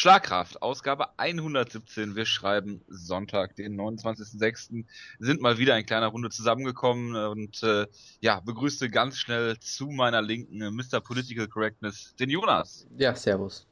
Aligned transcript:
Schlagkraft, 0.00 0.62
Ausgabe 0.62 1.18
117. 1.18 2.16
Wir 2.16 2.24
schreiben 2.24 2.80
Sonntag, 2.88 3.54
den 3.56 3.78
29.06. 3.78 4.86
Sind 5.18 5.42
mal 5.42 5.58
wieder 5.58 5.76
in 5.76 5.84
kleiner 5.84 6.06
Runde 6.06 6.30
zusammengekommen 6.30 7.14
und 7.14 7.62
äh, 7.62 7.86
ja, 8.22 8.40
begrüßte 8.40 8.88
ganz 8.88 9.18
schnell 9.18 9.58
zu 9.58 9.88
meiner 9.88 10.22
Linken 10.22 10.62
äh, 10.62 10.70
Mr. 10.70 11.02
Political 11.02 11.48
Correctness, 11.48 12.14
den 12.18 12.30
Jonas. 12.30 12.86
Ja, 12.96 13.14
servus. 13.14 13.66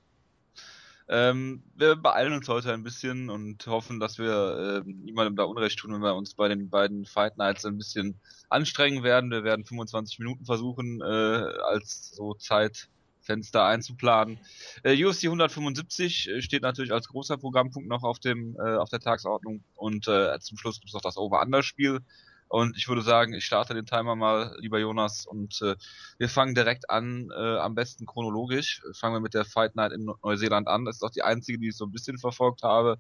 Ähm, 1.08 1.62
wir 1.74 1.96
beeilen 1.96 2.34
uns 2.34 2.46
heute 2.46 2.74
ein 2.74 2.82
bisschen 2.82 3.30
und 3.30 3.66
hoffen, 3.66 3.98
dass 3.98 4.18
wir 4.18 4.84
äh, 4.84 4.86
niemandem 4.86 5.34
da 5.34 5.45
Unrecht 5.45 5.79
tun, 5.79 5.95
wenn 5.95 6.02
wir 6.02 6.14
uns 6.14 6.34
bei 6.34 6.48
den 6.48 6.68
beiden 6.68 7.06
Fight 7.06 7.38
Nights 7.38 7.64
ein 7.64 7.79
bisschen 7.79 8.20
anstrengen 8.50 9.02
werden. 9.02 9.30
Wir 9.30 9.45
werden 9.45 9.64
25 9.64 10.18
Minuten 10.18 10.45
versuchen, 10.45 11.00
äh, 11.00 11.04
als 11.04 12.10
so 12.14 12.34
Zeit 12.34 12.90
Fenster 13.29 13.64
einzuplanen. 13.66 14.38
Äh, 14.82 15.04
UFC 15.04 15.24
175 15.24 16.29
äh, 16.29 16.42
steht 16.42 16.62
natürlich 16.62 16.92
als 16.92 17.08
großer 17.08 17.36
Programmpunkt 17.36 17.88
noch 17.88 18.02
auf 18.02 18.18
dem 18.18 18.57
äh, 18.57 18.76
auf 18.76 18.89
der 18.89 19.00
Tagesordnung 19.00 19.62
und 19.75 20.08
äh, 20.08 20.39
zum 20.40 20.57
Schluss 20.57 20.80
gibt 20.80 20.89
es 20.89 20.94
noch 20.94 21.03
das 21.03 21.18
Over-Under-Spiel. 21.18 22.00
Und 22.48 22.79
ich 22.79 22.89
würde 22.89 23.03
sagen, 23.03 23.34
ich 23.34 23.44
starte 23.44 23.75
den 23.75 23.84
Timer 23.84 24.17
mal, 24.17 24.56
lieber 24.58 24.79
Jonas, 24.79 25.26
und 25.26 25.61
äh, 25.61 25.76
wir 26.17 26.30
fangen 26.30 26.54
direkt 26.54 26.89
an, 26.89 27.29
äh, 27.30 27.58
am 27.58 27.75
besten 27.75 28.06
chronologisch. 28.06 28.80
Fangen 28.94 29.17
wir 29.17 29.20
mit 29.20 29.34
der 29.34 29.45
Fight 29.45 29.76
Night 29.76 29.92
in 29.92 30.06
Neuseeland 30.22 30.67
an. 30.67 30.86
Das 30.86 30.96
ist 30.96 31.03
auch 31.03 31.11
die 31.11 31.22
einzige, 31.22 31.58
die 31.58 31.68
ich 31.68 31.76
so 31.76 31.84
ein 31.84 31.92
bisschen 31.92 32.17
verfolgt 32.17 32.62
habe. 32.62 32.98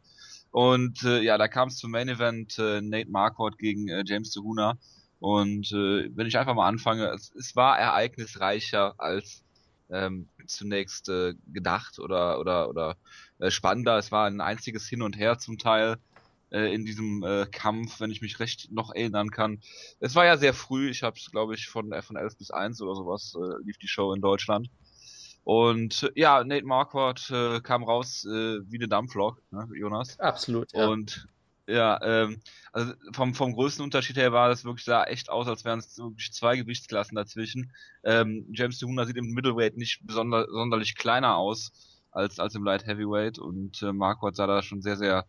Und 0.50 1.02
äh, 1.02 1.22
ja, 1.22 1.38
da 1.38 1.48
kam 1.48 1.68
es 1.68 1.78
zum 1.78 1.90
Main 1.90 2.10
Event 2.10 2.58
äh, 2.58 2.82
Nate 2.82 3.10
Marquardt 3.10 3.56
gegen 3.56 3.88
äh, 3.88 4.04
James 4.06 4.32
Tuhuna. 4.32 4.76
Und 5.18 5.72
äh, 5.72 6.10
wenn 6.14 6.26
ich 6.26 6.36
einfach 6.36 6.54
mal 6.54 6.68
anfange, 6.68 7.06
es, 7.08 7.32
es 7.34 7.56
war 7.56 7.78
ereignisreicher 7.78 8.94
als 8.98 9.42
ähm, 9.90 10.28
zunächst 10.46 11.08
äh, 11.08 11.34
gedacht 11.52 11.98
oder 11.98 12.40
oder 12.40 12.68
oder 12.68 12.96
äh, 13.38 13.50
spannender. 13.50 13.98
Es 13.98 14.12
war 14.12 14.26
ein 14.26 14.40
einziges 14.40 14.88
Hin 14.88 15.02
und 15.02 15.16
Her 15.16 15.38
zum 15.38 15.58
Teil 15.58 15.96
äh, 16.50 16.72
in 16.74 16.84
diesem 16.84 17.22
äh, 17.22 17.46
Kampf, 17.46 18.00
wenn 18.00 18.10
ich 18.10 18.22
mich 18.22 18.40
recht 18.40 18.70
noch 18.72 18.94
erinnern 18.94 19.30
kann. 19.30 19.60
Es 20.00 20.14
war 20.14 20.24
ja 20.24 20.36
sehr 20.36 20.54
früh. 20.54 20.90
Ich 20.90 21.02
habe 21.02 21.18
es, 21.18 21.30
glaube 21.30 21.54
ich, 21.54 21.68
von 21.68 21.92
von 22.02 22.16
11 22.16 22.38
bis 22.38 22.50
1 22.50 22.80
oder 22.82 22.94
sowas 22.94 23.34
äh, 23.36 23.64
lief 23.64 23.78
die 23.78 23.88
Show 23.88 24.12
in 24.12 24.20
Deutschland. 24.20 24.68
Und 25.44 26.02
äh, 26.02 26.10
ja, 26.14 26.44
Nate 26.44 26.66
Marquardt 26.66 27.30
äh, 27.30 27.60
kam 27.60 27.82
raus 27.82 28.26
äh, 28.26 28.58
wie 28.70 28.76
eine 28.76 28.88
Dampflok, 28.88 29.40
ne, 29.50 29.66
Jonas. 29.74 30.18
Absolut. 30.20 30.72
Ja. 30.74 30.88
Und 30.88 31.26
ja, 31.68 32.00
ähm, 32.02 32.40
also 32.72 32.94
vom, 33.12 33.34
vom 33.34 33.52
größten 33.52 33.84
Unterschied 33.84 34.16
her 34.16 34.32
war 34.32 34.48
das 34.48 34.64
wirklich 34.64 34.84
sah 34.84 35.04
echt 35.04 35.28
aus, 35.28 35.46
als 35.46 35.64
wären 35.64 35.80
es 35.80 35.98
wirklich 35.98 36.32
zwei 36.32 36.56
Gewichtsklassen 36.56 37.14
dazwischen. 37.14 37.72
Ähm, 38.04 38.46
James 38.52 38.78
Tuhuna 38.78 39.04
sieht 39.04 39.18
im 39.18 39.34
Middleweight 39.34 39.76
nicht 39.76 40.06
besonder, 40.06 40.46
sonderlich 40.50 40.96
kleiner 40.96 41.36
aus 41.36 41.72
als, 42.10 42.38
als 42.38 42.54
im 42.54 42.64
Light 42.64 42.86
Heavyweight 42.86 43.38
und 43.38 43.82
äh, 43.82 43.92
Marquardt 43.92 44.36
sah 44.36 44.46
da 44.46 44.62
schon 44.62 44.80
sehr, 44.80 44.96
sehr 44.96 45.26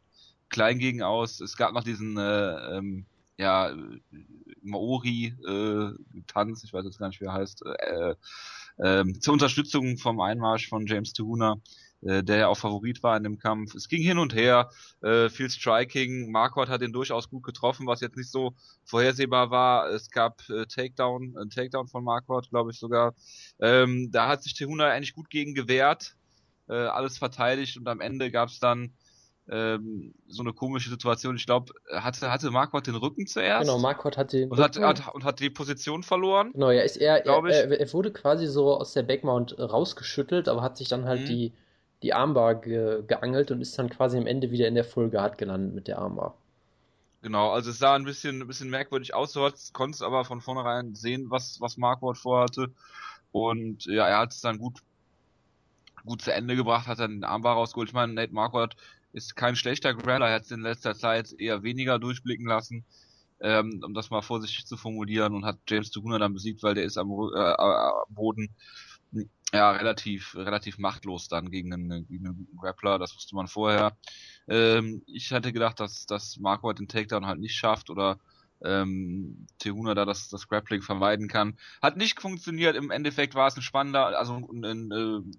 klein 0.48 0.80
gegen 0.80 1.04
aus. 1.04 1.42
Es 1.42 1.58
gab 1.58 1.74
noch 1.74 1.84
diesen 1.84 2.18
äh, 2.18 2.78
ähm, 2.78 3.06
ja, 3.38 3.74
Maori-Tanz, 4.62 6.64
äh, 6.64 6.66
ich 6.66 6.74
weiß 6.74 6.86
jetzt 6.86 7.00
gar 7.00 7.08
nicht, 7.08 7.20
wie 7.20 7.26
er 7.26 7.34
heißt, 7.34 7.64
äh, 7.66 8.16
äh, 8.78 9.14
zur 9.20 9.34
Unterstützung 9.34 9.98
vom 9.98 10.22
Einmarsch 10.22 10.70
von 10.70 10.88
James 10.88 11.14
Tuhuna 11.14 11.58
äh, 12.02 12.24
der 12.24 12.38
ja 12.38 12.48
auch 12.48 12.58
Favorit 12.58 13.04
war 13.04 13.18
in 13.18 13.24
dem 13.24 13.38
Kampf. 13.38 13.76
Es 13.76 13.88
ging 13.88 14.02
hin 14.02 14.18
und 14.18 14.34
her, 14.34 14.70
äh, 15.02 15.30
viel 15.30 15.50
Striking. 15.50 16.32
Marquardt 16.32 16.70
hat 16.70 16.82
ihn 16.82 16.94
durchaus 16.94 17.30
gut 17.30 17.44
getroffen, 17.44 17.88
was 17.88 18.02
jetzt 18.02 18.18
nicht 18.18 18.32
so 18.32 18.54
vorhersehbar 18.86 19.52
war. 19.52 19.90
Es 19.90 20.10
gab 20.10 20.42
äh, 20.50 20.66
Takedown, 20.66 21.36
ein 21.38 21.50
Takedown 21.50 21.88
von 21.88 22.04
Marquardt, 22.04 22.50
glaube 22.50 22.72
ich 22.72 22.80
sogar. 22.80 23.16
Ähm, 23.60 24.10
da 24.12 24.28
hat 24.28 24.44
sich 24.44 24.54
Tehuna 24.54 24.88
eigentlich 24.88 25.14
gut 25.14 25.30
gegen 25.30 25.54
gewehrt, 25.54 26.16
äh, 26.70 26.74
alles 26.74 27.18
verteidigt 27.18 27.78
und 27.78 27.88
am 27.88 28.00
Ende 28.00 28.32
gab 28.32 28.50
es 28.50 28.60
dann 28.60 28.94
ähm, 29.52 30.14
so 30.28 30.44
eine 30.44 30.54
komische 30.54 30.90
Situation. 30.90 31.36
Ich 31.36 31.46
glaube, 31.46 31.74
hatte, 31.92 32.32
hatte 32.32 32.52
Marquardt 32.52 32.88
den 32.88 32.96
Rücken 32.96 33.26
zuerst. 33.26 33.64
Genau, 33.64 33.80
Marquardt 33.80 34.16
hat 34.16 34.32
den 34.32 34.50
und 34.50 34.60
hat, 34.60 34.80
hat, 34.80 35.14
und 35.14 35.24
hat 35.24 35.40
die 35.40 35.50
Position 35.50 36.04
verloren. 36.04 36.52
Genau, 36.54 36.70
ja, 36.70 36.84
ist 36.84 36.98
er, 36.98 37.26
er, 37.26 37.44
er, 37.46 37.80
er, 37.80 37.94
wurde 37.94 38.12
quasi 38.12 38.46
so 38.46 38.76
aus 38.76 38.94
der 38.94 39.04
Backmount 39.04 39.58
rausgeschüttelt, 39.58 40.48
aber 40.48 40.62
hat 40.62 40.78
sich 40.78 40.88
dann 40.88 41.06
halt 41.06 41.22
mhm. 41.22 41.26
die 41.26 41.54
die 42.04 42.14
Armbar 42.14 42.56
ge 42.56 43.04
geangelt 43.06 43.52
und 43.52 43.62
ist 43.62 43.78
dann 43.78 43.90
quasi 43.90 44.18
am 44.18 44.28
Ende 44.28 44.52
wieder 44.52 44.68
in 44.68 44.76
der 44.76 44.86
Full 44.86 45.10
Guard 45.10 45.38
gelandet 45.38 45.74
mit 45.74 45.88
der 45.88 46.00
Armbar. 46.00 46.36
Genau, 47.22 47.52
also 47.52 47.72
es 47.72 47.80
sah 47.80 47.96
ein 47.96 48.06
bisschen, 48.06 48.42
ein 48.42 48.48
bisschen 48.48 48.70
merkwürdig 48.70 49.14
aus, 49.14 49.34
du 49.34 49.50
konntest 49.74 50.04
aber 50.04 50.24
von 50.24 50.40
vornherein 50.40 50.96
sehen, 50.96 51.30
was, 51.30 51.60
was 51.60 51.76
Marquardt 51.76 52.18
vorhatte. 52.18 52.72
Und 53.32 53.86
ja, 53.86 54.08
er 54.08 54.20
hat 54.20 54.32
es 54.32 54.40
dann 54.40 54.58
gut, 54.58 54.80
gut 56.06 56.22
zu 56.22 56.34
Ende 56.34 56.56
gebracht, 56.56 56.88
hat 56.88 57.00
dann 57.00 57.12
den 57.12 57.24
Armbar 57.26 57.56
rausgeholt. 57.56 57.90
Ich 57.90 57.94
meine, 57.94 58.14
Nate 58.14 58.34
Marquardt 58.34 58.78
ist 59.12 59.36
kein 59.36 59.58
schlechter 59.58 59.94
Grappler, 59.94 60.28
er 60.28 60.36
hat 60.36 60.44
es 60.44 60.52
in 60.52 60.62
letzter 60.62 60.96
Zeit 60.96 61.34
eher 61.34 61.62
weniger 61.64 62.00
durchblicken 62.00 62.48
lassen, 62.48 62.86
ähm, 63.42 63.82
um 63.86 63.94
das 63.94 64.10
mal 64.10 64.22
vorsichtig 64.22 64.66
zu 64.66 64.78
formulieren, 64.78 65.36
und 65.36 65.46
hat 65.46 65.58
James 65.68 65.92
Tuguna 65.92 66.20
dann 66.20 66.34
besiegt, 66.34 66.64
weil 66.64 66.76
der 66.76 66.86
ist 66.86 66.98
am, 66.98 67.12
äh, 67.12 67.38
am 67.38 67.94
Boden 68.10 68.50
ja, 69.54 69.72
relativ, 69.72 70.36
relativ 70.36 70.78
machtlos 70.78 71.28
dann 71.28 71.50
gegen 71.50 71.74
einen, 71.74 72.08
gegen 72.08 72.28
einen 72.28 72.48
Grappler, 72.60 73.00
das 73.00 73.16
wusste 73.16 73.36
man 73.36 73.48
vorher. 73.48 73.98
Ähm, 74.48 75.02
ich 75.08 75.32
hatte 75.32 75.52
gedacht, 75.52 75.80
dass, 75.80 76.06
dass 76.06 76.38
Marco 76.38 76.72
den 76.74 76.88
Takedown 76.88 77.26
halt 77.26 77.40
nicht 77.40 77.56
schafft 77.56 77.90
oder 77.90 78.20
ähm, 78.64 79.48
Tehuna 79.60 79.96
da 79.96 80.06
das, 80.06 80.30
das 80.30 80.48
Grappling 80.48 80.82
vermeiden 80.82 81.28
kann. 81.28 81.58
Hat 81.82 81.98
nicht 81.98 82.20
funktioniert, 82.22 82.76
im 82.76 82.92
Endeffekt 82.92 83.36
war 83.36 83.48
es 83.48 83.56
ein 83.56 83.62
spannender, 83.62 84.18
also 84.18 84.36
in, 84.36 84.64
in 84.64 84.92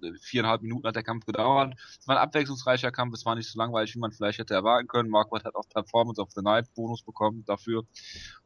äh, 0.03 0.13
viereinhalb 0.21 0.63
Minuten 0.63 0.87
hat 0.87 0.97
der 0.97 1.03
Kampf 1.03 1.27
gedauert. 1.27 1.75
Es 1.99 2.07
war 2.07 2.17
ein 2.17 2.23
abwechslungsreicher 2.23 2.91
Kampf, 2.93 3.15
es 3.15 3.25
war 3.25 3.35
nicht 3.35 3.51
so 3.51 3.59
langweilig, 3.59 3.95
wie 3.95 4.01
man 4.01 4.13
vielleicht 4.13 4.39
hätte 4.39 4.55
erwarten 4.55 4.89
können. 4.89 5.11
Marquardt 5.11 5.45
hat 5.45 5.55
auch 5.55 5.69
Performance 5.69 6.21
of 6.21 6.31
the 6.35 6.43
Night 6.43 6.73
Bonus 6.75 7.03
bekommen 7.03 7.45
dafür. 7.47 7.85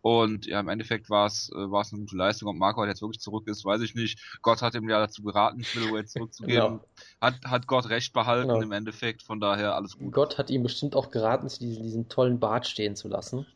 Und 0.01 0.47
ja, 0.47 0.61
im 0.61 0.69
Endeffekt 0.69 1.11
war 1.11 1.27
es 1.27 1.51
äh, 1.55 1.71
war 1.71 1.83
es 1.83 1.93
eine 1.93 2.01
gute 2.01 2.17
Leistung. 2.17 2.49
Ob 2.49 2.56
Marquardt 2.56 2.89
jetzt 2.89 3.03
wirklich 3.03 3.21
zurück 3.21 3.47
ist, 3.49 3.65
weiß 3.65 3.81
ich 3.83 3.95
nicht. 3.95 4.19
Gott 4.43 4.62
hat 4.62 4.75
ihm 4.75 4.89
ja 4.89 4.99
dazu 4.99 5.23
geraten, 5.23 5.65
Middleweight 5.75 6.09
zurückzugehen. 6.09 6.61
genau. 6.61 6.85
Hat, 7.21 7.35
hat 7.45 7.67
Gott 7.67 7.89
recht 7.89 8.12
behalten 8.12 8.49
genau. 8.49 8.61
im 8.61 8.73
Endeffekt, 8.73 9.23
von 9.23 9.41
daher 9.41 9.75
alles 9.75 9.97
gut. 9.99 10.12
Gott 10.12 10.39
hat 10.39 10.51
ihm 10.51 10.62
bestimmt 10.62 10.97
auch 10.97 11.11
geraten, 11.11 11.49
diesen, 11.49 11.83
diesen 11.83 12.09
tollen 12.09 12.41
Bart 12.41 12.67
stehen 12.67 12.97
zu 12.97 13.09
lassen. 13.09 13.47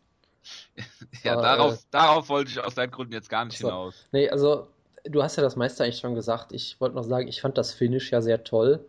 ja, 1.25 1.33
Aber, 1.33 1.43
darauf, 1.43 1.75
äh, 1.75 1.87
darauf 1.91 2.29
wollte 2.29 2.51
ich 2.51 2.61
aus 2.61 2.75
deinen 2.75 2.91
Gründen 2.91 3.13
jetzt 3.13 3.29
gar 3.29 3.45
nicht 3.45 3.59
so. 3.59 3.69
hinaus. 3.69 4.07
Nee, 4.13 4.29
also 4.29 4.69
du 5.05 5.23
hast 5.23 5.37
ja 5.37 5.43
das 5.43 5.57
meiste 5.57 5.85
eigentlich 5.85 5.99
schon 5.99 6.15
gesagt. 6.15 6.53
Ich 6.53 6.81
wollte 6.81 6.97
noch 6.97 7.05
sagen, 7.05 7.29
ich 7.29 7.41
fand 7.41 7.59
das 7.59 7.73
Finish 7.73 8.11
ja 8.11 8.21
sehr 8.21 8.45
toll, 8.45 8.85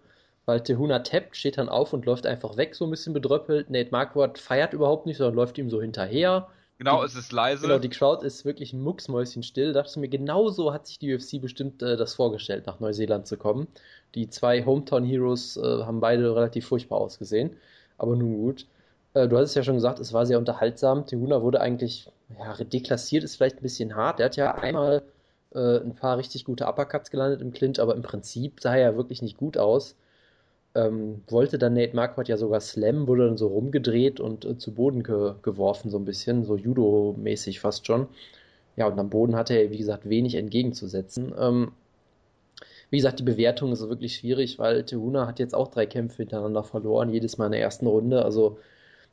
weil 0.46 0.62
Tehuna 0.62 1.00
tappt, 1.00 1.38
steht 1.38 1.58
dann 1.58 1.70
auf 1.70 1.94
und 1.94 2.06
läuft 2.06 2.26
einfach 2.26 2.58
weg, 2.58 2.76
so 2.76 2.86
ein 2.86 2.92
bisschen 2.92 3.14
bedröppelt. 3.14 3.70
Nate 3.70 3.92
Marquardt 3.92 4.40
feiert 4.40 4.74
überhaupt 4.74 5.06
nicht, 5.06 5.18
sondern 5.18 5.36
läuft 5.36 5.58
ihm 5.58 5.70
so 5.70 5.82
hinterher. 5.82 6.48
Genau, 6.78 7.02
die, 7.02 7.08
es 7.08 7.16
ist 7.16 7.32
leise. 7.32 7.64
Genau, 7.64 7.78
die 7.78 7.90
Crowd 7.90 8.26
ist 8.26 8.46
wirklich 8.46 8.74
mucksmäuschenstill. 8.74 9.74
Da 9.74 9.82
dachte 9.82 9.92
ich 9.92 9.98
mir, 9.98 10.08
genau 10.08 10.50
so 10.50 10.74
hat 10.74 10.88
sich 10.88 10.98
die 10.98 11.14
UFC 11.14 11.42
bestimmt 11.42 11.82
äh, 11.82 11.98
das 11.98 12.14
vorgestellt, 12.16 12.66
nach 12.68 12.80
Neuseeland 12.80 13.28
zu 13.28 13.38
kommen. 13.38 13.68
Die 14.16 14.30
zwei 14.30 14.64
Hometown 14.66 15.04
Heroes 15.04 15.58
äh, 15.58 15.62
haben 15.62 16.00
beide 16.00 16.36
relativ 16.36 16.68
furchtbar 16.68 17.00
ausgesehen. 17.00 17.58
Aber 17.98 18.16
nun 18.16 18.38
gut. 18.38 18.66
Äh, 19.20 19.28
du 19.28 19.38
hast 19.38 19.50
es 19.50 19.56
ja 19.56 19.64
schon 19.64 19.76
gesagt, 19.76 20.00
es 20.00 20.14
war 20.14 20.26
sehr 20.26 20.38
unterhaltsam. 20.38 21.06
Tehuna 21.06 21.42
wurde 21.42 21.62
eigentlich, 21.62 22.10
ja, 22.38 22.64
deklassiert 22.64 23.24
ist 23.24 23.36
vielleicht 23.36 23.58
ein 23.58 23.64
bisschen 23.64 23.96
hart. 23.96 24.20
Er 24.20 24.28
hat 24.28 24.36
ja 24.38 24.56
einmal 24.56 25.04
äh, 25.54 25.78
ein 25.80 25.96
paar 25.96 26.18
richtig 26.18 26.46
gute 26.46 26.66
Uppercuts 26.68 27.12
gelandet 27.12 27.42
im 27.42 27.52
Clinch, 27.52 27.80
aber 27.80 27.96
im 27.96 28.02
Prinzip 28.02 28.62
sah 28.62 28.76
er 28.76 28.96
wirklich 28.98 29.22
nicht 29.22 29.38
gut 29.38 29.58
aus. 29.58 29.96
Ähm, 30.76 31.24
wollte 31.28 31.58
dann 31.58 31.74
Nate 31.74 31.96
Marquardt 31.96 32.30
ja 32.30 32.38
sogar 32.38 32.62
slammen, 32.62 33.08
wurde 33.08 33.26
dann 33.28 33.38
so 33.38 33.48
rumgedreht 33.48 34.20
und 34.20 34.46
äh, 34.46 34.58
zu 34.58 34.74
Boden 34.74 35.04
ge 35.04 35.34
geworfen, 35.42 35.90
so 35.90 35.98
ein 35.98 36.06
bisschen, 36.06 36.46
so 36.46 36.56
Judo-mäßig 36.56 37.60
fast 37.60 37.88
schon. 37.88 38.08
Ja, 38.76 38.88
und 38.88 39.00
am 39.00 39.10
Boden 39.10 39.36
hatte 39.36 39.56
er, 39.56 39.72
wie 39.72 39.78
gesagt, 39.78 40.08
wenig 40.08 40.36
entgegenzusetzen. 40.36 41.34
Ähm, 41.38 41.72
wie 42.92 42.98
gesagt, 42.98 43.20
die 43.20 43.24
Bewertung 43.24 43.72
ist 43.72 43.88
wirklich 43.88 44.16
schwierig, 44.16 44.60
weil 44.60 44.84
Tehuna 44.84 45.28
hat 45.28 45.40
jetzt 45.40 45.56
auch 45.56 45.70
drei 45.70 45.86
Kämpfe 45.86 46.18
hintereinander 46.18 46.64
verloren, 46.64 47.10
jedes 47.10 47.38
Mal 47.38 47.48
in 47.48 47.54
der 47.54 47.62
ersten 47.62 47.88
Runde. 47.88 48.24
Also 48.24 48.58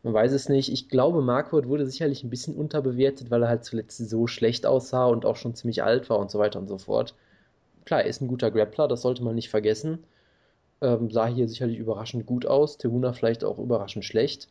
man 0.06 0.14
weiß 0.14 0.30
es 0.30 0.48
nicht. 0.48 0.72
Ich 0.72 0.88
glaube, 0.88 1.20
Marquardt 1.20 1.66
wurde 1.66 1.84
sicherlich 1.84 2.22
ein 2.22 2.30
bisschen 2.30 2.54
unterbewertet, 2.54 3.28
weil 3.32 3.42
er 3.42 3.48
halt 3.48 3.64
zuletzt 3.64 3.98
so 3.98 4.28
schlecht 4.28 4.64
aussah 4.64 5.06
und 5.06 5.26
auch 5.26 5.34
schon 5.34 5.56
ziemlich 5.56 5.82
alt 5.82 6.08
war 6.08 6.20
und 6.20 6.30
so 6.30 6.38
weiter 6.38 6.60
und 6.60 6.68
so 6.68 6.78
fort. 6.78 7.16
Klar, 7.84 8.02
er 8.02 8.06
ist 8.06 8.20
ein 8.22 8.28
guter 8.28 8.52
Grappler, 8.52 8.86
das 8.86 9.02
sollte 9.02 9.24
man 9.24 9.34
nicht 9.34 9.48
vergessen. 9.50 10.04
Ähm, 10.80 11.10
sah 11.10 11.26
hier 11.26 11.48
sicherlich 11.48 11.78
überraschend 11.78 12.24
gut 12.24 12.46
aus, 12.46 12.78
Tehuna 12.78 13.14
vielleicht 13.14 13.42
auch 13.42 13.58
überraschend 13.58 14.04
schlecht. 14.04 14.48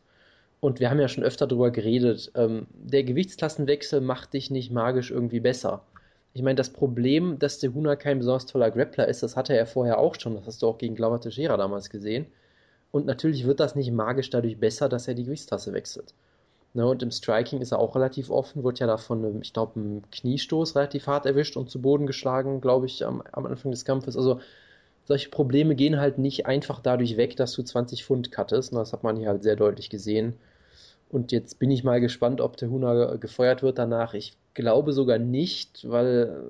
Und 0.60 0.78
wir 0.78 0.90
haben 0.90 1.00
ja 1.00 1.08
schon 1.08 1.24
öfter 1.24 1.46
darüber 1.46 1.70
geredet, 1.70 2.32
ähm, 2.34 2.66
der 2.74 3.04
Gewichtsklassenwechsel 3.04 4.02
macht 4.02 4.34
dich 4.34 4.50
nicht 4.50 4.70
magisch 4.70 5.10
irgendwie 5.10 5.40
besser. 5.40 5.84
Ich 6.34 6.42
meine, 6.42 6.56
das 6.56 6.68
Problem, 6.68 7.38
dass 7.38 7.60
Tehuna 7.60 7.96
kein 7.96 8.18
besonders 8.18 8.44
toller 8.44 8.70
Grappler 8.70 9.08
ist, 9.08 9.22
das 9.22 9.36
hatte 9.36 9.56
er 9.56 9.64
vorher 9.64 9.98
auch 9.98 10.16
schon. 10.20 10.34
Das 10.34 10.46
hast 10.46 10.60
du 10.60 10.66
auch 10.66 10.76
gegen 10.76 10.96
Glauber 10.96 11.18
Teixeira 11.18 11.56
damals 11.56 11.88
gesehen. 11.88 12.26
Und 12.96 13.04
natürlich 13.04 13.44
wird 13.46 13.60
das 13.60 13.74
nicht 13.74 13.92
magisch 13.92 14.30
dadurch 14.30 14.58
besser, 14.58 14.88
dass 14.88 15.06
er 15.06 15.12
die 15.12 15.24
Gewichtstasse 15.24 15.74
wechselt. 15.74 16.14
Ne, 16.72 16.86
und 16.86 17.02
im 17.02 17.10
Striking 17.10 17.60
ist 17.60 17.72
er 17.72 17.78
auch 17.78 17.94
relativ 17.94 18.30
offen, 18.30 18.64
wird 18.64 18.78
ja 18.78 18.86
da 18.86 18.96
von 18.96 19.22
einem, 19.22 19.42
ich 19.42 19.52
glaube, 19.52 19.78
einem 19.78 20.02
Kniestoß 20.10 20.74
relativ 20.76 21.06
hart 21.06 21.26
erwischt 21.26 21.58
und 21.58 21.68
zu 21.68 21.82
Boden 21.82 22.06
geschlagen, 22.06 22.62
glaube 22.62 22.86
ich, 22.86 23.04
am, 23.04 23.22
am, 23.32 23.44
Anfang 23.44 23.70
des 23.70 23.84
Kampfes. 23.84 24.16
Also 24.16 24.40
solche 25.04 25.28
Probleme 25.28 25.74
gehen 25.74 26.00
halt 26.00 26.16
nicht 26.16 26.46
einfach 26.46 26.80
dadurch 26.80 27.18
weg, 27.18 27.36
dass 27.36 27.52
du 27.52 27.62
20 27.62 28.02
Pfund 28.02 28.32
cuttest. 28.32 28.72
Und 28.72 28.78
das 28.78 28.94
hat 28.94 29.02
man 29.02 29.18
hier 29.18 29.28
halt 29.28 29.42
sehr 29.42 29.56
deutlich 29.56 29.90
gesehen. 29.90 30.34
Und 31.10 31.32
jetzt 31.32 31.58
bin 31.58 31.70
ich 31.70 31.84
mal 31.84 32.00
gespannt, 32.00 32.40
ob 32.40 32.56
der 32.56 32.70
Huna 32.70 33.16
gefeuert 33.16 33.62
wird 33.62 33.76
danach. 33.76 34.14
Ich 34.14 34.38
glaube 34.56 34.92
sogar 34.94 35.18
nicht, 35.18 35.88
weil 35.88 36.42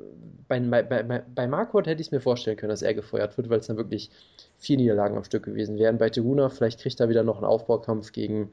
bei, 0.48 0.60
bei, 0.60 0.82
bei, 0.82 1.02
bei 1.02 1.46
Marquardt 1.48 1.88
hätte 1.88 2.00
ich 2.00 2.06
es 2.08 2.12
mir 2.12 2.20
vorstellen 2.20 2.56
können, 2.56 2.70
dass 2.70 2.82
er 2.82 2.94
gefeuert 2.94 3.36
wird, 3.36 3.50
weil 3.50 3.58
es 3.58 3.66
dann 3.66 3.76
wirklich 3.76 4.10
vier 4.58 4.76
Niederlagen 4.76 5.16
am 5.16 5.24
Stück 5.24 5.42
gewesen 5.42 5.76
wären. 5.76 5.98
Bei 5.98 6.08
Teguna 6.08 6.48
vielleicht 6.48 6.80
kriegt 6.80 7.00
er 7.00 7.08
wieder 7.08 7.24
noch 7.24 7.36
einen 7.36 7.46
Aufbaukampf 7.46 8.12
gegen, 8.12 8.52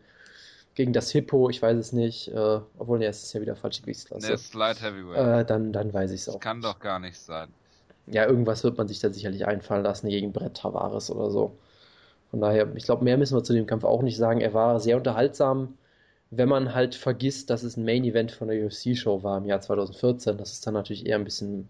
gegen 0.74 0.92
das 0.92 1.12
Hippo, 1.12 1.52
ich 1.52 1.62
weiß 1.62 1.78
es 1.78 1.94
nicht. 1.94 2.30
Äh, 2.30 2.62
obwohl, 2.80 2.98
ne, 2.98 3.06
es 3.06 3.24
ist 3.24 3.34
ja 3.34 3.42
wieder 3.42 3.56
falsche 3.56 3.84
Gewichtsklasse. 3.84 4.28
Ne, 4.28 4.34
ist 4.34 4.56
Light 4.56 4.82
Heavyweight. 4.82 5.42
Äh, 5.42 5.46
dann, 5.46 5.72
dann 5.72 5.94
weiß 5.94 6.12
ich 6.12 6.22
es 6.22 6.30
auch. 6.30 6.34
Das 6.34 6.42
kann 6.42 6.62
doch 6.62 6.80
gar 6.80 6.98
nicht 6.98 7.20
sein. 7.20 7.50
Ja, 8.08 8.26
irgendwas 8.26 8.64
wird 8.64 8.78
man 8.78 8.88
sich 8.88 9.00
da 9.00 9.12
sicherlich 9.12 9.46
einfallen 9.46 9.84
lassen 9.84 10.10
gegen 10.10 10.34
Brett 10.34 10.58
Tavares 10.58 11.12
oder 11.12 11.30
so. 11.30 11.56
Von 12.32 12.42
daher, 12.42 12.76
ich 12.76 12.86
glaube, 12.86 13.04
mehr 13.04 13.20
müssen 13.20 13.38
wir 13.38 13.44
zu 13.44 13.54
dem 13.54 13.68
Kampf 13.68 13.84
auch 13.84 14.02
nicht 14.02 14.18
sagen. 14.18 14.42
Er 14.42 14.56
war 14.56 14.80
sehr 14.80 14.98
unterhaltsam 14.98 15.78
wenn 16.38 16.50
man 16.50 16.74
halt 16.74 16.96
vergisst, 16.96 17.50
dass 17.50 17.64
es 17.64 17.78
ein 17.78 17.86
Main 17.86 18.04
Event 18.04 18.32
von 18.32 18.48
der 18.48 18.66
UFC-Show 18.66 19.24
war 19.24 19.38
im 19.38 19.46
Jahr 19.46 19.62
2014, 19.62 20.38
das 20.38 20.54
ist 20.54 20.66
dann 20.66 20.74
natürlich 20.74 21.06
eher 21.06 21.18
ein 21.18 21.24
bisschen 21.24 21.68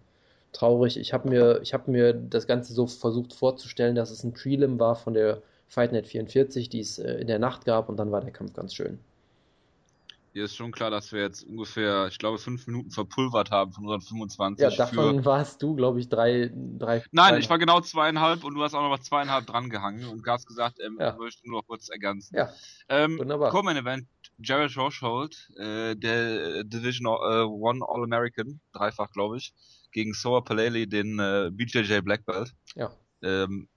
traurig. 0.53 0.97
Ich 0.97 1.13
habe 1.13 1.29
mir, 1.29 1.61
hab 1.71 1.87
mir 1.87 2.13
das 2.13 2.47
Ganze 2.47 2.73
so 2.73 2.87
versucht 2.87 3.33
vorzustellen, 3.33 3.95
dass 3.95 4.11
es 4.11 4.23
ein 4.23 4.33
Prelim 4.33 4.79
war 4.79 4.95
von 4.95 5.13
der 5.13 5.41
Fightnet 5.67 6.07
44, 6.07 6.69
die 6.69 6.79
es 6.79 6.99
äh, 6.99 7.13
in 7.15 7.27
der 7.27 7.39
Nacht 7.39 7.65
gab 7.65 7.89
und 7.89 7.97
dann 7.97 8.11
war 8.11 8.21
der 8.21 8.31
Kampf 8.31 8.53
ganz 8.53 8.75
schön. 8.75 8.99
Hier 10.33 10.45
ist 10.45 10.55
schon 10.55 10.71
klar, 10.71 10.89
dass 10.89 11.11
wir 11.11 11.21
jetzt 11.21 11.43
ungefähr, 11.43 12.07
ich 12.07 12.17
glaube, 12.17 12.39
fünf 12.39 12.65
Minuten 12.65 12.89
verpulvert 12.89 13.51
haben 13.51 13.71
von 13.71 13.83
unseren 13.83 14.01
25. 14.01 14.63
Ja, 14.63 14.75
davon 14.75 15.19
für... 15.19 15.25
warst 15.25 15.61
du, 15.61 15.75
glaube 15.75 15.99
ich, 15.99 16.09
drei, 16.09 16.51
drei. 16.79 17.03
Nein, 17.11 17.39
ich 17.39 17.47
war 17.51 17.59
genau 17.59 17.81
zweieinhalb 17.81 18.43
und 18.43 18.55
du 18.55 18.63
hast 18.63 18.73
auch 18.73 18.81
noch 18.81 18.89
mal 18.89 18.99
zweieinhalb 18.99 19.45
dran 19.45 19.69
gehangen 19.69 20.07
und 20.07 20.25
hast 20.25 20.47
gesagt, 20.47 20.79
ähm, 20.83 20.97
ja. 20.99 21.11
ich 21.11 21.19
möchte 21.19 21.47
nur 21.47 21.59
noch 21.59 21.67
kurz 21.67 21.87
ergänzen. 21.89 22.35
Ja. 22.35 22.49
Ähm, 22.89 23.19
Wunderbar. 23.19 23.51
Common 23.51 23.77
Event, 23.77 24.07
Jared 24.39 24.75
Rochold, 24.77 25.49
äh, 25.57 25.95
der 25.95 26.63
Division 26.63 27.07
äh, 27.07 27.43
One 27.43 27.85
All-American, 27.87 28.59
dreifach, 28.73 29.11
glaube 29.11 29.37
ich, 29.37 29.53
gegen 29.91 30.13
Soa 30.13 30.41
Paleli, 30.41 30.87
den 30.87 31.19
äh, 31.19 31.49
BJJ 31.51 31.99
Black 32.01 32.25
Belt. 32.25 32.53
Ja. 32.75 32.91
Ähm, 33.21 33.67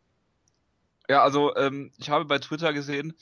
ja, 1.09 1.23
also 1.23 1.55
ähm, 1.57 1.93
ich 1.99 2.11
habe 2.11 2.25
bei 2.25 2.39
Twitter 2.39 2.73
gesehen, 2.73 3.15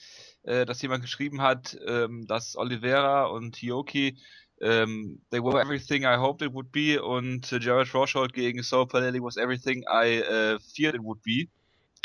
äh, 0.45 0.65
dass 0.65 0.81
jemand 0.81 1.03
geschrieben 1.03 1.43
hat, 1.43 1.77
ähm, 1.87 2.27
dass 2.27 2.57
Oliveira 2.57 3.27
und 3.27 3.57
Hioki 3.57 4.17
ähm, 4.61 5.21
they 5.31 5.41
were 5.41 5.61
everything 5.61 6.05
I 6.05 6.17
hoped 6.17 6.41
it 6.41 6.55
would 6.55 6.71
be 6.71 7.03
und 7.03 7.51
äh, 7.53 7.59
Jared 7.59 7.93
Rochold 7.93 8.33
gegen 8.33 8.63
Saul 8.63 8.87
Paleli 8.87 9.21
was 9.21 9.37
everything 9.37 9.83
I 9.83 10.21
äh, 10.21 10.59
feared 10.61 10.95
it 10.95 11.03
would 11.03 11.23
be. 11.23 11.49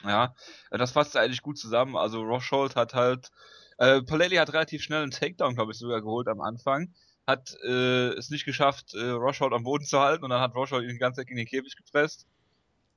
Ja, 0.03 0.33
das 0.71 0.91
fasst 0.91 1.17
eigentlich 1.17 1.41
gut 1.41 1.57
zusammen. 1.57 1.95
Also 1.95 2.21
Rochold 2.21 2.75
hat 2.75 2.93
halt, 2.93 3.31
äh, 3.79 4.01
Paleli 4.01 4.35
hat 4.35 4.53
relativ 4.53 4.83
schnell 4.83 5.03
einen 5.03 5.11
Takedown, 5.11 5.55
glaube 5.55 5.71
ich, 5.71 5.77
sogar 5.77 6.01
geholt 6.01 6.27
am 6.27 6.41
Anfang. 6.41 6.93
Hat 7.25 7.55
äh, 7.65 8.09
es 8.09 8.29
nicht 8.29 8.45
geschafft, 8.45 8.93
äh, 8.93 9.09
Rochold 9.11 9.53
am 9.53 9.63
Boden 9.63 9.85
zu 9.85 9.99
halten 9.99 10.23
und 10.23 10.31
dann 10.31 10.41
hat 10.41 10.55
Rochold 10.55 10.83
ihn 10.83 10.89
die 10.89 10.97
ganze 10.97 11.21
Zeit 11.21 11.29
in 11.29 11.37
den 11.37 11.45
Käfig 11.45 11.75
gepresst 11.75 12.27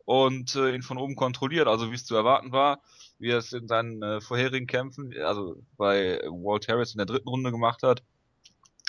und 0.05 0.56
äh, 0.56 0.75
ihn 0.75 0.82
von 0.82 0.99
oben 0.99 1.14
kontrolliert, 1.14 1.69
also 1.69 1.90
wie 1.90 1.94
es 1.94 2.05
zu 2.05 2.17
erwarten 2.17 2.50
war, 2.50 2.82
wie 3.19 3.31
er 3.31 3.38
es 3.38 3.52
in 3.52 3.69
seinen 3.69 4.02
äh, 4.02 4.20
vorherigen 4.20 4.67
Kämpfen, 4.67 5.14
also 5.23 5.62
bei 5.76 6.20
Walt 6.25 6.67
Harris 6.69 6.93
in 6.93 6.99
der 6.99 7.06
dritten 7.06 7.28
Runde 7.28 7.52
gemacht 7.52 7.82
hat. 7.82 8.02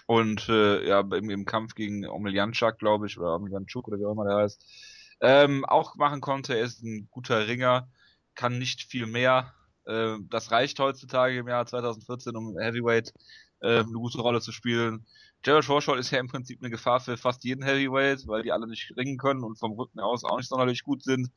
Und 0.07 0.49
äh, 0.49 0.87
ja, 0.87 0.99
im, 1.01 1.29
im 1.29 1.45
Kampf 1.45 1.75
gegen 1.75 2.07
Omelianchuk, 2.07 2.79
glaube 2.79 3.05
ich, 3.07 3.17
oder 3.19 3.35
Omelianchuk 3.35 3.87
oder 3.87 3.99
wie 3.99 4.05
auch 4.05 4.11
immer 4.11 4.25
der 4.25 4.37
heißt, 4.37 4.65
ähm, 5.21 5.63
auch 5.65 5.95
machen 5.95 6.21
konnte. 6.21 6.57
Er 6.57 6.65
ist 6.65 6.83
ein 6.83 7.07
guter 7.11 7.47
Ringer, 7.47 7.87
kann 8.35 8.57
nicht 8.57 8.81
viel 8.83 9.05
mehr. 9.05 9.53
Äh, 9.85 10.17
das 10.29 10.51
reicht 10.51 10.79
heutzutage 10.79 11.37
im 11.37 11.47
Jahr 11.47 11.65
2014, 11.65 12.35
um 12.35 12.57
Heavyweight 12.57 13.13
äh, 13.61 13.79
eine 13.79 13.91
gute 13.91 14.19
Rolle 14.21 14.41
zu 14.41 14.51
spielen. 14.51 15.05
Jared 15.45 15.67
Rochold 15.67 15.99
ist 15.99 16.11
ja 16.11 16.19
im 16.19 16.27
Prinzip 16.27 16.61
eine 16.61 16.69
Gefahr 16.69 16.99
für 16.99 17.17
fast 17.17 17.43
jeden 17.43 17.63
Heavyweight, 17.63 18.27
weil 18.27 18.43
die 18.43 18.51
alle 18.51 18.67
nicht 18.67 18.93
ringen 18.95 19.17
können 19.17 19.43
und 19.43 19.59
vom 19.59 19.73
Rücken 19.73 19.99
aus 19.99 20.23
auch 20.23 20.37
nicht 20.37 20.49
sonderlich 20.49 20.83
gut 20.83 21.03
sind. 21.03 21.29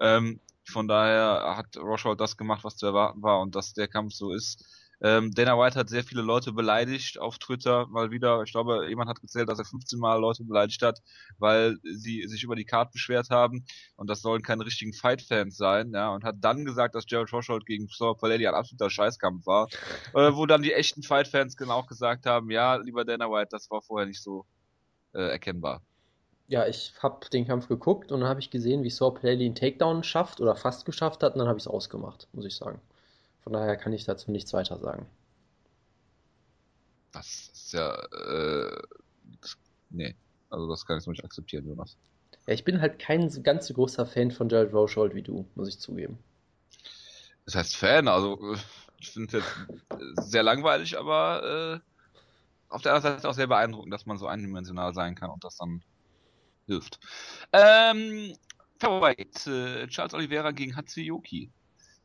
Ähm, 0.00 0.40
von 0.64 0.86
daher 0.86 1.56
hat 1.56 1.76
Rochold 1.76 2.20
das 2.20 2.36
gemacht, 2.36 2.64
was 2.64 2.76
zu 2.76 2.86
erwarten 2.86 3.22
war 3.22 3.40
und 3.40 3.54
dass 3.54 3.72
der 3.72 3.88
Kampf 3.88 4.12
so 4.12 4.32
ist, 4.32 4.66
ähm, 5.00 5.32
Dana 5.32 5.56
White 5.56 5.78
hat 5.78 5.88
sehr 5.88 6.02
viele 6.02 6.22
Leute 6.22 6.52
beleidigt 6.52 7.20
auf 7.20 7.38
Twitter, 7.38 7.86
mal 7.86 8.10
wieder. 8.10 8.42
Ich 8.42 8.52
glaube, 8.52 8.88
jemand 8.88 9.08
hat 9.08 9.20
gezählt, 9.20 9.48
dass 9.48 9.58
er 9.58 9.64
15 9.64 9.98
Mal 9.98 10.20
Leute 10.20 10.44
beleidigt 10.44 10.82
hat, 10.82 11.00
weil 11.38 11.76
sie 11.84 12.26
sich 12.26 12.42
über 12.42 12.56
die 12.56 12.64
Card 12.64 12.90
beschwert 12.92 13.30
haben. 13.30 13.64
Und 13.96 14.10
das 14.10 14.22
sollen 14.22 14.42
keine 14.42 14.66
richtigen 14.66 14.92
Fight-Fans 14.92 15.56
sein, 15.56 15.92
ja. 15.92 16.12
Und 16.12 16.24
hat 16.24 16.36
dann 16.40 16.64
gesagt, 16.64 16.94
dass 16.96 17.04
Jared 17.06 17.32
Rochold 17.32 17.64
gegen 17.66 17.86
Saul 17.88 18.16
Paletti 18.16 18.46
ein 18.48 18.54
absoluter 18.54 18.90
Scheißkampf 18.90 19.46
war. 19.46 19.68
Äh, 20.14 20.34
wo 20.34 20.46
dann 20.46 20.62
die 20.62 20.72
echten 20.72 21.02
Fight-Fans 21.02 21.56
genau 21.56 21.84
gesagt 21.84 22.26
haben, 22.26 22.50
ja, 22.50 22.76
lieber 22.76 23.04
Dana 23.04 23.30
White, 23.30 23.50
das 23.52 23.70
war 23.70 23.82
vorher 23.82 24.06
nicht 24.06 24.22
so 24.22 24.46
äh, 25.14 25.30
erkennbar. 25.30 25.80
Ja, 26.48 26.66
ich 26.66 26.94
habe 27.02 27.28
den 27.28 27.46
Kampf 27.46 27.68
geguckt 27.68 28.10
und 28.10 28.20
dann 28.20 28.28
habe 28.28 28.40
ich 28.40 28.50
gesehen, 28.50 28.82
wie 28.82 28.90
Saul 28.90 29.14
Paletti 29.14 29.44
einen 29.44 29.54
Takedown 29.54 30.02
schafft 30.02 30.40
oder 30.40 30.56
fast 30.56 30.86
geschafft 30.86 31.22
hat 31.22 31.34
und 31.34 31.40
dann 31.40 31.48
habe 31.48 31.58
ich 31.58 31.64
es 31.64 31.68
ausgemacht, 31.68 32.26
muss 32.32 32.46
ich 32.46 32.56
sagen. 32.56 32.80
Von 33.48 33.54
daher 33.54 33.78
kann 33.78 33.94
ich 33.94 34.04
dazu 34.04 34.30
nichts 34.30 34.52
weiter 34.52 34.78
sagen. 34.78 35.06
Das 37.12 37.48
ist 37.48 37.72
ja, 37.72 37.94
äh, 37.94 38.82
nee, 39.88 40.14
also 40.50 40.68
das 40.68 40.84
kann 40.84 40.98
ich 40.98 41.04
so 41.04 41.10
nicht 41.10 41.24
akzeptieren, 41.24 41.66
Jonas. 41.66 41.96
Ja, 42.46 42.52
ich 42.52 42.64
bin 42.64 42.82
halt 42.82 42.98
kein 42.98 43.30
ganz 43.42 43.66
so 43.66 43.72
großer 43.72 44.04
Fan 44.04 44.32
von 44.32 44.50
Jared 44.50 44.74
Rochold 44.74 45.14
wie 45.14 45.22
du, 45.22 45.46
muss 45.54 45.66
ich 45.66 45.78
zugeben. 45.78 46.18
Das 47.46 47.54
heißt 47.54 47.74
Fan, 47.74 48.06
also 48.06 48.54
ich 48.98 49.12
finde 49.12 49.38
es 49.38 49.42
jetzt 49.42 50.30
sehr 50.30 50.42
langweilig, 50.42 50.98
aber 50.98 51.80
äh, 51.80 51.80
auf 52.68 52.82
der 52.82 52.92
anderen 52.92 53.14
Seite 53.14 53.30
auch 53.30 53.34
sehr 53.34 53.46
beeindruckend, 53.46 53.94
dass 53.94 54.04
man 54.04 54.18
so 54.18 54.26
eindimensional 54.26 54.92
sein 54.92 55.14
kann 55.14 55.30
und 55.30 55.42
das 55.42 55.56
dann 55.56 55.82
hilft. 56.66 57.00
Ähm, 57.54 58.36
Favorite, 58.78 59.50
äh, 59.50 59.86
Charles 59.86 60.12
Oliveira 60.12 60.50
gegen 60.50 60.76
Hatsuyoki. 60.76 61.50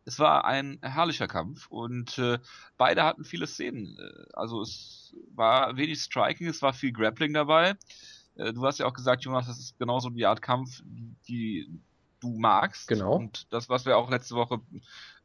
Es 0.05 0.19
war 0.19 0.45
ein 0.45 0.79
herrlicher 0.81 1.27
Kampf 1.27 1.67
und 1.67 2.17
äh, 2.17 2.39
beide 2.77 3.03
hatten 3.03 3.23
viele 3.23 3.47
Szenen. 3.47 3.97
Äh, 3.97 4.25
also 4.33 4.61
es 4.61 5.15
war 5.33 5.77
wenig 5.77 6.01
Striking, 6.01 6.47
es 6.47 6.61
war 6.61 6.73
viel 6.73 6.91
Grappling 6.91 7.33
dabei. 7.33 7.75
Äh, 8.35 8.53
du 8.53 8.65
hast 8.65 8.79
ja 8.79 8.85
auch 8.85 8.93
gesagt, 8.93 9.23
Jonas, 9.23 9.47
das 9.47 9.59
ist 9.59 9.79
genauso 9.79 10.09
die 10.09 10.25
Art 10.25 10.41
Kampf, 10.41 10.81
die 11.27 11.69
du 12.19 12.37
magst. 12.37 12.87
Genau. 12.87 13.15
Und 13.15 13.51
das, 13.51 13.69
was 13.69 13.85
wir 13.85 13.97
auch 13.97 14.09
letzte 14.09 14.35
Woche 14.35 14.61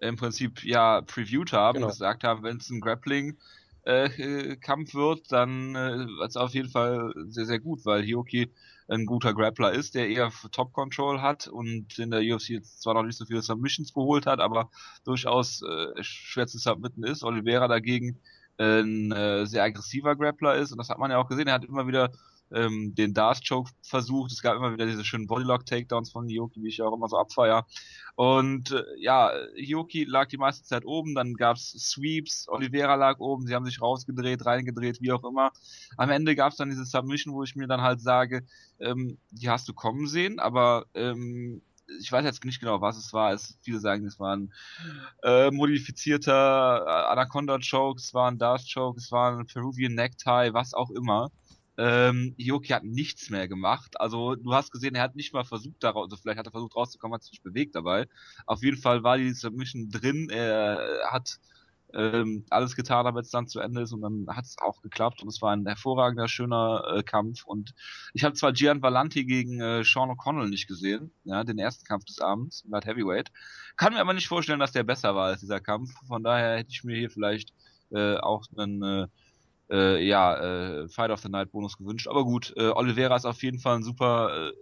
im 0.01 0.17
Prinzip 0.17 0.65
ja 0.65 1.01
previewed 1.03 1.53
haben, 1.53 1.77
genau. 1.77 1.89
gesagt 1.89 2.25
haben, 2.25 2.43
wenn 2.43 2.59
es 2.59 2.71
ein 2.71 2.81
Grappling 2.81 3.37
äh, 3.83 4.57
Kampf 4.57 4.95
wird, 4.95 5.33
dann 5.33 5.75
äh, 5.75 6.25
ist 6.27 6.37
auf 6.37 6.55
jeden 6.55 6.69
Fall 6.69 7.13
sehr, 7.29 7.47
sehr 7.47 7.61
gut, 7.61 7.85
weil 7.85 8.03
Hioki 8.03 8.53
ein 8.89 9.07
guter 9.07 9.35
Grappler 9.35 9.73
ist, 9.73 9.95
der 9.95 10.09
eher 10.09 10.33
Top 10.51 10.73
Control 10.73 11.21
hat 11.21 11.47
und 11.47 11.99
in 11.99 12.11
der 12.11 12.21
UFC 12.21 12.51
jetzt 12.51 12.83
zwar 12.83 12.95
noch 12.95 13.03
nicht 13.03 13.19
so 13.19 13.27
viele 13.27 13.43
Submissions 13.43 13.93
geholt 13.93 14.27
hat, 14.27 14.41
aber 14.41 14.71
durchaus 15.05 15.63
äh, 15.63 16.03
schwer 16.03 16.47
zu 16.47 16.59
submitten 16.59 17.05
ist. 17.05 17.23
Oliveira 17.23 17.69
dagegen 17.69 18.19
ein 18.57 19.13
äh, 19.13 19.47
sehr 19.47 19.63
aggressiver 19.63 20.17
Grappler 20.17 20.57
ist 20.57 20.73
und 20.73 20.79
das 20.79 20.89
hat 20.89 20.99
man 20.99 21.11
ja 21.11 21.19
auch 21.19 21.29
gesehen. 21.29 21.47
Er 21.47 21.55
hat 21.55 21.65
immer 21.65 21.87
wieder 21.87 22.11
ähm, 22.53 22.95
den 22.95 23.15
Darth 23.15 23.47
Choke 23.47 23.71
versucht. 23.83 24.33
Es 24.33 24.43
gab 24.43 24.57
immer 24.57 24.73
wieder 24.73 24.87
diese 24.87 25.05
schönen 25.05 25.27
Bodylock 25.27 25.67
Takedowns 25.67 26.11
von 26.11 26.29
Hioki, 26.29 26.63
wie 26.63 26.69
ich 26.69 26.83
auch 26.83 26.95
immer 26.95 27.09
so 27.09 27.19
abfeier. 27.19 27.67
Und 28.17 28.73
äh, 28.73 28.83
ja, 28.99 29.31
Hioki 29.55 30.05
lag 30.05 30.29
die 30.29 30.39
meiste 30.39 30.65
Zeit 30.65 30.85
oben, 30.85 31.15
dann 31.15 31.35
gab's 31.35 31.71
Sweeps, 31.73 32.49
Oliveira 32.49 32.95
lag 32.95 33.19
oben, 33.21 33.47
sie 33.47 33.55
haben 33.55 33.65
sich 33.65 33.81
rausgedreht, 33.81 34.45
reingedreht, 34.45 35.01
wie 35.01 35.13
auch 35.13 35.25
immer. 35.25 35.53
Am 35.97 36.11
Ende 36.11 36.35
gab's 36.35 36.57
dann 36.57 36.71
diese 36.71 36.85
Submission, 36.85 37.35
wo 37.35 37.43
ich 37.43 37.55
mir 37.55 37.69
dann 37.69 37.83
halt 37.83 38.01
sage, 38.01 38.47
ähm, 38.81 39.19
die 39.31 39.49
hast 39.49 39.69
du 39.69 39.75
kommen 39.75 40.07
sehen, 40.07 40.39
aber 40.39 40.87
ähm, 40.95 41.63
ich 42.01 42.13
weiß 42.13 42.25
jetzt 42.25 42.45
nicht 42.45 42.61
genau, 42.61 42.81
was 42.81 42.97
es 42.99 43.13
war. 43.13 43.33
Es, 43.33 43.59
viele 43.63 43.81
sagen, 43.81 44.07
es 44.07 44.19
war 44.19 44.37
ein 44.37 44.53
äh, 45.23 45.51
modifizierter 45.51 47.09
Anaconda 47.11 47.59
Choke, 47.59 47.99
es 47.99 48.13
war 48.13 48.31
ein 48.31 48.39
Darth 48.39 48.67
Choke, 48.73 48.99
es 48.99 49.11
war 49.11 49.39
ein 49.39 49.47
Peruvian 49.47 49.95
Necktie, 49.95 50.51
was 50.53 50.75
auch 50.75 50.91
immer. 50.91 51.31
Ähm, 51.79 52.35
Hioki 52.37 52.69
hat 52.73 52.85
nichts 52.85 53.31
mehr 53.31 53.49
gemacht. 53.49 54.01
Also 54.01 54.35
du 54.35 54.53
hast 54.53 54.73
gesehen, 54.73 54.97
er 54.97 55.03
hat 55.03 55.15
nicht 55.17 55.33
mal 55.33 55.45
versucht, 55.45 55.77
daraus, 55.83 56.07
also 56.11 56.17
vielleicht 56.17 56.39
hat 56.39 56.47
er 56.47 56.53
versucht 56.53 56.75
rauszukommen, 56.77 57.15
hat 57.15 57.23
sich 57.23 57.33
nicht 57.33 57.45
bewegt 57.45 57.75
dabei. 57.77 58.07
Auf 58.47 58.63
jeden 58.63 58.79
Fall 58.79 59.05
war 59.05 59.17
die 59.17 59.33
Submission 59.33 59.89
drin. 59.91 60.29
Er 60.29 60.81
hat 61.11 61.39
ähm, 61.95 62.45
alles 62.51 62.77
getan, 62.77 63.05
damit 63.05 63.25
es 63.25 63.31
dann 63.31 63.49
zu 63.49 63.61
Ende 63.61 63.83
ist 63.83 63.93
und 63.93 64.03
dann 64.03 64.27
hat 64.29 64.45
es 64.45 64.57
auch 64.59 64.83
geklappt 64.83 65.23
und 65.23 65.29
es 65.29 65.41
war 65.41 65.53
ein 65.53 65.67
hervorragender, 65.67 66.29
schöner 66.29 66.83
äh, 66.95 67.03
Kampf 67.03 67.45
und 67.47 67.75
ich 68.13 68.25
habe 68.25 68.35
zwar 68.35 68.53
Gian 68.53 68.83
Vallanti 68.83 69.25
gegen 69.25 69.61
äh, 69.61 69.85
Sean 69.85 70.11
O'Connell 70.11 70.49
nicht 70.49 70.67
gesehen, 70.67 71.13
ja, 71.25 71.45
den 71.45 71.59
ersten 71.59 71.85
Kampf 71.85 72.05
des 72.05 72.21
Abends, 72.21 72.65
Light 72.69 72.87
Heavyweight, 72.87 73.31
kann 73.77 73.95
mir 73.95 74.01
aber 74.01 74.13
nicht 74.13 74.29
vorstellen, 74.29 74.61
dass 74.61 74.73
der 74.73 74.83
besser 74.83 75.15
war 75.15 75.29
als 75.29 75.41
dieser 75.41 75.61
Kampf, 75.61 75.91
von 76.07 76.23
daher 76.23 76.59
hätte 76.59 76.71
ich 76.71 76.85
mir 76.85 76.97
hier 76.97 77.11
vielleicht 77.11 77.55
äh, 77.91 78.17
auch 78.17 78.45
einen 78.57 78.83
äh, 78.83 79.07
äh, 79.71 80.05
ja, 80.05 80.83
äh, 80.83 80.89
Fight 80.89 81.11
of 81.11 81.21
the 81.21 81.29
Night 81.29 81.53
Bonus 81.53 81.77
gewünscht. 81.77 82.09
Aber 82.09 82.25
gut, 82.25 82.55
äh, 82.57 82.69
Oliveira 82.69 83.17
ist 83.17 83.27
auf 83.27 83.43
jeden 83.43 83.59
Fall 83.59 83.77
ein 83.77 83.83
super, 83.83 84.51
äh, 84.51 84.53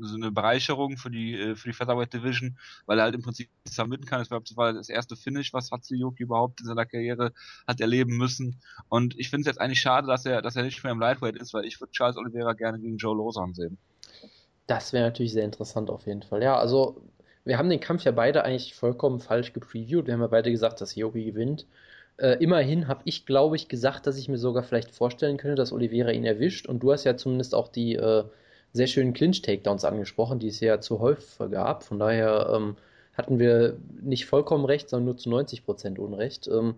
so 0.00 0.16
eine 0.16 0.30
Bereicherung 0.30 0.96
für 0.98 1.10
die 1.10 1.34
äh, 1.34 1.56
für 1.56 1.68
die 1.68 1.74
Featherweight 1.74 2.12
Division, 2.12 2.58
weil 2.86 2.98
er 2.98 3.04
halt 3.04 3.14
im 3.14 3.22
Prinzip 3.22 3.48
submitten 3.64 4.06
kann. 4.06 4.20
Das 4.20 4.30
war 4.56 4.72
das 4.72 4.88
erste 4.88 5.16
Finish, 5.16 5.52
was 5.52 5.70
Hatsuyuki 5.70 6.24
überhaupt 6.24 6.60
in 6.60 6.66
seiner 6.66 6.86
Karriere 6.86 7.32
hat 7.66 7.80
erleben 7.80 8.16
müssen. 8.16 8.60
Und 8.88 9.18
ich 9.18 9.30
finde 9.30 9.42
es 9.42 9.46
jetzt 9.46 9.60
eigentlich 9.60 9.80
schade, 9.80 10.06
dass 10.06 10.26
er 10.26 10.42
dass 10.42 10.56
er 10.56 10.64
nicht 10.64 10.82
mehr 10.82 10.92
im 10.92 11.00
Lightweight 11.00 11.36
ist, 11.36 11.54
weil 11.54 11.64
ich 11.64 11.80
würde 11.80 11.92
Charles 11.92 12.16
Oliveira 12.16 12.52
gerne 12.52 12.78
gegen 12.78 12.98
Joe 12.98 13.16
Lozon 13.16 13.54
sehen. 13.54 13.78
Das 14.66 14.92
wäre 14.92 15.04
natürlich 15.04 15.32
sehr 15.32 15.44
interessant 15.44 15.88
auf 15.88 16.06
jeden 16.06 16.22
Fall. 16.22 16.42
Ja, 16.42 16.58
also 16.58 17.02
wir 17.44 17.56
haben 17.56 17.70
den 17.70 17.80
Kampf 17.80 18.04
ja 18.04 18.12
beide 18.12 18.44
eigentlich 18.44 18.74
vollkommen 18.74 19.20
falsch 19.20 19.54
gepreviewt. 19.54 20.06
Wir 20.06 20.12
haben 20.12 20.20
ja 20.20 20.26
beide 20.26 20.50
gesagt, 20.50 20.82
dass 20.82 20.94
Yogi 20.94 21.24
gewinnt. 21.24 21.66
Äh, 22.18 22.42
immerhin 22.42 22.88
habe 22.88 23.00
ich, 23.04 23.26
glaube 23.26 23.56
ich, 23.56 23.68
gesagt, 23.68 24.06
dass 24.06 24.18
ich 24.18 24.28
mir 24.28 24.38
sogar 24.38 24.64
vielleicht 24.64 24.90
vorstellen 24.90 25.36
könnte, 25.36 25.54
dass 25.54 25.72
Oliveira 25.72 26.10
ihn 26.10 26.24
erwischt. 26.24 26.66
Und 26.66 26.82
du 26.82 26.92
hast 26.92 27.04
ja 27.04 27.16
zumindest 27.16 27.54
auch 27.54 27.68
die 27.68 27.94
äh, 27.94 28.24
sehr 28.72 28.86
schönen 28.88 29.12
Clinch-Takedowns 29.12 29.84
angesprochen, 29.84 30.38
die 30.38 30.48
es 30.48 30.60
ja 30.60 30.80
zu 30.80 30.98
häufig 31.00 31.50
gab. 31.50 31.84
Von 31.84 31.98
daher 31.98 32.52
ähm, 32.54 32.76
hatten 33.14 33.38
wir 33.38 33.76
nicht 34.02 34.26
vollkommen 34.26 34.64
recht, 34.64 34.88
sondern 34.88 35.06
nur 35.06 35.16
zu 35.16 35.30
90% 35.30 35.98
Unrecht. 35.98 36.48
Ähm, 36.48 36.74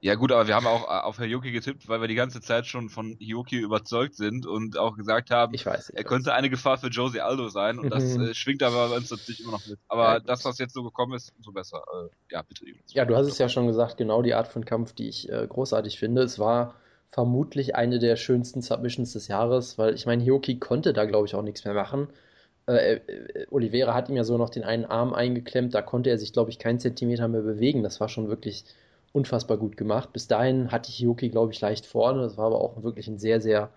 ja 0.00 0.14
gut, 0.14 0.30
aber 0.30 0.46
wir 0.46 0.54
haben 0.54 0.66
auch 0.66 0.84
äh, 0.84 1.02
auf 1.04 1.18
Herr 1.18 1.26
Hiyuki 1.26 1.50
getippt, 1.50 1.88
weil 1.88 2.00
wir 2.00 2.08
die 2.08 2.14
ganze 2.14 2.40
Zeit 2.40 2.66
schon 2.66 2.88
von 2.88 3.16
Hiyuki 3.18 3.56
überzeugt 3.56 4.14
sind 4.14 4.46
und 4.46 4.78
auch 4.78 4.96
gesagt 4.96 5.30
haben, 5.30 5.54
ich 5.54 5.66
weiß, 5.66 5.90
ich 5.90 5.96
er 5.96 6.04
weiß. 6.04 6.08
könnte 6.08 6.34
eine 6.34 6.50
Gefahr 6.50 6.78
für 6.78 6.88
Josie 6.88 7.20
Aldo 7.20 7.48
sein 7.48 7.78
und 7.78 7.90
das 7.90 8.16
äh, 8.16 8.34
schwingt 8.34 8.62
aber 8.62 8.88
bei 8.90 8.96
uns 8.96 9.10
natürlich 9.10 9.40
immer 9.40 9.52
noch 9.52 9.66
mit. 9.66 9.78
Aber 9.88 10.14
ja, 10.14 10.20
das, 10.20 10.44
was 10.44 10.58
jetzt 10.58 10.74
so 10.74 10.84
gekommen 10.84 11.14
ist, 11.14 11.32
umso 11.36 11.52
besser. 11.52 11.82
Äh, 11.92 12.34
ja, 12.34 12.42
bitte. 12.42 12.64
Ja, 12.88 13.04
du 13.04 13.16
hast 13.16 13.26
es 13.26 13.38
ja 13.38 13.48
schon 13.48 13.66
gesagt, 13.66 13.96
genau 13.96 14.22
die 14.22 14.34
Art 14.34 14.48
von 14.48 14.64
Kampf, 14.64 14.92
die 14.92 15.08
ich 15.08 15.30
äh, 15.30 15.46
großartig 15.48 15.98
finde. 15.98 16.22
Es 16.22 16.38
war 16.38 16.74
vermutlich 17.10 17.74
eine 17.74 17.98
der 17.98 18.16
schönsten 18.16 18.62
Submissions 18.62 19.14
des 19.14 19.28
Jahres, 19.28 19.78
weil 19.78 19.94
ich 19.94 20.06
meine, 20.06 20.22
Hiyuki 20.22 20.58
konnte 20.58 20.92
da 20.92 21.06
glaube 21.06 21.26
ich 21.26 21.34
auch 21.34 21.42
nichts 21.42 21.64
mehr 21.64 21.74
machen. 21.74 22.08
Äh, 22.66 22.96
äh, 22.96 23.46
Oliveira 23.50 23.94
hat 23.94 24.08
ihm 24.10 24.16
ja 24.16 24.24
so 24.24 24.36
noch 24.36 24.50
den 24.50 24.62
einen 24.62 24.84
Arm 24.84 25.14
eingeklemmt, 25.14 25.74
da 25.74 25.82
konnte 25.82 26.10
er 26.10 26.18
sich 26.18 26.32
glaube 26.32 26.50
ich 26.50 26.58
keinen 26.58 26.78
Zentimeter 26.78 27.26
mehr 27.26 27.42
bewegen. 27.42 27.82
Das 27.82 27.98
war 27.98 28.08
schon 28.08 28.28
wirklich 28.28 28.64
unfassbar 29.12 29.56
gut 29.56 29.76
gemacht. 29.76 30.12
Bis 30.12 30.28
dahin 30.28 30.70
hatte 30.70 30.90
ich 30.90 31.30
glaube 31.30 31.52
ich, 31.52 31.60
leicht 31.60 31.86
vorne. 31.86 32.22
Das 32.22 32.36
war 32.36 32.46
aber 32.46 32.60
auch 32.60 32.82
wirklich 32.82 33.08
ein 33.08 33.18
sehr, 33.18 33.40
sehr 33.40 33.70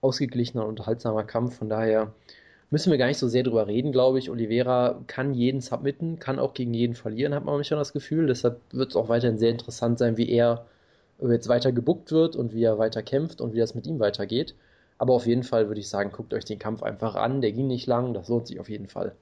ausgeglichener 0.00 0.64
und 0.64 0.70
unterhaltsamer 0.70 1.24
Kampf. 1.24 1.58
Von 1.58 1.68
daher 1.68 2.12
müssen 2.70 2.90
wir 2.90 2.98
gar 2.98 3.06
nicht 3.06 3.18
so 3.18 3.28
sehr 3.28 3.42
drüber 3.42 3.66
reden, 3.66 3.92
glaube 3.92 4.18
ich. 4.18 4.30
Oliveira 4.30 5.00
kann 5.06 5.34
jeden 5.34 5.60
submitten, 5.60 6.18
kann 6.18 6.38
auch 6.38 6.54
gegen 6.54 6.74
jeden 6.74 6.94
verlieren, 6.94 7.34
hat 7.34 7.44
man 7.44 7.54
manchmal 7.54 7.78
das 7.78 7.92
Gefühl. 7.92 8.26
Deshalb 8.26 8.60
wird 8.72 8.90
es 8.90 8.96
auch 8.96 9.08
weiterhin 9.08 9.38
sehr 9.38 9.50
interessant 9.50 9.98
sein, 9.98 10.16
wie 10.16 10.30
er 10.30 10.66
jetzt 11.20 11.48
weiter 11.48 11.72
gebuckt 11.72 12.12
wird 12.12 12.36
und 12.36 12.52
wie 12.52 12.62
er 12.64 12.78
weiter 12.78 13.02
kämpft 13.02 13.40
und 13.40 13.54
wie 13.54 13.58
das 13.58 13.74
mit 13.74 13.86
ihm 13.86 13.98
weitergeht. 14.00 14.54
Aber 14.98 15.14
auf 15.14 15.26
jeden 15.26 15.42
Fall 15.42 15.68
würde 15.68 15.80
ich 15.80 15.88
sagen, 15.88 16.12
guckt 16.12 16.32
euch 16.34 16.44
den 16.44 16.58
Kampf 16.58 16.82
einfach 16.82 17.14
an. 17.14 17.40
Der 17.40 17.52
ging 17.52 17.66
nicht 17.66 17.86
lang, 17.86 18.14
das 18.14 18.28
lohnt 18.28 18.46
sich 18.46 18.60
auf 18.60 18.68
jeden 18.68 18.88
Fall. 18.88 19.14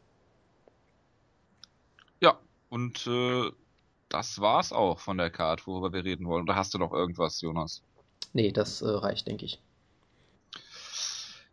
Ja, 2.20 2.38
und 2.68 3.06
äh, 3.06 3.50
das 4.14 4.40
war's 4.40 4.73
auch 4.73 5.00
von 5.00 5.18
der 5.18 5.28
Card, 5.28 5.66
worüber 5.66 5.92
wir 5.92 6.04
reden 6.04 6.26
wollen. 6.26 6.44
Oder 6.44 6.54
hast 6.54 6.73
du 6.73 6.78
noch 6.78 6.92
irgendwas, 6.92 7.40
Jonas? 7.40 7.83
Nee, 8.33 8.52
das 8.52 8.80
äh, 8.80 8.88
reicht, 8.88 9.26
denke 9.26 9.44
ich. 9.44 9.61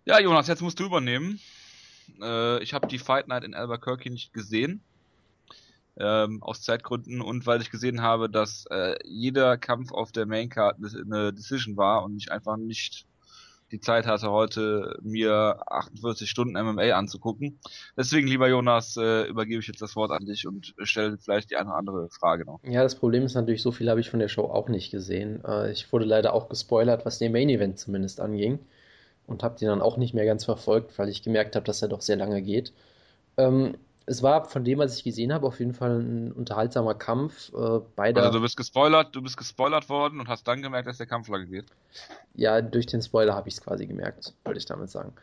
Ja, 0.05 0.19
Jonas, 0.19 0.47
jetzt 0.47 0.61
musst 0.61 0.79
du 0.79 0.85
übernehmen. 0.85 1.39
Äh, 2.21 2.61
ich 2.61 2.75
habe 2.75 2.87
die 2.87 2.99
Fight 2.99 3.27
Night 3.27 3.43
in 3.43 3.55
Albuquerque 3.55 4.11
nicht 4.11 4.31
gesehen. 4.31 4.83
Ähm, 5.97 6.43
aus 6.43 6.61
Zeitgründen 6.61 7.19
und 7.19 7.47
weil 7.47 7.61
ich 7.61 7.71
gesehen 7.71 8.01
habe, 8.01 8.29
dass 8.29 8.65
äh, 8.67 8.95
jeder 9.05 9.57
Kampf 9.57 9.91
auf 9.91 10.11
der 10.11 10.27
Main 10.27 10.49
Card 10.49 10.77
eine 10.77 11.33
Decision 11.33 11.77
war 11.77 12.03
und 12.03 12.15
ich 12.15 12.31
einfach 12.31 12.57
nicht 12.57 13.05
die 13.71 13.79
Zeit 13.79 14.05
hatte, 14.05 14.29
heute 14.29 14.97
mir 15.01 15.57
48 15.67 16.29
Stunden 16.29 16.53
MMA 16.53 16.91
anzugucken. 16.91 17.59
Deswegen, 17.97 18.27
lieber 18.27 18.49
Jonas, 18.49 18.97
äh, 18.97 19.27
übergebe 19.27 19.61
ich 19.61 19.67
jetzt 19.67 19.81
das 19.81 19.95
Wort 19.95 20.11
an 20.11 20.25
dich 20.25 20.47
und 20.47 20.73
stelle 20.83 21.17
vielleicht 21.17 21.51
die 21.51 21.55
eine 21.55 21.69
oder 21.69 21.77
andere 21.77 22.09
Frage 22.09 22.45
noch. 22.45 22.59
Ja, 22.63 22.83
das 22.83 22.95
Problem 22.95 23.23
ist 23.23 23.35
natürlich, 23.35 23.61
so 23.61 23.71
viel 23.71 23.89
habe 23.89 23.99
ich 23.99 24.09
von 24.09 24.19
der 24.19 24.27
Show 24.27 24.43
auch 24.43 24.69
nicht 24.69 24.91
gesehen. 24.91 25.43
Äh, 25.45 25.71
ich 25.71 25.91
wurde 25.91 26.05
leider 26.05 26.33
auch 26.33 26.49
gespoilert, 26.49 27.05
was 27.05 27.19
den 27.19 27.31
Main 27.31 27.49
Event 27.49 27.79
zumindest 27.79 28.19
anging. 28.19 28.59
Und 29.27 29.43
habe 29.43 29.57
den 29.57 29.69
dann 29.69 29.81
auch 29.81 29.97
nicht 29.97 30.13
mehr 30.13 30.25
ganz 30.25 30.43
verfolgt, 30.43 30.97
weil 30.99 31.07
ich 31.07 31.23
gemerkt 31.23 31.55
habe, 31.55 31.65
dass 31.65 31.81
er 31.81 31.87
doch 31.87 32.01
sehr 32.01 32.17
lange 32.17 32.41
geht. 32.41 32.73
Ähm, 33.37 33.75
es 34.05 34.23
war 34.23 34.45
von 34.45 34.63
dem, 34.63 34.79
was 34.79 34.97
ich 34.97 35.03
gesehen 35.03 35.33
habe, 35.33 35.45
auf 35.47 35.59
jeden 35.59 35.73
Fall 35.73 35.99
ein 35.99 36.31
unterhaltsamer 36.31 36.95
Kampf. 36.95 37.51
Äh, 37.53 37.79
beide 37.95 38.21
also 38.21 38.37
du 38.37 38.41
bist 38.41 38.57
gespoilert, 38.57 39.15
du 39.15 39.21
bist 39.21 39.37
gespoilert 39.37 39.89
worden 39.89 40.19
und 40.19 40.27
hast 40.27 40.47
dann 40.47 40.61
gemerkt, 40.61 40.87
dass 40.87 40.97
der 40.97 41.07
Kampf 41.07 41.27
lange 41.29 41.45
geht. 41.45 41.65
Ja, 42.33 42.61
durch 42.61 42.87
den 42.87 43.01
Spoiler 43.01 43.35
habe 43.35 43.49
ich 43.49 43.55
es 43.55 43.61
quasi 43.61 43.85
gemerkt, 43.85 44.33
wollte 44.43 44.59
ich 44.59 44.65
damit 44.65 44.89
sagen. 44.89 45.13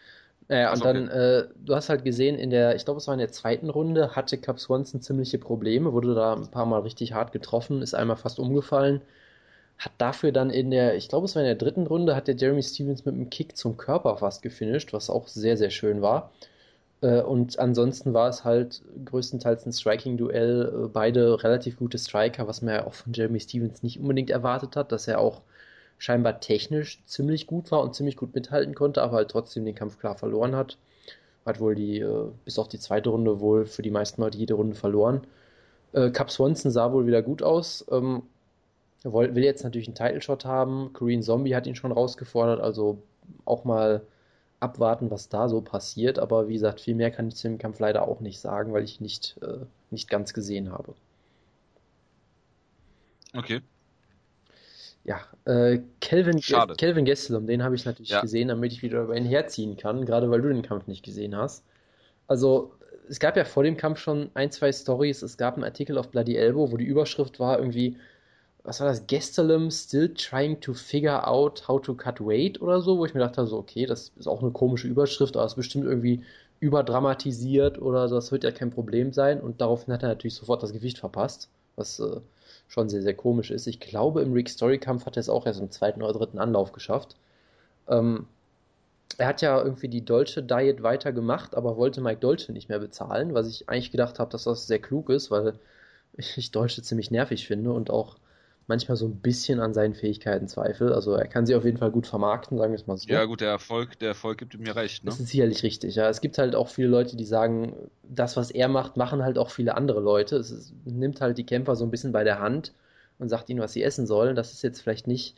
Naja, 0.48 0.72
und 0.72 0.80
okay. 0.80 0.92
dann, 0.94 1.08
äh, 1.08 1.48
du 1.56 1.74
hast 1.74 1.90
halt 1.90 2.04
gesehen, 2.04 2.38
in 2.38 2.50
der, 2.50 2.74
ich 2.74 2.84
glaube, 2.84 2.98
es 2.98 3.06
war 3.06 3.14
in 3.14 3.20
der 3.20 3.32
zweiten 3.32 3.68
Runde, 3.68 4.16
hatte 4.16 4.38
Cap 4.38 4.58
Swanson 4.58 5.02
ziemliche 5.02 5.38
Probleme, 5.38 5.92
wurde 5.92 6.14
da 6.14 6.34
ein 6.34 6.50
paar 6.50 6.64
Mal 6.64 6.80
richtig 6.80 7.12
hart 7.12 7.32
getroffen, 7.32 7.82
ist 7.82 7.94
einmal 7.94 8.16
fast 8.16 8.38
umgefallen, 8.38 9.02
hat 9.76 9.92
dafür 9.98 10.32
dann 10.32 10.48
in 10.48 10.70
der, 10.70 10.96
ich 10.96 11.08
glaube, 11.08 11.26
es 11.26 11.34
war 11.34 11.42
in 11.42 11.48
der 11.48 11.54
dritten 11.56 11.86
Runde, 11.86 12.16
hat 12.16 12.28
der 12.28 12.36
Jeremy 12.36 12.62
Stevens 12.62 13.04
mit 13.04 13.14
einem 13.14 13.28
Kick 13.28 13.56
zum 13.58 13.76
Körper 13.76 14.16
fast 14.16 14.40
gefinisht, 14.40 14.94
was 14.94 15.10
auch 15.10 15.28
sehr, 15.28 15.58
sehr 15.58 15.70
schön 15.70 16.00
war. 16.00 16.32
Äh, 17.00 17.22
und 17.22 17.58
ansonsten 17.58 18.14
war 18.14 18.28
es 18.28 18.44
halt 18.44 18.82
größtenteils 19.04 19.66
ein 19.66 19.72
Striking-Duell. 19.72 20.84
Äh, 20.86 20.88
beide 20.88 21.42
relativ 21.42 21.78
gute 21.78 21.98
Striker, 21.98 22.46
was 22.48 22.62
man 22.62 22.74
ja 22.74 22.86
auch 22.86 22.94
von 22.94 23.12
Jeremy 23.12 23.40
Stevens 23.40 23.82
nicht 23.82 24.00
unbedingt 24.00 24.30
erwartet 24.30 24.76
hat, 24.76 24.92
dass 24.92 25.08
er 25.08 25.20
auch 25.20 25.42
scheinbar 25.98 26.40
technisch 26.40 27.02
ziemlich 27.06 27.46
gut 27.46 27.70
war 27.72 27.82
und 27.82 27.94
ziemlich 27.94 28.16
gut 28.16 28.34
mithalten 28.34 28.74
konnte, 28.74 29.02
aber 29.02 29.16
halt 29.16 29.30
trotzdem 29.30 29.64
den 29.64 29.74
Kampf 29.74 29.98
klar 29.98 30.16
verloren 30.16 30.54
hat. 30.56 30.78
Hat 31.46 31.60
wohl 31.60 31.74
die, 31.74 32.00
äh, 32.00 32.26
bis 32.44 32.58
auf 32.58 32.68
die 32.68 32.78
zweite 32.78 33.10
Runde 33.10 33.40
wohl 33.40 33.66
für 33.66 33.82
die 33.82 33.90
meisten 33.90 34.20
Leute 34.22 34.38
jede 34.38 34.54
Runde 34.54 34.76
verloren. 34.76 35.22
Cap 35.94 36.30
Swanson 36.30 36.70
sah 36.70 36.92
wohl 36.92 37.06
wieder 37.06 37.22
gut 37.22 37.42
aus. 37.42 37.82
Ähm, 37.90 38.22
will 39.04 39.42
jetzt 39.42 39.64
natürlich 39.64 39.88
einen 39.88 39.94
Title-Shot 39.94 40.44
haben. 40.44 40.92
Korean 40.92 41.22
Zombie 41.22 41.54
hat 41.54 41.66
ihn 41.66 41.74
schon 41.74 41.92
rausgefordert, 41.92 42.60
also 42.60 42.98
auch 43.46 43.64
mal 43.64 44.02
abwarten, 44.60 45.10
was 45.10 45.28
da 45.28 45.48
so 45.48 45.60
passiert. 45.60 46.18
Aber 46.18 46.48
wie 46.48 46.54
gesagt, 46.54 46.80
viel 46.80 46.94
mehr 46.94 47.10
kann 47.10 47.28
ich 47.28 47.36
zu 47.36 47.48
dem 47.48 47.58
Kampf 47.58 47.78
leider 47.78 48.02
auch 48.06 48.20
nicht 48.20 48.40
sagen, 48.40 48.72
weil 48.72 48.84
ich 48.84 49.00
nicht, 49.00 49.36
äh, 49.42 49.64
nicht 49.90 50.08
ganz 50.08 50.34
gesehen 50.34 50.72
habe. 50.72 50.94
Okay. 53.34 53.60
Ja, 55.04 55.20
äh, 55.44 55.80
Kelvin, 56.00 56.42
Schade. 56.42 56.74
Kelvin 56.74 57.04
Gesselum, 57.04 57.46
den 57.46 57.62
habe 57.62 57.74
ich 57.74 57.84
natürlich 57.84 58.10
ja. 58.10 58.20
gesehen, 58.20 58.48
damit 58.48 58.72
ich 58.72 58.82
wieder 58.82 59.02
über 59.02 59.16
ihn 59.16 59.24
herziehen 59.24 59.76
kann, 59.76 60.04
gerade 60.04 60.30
weil 60.30 60.42
du 60.42 60.48
den 60.48 60.62
Kampf 60.62 60.86
nicht 60.86 61.04
gesehen 61.04 61.36
hast. 61.36 61.64
Also, 62.26 62.74
es 63.08 63.18
gab 63.18 63.36
ja 63.36 63.44
vor 63.44 63.62
dem 63.62 63.78
Kampf 63.78 64.00
schon 64.00 64.30
ein, 64.34 64.50
zwei 64.50 64.70
Stories. 64.70 65.22
Es 65.22 65.38
gab 65.38 65.54
einen 65.54 65.64
Artikel 65.64 65.96
auf 65.96 66.10
Bloody 66.10 66.36
Elbow, 66.36 66.70
wo 66.70 66.76
die 66.76 66.84
Überschrift 66.84 67.40
war 67.40 67.58
irgendwie 67.58 67.96
was 68.68 68.80
war 68.80 68.88
das, 68.88 69.06
Gestalum 69.06 69.70
still 69.70 70.12
trying 70.12 70.60
to 70.60 70.74
figure 70.74 71.26
out 71.26 71.66
how 71.66 71.80
to 71.80 71.94
cut 71.94 72.20
weight 72.20 72.60
oder 72.60 72.82
so, 72.82 72.98
wo 72.98 73.06
ich 73.06 73.14
mir 73.14 73.20
dachte, 73.20 73.46
so, 73.46 73.56
okay, 73.56 73.86
das 73.86 74.12
ist 74.18 74.28
auch 74.28 74.42
eine 74.42 74.50
komische 74.50 74.86
Überschrift, 74.88 75.36
aber 75.36 75.46
es 75.46 75.52
ist 75.52 75.56
bestimmt 75.56 75.86
irgendwie 75.86 76.22
überdramatisiert 76.60 77.80
oder 77.80 78.08
so, 78.08 78.16
das 78.16 78.30
wird 78.30 78.44
ja 78.44 78.50
kein 78.50 78.70
Problem 78.70 79.14
sein. 79.14 79.40
Und 79.40 79.62
daraufhin 79.62 79.94
hat 79.94 80.02
er 80.02 80.10
natürlich 80.10 80.34
sofort 80.34 80.62
das 80.62 80.74
Gewicht 80.74 80.98
verpasst, 80.98 81.48
was 81.76 81.98
äh, 81.98 82.20
schon 82.68 82.90
sehr, 82.90 83.00
sehr 83.00 83.14
komisch 83.14 83.50
ist. 83.50 83.66
Ich 83.66 83.80
glaube, 83.80 84.20
im 84.20 84.34
Rick 84.34 84.50
Story 84.50 84.76
Kampf 84.76 85.06
hat 85.06 85.16
er 85.16 85.20
es 85.20 85.30
auch 85.30 85.46
erst 85.46 85.60
im 85.60 85.70
zweiten 85.70 86.02
oder 86.02 86.12
dritten 86.12 86.38
Anlauf 86.38 86.72
geschafft. 86.72 87.16
Ähm, 87.88 88.26
er 89.16 89.28
hat 89.28 89.40
ja 89.40 89.62
irgendwie 89.62 89.88
die 89.88 90.04
Dolce 90.04 90.42
Diet 90.42 90.82
weitergemacht, 90.82 91.54
aber 91.54 91.78
wollte 91.78 92.02
Mike 92.02 92.20
Dolce 92.20 92.52
nicht 92.52 92.68
mehr 92.68 92.80
bezahlen, 92.80 93.32
was 93.32 93.48
ich 93.48 93.70
eigentlich 93.70 93.92
gedacht 93.92 94.18
habe, 94.18 94.30
dass 94.30 94.44
das 94.44 94.66
sehr 94.66 94.78
klug 94.78 95.08
ist, 95.08 95.30
weil 95.30 95.54
ich 96.18 96.50
Dolce 96.50 96.82
ziemlich 96.82 97.10
nervig 97.10 97.46
finde 97.46 97.72
und 97.72 97.88
auch 97.88 98.18
manchmal 98.68 98.96
so 98.96 99.06
ein 99.06 99.16
bisschen 99.16 99.60
an 99.60 99.72
seinen 99.72 99.94
Fähigkeiten 99.94 100.46
zweifle. 100.46 100.94
Also 100.94 101.14
er 101.14 101.26
kann 101.26 101.46
sie 101.46 101.54
auf 101.54 101.64
jeden 101.64 101.78
Fall 101.78 101.90
gut 101.90 102.06
vermarkten, 102.06 102.58
sagen 102.58 102.72
wir 102.72 102.78
es 102.78 102.86
mal 102.86 102.98
so. 102.98 103.08
Ja 103.08 103.24
gut, 103.24 103.40
der 103.40 103.48
Erfolg, 103.48 103.98
der 103.98 104.08
Erfolg 104.08 104.38
gibt 104.38 104.58
mir 104.58 104.76
recht. 104.76 105.04
Ne? 105.04 105.10
Das 105.10 105.18
ist 105.18 105.30
sicherlich 105.30 105.62
richtig. 105.62 105.94
Ja, 105.94 106.08
es 106.08 106.20
gibt 106.20 106.36
halt 106.38 106.54
auch 106.54 106.68
viele 106.68 106.88
Leute, 106.88 107.16
die 107.16 107.24
sagen, 107.24 107.74
das 108.02 108.36
was 108.36 108.50
er 108.50 108.68
macht, 108.68 108.96
machen 108.96 109.22
halt 109.22 109.38
auch 109.38 109.50
viele 109.50 109.74
andere 109.74 110.00
Leute. 110.00 110.36
Es 110.36 110.50
ist, 110.50 110.74
nimmt 110.84 111.20
halt 111.22 111.38
die 111.38 111.46
Kämpfer 111.46 111.76
so 111.76 111.84
ein 111.84 111.90
bisschen 111.90 112.12
bei 112.12 112.24
der 112.24 112.40
Hand 112.40 112.74
und 113.18 113.30
sagt 113.30 113.48
ihnen, 113.48 113.60
was 113.60 113.72
sie 113.72 113.82
essen 113.82 114.06
sollen. 114.06 114.36
Das 114.36 114.52
ist 114.52 114.62
jetzt 114.62 114.82
vielleicht 114.82 115.06
nicht 115.06 115.34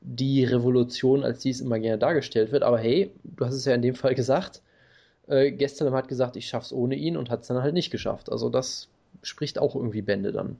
die 0.00 0.44
Revolution, 0.44 1.24
als 1.24 1.40
die 1.40 1.50
es 1.50 1.60
immer 1.60 1.80
gerne 1.80 1.98
dargestellt 1.98 2.52
wird. 2.52 2.62
Aber 2.62 2.78
hey, 2.78 3.10
du 3.24 3.44
hast 3.44 3.54
es 3.54 3.64
ja 3.64 3.74
in 3.74 3.82
dem 3.82 3.96
Fall 3.96 4.14
gesagt. 4.14 4.62
Äh, 5.26 5.50
gestern 5.50 5.92
hat 5.92 6.06
gesagt, 6.06 6.36
ich 6.36 6.46
schaff's 6.46 6.72
ohne 6.72 6.94
ihn 6.94 7.16
und 7.16 7.28
hat 7.28 7.42
es 7.42 7.48
dann 7.48 7.60
halt 7.60 7.74
nicht 7.74 7.90
geschafft. 7.90 8.30
Also 8.30 8.48
das 8.48 8.86
spricht 9.22 9.58
auch 9.58 9.74
irgendwie 9.74 10.02
Bände 10.02 10.30
dann. 10.30 10.56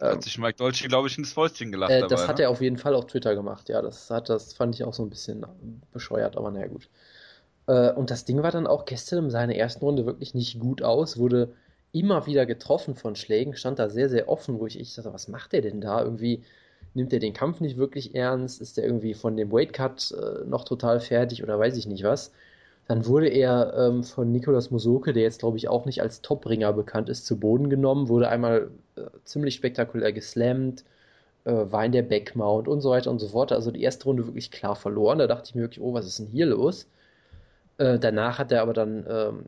Hat 0.00 0.22
sich 0.22 0.38
Mike 0.38 0.58
Dolce, 0.58 0.88
glaube 0.88 1.08
ich, 1.08 1.16
ins 1.16 1.32
Fäustchen 1.32 1.72
gelacht. 1.72 1.90
Äh, 1.90 2.00
das 2.00 2.10
dabei, 2.10 2.26
hat 2.28 2.38
ne? 2.38 2.44
er 2.44 2.50
auf 2.50 2.60
jeden 2.60 2.76
Fall 2.76 2.94
auf 2.94 3.06
Twitter 3.06 3.34
gemacht, 3.34 3.68
ja. 3.68 3.80
Das, 3.82 4.10
hat, 4.10 4.28
das 4.28 4.52
fand 4.52 4.74
ich 4.74 4.84
auch 4.84 4.94
so 4.94 5.02
ein 5.02 5.10
bisschen 5.10 5.46
bescheuert, 5.92 6.36
aber 6.36 6.50
naja, 6.50 6.66
gut. 6.66 6.88
Äh, 7.66 7.92
und 7.92 8.10
das 8.10 8.24
Ding 8.24 8.42
war 8.42 8.50
dann 8.50 8.66
auch 8.66 8.84
gestern 8.84 9.24
in 9.24 9.30
seiner 9.30 9.54
ersten 9.54 9.84
Runde 9.84 10.06
wirklich 10.06 10.34
nicht 10.34 10.60
gut 10.60 10.82
aus, 10.82 11.18
wurde 11.18 11.54
immer 11.92 12.26
wieder 12.26 12.46
getroffen 12.46 12.94
von 12.94 13.16
Schlägen, 13.16 13.56
stand 13.56 13.78
da 13.78 13.88
sehr, 13.88 14.08
sehr 14.08 14.28
offen, 14.28 14.58
wo 14.60 14.66
ich, 14.66 14.78
ich 14.78 14.94
dachte, 14.94 15.12
was 15.12 15.28
macht 15.28 15.52
der 15.52 15.62
denn 15.62 15.80
da? 15.80 16.02
Irgendwie 16.02 16.42
nimmt 16.94 17.12
er 17.12 17.20
den 17.20 17.32
Kampf 17.32 17.60
nicht 17.60 17.76
wirklich 17.76 18.14
ernst? 18.14 18.60
Ist 18.60 18.76
der 18.76 18.84
irgendwie 18.84 19.14
von 19.14 19.36
dem 19.36 19.50
Weightcut 19.50 20.12
äh, 20.12 20.44
noch 20.46 20.64
total 20.64 21.00
fertig 21.00 21.42
oder 21.42 21.58
weiß 21.58 21.76
ich 21.76 21.86
nicht 21.86 22.04
was? 22.04 22.32
Dann 22.88 23.06
wurde 23.06 23.28
er 23.28 23.74
ähm, 23.76 24.04
von 24.04 24.30
Nikolaus 24.30 24.70
Musoke, 24.70 25.12
der 25.12 25.24
jetzt 25.24 25.40
glaube 25.40 25.56
ich 25.56 25.68
auch 25.68 25.86
nicht 25.86 26.02
als 26.02 26.22
Top-Ringer 26.22 26.72
bekannt 26.72 27.08
ist, 27.08 27.26
zu 27.26 27.38
Boden 27.38 27.68
genommen, 27.68 28.08
wurde 28.08 28.28
einmal 28.28 28.70
äh, 28.96 29.02
ziemlich 29.24 29.56
spektakulär 29.56 30.12
geslammt, 30.12 30.84
äh, 31.44 31.50
war 31.52 31.84
in 31.84 31.92
der 31.92 32.02
Backmount 32.02 32.68
und 32.68 32.80
so 32.80 32.90
weiter 32.90 33.10
und 33.10 33.18
so 33.18 33.28
fort. 33.28 33.52
Also 33.52 33.70
die 33.72 33.82
erste 33.82 34.04
Runde 34.04 34.26
wirklich 34.26 34.50
klar 34.50 34.76
verloren. 34.76 35.18
Da 35.18 35.26
dachte 35.26 35.48
ich 35.48 35.54
mir 35.54 35.62
wirklich, 35.62 35.82
oh, 35.82 35.94
was 35.94 36.06
ist 36.06 36.18
denn 36.20 36.26
hier 36.26 36.46
los? 36.46 36.86
Äh, 37.78 37.98
danach 37.98 38.38
hat 38.38 38.52
er 38.52 38.62
aber 38.62 38.72
dann 38.72 39.04
ähm, 39.08 39.44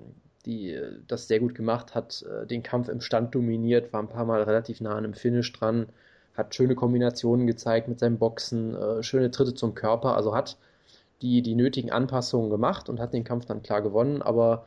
die, 0.46 0.80
das 1.06 1.28
sehr 1.28 1.40
gut 1.40 1.54
gemacht, 1.54 1.94
hat 1.94 2.22
äh, 2.22 2.46
den 2.46 2.62
Kampf 2.62 2.88
im 2.88 3.00
Stand 3.00 3.34
dominiert, 3.34 3.92
war 3.92 4.02
ein 4.02 4.08
paar 4.08 4.24
Mal 4.24 4.42
relativ 4.42 4.80
nah 4.80 4.92
an 4.92 5.04
einem 5.04 5.14
Finish 5.14 5.52
dran, 5.52 5.86
hat 6.34 6.54
schöne 6.54 6.74
Kombinationen 6.74 7.46
gezeigt 7.46 7.88
mit 7.88 8.00
seinem 8.00 8.18
Boxen, 8.18 8.74
äh, 8.74 9.02
schöne 9.02 9.30
Tritte 9.30 9.54
zum 9.54 9.74
Körper, 9.74 10.16
also 10.16 10.34
hat 10.34 10.56
die, 11.22 11.42
die 11.42 11.54
nötigen 11.54 11.90
Anpassungen 11.90 12.50
gemacht 12.50 12.88
und 12.88 13.00
hat 13.00 13.12
den 13.12 13.24
Kampf 13.24 13.44
dann 13.46 13.62
klar 13.62 13.82
gewonnen, 13.82 14.22
aber 14.22 14.66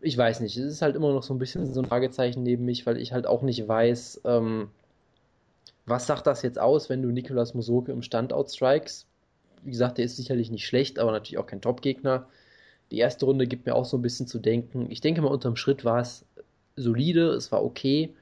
ich 0.00 0.16
weiß 0.16 0.40
nicht, 0.40 0.56
es 0.56 0.64
ist 0.64 0.82
halt 0.82 0.96
immer 0.96 1.12
noch 1.12 1.22
so 1.22 1.34
ein 1.34 1.38
bisschen 1.38 1.72
so 1.72 1.80
ein 1.80 1.86
Fragezeichen 1.86 2.42
neben 2.42 2.64
mich, 2.64 2.86
weil 2.86 2.96
ich 2.96 3.12
halt 3.12 3.26
auch 3.26 3.42
nicht 3.42 3.66
weiß, 3.66 4.22
ähm, 4.24 4.70
was 5.86 6.06
sagt 6.06 6.26
das 6.26 6.42
jetzt 6.42 6.58
aus, 6.58 6.88
wenn 6.88 7.02
du 7.02 7.10
Nicolas 7.10 7.54
Musoke 7.54 7.92
im 7.92 8.02
Standout 8.02 8.48
strikes? 8.48 9.06
Wie 9.62 9.70
gesagt, 9.70 9.98
der 9.98 10.04
ist 10.06 10.16
sicherlich 10.16 10.50
nicht 10.50 10.66
schlecht, 10.66 10.98
aber 10.98 11.12
natürlich 11.12 11.38
auch 11.38 11.46
kein 11.46 11.60
Top-Gegner. 11.60 12.26
Die 12.90 12.98
erste 12.98 13.26
Runde 13.26 13.46
gibt 13.46 13.66
mir 13.66 13.74
auch 13.74 13.84
so 13.84 13.98
ein 13.98 14.02
bisschen 14.02 14.26
zu 14.26 14.38
denken. 14.38 14.90
Ich 14.90 15.00
denke 15.00 15.20
mal, 15.20 15.28
unterm 15.28 15.56
Schritt 15.56 15.84
war 15.84 16.00
es 16.00 16.24
solide, 16.76 17.30
es 17.30 17.52
war 17.52 17.62
okay. 17.62 18.14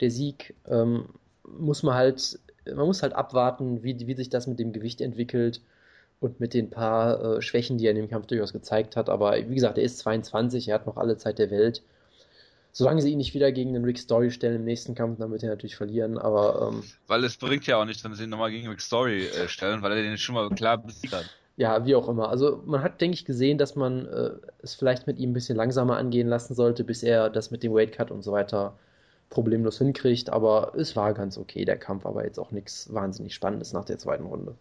Der 0.00 0.10
Sieg 0.10 0.54
ähm, 0.66 1.06
muss 1.44 1.82
man 1.82 1.94
halt, 1.94 2.38
man 2.64 2.86
muss 2.86 3.02
halt 3.02 3.12
abwarten, 3.12 3.82
wie, 3.82 4.06
wie 4.06 4.14
sich 4.14 4.30
das 4.30 4.46
mit 4.46 4.58
dem 4.58 4.72
Gewicht 4.72 5.00
entwickelt 5.00 5.60
und 6.20 6.40
mit 6.40 6.54
den 6.54 6.70
paar 6.70 7.36
äh, 7.36 7.42
Schwächen, 7.42 7.78
die 7.78 7.86
er 7.86 7.90
in 7.90 7.96
dem 7.96 8.08
Kampf 8.08 8.26
durchaus 8.26 8.52
gezeigt 8.52 8.96
hat. 8.96 9.08
Aber 9.08 9.36
wie 9.36 9.54
gesagt, 9.54 9.78
er 9.78 9.84
ist 9.84 9.98
22, 9.98 10.68
er 10.68 10.76
hat 10.76 10.86
noch 10.86 10.96
alle 10.96 11.16
Zeit 11.16 11.38
der 11.38 11.50
Welt. 11.50 11.82
Solange 12.72 13.00
sie 13.00 13.12
ihn 13.12 13.18
nicht 13.18 13.32
wieder 13.32 13.52
gegen 13.52 13.72
den 13.72 13.84
Rick 13.84 13.98
Story 13.98 14.30
stellen 14.30 14.56
im 14.56 14.64
nächsten 14.64 14.94
Kampf, 14.94 15.18
dann 15.18 15.30
wird 15.30 15.42
er 15.42 15.48
natürlich 15.48 15.76
verlieren, 15.76 16.18
aber. 16.18 16.70
Ähm, 16.72 16.84
weil 17.06 17.24
es 17.24 17.36
bringt 17.38 17.66
ja 17.66 17.80
auch 17.80 17.86
nichts, 17.86 18.04
wenn 18.04 18.12
sie 18.14 18.24
ihn 18.24 18.30
nochmal 18.30 18.50
gegen 18.50 18.68
Rick 18.68 18.82
Story 18.82 19.26
äh, 19.26 19.48
stellen, 19.48 19.80
weil 19.80 19.92
er 19.92 20.02
den 20.02 20.18
schon 20.18 20.34
mal 20.34 20.50
klar 20.50 20.76
besiegt 20.78 21.14
hat. 21.14 21.24
Ja, 21.56 21.86
wie 21.86 21.94
auch 21.94 22.06
immer. 22.06 22.28
Also 22.28 22.62
man 22.66 22.82
hat, 22.82 23.00
denke 23.00 23.14
ich, 23.14 23.24
gesehen, 23.24 23.56
dass 23.56 23.76
man 23.76 24.06
äh, 24.06 24.30
es 24.58 24.74
vielleicht 24.74 25.06
mit 25.06 25.18
ihm 25.18 25.30
ein 25.30 25.32
bisschen 25.32 25.56
langsamer 25.56 25.96
angehen 25.96 26.28
lassen 26.28 26.54
sollte, 26.54 26.84
bis 26.84 27.02
er 27.02 27.30
das 27.30 27.50
mit 27.50 27.62
dem 27.62 27.72
Weight 27.72 27.92
Cut 27.92 28.10
und 28.10 28.22
so 28.22 28.32
weiter 28.32 28.78
problemlos 29.30 29.78
hinkriegt. 29.78 30.28
Aber 30.28 30.74
es 30.76 30.96
war 30.96 31.14
ganz 31.14 31.38
okay, 31.38 31.64
der 31.64 31.78
Kampf, 31.78 32.04
aber 32.04 32.24
jetzt 32.26 32.38
auch 32.38 32.50
nichts 32.50 32.92
wahnsinnig 32.92 33.34
Spannendes 33.34 33.72
nach 33.72 33.86
der 33.86 33.96
zweiten 33.96 34.26
Runde. 34.26 34.54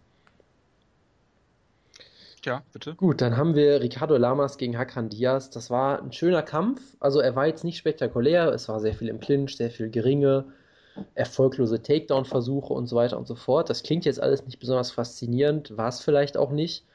Ja, 2.46 2.64
bitte. 2.72 2.94
Gut, 2.96 3.22
dann 3.22 3.38
haben 3.38 3.56
wir 3.56 3.82
Ricardo 3.82 4.18
Lamas 4.18 4.58
gegen 4.58 4.78
Hakan 4.78 5.10
Diaz. 5.10 5.50
Das 5.50 5.72
war 5.72 6.02
ein 6.02 6.12
schöner 6.12 6.44
Kampf. 6.44 6.82
Also 7.00 7.20
er 7.20 7.36
war 7.36 7.48
jetzt 7.48 7.64
nicht 7.64 7.78
spektakulär. 7.78 8.50
Es 8.50 8.70
war 8.70 8.80
sehr 8.80 8.94
viel 8.94 9.10
im 9.10 9.20
Clinch, 9.20 9.58
sehr 9.58 9.72
viel 9.72 9.90
geringe, 9.90 10.46
erfolglose 11.16 11.82
Takedown-Versuche 11.82 12.72
und 12.74 12.88
so 12.88 12.96
weiter 12.96 13.18
und 13.18 13.28
so 13.28 13.36
fort. 13.36 13.70
Das 13.70 13.82
klingt 13.82 14.06
jetzt 14.06 14.22
alles 14.22 14.46
nicht 14.46 14.60
besonders 14.60 14.92
faszinierend, 14.92 15.76
war 15.76 15.90
es 15.90 16.02
vielleicht 16.02 16.38
auch 16.38 16.52
nicht. 16.52 16.86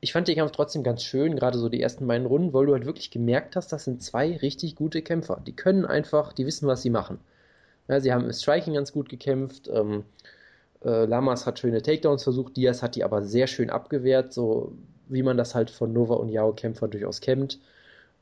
Ich 0.00 0.14
fand 0.14 0.28
den 0.28 0.36
Kampf 0.36 0.52
trotzdem 0.52 0.82
ganz 0.82 1.02
schön, 1.04 1.36
gerade 1.36 1.58
so 1.58 1.68
die 1.68 1.82
ersten 1.82 2.06
beiden 2.06 2.26
Runden, 2.26 2.54
weil 2.54 2.64
du 2.64 2.72
halt 2.72 2.86
wirklich 2.86 3.10
gemerkt 3.10 3.54
hast, 3.54 3.70
das 3.70 3.84
sind 3.84 4.02
zwei 4.02 4.38
richtig 4.38 4.74
gute 4.76 5.02
Kämpfer. 5.02 5.42
Die 5.46 5.54
können 5.54 5.84
einfach, 5.84 6.32
die 6.32 6.46
wissen, 6.46 6.66
was 6.66 6.80
sie 6.80 6.88
machen. 6.88 7.18
Ja, 7.86 8.00
sie 8.00 8.12
haben 8.12 8.24
im 8.24 8.32
Striking 8.32 8.74
ganz 8.74 8.92
gut 8.92 9.10
gekämpft. 9.10 9.68
Ähm, 9.68 10.04
äh, 10.84 11.04
Lamas 11.04 11.46
hat 11.46 11.58
schöne 11.58 11.82
Takedowns 11.82 12.22
versucht, 12.24 12.56
Diaz 12.56 12.82
hat 12.82 12.96
die 12.96 13.04
aber 13.04 13.22
sehr 13.22 13.46
schön 13.46 13.70
abgewehrt, 13.70 14.32
so 14.32 14.72
wie 15.08 15.22
man 15.22 15.36
das 15.36 15.54
halt 15.54 15.70
von 15.70 15.92
Nova 15.92 16.14
und 16.14 16.28
Yao-Kämpfer 16.28 16.88
durchaus 16.88 17.20
kennt. 17.20 17.58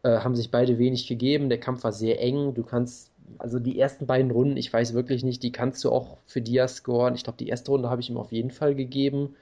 Äh, 0.03 0.19
haben 0.19 0.37
sich 0.37 0.50
beide 0.50 0.79
wenig 0.79 1.07
gegeben, 1.07 1.49
der 1.49 1.61
Kampf 1.61 1.85
war 1.85 1.93
sehr 1.93 2.21
eng, 2.21 2.55
du 2.55 2.62
kannst, 2.62 3.11
also 3.38 3.59
die 3.59 3.79
ersten 3.79 4.07
beiden 4.07 4.31
Runden, 4.31 4.57
ich 4.57 4.73
weiß 4.73 4.95
wirklich 4.95 5.25
nicht, 5.25 5.43
die 5.43 5.53
kannst 5.53 5.85
du 5.85 5.91
auch 5.91 6.19
für 6.27 6.41
Diaz 6.41 6.77
scoren. 6.77 7.15
Ich 7.15 7.25
glaube, 7.25 7.38
die 7.38 7.49
erste 7.49 7.71
Runde 7.71 7.91
habe 7.91 8.00
ich 8.00 8.11
ihm 8.11 8.17
auf 8.17 8.33
jeden 8.33 8.50
Fall 8.50 8.75
gegeben. 8.75 9.37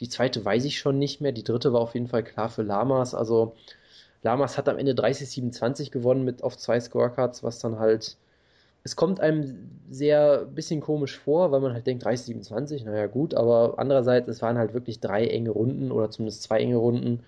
Die 0.00 0.08
zweite 0.08 0.44
weiß 0.44 0.64
ich 0.64 0.78
schon 0.78 0.98
nicht 0.98 1.20
mehr. 1.20 1.32
Die 1.32 1.44
dritte 1.44 1.72
war 1.72 1.80
auf 1.80 1.94
jeden 1.94 2.08
Fall 2.08 2.24
klar 2.24 2.48
für 2.48 2.62
Lamas. 2.62 3.14
Also 3.14 3.54
Lamas 4.22 4.58
hat 4.58 4.68
am 4.68 4.78
Ende 4.78 4.92
30-27 4.92 5.90
gewonnen 5.90 6.24
mit 6.24 6.42
auf 6.42 6.56
zwei 6.56 6.80
Scorecards, 6.80 7.42
was 7.42 7.60
dann 7.60 7.78
halt 7.78 8.16
es 8.84 8.96
kommt 8.96 9.20
einem 9.20 9.70
sehr 9.90 10.44
bisschen 10.44 10.80
komisch 10.80 11.18
vor, 11.18 11.50
weil 11.52 11.60
man 11.60 11.72
halt 11.72 11.86
denkt, 11.86 12.04
30, 12.04 12.26
27, 12.26 12.84
naja 12.84 13.06
gut, 13.06 13.34
aber 13.34 13.74
andererseits, 13.78 14.28
es 14.28 14.42
waren 14.42 14.58
halt 14.58 14.74
wirklich 14.74 15.00
drei 15.00 15.26
enge 15.26 15.50
Runden 15.50 15.90
oder 15.90 16.10
zumindest 16.10 16.42
zwei 16.42 16.60
enge 16.60 16.76
Runden. 16.76 17.20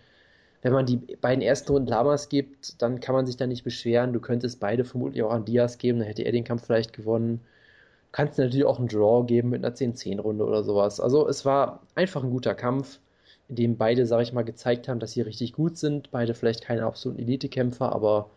Wenn 0.63 0.73
man 0.73 0.87
die 0.87 0.97
beiden 0.97 1.43
ersten 1.43 1.73
Runden 1.73 1.89
Lamas 1.89 2.29
gibt, 2.29 2.83
dann 2.83 3.01
kann 3.01 3.15
man 3.15 3.27
sich 3.27 3.37
da 3.37 3.47
nicht 3.47 3.65
beschweren. 3.65 4.13
Du 4.13 4.21
könntest 4.21 4.61
beide 4.61 4.85
vermutlich 4.85 5.23
auch 5.23 5.31
an 5.31 5.45
Diaz 5.45 5.79
geben, 5.79 5.99
dann 6.01 6.09
hätte 6.09 6.23
er 6.23 6.33
den 6.33 6.45
Kampf 6.45 6.67
vielleicht 6.67 6.93
gewonnen. 6.93 7.39
Du 7.39 8.13
kannst 8.13 8.39
natürlich 8.39 8.65
auch 8.65 8.79
einen 8.79 8.89
Draw 8.89 9.25
geben 9.27 9.51
mit 9.51 9.65
einer 9.65 9.75
10-10-Runde 9.75 10.45
oder 10.45 10.63
sowas. 10.65 11.01
Also 11.01 11.29
es 11.29 11.45
war 11.45 11.83
einfach 11.95 12.25
ein 12.25 12.31
guter 12.31 12.55
Kampf, 12.55 13.01
in 13.49 13.57
dem 13.57 13.77
beide, 13.77 14.07
sag 14.07 14.23
ich 14.23 14.33
mal, 14.33 14.43
gezeigt 14.43 14.89
haben, 14.89 15.01
dass 15.01 15.13
sie 15.13 15.23
richtig 15.23 15.53
gut 15.53 15.79
sind. 15.79 16.11
Beide 16.11 16.35
vielleicht 16.35 16.63
keine 16.63 16.85
absoluten 16.85 17.21
Elite-Kämpfer, 17.21 17.93
aber 17.93 18.31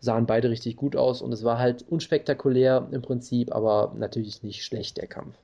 sahen 0.00 0.26
beide 0.26 0.50
richtig 0.50 0.76
gut 0.76 0.96
aus 0.96 1.22
und 1.22 1.32
es 1.32 1.44
war 1.44 1.58
halt 1.58 1.84
unspektakulär 1.88 2.88
im 2.90 3.02
Prinzip, 3.02 3.54
aber 3.54 3.94
natürlich 3.96 4.42
nicht 4.42 4.64
schlecht, 4.64 4.96
der 4.96 5.06
Kampf. 5.06 5.36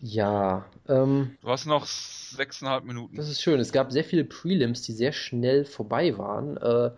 Ja. 0.00 0.66
Ähm, 0.88 1.36
du 1.40 1.48
hast 1.48 1.66
noch 1.66 1.86
sechseinhalb 1.86 2.84
Minuten. 2.84 3.16
Das 3.16 3.28
ist 3.28 3.40
schön. 3.40 3.60
Es 3.60 3.72
gab 3.72 3.90
sehr 3.90 4.04
viele 4.04 4.24
Prelims, 4.24 4.82
die 4.82 4.92
sehr 4.92 5.12
schnell 5.12 5.64
vorbei 5.64 6.18
waren. 6.18 6.56
Äh, 6.58 6.90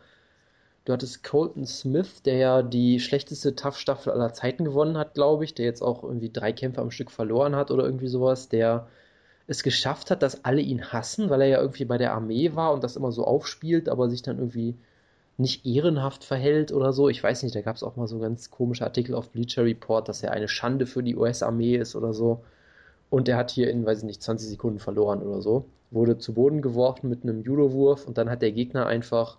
du 0.85 0.93
hattest 0.93 1.23
Colton 1.23 1.67
Smith, 1.67 2.23
der 2.23 2.37
ja 2.37 2.63
die 2.63 2.99
schlechteste 2.99 3.55
Tough-Staffel 3.55 4.13
aller 4.13 4.33
Zeiten 4.33 4.65
gewonnen 4.65 4.99
hat, 4.99 5.15
glaube 5.15 5.45
ich, 5.45 5.55
der 5.55 5.67
jetzt 5.67 5.83
auch 5.83 6.03
irgendwie 6.03 6.31
drei 6.33 6.53
Kämpfe 6.53 6.81
am 6.81 6.91
Stück 6.91 7.11
verloren 7.11 7.55
hat 7.55 7.71
oder 7.71 7.85
irgendwie 7.85 8.09
sowas, 8.09 8.49
der 8.49 8.89
es 9.47 9.63
geschafft 9.63 10.11
hat, 10.11 10.23
dass 10.23 10.45
alle 10.45 10.61
ihn 10.61 10.93
hassen, 10.93 11.31
weil 11.31 11.43
er 11.43 11.49
ja 11.49 11.61
irgendwie 11.61 11.85
bei 11.85 11.99
der 11.99 12.13
Armee 12.13 12.55
war 12.55 12.73
und 12.73 12.83
das 12.83 12.97
immer 12.97 13.13
so 13.13 13.25
aufspielt, 13.25 13.89
aber 13.89 14.11
sich 14.11 14.23
dann 14.23 14.39
irgendwie 14.39 14.75
nicht 15.39 15.67
ehrenhaft 15.67 16.25
verhält 16.25 16.73
oder 16.73 16.93
so. 16.93 17.09
Ich 17.09 17.23
weiß 17.23 17.43
nicht, 17.43 17.55
da 17.55 17.61
gab 17.61 17.77
es 17.77 17.83
auch 17.83 17.97
mal 17.97 18.07
so 18.07 18.19
ganz 18.19 18.51
komische 18.51 18.85
Artikel 18.85 19.15
auf 19.15 19.31
Bleacher 19.31 19.65
Report, 19.65 20.09
dass 20.09 20.23
er 20.23 20.33
eine 20.33 20.49
Schande 20.49 20.87
für 20.87 21.03
die 21.03 21.17
US-Armee 21.17 21.77
ist 21.77 21.95
oder 21.95 22.15
so. 22.15 22.43
Und 23.11 23.29
er 23.29 23.37
hat 23.37 23.51
hier 23.51 23.71
in, 23.71 23.85
weiß 23.85 23.99
ich 23.99 24.05
nicht, 24.05 24.23
20 24.23 24.49
Sekunden 24.49 24.79
verloren 24.79 25.23
oder 25.23 25.43
so. 25.43 25.67
Wurde 25.91 26.19
zu 26.19 26.35
Boden 26.35 26.63
geworfen 26.63 27.09
mit 27.11 27.23
einem 27.23 27.43
Judo-Wurf 27.43 28.07
und 28.07 28.19
dann 28.19 28.31
hat 28.31 28.43
der 28.43 28.53
Gegner 28.53 28.87
einfach 28.87 29.39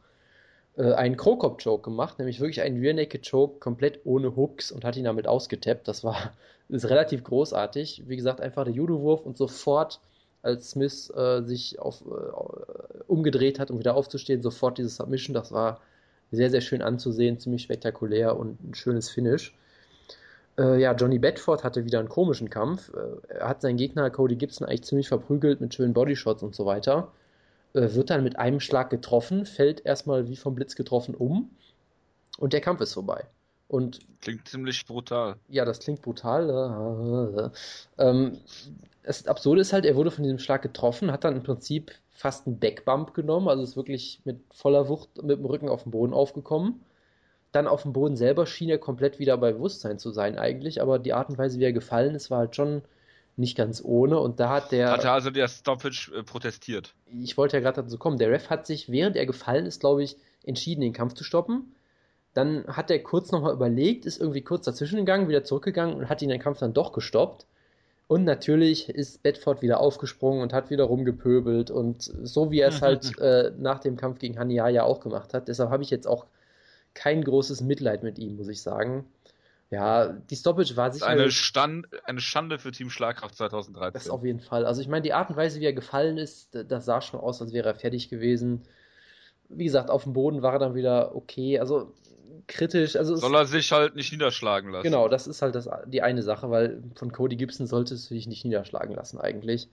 äh, 0.78 0.94
einen 0.94 1.18
Krokop-Choke 1.18 1.84
gemacht, 1.84 2.20
nämlich 2.20 2.40
wirklich 2.40 2.62
einen 2.62 2.80
Rear 2.80 2.94
Naked 2.94 3.30
Choke 3.30 3.60
komplett 3.60 4.02
ohne 4.06 4.36
Hooks 4.36 4.72
und 4.72 4.86
hat 4.86 4.96
ihn 4.96 5.04
damit 5.04 5.28
ausgetappt. 5.28 5.88
Das 5.88 6.04
war 6.04 6.34
ist 6.70 6.90
relativ 6.90 7.24
großartig. 7.24 8.04
Wie 8.08 8.16
gesagt, 8.16 8.40
einfach 8.40 8.64
der 8.66 8.74
Judo-Wurf 8.74 9.26
und 9.26 9.38
sofort 9.38 10.00
als 10.48 10.72
Smith 10.72 11.12
äh, 11.16 11.44
sich 11.44 11.80
auf, 11.80 12.02
äh, 12.02 13.04
umgedreht 13.08 13.60
hat, 13.60 13.70
um 13.70 13.80
wieder 13.80 13.96
aufzustehen, 13.96 14.42
sofort 14.42 14.78
diese 14.78 14.90
Submission. 14.90 15.34
Das 15.34 15.52
war 15.52 15.82
sehr, 16.32 16.50
sehr 16.50 16.62
schön 16.62 16.82
anzusehen, 16.82 17.40
ziemlich 17.40 17.64
spektakulär 17.64 18.38
und 18.38 18.64
ein 18.64 18.74
schönes 18.74 19.10
Finish. 19.10 19.54
Äh, 20.58 20.82
ja, 20.82 20.94
Johnny 20.94 21.20
Bedford 21.20 21.64
hatte 21.64 21.86
wieder 21.86 22.00
einen 22.00 22.10
komischen 22.10 22.50
Kampf. 22.50 22.92
Äh, 22.94 23.34
er 23.36 23.50
hat 23.50 23.62
seinen 23.62 23.78
Gegner 23.78 24.10
Cody 24.10 24.36
Gibson 24.36 24.68
eigentlich 24.68 24.84
ziemlich 24.84 25.08
verprügelt 25.08 25.62
mit 25.62 25.74
schönen 25.74 25.94
Bodyshots 25.94 26.44
und 26.44 26.56
so 26.56 26.66
weiter. 26.66 27.12
Äh, 27.74 27.94
wird 27.94 28.10
dann 28.10 28.24
mit 28.24 28.40
einem 28.40 28.60
Schlag 28.60 28.90
getroffen, 28.90 29.46
fällt 29.46 29.86
erstmal 29.86 30.28
wie 30.30 30.36
vom 30.36 30.56
Blitz 30.56 30.76
getroffen 30.76 31.14
um 31.14 31.52
und 32.38 32.54
der 32.54 32.62
Kampf 32.62 32.82
ist 32.82 32.94
vorbei. 32.94 33.26
Und 33.68 34.00
klingt 34.22 34.48
ziemlich 34.48 34.86
brutal. 34.86 35.36
Ja, 35.50 35.66
das 35.66 35.80
klingt 35.80 36.02
brutal. 36.02 37.52
Ähm, 37.98 38.38
das 39.08 39.26
Absurde 39.26 39.62
ist 39.62 39.72
halt, 39.72 39.86
er 39.86 39.96
wurde 39.96 40.12
von 40.12 40.24
diesem 40.24 40.38
Schlag 40.38 40.62
getroffen, 40.62 41.14
hat 41.14 41.24
dann 41.24 41.38
im 41.38 41.44
Prinzip 41.44 41.94
fast 42.12 42.46
einen 42.46 42.60
Backbump 42.60 43.14
genommen, 43.14 43.48
also 43.48 43.64
ist 43.64 43.78
wirklich 43.78 44.20
mit 44.26 44.42
voller 44.54 44.90
Wucht 44.90 45.24
mit 45.24 45.40
dem 45.40 45.46
Rücken 45.46 45.70
auf 45.70 45.84
den 45.84 45.92
Boden 45.92 46.14
aufgekommen. 46.14 46.82
Dann 47.54 47.68
auf 47.68 47.84
dem 47.84 47.94
Boden 47.94 48.18
selber 48.18 48.46
schien 48.46 48.70
er 48.70 48.80
komplett 48.80 49.18
wieder 49.18 49.38
bei 49.38 49.54
Bewusstsein 49.54 49.98
zu 49.98 50.12
sein 50.12 50.38
eigentlich, 50.38 50.82
aber 50.82 51.00
die 51.00 51.14
Art 51.14 51.30
und 51.30 51.38
Weise, 51.38 51.58
wie 51.58 51.64
er 51.64 51.72
gefallen 51.72 52.16
ist, 52.16 52.30
war 52.30 52.40
halt 52.40 52.58
schon 52.58 52.82
nicht 53.38 53.56
ganz 53.56 53.82
ohne 53.82 54.20
und 54.20 54.42
da 54.42 54.50
hat 54.50 54.74
der... 54.74 54.92
Hatte 54.92 55.12
also 55.12 55.30
der 55.30 55.48
Stoppage 55.48 56.12
äh, 56.14 56.24
protestiert. 56.24 56.94
Ich 57.22 57.38
wollte 57.38 57.56
ja 57.56 57.62
gerade 57.62 57.84
dazu 57.84 57.98
kommen, 57.98 58.18
der 58.18 58.30
Ref 58.30 58.50
hat 58.50 58.68
sich, 58.68 58.92
während 58.92 59.16
er 59.16 59.26
gefallen 59.26 59.66
ist, 59.66 59.80
glaube 59.80 60.04
ich, 60.04 60.18
entschieden, 60.44 60.82
den 60.82 60.92
Kampf 60.92 61.14
zu 61.14 61.24
stoppen. 61.24 61.74
Dann 62.34 62.66
hat 62.68 62.92
er 62.92 63.02
kurz 63.02 63.32
nochmal 63.32 63.54
überlegt, 63.54 64.06
ist 64.06 64.20
irgendwie 64.20 64.42
kurz 64.42 64.66
dazwischen 64.66 64.98
gegangen, 64.98 65.30
wieder 65.30 65.46
zurückgegangen 65.46 65.96
und 65.96 66.10
hat 66.10 66.22
ihn 66.22 66.30
den 66.30 66.42
Kampf 66.42 66.60
dann 66.60 66.74
doch 66.74 66.92
gestoppt. 66.92 67.46
Und 68.08 68.24
natürlich 68.24 68.88
ist 68.88 69.22
Bedford 69.22 69.62
wieder 69.62 69.82
aufgesprungen 69.82 70.42
und 70.42 70.54
hat 70.54 70.70
wieder 70.70 70.86
rumgepöbelt 70.86 71.70
und 71.70 72.02
so 72.02 72.52
wie 72.52 72.62
er 72.62 72.70
es 72.70 72.82
halt 72.82 73.20
äh, 73.20 73.52
nach 73.58 73.80
dem 73.80 73.98
Kampf 73.98 74.20
gegen 74.20 74.40
Haniaya 74.40 74.84
auch 74.84 75.02
gemacht 75.02 75.34
hat. 75.34 75.50
Deshalb 75.50 75.72
habe 75.72 75.84
ich 75.84 75.90
jetzt 75.90 76.08
auch 76.08 76.26
kein 76.94 77.22
großes 77.22 77.62
Mitleid 77.62 78.04
mit 78.04 78.18
ihm, 78.18 78.38
muss 78.38 78.48
ich 78.48 78.62
sagen. 78.62 79.06
Ja, 79.70 80.08
die 80.08 80.36
Stoppage 80.38 80.78
war 80.78 80.94
sicher. 80.94 81.08
Eine, 81.08 81.30
Stand, 81.30 81.88
eine 82.06 82.22
Schande 82.22 82.58
für 82.58 82.72
Team 82.72 82.90
Schlagkraft 82.90 83.36
2013. 83.36 83.94
Das 83.94 84.10
auf 84.10 84.24
jeden 84.24 84.40
Fall. 84.40 84.66
Also 84.66 84.80
ich 84.80 84.88
meine, 84.88 85.02
die 85.02 85.12
Art 85.12 85.30
und 85.30 85.36
Weise, 85.36 85.60
wie 85.60 85.66
er 85.66 85.74
gefallen 85.74 86.18
ist, 86.18 86.56
das 86.70 86.86
sah 86.86 87.02
schon 87.02 87.20
aus, 87.20 87.42
als 87.42 87.52
wäre 87.52 87.68
er 87.68 87.76
fertig 87.76 88.10
gewesen. 88.10 88.62
Wie 89.50 89.66
gesagt, 89.66 89.90
auf 89.90 90.04
dem 90.04 90.14
Boden 90.14 90.42
war 90.42 90.54
er 90.54 90.60
dann 90.60 90.76
wieder 90.76 91.14
okay. 91.14 91.60
Also 91.60 91.94
kritisch. 92.48 92.96
Also 92.96 93.16
Soll 93.16 93.36
er 93.36 93.46
sich 93.46 93.72
halt 93.72 93.96
nicht 93.96 94.12
niederschlagen 94.12 94.72
lassen. 94.72 94.84
Genau, 94.84 95.08
das 95.08 95.28
ist 95.28 95.42
halt 95.42 95.56
das, 95.56 95.70
die 95.86 96.02
eine 96.02 96.24
Sache, 96.24 96.50
weil 96.50 96.82
von 96.96 97.12
Cody 97.12 97.36
Gibson 97.36 97.68
sollte 97.68 97.94
es 97.94 98.08
sich 98.08 98.28
nicht 98.28 98.46
niederschlagen 98.46 98.96
lassen 98.96 99.20
eigentlich. 99.20 99.70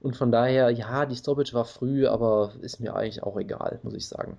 Und 0.00 0.16
von 0.16 0.30
daher, 0.30 0.70
ja, 0.70 1.06
die 1.06 1.16
Stoppage 1.16 1.54
war 1.54 1.64
früh, 1.64 2.06
aber 2.06 2.52
ist 2.60 2.80
mir 2.80 2.94
eigentlich 2.94 3.22
auch 3.22 3.38
egal, 3.38 3.80
muss 3.82 3.94
ich 3.94 4.06
sagen. 4.06 4.36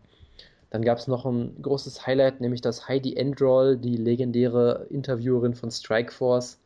Dann 0.69 0.83
gab 0.83 0.97
es 0.97 1.07
noch 1.07 1.25
ein 1.25 1.61
großes 1.61 2.05
Highlight, 2.05 2.41
nämlich 2.41 2.61
dass 2.61 2.87
Heidi 2.87 3.15
Endroll, 3.15 3.77
die 3.77 3.97
legendäre 3.97 4.87
Interviewerin 4.89 5.55
von 5.55 5.71
Strikeforce, 5.71 6.59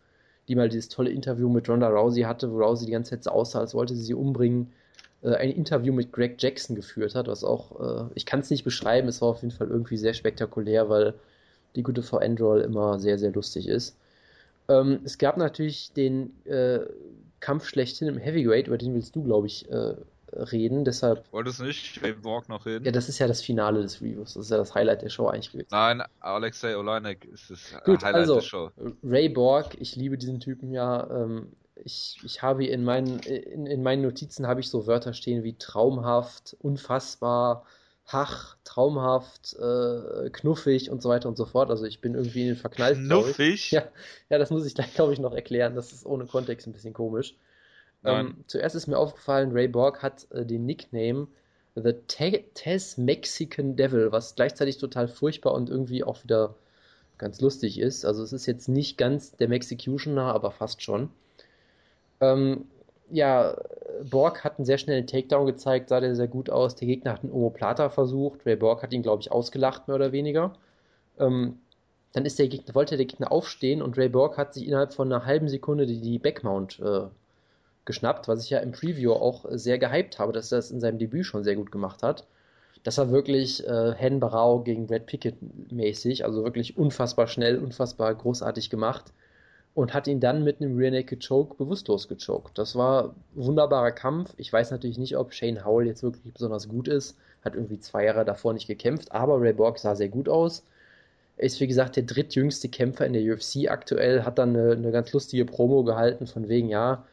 die 0.47 0.55
mal 0.55 0.67
dieses 0.67 0.89
tolle 0.89 1.11
Interview 1.11 1.47
mit 1.47 1.69
Ronda 1.69 1.87
Rousey 1.87 2.23
hatte, 2.23 2.51
wo 2.51 2.57
Rousey 2.57 2.87
die 2.87 2.91
ganze 2.91 3.11
Zeit 3.11 3.23
so 3.23 3.29
aussah, 3.31 3.59
als 3.59 3.73
wollte 3.73 3.95
sie 3.95 4.03
sie 4.03 4.15
umbringen, 4.15 4.71
äh, 5.21 5.35
ein 5.35 5.51
Interview 5.51 5.93
mit 5.93 6.11
Greg 6.11 6.41
Jackson 6.41 6.75
geführt 6.75 7.15
hat, 7.15 7.27
was 7.27 7.43
auch, 7.43 8.07
äh, 8.07 8.11
ich 8.15 8.25
kann 8.25 8.39
es 8.39 8.49
nicht 8.49 8.63
beschreiben, 8.63 9.07
es 9.07 9.21
war 9.21 9.29
auf 9.29 9.41
jeden 9.41 9.53
Fall 9.53 9.69
irgendwie 9.69 9.97
sehr 9.97 10.13
spektakulär, 10.13 10.89
weil 10.89 11.13
die 11.75 11.83
gute 11.83 12.03
Frau 12.03 12.19
Endroll 12.19 12.61
immer 12.61 12.99
sehr, 12.99 13.17
sehr 13.19 13.31
lustig 13.31 13.67
ist. 13.67 13.97
Ähm, 14.67 14.99
es 15.03 15.17
gab 15.17 15.37
natürlich 15.37 15.93
den 15.93 16.33
äh, 16.45 16.79
Kampf 17.39 17.65
schlechthin 17.67 18.07
im 18.07 18.17
Heavyweight, 18.17 18.67
über 18.67 18.77
den 18.77 18.93
willst 18.93 19.15
du, 19.15 19.23
glaube 19.23 19.47
ich, 19.47 19.69
äh, 19.69 19.95
reden. 20.31 20.85
Deshalb. 20.85 21.25
Wolltest 21.31 21.59
du 21.59 21.63
nicht 21.63 22.01
Ray 22.03 22.13
Borg 22.13 22.49
noch 22.49 22.65
reden? 22.65 22.85
Ja, 22.85 22.91
das 22.91 23.09
ist 23.09 23.19
ja 23.19 23.27
das 23.27 23.41
Finale 23.41 23.81
des 23.81 24.01
Reviews. 24.01 24.33
Das 24.33 24.45
ist 24.45 24.51
ja 24.51 24.57
das 24.57 24.75
Highlight 24.75 25.01
der 25.01 25.09
Show 25.09 25.27
eigentlich 25.27 25.51
gewesen. 25.51 25.69
Nein, 25.71 26.03
Alexei 26.19 26.77
Oleinik 26.77 27.25
ist 27.25 27.49
das 27.49 27.73
Gut, 27.83 28.03
Highlight 28.03 28.21
also, 28.21 28.35
der 28.35 28.41
Show. 28.41 28.71
Ray 29.03 29.29
Borg, 29.29 29.75
ich 29.79 29.95
liebe 29.95 30.17
diesen 30.17 30.39
Typen 30.39 30.71
ja. 30.71 31.07
Ähm, 31.09 31.51
ich, 31.83 32.17
ich 32.23 32.41
habe 32.41 32.65
in 32.65 32.83
meinen, 32.83 33.19
in, 33.19 33.65
in 33.65 33.83
meinen 33.83 34.01
Notizen 34.01 34.47
habe 34.47 34.59
ich 34.59 34.69
so 34.69 34.87
Wörter 34.87 35.13
stehen 35.13 35.43
wie 35.43 35.57
traumhaft, 35.57 36.55
unfassbar, 36.59 37.65
Hach, 38.11 38.57
traumhaft, 38.63 39.55
äh, 39.59 40.31
knuffig 40.31 40.89
und 40.89 41.03
so 41.03 41.09
weiter 41.09 41.29
und 41.29 41.37
so 41.37 41.45
fort. 41.45 41.69
Also 41.69 41.85
ich 41.85 42.01
bin 42.01 42.15
irgendwie 42.15 42.41
in 42.41 42.47
den 42.47 42.55
verknallt. 42.55 42.97
Knuffig? 42.97 43.69
Ja, 43.69 43.83
ja, 44.31 44.39
das 44.39 44.49
muss 44.49 44.65
ich 44.65 44.73
gleich, 44.73 44.95
glaube 44.95 45.13
ich, 45.13 45.19
noch 45.19 45.33
erklären. 45.33 45.75
Das 45.75 45.91
ist 45.91 46.07
ohne 46.07 46.25
Kontext 46.25 46.65
ein 46.65 46.73
bisschen 46.73 46.93
komisch. 46.93 47.35
Ähm, 48.03 48.43
zuerst 48.47 48.75
ist 48.75 48.87
mir 48.87 48.97
aufgefallen, 48.97 49.51
Ray 49.51 49.67
Borg 49.67 50.01
hat 50.01 50.25
äh, 50.31 50.43
den 50.43 50.65
Nickname 50.65 51.27
The 51.75 51.93
Tez 51.93 52.97
Mexican 52.97 53.75
Devil, 53.75 54.11
was 54.11 54.35
gleichzeitig 54.35 54.79
total 54.79 55.07
furchtbar 55.07 55.53
und 55.53 55.69
irgendwie 55.69 56.03
auch 56.03 56.23
wieder 56.23 56.55
ganz 57.17 57.41
lustig 57.41 57.79
ist. 57.79 58.05
Also 58.05 58.23
es 58.23 58.33
ist 58.33 58.45
jetzt 58.47 58.69
nicht 58.69 58.97
ganz 58.97 59.35
der 59.35 59.49
Mexicutioner, 59.49 60.33
aber 60.33 60.51
fast 60.51 60.81
schon. 60.81 61.11
Ähm, 62.21 62.65
ja, 63.11 63.55
Borg 64.09 64.43
hat 64.43 64.57
einen 64.57 64.65
sehr 64.65 64.77
schnellen 64.77 65.07
Takedown 65.07 65.45
gezeigt, 65.45 65.89
sah 65.89 65.99
der 65.99 66.15
sehr 66.15 66.27
gut 66.27 66.49
aus. 66.49 66.75
Der 66.75 66.87
Gegner 66.87 67.13
hat 67.13 67.23
einen 67.23 67.33
Omoplata 67.33 67.89
versucht. 67.89 68.45
Ray 68.45 68.55
Borg 68.55 68.83
hat 68.83 68.93
ihn, 68.93 69.03
glaube 69.03 69.21
ich, 69.21 69.31
ausgelacht, 69.31 69.87
mehr 69.87 69.95
oder 69.95 70.11
weniger. 70.11 70.53
Ähm, 71.19 71.59
dann 72.13 72.25
ist 72.25 72.39
der 72.39 72.47
Gegner, 72.47 72.75
wollte 72.75 72.97
der 72.97 73.05
Gegner 73.05 73.31
aufstehen 73.31 73.81
und 73.81 73.97
Ray 73.97 74.09
Borg 74.09 74.37
hat 74.37 74.53
sich 74.53 74.67
innerhalb 74.67 74.93
von 74.93 75.11
einer 75.11 75.25
halben 75.25 75.47
Sekunde 75.49 75.85
die, 75.85 76.01
die 76.01 76.19
Backmount 76.19 76.79
äh, 76.79 77.07
geschnappt, 77.85 78.27
was 78.27 78.43
ich 78.43 78.49
ja 78.49 78.59
im 78.59 78.71
Preview 78.71 79.13
auch 79.13 79.45
sehr 79.51 79.77
gehypt 79.77 80.19
habe, 80.19 80.33
dass 80.33 80.51
er 80.51 80.57
das 80.57 80.71
in 80.71 80.79
seinem 80.79 80.97
Debüt 80.97 81.25
schon 81.25 81.43
sehr 81.43 81.55
gut 81.55 81.71
gemacht 81.71 82.03
hat. 82.03 82.25
Das 82.83 82.97
war 82.97 83.11
wirklich 83.11 83.65
äh, 83.67 83.93
Hen 83.95 84.19
Barao 84.19 84.61
gegen 84.61 84.87
Brad 84.87 85.05
Pickett 85.05 85.35
mäßig, 85.71 86.23
also 86.25 86.43
wirklich 86.43 86.77
unfassbar 86.77 87.27
schnell, 87.27 87.57
unfassbar 87.59 88.13
großartig 88.15 88.69
gemacht 88.69 89.13
und 89.73 89.93
hat 89.93 90.07
ihn 90.07 90.19
dann 90.19 90.43
mit 90.43 90.61
einem 90.61 90.77
Rear 90.77 90.91
Naked 90.91 91.25
Choke 91.25 91.55
bewusstlos 91.55 92.07
gechoked. 92.07 92.57
Das 92.57 92.75
war 92.75 93.09
ein 93.09 93.15
wunderbarer 93.35 93.91
Kampf. 93.91 94.33
Ich 94.37 94.51
weiß 94.51 94.71
natürlich 94.71 94.97
nicht, 94.97 95.15
ob 95.17 95.33
Shane 95.33 95.63
Howell 95.63 95.87
jetzt 95.87 96.03
wirklich 96.03 96.33
besonders 96.33 96.67
gut 96.67 96.87
ist. 96.87 97.17
Hat 97.43 97.55
irgendwie 97.55 97.79
zwei 97.79 98.05
Jahre 98.05 98.25
davor 98.25 98.53
nicht 98.53 98.67
gekämpft, 98.67 99.11
aber 99.11 99.39
Ray 99.39 99.53
Borg 99.53 99.79
sah 99.79 99.95
sehr 99.95 100.09
gut 100.09 100.27
aus. 100.27 100.63
Er 101.37 101.45
ist, 101.45 101.59
wie 101.61 101.67
gesagt, 101.67 101.95
der 101.95 102.03
drittjüngste 102.03 102.67
Kämpfer 102.67 103.05
in 103.05 103.13
der 103.13 103.23
UFC 103.23 103.69
aktuell, 103.69 104.23
hat 104.23 104.37
dann 104.39 104.55
eine, 104.55 104.73
eine 104.73 104.91
ganz 104.91 105.13
lustige 105.13 105.45
Promo 105.45 105.83
gehalten, 105.83 106.27
von 106.27 106.49
wegen, 106.49 106.67
ja, 106.67 107.05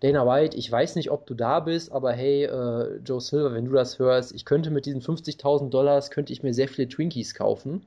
Dana 0.00 0.26
White, 0.26 0.56
ich 0.56 0.70
weiß 0.72 0.96
nicht, 0.96 1.10
ob 1.10 1.26
du 1.26 1.34
da 1.34 1.60
bist, 1.60 1.92
aber 1.92 2.12
hey, 2.12 2.44
äh, 2.44 2.96
Joe 3.04 3.20
Silver, 3.20 3.52
wenn 3.54 3.66
du 3.66 3.72
das 3.72 3.98
hörst, 3.98 4.34
ich 4.34 4.44
könnte 4.44 4.70
mit 4.70 4.86
diesen 4.86 5.02
50.000 5.02 5.68
Dollars, 5.68 6.10
könnte 6.10 6.32
ich 6.32 6.42
mir 6.42 6.54
sehr 6.54 6.68
viele 6.68 6.88
Twinkies 6.88 7.34
kaufen. 7.34 7.84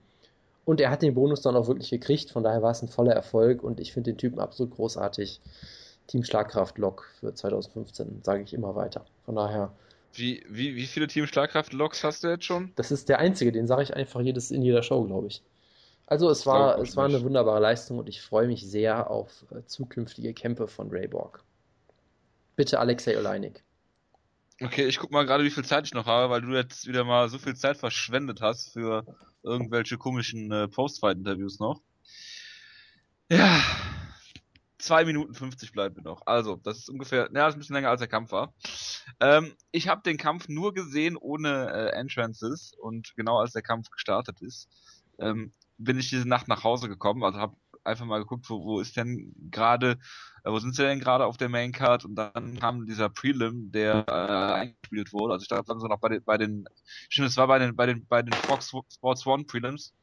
Und 0.65 0.79
er 0.79 0.89
hat 0.89 1.01
den 1.01 1.13
Bonus 1.13 1.41
dann 1.41 1.55
auch 1.55 1.67
wirklich 1.67 1.89
gekriegt, 1.89 2.31
von 2.31 2.43
daher 2.43 2.61
war 2.61 2.71
es 2.71 2.81
ein 2.81 2.87
voller 2.87 3.13
Erfolg 3.13 3.63
und 3.63 3.79
ich 3.79 3.91
finde 3.91 4.11
den 4.11 4.17
Typen 4.17 4.39
absolut 4.39 4.75
großartig. 4.75 5.41
Team 6.07 6.23
Schlagkraft 6.23 6.77
Lok 6.77 7.09
für 7.19 7.33
2015, 7.33 8.21
sage 8.23 8.43
ich 8.43 8.53
immer 8.53 8.75
weiter. 8.75 9.05
Von 9.25 9.35
daher. 9.35 9.71
Wie, 10.13 10.43
wie, 10.49 10.75
wie 10.75 10.85
viele 10.85 11.07
Team 11.07 11.25
Schlagkraft 11.25 11.73
Loks 11.73 12.03
hast 12.03 12.23
du 12.23 12.27
jetzt 12.27 12.45
schon? 12.45 12.71
Das 12.75 12.91
ist 12.91 13.09
der 13.09 13.19
einzige, 13.19 13.51
den 13.51 13.67
sage 13.67 13.83
ich 13.83 13.93
einfach 13.95 14.21
jedes 14.21 14.51
in 14.51 14.61
jeder 14.61 14.83
Show, 14.83 15.03
glaube 15.05 15.27
ich. 15.27 15.41
Also 16.05 16.29
es 16.29 16.45
war, 16.45 16.77
es 16.79 16.95
war 16.97 17.05
eine 17.05 17.23
wunderbare 17.23 17.61
Leistung 17.61 17.97
und 17.97 18.09
ich 18.09 18.21
freue 18.21 18.47
mich 18.47 18.69
sehr 18.69 19.09
auf 19.09 19.45
äh, 19.51 19.65
zukünftige 19.65 20.33
Kämpfe 20.33 20.67
von 20.67 20.89
Ray 20.91 21.07
Borg. 21.07 21.41
Bitte 22.55 22.79
Alexei 22.79 23.17
Oleinik. 23.17 23.63
Okay, 24.61 24.85
ich 24.85 24.99
guck 24.99 25.11
mal 25.11 25.25
gerade, 25.25 25.43
wie 25.43 25.49
viel 25.49 25.65
Zeit 25.65 25.85
ich 25.85 25.93
noch 25.93 26.05
habe, 26.05 26.31
weil 26.31 26.41
du 26.41 26.53
jetzt 26.53 26.87
wieder 26.87 27.03
mal 27.03 27.27
so 27.29 27.39
viel 27.39 27.55
Zeit 27.55 27.77
verschwendet 27.77 28.41
hast 28.41 28.71
für 28.71 29.03
irgendwelche 29.41 29.97
komischen 29.97 30.51
äh, 30.51 30.67
Postfight-Interviews 30.67 31.59
noch. 31.59 31.81
Ja, 33.29 33.61
2 34.77 35.05
Minuten 35.05 35.33
50 35.33 35.71
bleibt 35.71 35.95
mir 35.95 36.03
noch. 36.03 36.21
Also, 36.25 36.57
das 36.57 36.77
ist 36.77 36.89
ungefähr, 36.89 37.23
ja, 37.23 37.29
das 37.29 37.49
ist 37.49 37.55
ein 37.55 37.59
bisschen 37.59 37.75
länger 37.75 37.89
als 37.89 37.99
der 37.99 38.09
Kampf 38.09 38.31
war. 38.31 38.53
Ähm, 39.19 39.55
ich 39.71 39.87
habe 39.87 40.01
den 40.03 40.17
Kampf 40.17 40.49
nur 40.49 40.73
gesehen 40.73 41.17
ohne 41.17 41.71
äh, 41.71 41.97
Entrances 41.97 42.73
und 42.77 43.15
genau 43.15 43.39
als 43.39 43.53
der 43.53 43.61
Kampf 43.61 43.89
gestartet 43.89 44.41
ist, 44.41 44.69
ähm, 45.19 45.53
bin 45.77 45.97
ich 45.99 46.09
diese 46.09 46.27
Nacht 46.27 46.47
nach 46.47 46.63
Hause 46.63 46.89
gekommen, 46.89 47.23
also 47.23 47.39
habe 47.39 47.55
einfach 47.83 48.05
mal 48.05 48.19
geguckt, 48.19 48.49
wo, 48.49 48.63
wo 48.63 48.79
ist 48.79 48.97
denn 48.97 49.33
gerade, 49.51 49.97
äh, 50.43 50.51
wo 50.51 50.59
sind 50.59 50.75
sie 50.75 50.83
denn 50.83 50.99
gerade 50.99 51.25
auf 51.25 51.37
der 51.37 51.49
Maincard 51.49 52.05
und 52.05 52.15
dann 52.15 52.59
kam 52.59 52.85
dieser 52.85 53.09
Prelim, 53.09 53.71
der 53.71 54.05
äh, 54.07 54.61
eingespielt 54.61 55.13
wurde. 55.13 55.33
Also 55.33 55.43
ich 55.43 55.49
dachte 55.49 55.65
dann 55.67 55.79
so 55.79 55.87
noch 55.87 55.99
bei 55.99 56.09
den, 56.09 56.23
bei 56.23 56.37
den, 56.37 56.65
stimmt, 57.09 57.29
es 57.29 57.37
war 57.37 57.47
bei 57.47 57.59
den, 57.59 57.75
bei 57.75 57.85
den, 57.85 58.05
bei 58.07 58.21
den 58.21 58.33
Fox 58.33 58.71
Sports 58.93 59.25
One 59.25 59.45
Prelims. 59.45 59.93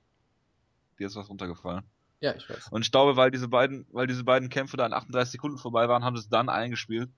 Dir 0.99 1.07
ist 1.07 1.17
was 1.17 1.29
runtergefallen. 1.29 1.85
Ja, 2.21 2.35
ich 2.35 2.49
weiß. 2.49 2.69
Und 2.71 2.83
ich 2.83 2.93
glaube, 2.93 3.17
weil 3.17 3.31
diese 3.31 3.49
beiden, 3.49 3.87
weil 3.91 4.07
diese 4.07 4.25
beiden 4.25 4.51
Kämpfe 4.51 4.77
da 4.77 4.85
in 4.85 4.93
38 4.93 5.33
Sekunden 5.33 5.57
vorbei 5.57 5.89
waren, 5.89 6.05
haben 6.05 6.17
sie 6.17 6.23
es 6.23 6.29
dann 6.29 6.51
eingespielt. 6.51 7.11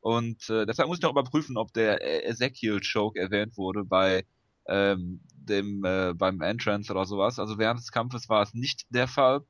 Und 0.00 0.50
äh, 0.50 0.66
deshalb 0.66 0.88
muss 0.88 0.98
ich 0.98 1.02
noch 1.02 1.12
überprüfen, 1.12 1.56
ob 1.56 1.72
der 1.72 2.28
Ezekiel 2.28 2.80
Choke 2.80 3.20
erwähnt 3.20 3.56
wurde 3.56 3.84
bei 3.84 4.26
ähm, 4.66 5.20
dem 5.34 5.84
äh, 5.84 6.12
beim 6.14 6.40
Entrance 6.40 6.92
oder 6.92 7.04
sowas. 7.06 7.38
Also 7.38 7.58
während 7.58 7.80
des 7.80 7.92
Kampfes 7.92 8.28
war 8.28 8.42
es 8.42 8.54
nicht 8.54 8.86
der 8.90 9.08
Fall. 9.08 9.42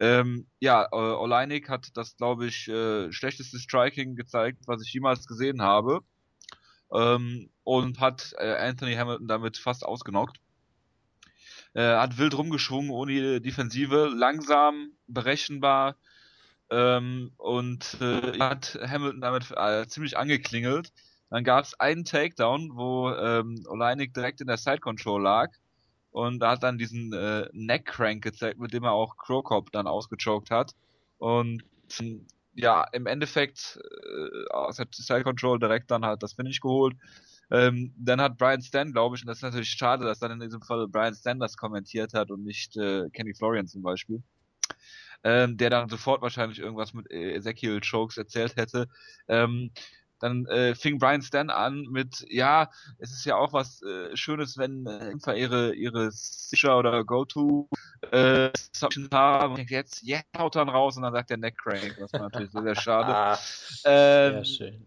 Ähm, 0.00 0.46
ja, 0.60 0.86
äh, 0.92 0.96
Oleinik 0.96 1.68
hat 1.68 1.96
das, 1.96 2.16
glaube 2.16 2.46
ich, 2.46 2.68
äh, 2.68 3.10
schlechteste 3.12 3.58
Striking 3.58 4.14
gezeigt, 4.14 4.60
was 4.66 4.82
ich 4.82 4.92
jemals 4.92 5.26
gesehen 5.26 5.62
habe. 5.62 6.00
Ähm, 6.92 7.50
und 7.64 8.00
hat 8.00 8.34
äh, 8.38 8.54
Anthony 8.56 8.94
Hamilton 8.94 9.28
damit 9.28 9.58
fast 9.58 9.84
ausgenockt. 9.84 10.38
Äh, 11.74 11.96
hat 11.96 12.16
wild 12.16 12.36
rumgeschwungen, 12.36 12.90
ohne 12.90 13.40
Defensive, 13.40 14.10
langsam, 14.14 14.92
berechenbar. 15.06 15.96
Ähm, 16.70 17.32
und 17.36 17.96
äh, 18.00 18.38
hat 18.38 18.78
Hamilton 18.80 19.20
damit 19.20 19.90
ziemlich 19.90 20.16
angeklingelt. 20.16 20.92
Dann 21.30 21.44
gab 21.44 21.64
es 21.64 21.78
einen 21.78 22.04
Takedown, 22.04 22.70
wo 22.74 23.10
ähm, 23.10 23.64
Oleinik 23.68 24.14
direkt 24.14 24.40
in 24.40 24.46
der 24.46 24.56
Side 24.56 24.78
Control 24.78 25.22
lag 25.22 25.50
und 26.10 26.42
hat 26.42 26.62
dann 26.62 26.78
diesen 26.78 27.12
äh, 27.12 27.48
Neck 27.52 27.86
Crank 27.86 28.22
gezeigt, 28.22 28.58
mit 28.58 28.72
dem 28.72 28.84
er 28.84 28.92
auch 28.92 29.16
Krokop 29.16 29.70
dann 29.72 29.86
ausgechoked 29.86 30.50
hat. 30.50 30.74
Und 31.18 31.62
ja, 32.54 32.84
im 32.92 33.06
Endeffekt 33.06 33.78
äh, 33.78 34.52
aus 34.52 34.76
der 34.76 34.88
Style 34.92 35.24
Control 35.24 35.58
direkt 35.58 35.90
dann 35.90 36.04
halt 36.04 36.22
das 36.22 36.32
Finish 36.32 36.60
geholt. 36.60 36.96
Ähm, 37.50 37.94
dann 37.96 38.20
hat 38.20 38.36
Brian 38.36 38.60
Stan, 38.60 38.92
glaube 38.92 39.16
ich, 39.16 39.22
und 39.22 39.28
das 39.28 39.38
ist 39.38 39.42
natürlich 39.42 39.70
schade, 39.70 40.04
dass 40.04 40.18
dann 40.18 40.32
in 40.32 40.40
diesem 40.40 40.60
Fall 40.60 40.86
Brian 40.86 41.14
Stan 41.14 41.38
das 41.38 41.56
kommentiert 41.56 42.12
hat 42.14 42.30
und 42.30 42.44
nicht 42.44 42.76
äh, 42.76 43.08
Kenny 43.10 43.34
Florian 43.34 43.66
zum 43.66 43.82
Beispiel. 43.82 44.22
Ähm, 45.24 45.56
der 45.56 45.70
dann 45.70 45.88
sofort 45.88 46.22
wahrscheinlich 46.22 46.60
irgendwas 46.60 46.94
mit 46.94 47.10
Ezekiel 47.10 47.80
Chokes 47.80 48.18
erzählt 48.18 48.54
hätte. 48.56 48.86
Ähm, 49.26 49.72
dann 50.18 50.46
äh, 50.46 50.74
fing 50.74 50.98
Brian 50.98 51.22
Stan 51.22 51.50
an 51.50 51.82
mit, 51.90 52.24
ja, 52.28 52.70
es 52.98 53.12
ist 53.12 53.24
ja 53.24 53.36
auch 53.36 53.52
was 53.52 53.82
äh, 53.82 54.16
Schönes, 54.16 54.58
wenn 54.58 54.86
äh, 54.86 54.98
Kämpfer 55.10 55.36
ihre 55.36 55.74
ihre 55.74 56.10
Sicher 56.10 56.78
oder 56.78 57.04
Go-To 57.04 57.68
äh, 58.10 58.50
haben 59.12 59.54
und 59.54 59.70
jetzt, 59.70 60.02
jetzt 60.02 60.26
haut 60.36 60.56
dann 60.56 60.68
raus 60.68 60.96
und 60.96 61.02
dann 61.02 61.12
sagt 61.12 61.30
der 61.30 61.36
Neckcrank, 61.36 61.96
das 61.98 62.12
war 62.12 62.20
natürlich 62.20 62.50
sehr, 62.50 62.62
sehr 62.62 62.76
schade. 62.76 63.14
ah, 63.14 63.38
ähm, 63.84 64.32
sehr 64.32 64.44
schön. 64.44 64.86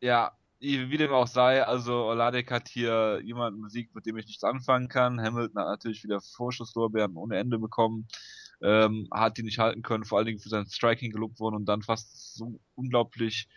Ja, 0.00 0.32
wie 0.58 0.96
dem 0.96 1.12
auch 1.12 1.26
sei, 1.26 1.64
also 1.64 2.06
Oladek 2.06 2.50
hat 2.50 2.68
hier 2.68 3.20
jemanden 3.22 3.60
besiegt, 3.60 3.94
mit 3.94 4.06
dem 4.06 4.16
ich 4.16 4.26
nichts 4.26 4.44
anfangen 4.44 4.88
kann. 4.88 5.20
Hamilton 5.20 5.60
hat 5.60 5.68
natürlich 5.68 6.04
wieder 6.04 6.20
Vorschusslorbeeren 6.20 7.16
ohne 7.16 7.36
Ende 7.36 7.58
bekommen. 7.58 8.06
ähm, 8.62 9.08
hat 9.12 9.36
die 9.36 9.42
nicht 9.42 9.58
halten 9.58 9.82
können, 9.82 10.04
vor 10.04 10.18
allen 10.18 10.26
Dingen 10.26 10.38
für 10.38 10.48
sein 10.48 10.66
Striking 10.66 11.12
gelobt 11.12 11.38
worden 11.40 11.56
und 11.56 11.66
dann 11.66 11.82
fast 11.82 12.34
so 12.34 12.60
unglaublich 12.74 13.48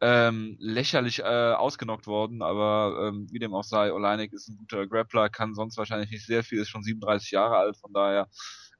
ähm, 0.00 0.56
lächerlich 0.58 1.20
äh, 1.20 1.22
ausgenockt 1.22 2.06
worden, 2.06 2.42
aber 2.42 3.08
ähm, 3.08 3.26
wie 3.30 3.38
dem 3.38 3.54
auch 3.54 3.64
sei, 3.64 3.92
Oleinik 3.92 4.32
ist 4.32 4.48
ein 4.48 4.56
guter 4.56 4.86
Grappler, 4.86 5.28
kann 5.28 5.54
sonst 5.54 5.76
wahrscheinlich 5.76 6.10
nicht 6.10 6.26
sehr 6.26 6.42
viel, 6.42 6.60
ist 6.60 6.70
schon 6.70 6.82
37 6.82 7.30
Jahre 7.32 7.56
alt, 7.56 7.76
von 7.76 7.92
daher. 7.92 8.28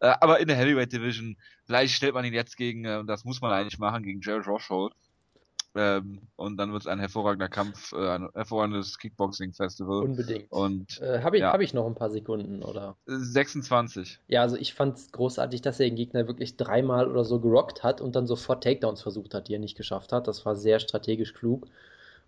Äh, 0.01 0.15
aber 0.21 0.41
in 0.41 0.49
der 0.49 0.57
Heavyweight 0.57 0.93
Division, 0.93 1.37
vielleicht 1.67 1.95
stellt 1.95 2.15
man 2.15 2.25
ihn 2.25 2.33
jetzt 2.33 2.57
gegen, 2.57 2.85
äh, 2.87 2.97
und 2.97 3.07
das 3.07 3.25
muss 3.25 3.41
man 3.43 3.53
eigentlich 3.53 3.79
machen, 3.79 4.03
gegen 4.03 4.21
Jared 4.23 4.47
Roshold. 4.47 4.95
Ähm, 5.77 6.21
und 6.37 6.57
dann 6.57 6.73
wird 6.73 6.83
es 6.83 6.89
ein 6.89 6.99
hervorragender 6.99 7.49
Kampf, 7.49 7.93
äh, 7.93 8.09
ein 8.09 8.29
hervorragendes 8.35 8.99
Kickboxing-Festival. 8.99 10.03
Unbedingt. 10.03 10.51
Und 10.51 11.01
Äh, 11.01 11.23
Habe 11.23 11.37
ich, 11.37 11.43
ja. 11.43 11.53
hab 11.53 11.61
ich 11.61 11.75
noch 11.75 11.87
ein 11.87 11.95
paar 11.95 12.11
Sekunden, 12.11 12.63
oder? 12.63 12.97
26. 13.07 14.19
Ja, 14.29 14.43
also 14.43 14.57
ich 14.57 14.75
fand 14.75 14.97
es 14.99 15.13
großartig, 15.13 15.63
dass 15.63 15.79
er 15.79 15.87
den 15.87 15.97
Gegner 15.97 16.27
wirklich 16.27 16.57
dreimal 16.57 17.09
oder 17.09 17.25
so 17.25 17.41
gerockt 17.41 17.83
hat 17.83 18.01
und 18.01 18.17
dann 18.17 18.27
sofort 18.27 18.65
Takedowns 18.65 19.03
versucht 19.03 19.35
hat, 19.35 19.49
die 19.49 19.55
er 19.55 19.61
nicht 19.61 19.77
geschafft 19.77 20.13
hat. 20.13 20.27
Das 20.27 20.45
war 20.45 20.57
sehr 20.57 20.81
strategisch 20.81 21.35
klug. 21.35 21.67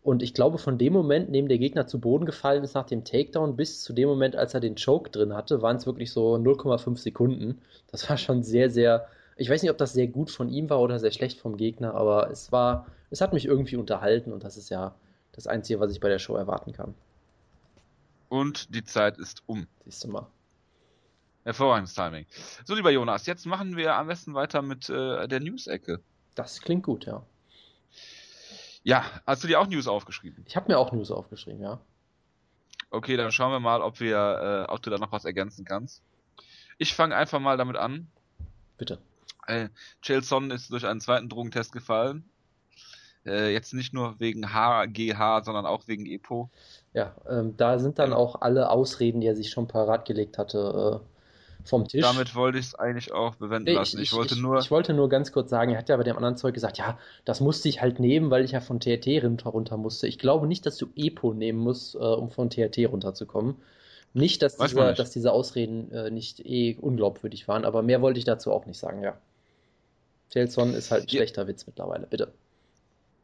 Und 0.05 0.23
ich 0.23 0.35
glaube, 0.35 0.59
von 0.59 0.79
dem 0.79 0.93
Moment, 0.93 1.29
in 1.29 1.33
dem 1.33 1.49
der 1.49 1.59
Gegner 1.59 1.87
zu 1.87 2.01
Boden 2.01 2.27
gefallen 2.27 2.65
ist 2.65 2.75
nach 2.75 2.87
dem 2.87 3.05
Takedown, 3.05 3.57
bis 3.57 3.83
zu 3.83 3.93
dem 3.93 4.09
Moment, 4.09 4.35
als 4.35 4.53
er 4.53 4.61
den 4.61 4.75
Choke 4.75 5.11
drin 5.11 5.33
hatte, 5.35 5.63
waren 5.63 5.77
es 5.77 5.87
wirklich 5.87 6.13
so 6.13 6.35
0,5 6.35 6.97
Sekunden. 6.99 7.59
Das 7.91 8.09
war 8.11 8.17
schon 8.17 8.43
sehr, 8.43 8.69
sehr. 8.71 9.07
Ich 9.37 9.49
weiß 9.49 9.63
nicht, 9.63 9.71
ob 9.71 9.79
das 9.79 9.93
sehr 9.93 10.09
gut 10.09 10.31
von 10.31 10.49
ihm 10.49 10.71
war 10.71 10.81
oder 10.81 10.99
sehr 10.99 11.13
schlecht 11.13 11.39
vom 11.41 11.57
Gegner, 11.57 11.95
aber 11.95 12.31
es 12.31 12.51
war, 12.53 12.87
es 13.13 13.21
hat 13.21 13.35
mich 13.35 13.45
irgendwie 13.45 13.77
unterhalten 13.77 14.33
und 14.33 14.43
das 14.43 14.57
ist 14.57 14.71
ja 14.71 14.95
das 15.33 15.47
Einzige, 15.47 15.79
was 15.81 15.93
ich 15.93 16.01
bei 16.01 16.09
der 16.09 16.19
Show 16.19 16.35
erwarten 16.35 16.73
kann. 16.73 16.95
Und 18.31 18.75
die 18.75 18.85
Zeit 18.85 19.19
ist 19.19 19.43
um. 19.47 19.67
Siehst 19.85 20.05
du 20.05 20.09
mal. 20.09 20.27
Hervorragendes 21.45 21.95
Timing. 21.95 22.25
So, 22.65 22.75
lieber 22.75 22.91
Jonas, 22.91 23.27
jetzt 23.27 23.45
machen 23.45 23.77
wir 23.77 23.97
am 23.97 24.07
besten 24.07 24.33
weiter 24.33 24.63
mit 24.63 24.89
äh, 24.89 25.29
der 25.29 25.41
News-Ecke. 25.41 26.01
Das 26.35 26.63
klingt 26.63 26.85
gut, 26.85 27.05
ja. 27.05 27.23
Ja, 28.83 29.05
hast 29.27 29.45
du 29.45 29.49
dir 29.49 29.61
auch 29.61 29.67
News 29.67 29.87
aufgeschrieben? 29.87 30.45
Ich 30.49 30.57
habe 30.57 30.73
mir 30.73 30.79
auch 30.79 30.93
News 30.93 31.11
aufgeschrieben, 31.11 31.61
ja. 31.61 31.81
Okay, 32.91 33.17
dann 33.17 33.31
schauen 33.31 33.53
wir 33.53 33.61
mal, 33.61 33.83
ob 33.83 34.01
wir, 34.01 34.67
äh, 34.69 34.73
ob 34.73 34.83
du 34.83 34.89
da 34.89 34.97
noch 34.97 35.13
was 35.13 35.27
ergänzen 35.27 35.67
kannst. 35.67 36.03
Ich 36.79 36.95
fange 36.95 37.15
einfach 37.15 37.41
mal 37.41 37.59
damit 37.59 37.77
an. 37.77 38.09
Bitte. 38.79 38.99
Äh, 39.47 39.69
Chael 40.01 40.21
ist 40.21 40.71
durch 40.71 40.87
einen 40.87 41.01
zweiten 41.01 41.29
Drogentest 41.29 41.73
gefallen. 41.73 42.32
Äh, 43.27 43.53
jetzt 43.53 43.73
nicht 43.73 43.93
nur 43.95 44.19
wegen 44.19 44.53
HGH, 44.53 45.43
sondern 45.45 45.67
auch 45.67 45.87
wegen 45.87 46.07
EPO. 46.07 46.51
Ja, 46.95 47.15
ähm, 47.29 47.57
da 47.57 47.79
sind 47.79 47.99
dann 47.99 48.13
auch 48.13 48.41
alle 48.43 48.71
Ausreden, 48.71 49.21
die 49.21 49.27
er 49.27 49.37
sich 49.37 49.51
schon 49.51 49.69
parat 49.69 50.05
gelegt 50.05 50.39
hatte, 50.39 51.01
äh, 51.03 51.67
vom 51.69 51.87
Tisch. 51.87 52.03
Damit 52.03 52.35
wollte 52.35 52.59
ich 52.59 52.67
es 52.67 52.75
eigentlich 52.75 53.13
auch 53.13 53.37
bewenden 53.37 53.73
Nee, 53.73 53.75
lassen. 53.75 54.01
Ich, 54.01 54.13
wollte 54.13 54.39
nur. 54.41 54.59
ich 54.59 54.71
wollte 54.71 54.93
nur 54.93 55.09
ganz 55.09 55.31
kurz 55.33 55.51
sagen, 55.51 55.73
er 55.73 55.79
hat 55.79 55.89
ja 55.89 55.97
bei 55.97 56.03
dem 56.03 56.17
anderen 56.17 56.37
Zeug 56.37 56.55
gesagt, 56.55 56.79
ja, 56.79 56.99
das 57.25 57.41
musste 57.41 57.69
ich 57.69 57.81
halt 57.81 58.01
nehmen, 58.01 58.31
weil 58.31 58.45
ich 58.45 58.51
ja 58.51 58.61
von 58.61 58.81
TRT 58.81 59.07
runter, 59.23 59.77
musste. 59.77 60.07
Ich 60.09 60.19
glaube 60.19 60.47
nicht, 60.49 60.67
dass 60.67 60.77
du 60.77 60.89
EPO 60.97 61.35
nehmen 61.35 61.61
musst, 61.61 61.95
äh, 61.95 61.99
um 61.99 62.31
von 62.31 62.51
TRT 62.51 62.79
runterzukommen. 62.89 63.57
Nicht, 64.15 64.43
dass 64.43 64.59
Weiß 64.59 64.75
man 64.75 64.85
diese, 64.85 64.89
nicht. 64.89 64.99
dass 64.99 65.11
diese 65.11 65.33
Ausreden 65.33 65.91
äh, 65.93 66.11
nicht 66.11 66.41
eh 66.45 66.77
unglaubwürdig 66.81 67.49
waren, 67.49 67.65
aber 67.65 67.83
mehr 67.83 68.03
wollte 68.03 68.19
ich 68.19 68.25
dazu 68.25 68.51
auch 68.53 68.67
nicht 68.67 68.79
sagen, 68.79 69.03
ja. 69.03 69.17
Jelson 70.33 70.75
ist 70.75 70.91
halt 70.91 71.05
ein 71.05 71.09
Ja. 71.09 71.19
schlechter 71.19 71.47
Witz 71.47 71.67
mittlerweile, 71.67 72.07
bitte. 72.09 72.33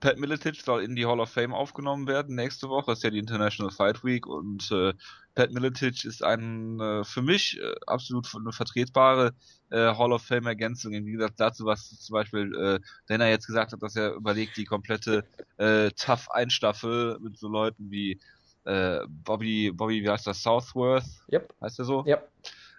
Pat 0.01 0.19
Miletic 0.19 0.61
soll 0.61 0.83
in 0.83 0.95
die 0.95 1.07
Hall 1.07 1.21
of 1.21 1.31
Fame 1.31 1.53
aufgenommen 1.53 2.07
werden 2.07 2.37
nächste 2.37 2.69
Woche. 2.69 2.93
Ist 2.93 3.03
ja 3.03 3.11
die 3.11 3.19
International 3.19 3.73
Fight 3.73 4.05
Week 4.05 4.27
und 4.27 4.71
äh, 4.71 4.95
Pat 5.35 5.51
Miletic 5.53 6.05
ist 6.05 6.23
ein 6.23 6.81
äh, 6.81 7.05
für 7.05 7.23
mich 7.23 7.59
äh, 7.61 7.75
absolut 7.87 8.33
eine 8.35 8.53
vertretbare 8.53 9.33
äh, 9.71 9.95
Hall 9.95 10.13
of 10.13 10.23
Fame 10.23 10.47
Ergänzung. 10.47 10.93
Im 10.93 11.05
Gegensatz 11.07 11.37
dazu, 11.37 11.65
was 11.65 11.89
zum 12.01 12.15
Beispiel 12.15 12.55
äh, 12.55 12.81
Dana 13.07 13.29
jetzt 13.29 13.47
gesagt 13.47 13.73
hat, 13.73 13.83
dass 13.83 13.97
er 13.97 14.13
überlegt, 14.15 14.57
die 14.57 14.65
komplette 14.65 15.25
äh, 15.57 15.91
Tough 15.91 16.31
Einstaffel 16.31 17.19
mit 17.21 17.37
so 17.37 17.49
Leuten 17.49 17.91
wie 17.91 18.21
äh, 18.65 19.01
Bobby, 19.09 19.73
Bobby, 19.73 20.03
wie 20.03 20.09
heißt 20.11 20.27
das, 20.27 20.43
Southworth, 20.43 21.07
Yep, 21.33 21.55
heißt 21.61 21.79
er 21.81 21.85
so? 21.85 22.05
ja. 22.07 22.19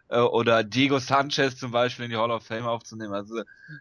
äh, 0.10 0.20
oder 0.20 0.64
Diego 0.64 1.00
Sanchez 1.00 1.58
zum 1.58 1.72
Beispiel 1.72 2.06
in 2.06 2.12
die 2.12 2.18
Hall 2.18 2.32
of 2.32 2.46
Fame 2.46 2.66
aufzunehmen. 2.66 3.14
Also 3.14 3.40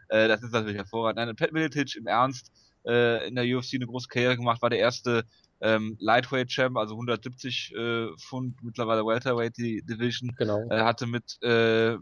äh, 0.09 0.27
das 0.29 0.43
ist 0.43 0.53
natürlich 0.53 0.79
hervorragend. 0.79 1.19
Nein, 1.25 1.37
Pat 1.37 1.53
Miletic 1.53 1.97
im 1.97 2.07
Ernst 2.07 2.51
äh, 2.89 3.29
in 3.29 3.35
der 3.35 3.45
UFC 3.45 3.75
eine 3.75 3.87
große 3.87 4.09
Karriere 4.09 4.37
gemacht, 4.37 4.63
war 4.63 4.71
der 4.71 4.79
erste 4.81 5.25
ähm, 5.61 5.97
Lightweight 6.01 6.49
Champ, 6.49 6.77
also 6.77 6.95
170 6.95 7.75
äh, 7.75 8.09
Pfund, 8.17 8.63
mittlerweile 8.63 9.05
Welterweight 9.05 9.57
Division. 9.57 10.35
Genau. 10.37 10.67
Er 10.71 10.85
hatte 10.85 11.07
mit 11.07 11.37
äh, 11.43 11.97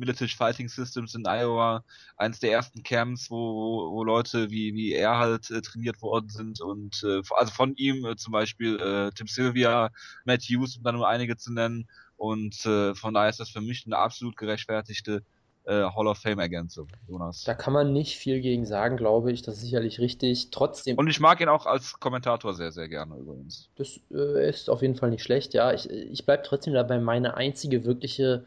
Miletic 0.00 0.30
Fighting 0.30 0.68
Systems 0.68 1.14
in 1.14 1.26
Iowa 1.26 1.84
eins 2.16 2.40
der 2.40 2.52
ersten 2.52 2.82
Camps, 2.82 3.30
wo, 3.30 3.36
wo, 3.36 3.92
wo 3.92 4.04
Leute 4.04 4.50
wie, 4.50 4.74
wie 4.74 4.92
er 4.92 5.18
halt 5.18 5.50
äh, 5.50 5.60
trainiert 5.60 6.00
worden 6.00 6.28
sind 6.30 6.60
und 6.60 7.02
äh, 7.04 7.20
also 7.36 7.52
von 7.52 7.74
ihm 7.76 8.04
äh, 8.06 8.16
zum 8.16 8.32
Beispiel 8.32 8.80
äh, 8.80 9.10
Tim 9.14 9.26
Sylvia, 9.26 9.90
Matt 10.24 10.42
Hughes, 10.42 10.76
um 10.76 10.82
da 10.82 10.92
nur 10.92 11.06
einige 11.06 11.36
zu 11.36 11.52
nennen 11.52 11.86
und 12.16 12.64
äh, 12.64 12.94
von 12.94 13.14
daher 13.14 13.28
ist 13.30 13.40
das 13.40 13.50
für 13.50 13.60
mich 13.60 13.84
eine 13.86 13.98
absolut 13.98 14.36
gerechtfertigte 14.36 15.22
äh, 15.70 15.84
Hall 15.94 16.08
of 16.08 16.18
Fame 16.18 16.40
Ergänzung, 16.40 16.88
Jonas. 17.08 17.44
Da 17.44 17.54
kann 17.54 17.72
man 17.72 17.92
nicht 17.92 18.18
viel 18.18 18.40
gegen 18.40 18.66
sagen, 18.66 18.96
glaube 18.96 19.30
ich. 19.30 19.42
Das 19.42 19.54
ist 19.54 19.60
sicherlich 19.60 20.00
richtig. 20.00 20.50
Trotzdem. 20.50 20.98
Und 20.98 21.08
ich 21.08 21.20
mag 21.20 21.40
ihn 21.40 21.48
auch 21.48 21.66
als 21.66 22.00
Kommentator 22.00 22.54
sehr, 22.54 22.72
sehr 22.72 22.88
gerne 22.88 23.16
übrigens. 23.16 23.70
Das 23.76 24.00
äh, 24.12 24.48
ist 24.48 24.68
auf 24.68 24.82
jeden 24.82 24.96
Fall 24.96 25.10
nicht 25.10 25.22
schlecht, 25.22 25.54
ja. 25.54 25.72
Ich, 25.72 25.88
ich 25.88 26.26
bleibe 26.26 26.42
trotzdem 26.42 26.74
dabei. 26.74 26.98
Meine 26.98 27.36
einzige 27.36 27.84
wirkliche 27.84 28.44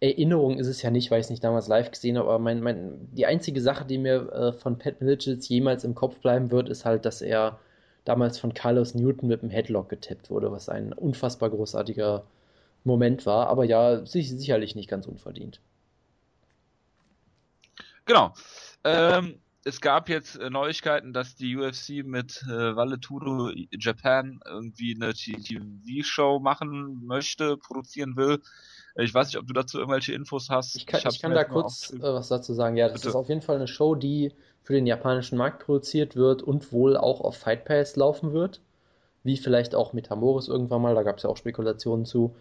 Erinnerung 0.00 0.58
ist 0.58 0.66
es 0.66 0.82
ja 0.82 0.90
nicht, 0.90 1.10
weil 1.10 1.20
ich 1.20 1.26
es 1.26 1.30
nicht 1.30 1.44
damals 1.44 1.68
live 1.68 1.90
gesehen 1.90 2.18
habe, 2.18 2.28
aber 2.28 2.38
mein, 2.38 2.60
mein, 2.60 3.08
die 3.12 3.24
einzige 3.24 3.60
Sache, 3.60 3.86
die 3.86 3.98
mir 3.98 4.32
äh, 4.32 4.52
von 4.52 4.76
Pat 4.76 5.00
Miletich 5.00 5.48
jemals 5.48 5.84
im 5.84 5.94
Kopf 5.94 6.18
bleiben 6.18 6.50
wird, 6.50 6.68
ist 6.68 6.84
halt, 6.84 7.06
dass 7.06 7.22
er 7.22 7.60
damals 8.04 8.38
von 8.38 8.52
Carlos 8.52 8.94
Newton 8.94 9.28
mit 9.28 9.42
dem 9.42 9.50
Headlock 9.50 9.88
getippt 9.88 10.28
wurde, 10.28 10.50
was 10.52 10.68
ein 10.68 10.92
unfassbar 10.92 11.50
großartiger 11.50 12.24
Moment 12.84 13.24
war. 13.26 13.46
Aber 13.46 13.64
ja, 13.64 14.04
sich, 14.04 14.30
sicherlich 14.30 14.74
nicht 14.74 14.90
ganz 14.90 15.06
unverdient. 15.06 15.60
Genau. 18.04 18.34
Ähm, 18.84 19.40
es 19.64 19.80
gab 19.80 20.08
jetzt 20.08 20.36
äh, 20.36 20.50
Neuigkeiten, 20.50 21.12
dass 21.12 21.36
die 21.36 21.56
UFC 21.56 22.04
mit 22.04 22.42
äh, 22.48 22.74
Valetudo 22.74 23.50
Japan 23.70 24.40
irgendwie 24.44 24.94
eine 24.94 25.14
TV-Show 25.14 26.40
machen 26.40 27.04
möchte, 27.06 27.56
produzieren 27.56 28.16
will. 28.16 28.40
Äh, 28.96 29.04
Ich 29.04 29.14
weiß 29.14 29.28
nicht, 29.28 29.38
ob 29.38 29.46
du 29.46 29.52
dazu 29.52 29.78
irgendwelche 29.78 30.14
Infos 30.14 30.50
hast. 30.50 30.74
Ich 30.74 30.86
kann, 30.86 30.98
ich 30.98 31.06
hab's 31.06 31.20
kann 31.20 31.32
da 31.32 31.44
kurz 31.44 31.92
äh, 31.92 32.02
was 32.02 32.28
dazu 32.28 32.54
sagen. 32.54 32.76
Ja, 32.76 32.88
das 32.88 33.00
Bitte. 33.00 33.10
ist 33.10 33.14
auf 33.14 33.28
jeden 33.28 33.42
Fall 33.42 33.56
eine 33.56 33.68
Show, 33.68 33.94
die 33.94 34.32
für 34.62 34.72
den 34.74 34.86
japanischen 34.86 35.38
Markt 35.38 35.64
produziert 35.64 36.16
wird 36.16 36.42
und 36.42 36.72
wohl 36.72 36.96
auch 36.96 37.20
auf 37.20 37.36
Fight 37.36 37.64
Pass 37.64 37.96
laufen 37.96 38.32
wird. 38.32 38.60
Wie 39.24 39.36
vielleicht 39.36 39.76
auch 39.76 39.92
Metamoris 39.92 40.48
irgendwann 40.48 40.82
mal, 40.82 40.96
da 40.96 41.04
gab 41.04 41.18
es 41.18 41.22
ja 41.22 41.30
auch 41.30 41.36
Spekulationen 41.36 42.04
zu. 42.04 42.34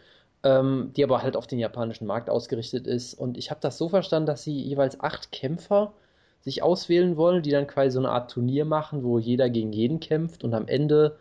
Ähm, 0.43 0.91
die 0.95 1.03
aber 1.03 1.21
halt 1.21 1.35
auf 1.37 1.47
den 1.47 1.59
japanischen 1.59 2.07
Markt 2.07 2.29
ausgerichtet 2.29 2.87
ist. 2.87 3.13
Und 3.13 3.37
ich 3.37 3.51
habe 3.51 3.61
das 3.61 3.77
so 3.77 3.89
verstanden, 3.89 4.25
dass 4.27 4.43
sie 4.43 4.59
jeweils 4.59 4.99
acht 4.99 5.31
Kämpfer 5.31 5.93
sich 6.41 6.63
auswählen 6.63 7.17
wollen, 7.17 7.43
die 7.43 7.51
dann 7.51 7.67
quasi 7.67 7.91
so 7.91 7.99
eine 7.99 8.09
Art 8.09 8.31
Turnier 8.31 8.65
machen, 8.65 9.03
wo 9.03 9.19
jeder 9.19 9.49
gegen 9.51 9.71
jeden 9.73 9.99
kämpft 9.99 10.43
und 10.43 10.53
am 10.55 10.67
Ende 10.67 11.17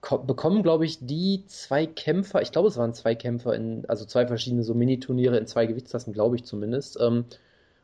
ko- 0.00 0.18
bekommen, 0.18 0.62
glaube 0.62 0.84
ich, 0.86 0.98
die 1.06 1.44
zwei 1.46 1.86
Kämpfer, 1.86 2.42
ich 2.42 2.52
glaube, 2.52 2.68
es 2.68 2.76
waren 2.76 2.94
zwei 2.94 3.14
Kämpfer 3.14 3.54
in, 3.54 3.84
also 3.88 4.04
zwei 4.04 4.26
verschiedene 4.26 4.62
so 4.62 4.74
Mini-Turniere 4.74 5.36
in 5.38 5.46
zwei 5.46 5.66
Gewichtsklassen, 5.66 6.12
glaube 6.12 6.36
ich 6.36 6.44
zumindest. 6.44 6.98
Ähm, 7.00 7.24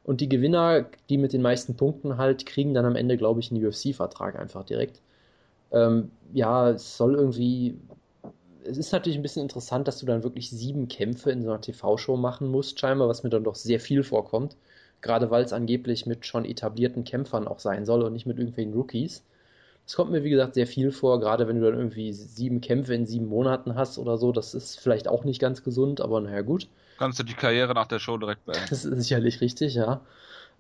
und 0.04 0.20
die 0.20 0.28
Gewinner, 0.28 0.86
die 1.10 1.18
mit 1.18 1.32
den 1.32 1.42
meisten 1.42 1.76
Punkten 1.76 2.16
halt, 2.18 2.46
kriegen 2.46 2.74
dann 2.74 2.84
am 2.86 2.96
Ende, 2.96 3.16
glaube 3.16 3.40
ich, 3.40 3.50
einen 3.52 3.64
UFC-Vertrag 3.64 4.38
einfach 4.38 4.64
direkt. 4.64 5.00
Ähm, 5.72 6.10
ja, 6.32 6.70
es 6.70 6.96
soll 6.96 7.14
irgendwie. 7.14 7.76
Es 8.64 8.78
ist 8.78 8.92
natürlich 8.92 9.18
ein 9.18 9.22
bisschen 9.22 9.42
interessant, 9.42 9.88
dass 9.88 9.98
du 9.98 10.06
dann 10.06 10.22
wirklich 10.22 10.50
sieben 10.50 10.88
Kämpfe 10.88 11.30
in 11.30 11.42
so 11.42 11.50
einer 11.50 11.60
TV-Show 11.60 12.16
machen 12.16 12.48
musst, 12.48 12.78
scheinbar, 12.78 13.08
was 13.08 13.22
mir 13.22 13.30
dann 13.30 13.44
doch 13.44 13.54
sehr 13.54 13.80
viel 13.80 14.02
vorkommt. 14.02 14.56
Gerade 15.00 15.30
weil 15.30 15.44
es 15.44 15.52
angeblich 15.52 16.06
mit 16.06 16.26
schon 16.26 16.44
etablierten 16.44 17.04
Kämpfern 17.04 17.48
auch 17.48 17.58
sein 17.58 17.84
soll 17.84 18.02
und 18.02 18.12
nicht 18.12 18.26
mit 18.26 18.38
irgendwelchen 18.38 18.74
Rookies. 18.74 19.24
Das 19.84 19.96
kommt 19.96 20.12
mir, 20.12 20.22
wie 20.22 20.30
gesagt, 20.30 20.54
sehr 20.54 20.68
viel 20.68 20.92
vor, 20.92 21.18
gerade 21.18 21.48
wenn 21.48 21.60
du 21.60 21.66
dann 21.66 21.76
irgendwie 21.76 22.12
sieben 22.12 22.60
Kämpfe 22.60 22.94
in 22.94 23.04
sieben 23.04 23.26
Monaten 23.26 23.74
hast 23.74 23.98
oder 23.98 24.16
so. 24.16 24.30
Das 24.30 24.54
ist 24.54 24.78
vielleicht 24.78 25.08
auch 25.08 25.24
nicht 25.24 25.40
ganz 25.40 25.64
gesund, 25.64 26.00
aber 26.00 26.20
naja, 26.20 26.42
gut. 26.42 26.68
Kannst 26.98 27.18
du 27.18 27.24
die 27.24 27.34
Karriere 27.34 27.74
nach 27.74 27.88
der 27.88 27.98
Show 27.98 28.16
direkt 28.16 28.44
beenden. 28.44 28.66
Das 28.70 28.84
ist 28.84 29.02
sicherlich 29.02 29.40
richtig, 29.40 29.74
ja. 29.74 30.00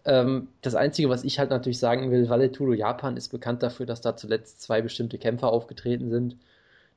Ähm, 0.04 0.48
das 0.60 0.74
Einzige, 0.74 1.08
was 1.08 1.22
ich 1.22 1.38
halt 1.38 1.50
natürlich 1.50 1.78
sagen 1.78 2.10
will, 2.10 2.28
Valetudo 2.28 2.72
Japan 2.72 3.16
ist 3.16 3.28
bekannt 3.28 3.62
dafür, 3.62 3.86
dass 3.86 4.00
da 4.00 4.16
zuletzt 4.16 4.60
zwei 4.60 4.82
bestimmte 4.82 5.18
Kämpfer 5.18 5.48
aufgetreten 5.48 6.10
sind. 6.10 6.36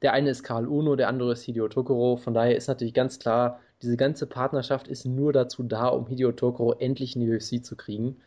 Der 0.01 0.13
eine 0.13 0.29
ist 0.29 0.43
Karl 0.43 0.67
Uno, 0.67 0.95
der 0.95 1.07
andere 1.07 1.33
ist 1.33 1.43
Hideo 1.43 1.67
Tokoro. 1.67 2.17
Von 2.17 2.33
daher 2.33 2.55
ist 2.55 2.67
natürlich 2.67 2.93
ganz 2.93 3.19
klar, 3.19 3.59
diese 3.81 3.97
ganze 3.97 4.27
Partnerschaft 4.27 4.87
ist 4.87 5.05
nur 5.05 5.33
dazu 5.33 5.63
da, 5.63 5.87
um 5.87 6.07
Hideo 6.07 6.31
Tokoro 6.31 6.73
endlich 6.73 7.15
in 7.15 7.21
die 7.21 7.31
UFC 7.31 7.63
zu 7.63 7.75
kriegen. 7.75 8.17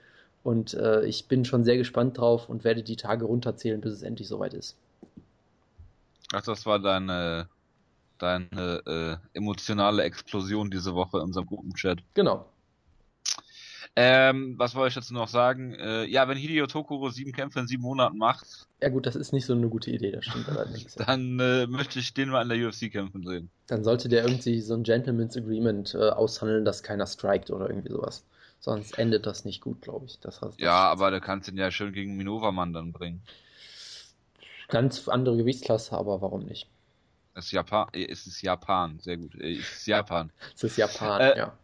Und 0.43 0.75
äh, 0.75 1.05
ich 1.05 1.27
bin 1.27 1.45
schon 1.45 1.65
sehr 1.65 1.77
gespannt 1.77 2.19
drauf 2.19 2.49
und 2.49 2.65
werde 2.65 2.83
die 2.83 2.97
Tage 2.97 3.25
runterzählen, 3.25 3.81
bis 3.81 3.93
es 3.93 4.03
endlich 4.03 4.29
soweit 4.29 4.55
ist. 4.55 4.77
Ach, 6.33 6.43
das 6.43 6.65
war 6.67 6.79
deine, 6.79 7.49
deine 8.19 8.83
äh, 8.87 9.37
emotionale 9.37 10.03
Explosion 10.03 10.71
diese 10.71 10.95
Woche 10.95 11.19
in 11.19 11.25
unserem 11.25 11.47
Gruppenchat. 11.47 11.99
Genau. 12.15 12.47
Ähm, 14.01 14.55
was 14.57 14.77
wollte 14.77 14.91
ich 14.91 14.95
dazu 14.95 15.13
noch 15.13 15.27
sagen? 15.27 15.75
Äh, 15.75 16.05
ja, 16.05 16.29
wenn 16.29 16.39
Hideo 16.39 16.69
Tokoro 16.69 17.11
sieben 17.11 17.33
Kämpfe 17.33 17.59
in 17.59 17.67
sieben 17.67 17.83
Monaten 17.83 18.17
macht. 18.17 18.47
Ja 18.81 18.91
gut, 18.91 19.07
das 19.07 19.17
ist 19.17 19.33
nicht 19.33 19.45
so 19.45 19.55
eine 19.55 19.69
gute 19.69 19.91
Idee, 19.91 20.13
das 20.13 20.25
stimmt 20.25 20.49
allerdings. 20.49 20.95
dann 21.07 21.41
äh, 21.41 21.67
möchte 21.67 21.99
ich 21.99 22.15
den 22.15 22.29
mal 22.29 22.43
in 22.43 22.49
der 22.49 22.69
UFC 22.69 22.93
kämpfen 22.93 23.27
sehen. 23.27 23.51
Dann 23.67 23.83
sollte 23.83 24.09
der 24.09 24.23
irgendwie 24.23 24.61
so 24.61 24.75
ein 24.75 24.85
Gentleman's 24.85 25.37
Agreement 25.37 25.95
äh, 25.95 26.11
aushandeln, 26.11 26.65
dass 26.65 26.85
keiner 26.85 27.07
strikt 27.07 27.51
oder 27.51 27.69
irgendwie 27.69 27.91
sowas. 27.91 28.25
Sonst 28.61 28.97
endet 29.01 29.27
das 29.27 29.45
nicht 29.45 29.63
gut, 29.63 29.83
glaube 29.83 30.07
ich. 30.07 30.21
Das 30.21 30.43
heißt, 30.43 30.61
ja, 30.61 30.89
aber 30.89 31.11
du 31.11 31.21
kannst 31.21 31.49
ihn 31.49 31.57
ja 31.57 31.73
schön 31.73 31.93
gegen 31.93 32.17
Minova-Mann 32.17 32.73
dann 32.73 32.93
bringen. 32.93 33.21
Ganz 34.69 35.09
andere 35.09 35.37
Gewichtsklasse, 35.39 35.99
aber 35.99 36.23
warum 36.23 36.45
nicht? 36.45 36.69
Es 37.35 37.47
ist 37.47 37.51
Japan, 37.51 37.89
es 37.95 38.29
ist 38.29 38.43
Japan, 38.43 39.01
sehr 39.01 39.17
gut. 39.17 39.35
Es 39.35 39.59
ist 39.59 39.87
Japan. 39.89 40.31
es 40.55 40.63
ist 40.63 40.77
Japan, 40.77 41.21
äh, 41.21 41.37
ja. 41.37 41.59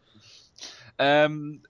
Ähm, 0.98 1.62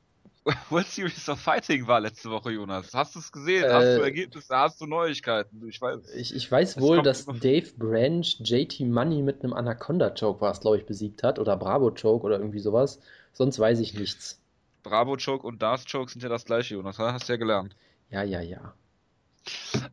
World 0.71 0.87
Series 0.87 1.29
of 1.29 1.41
Fighting 1.41 1.87
war 1.87 2.01
letzte 2.01 2.31
Woche, 2.31 2.51
Jonas. 2.51 2.93
Hast 2.93 3.15
du 3.15 3.19
es 3.19 3.33
gesehen? 3.33 3.65
Äh, 3.65 3.73
hast 3.73 3.97
du 3.97 4.03
Ergebnisse? 4.03 4.57
Hast 4.57 4.81
du 4.81 4.87
Neuigkeiten? 4.87 5.67
Ich 5.67 5.81
weiß. 5.81 6.15
Ich, 6.15 6.35
ich 6.35 6.51
weiß 6.51 6.81
wohl, 6.81 7.03
dass 7.03 7.25
Dave 7.25 7.71
Branch 7.79 8.27
JT 8.41 8.81
Money 8.81 9.23
mit 9.23 9.43
einem 9.43 9.55
Anaconda-Choke 9.55 10.41
war 10.43 10.53
es, 10.53 10.61
glaube 10.61 10.77
ich, 10.77 10.87
besiegt 10.87 11.23
hat. 11.23 11.39
Oder 11.39 11.57
Bravo-Choke 11.57 12.25
oder 12.25 12.39
irgendwie 12.39 12.59
sowas. 12.59 13.01
Sonst 13.33 13.59
weiß 13.59 13.81
ich 13.81 13.95
nichts. 13.95 14.41
Bravo-Choke 14.83 15.47
und 15.47 15.63
Darth-Choke 15.63 16.11
sind 16.11 16.23
ja 16.23 16.29
das 16.29 16.45
gleiche, 16.45 16.75
Jonas. 16.75 16.99
Hast 16.99 17.29
du 17.29 17.33
ja 17.33 17.39
gelernt. 17.39 17.75
Ja, 18.11 18.23
ja, 18.23 18.41
ja. 18.41 18.75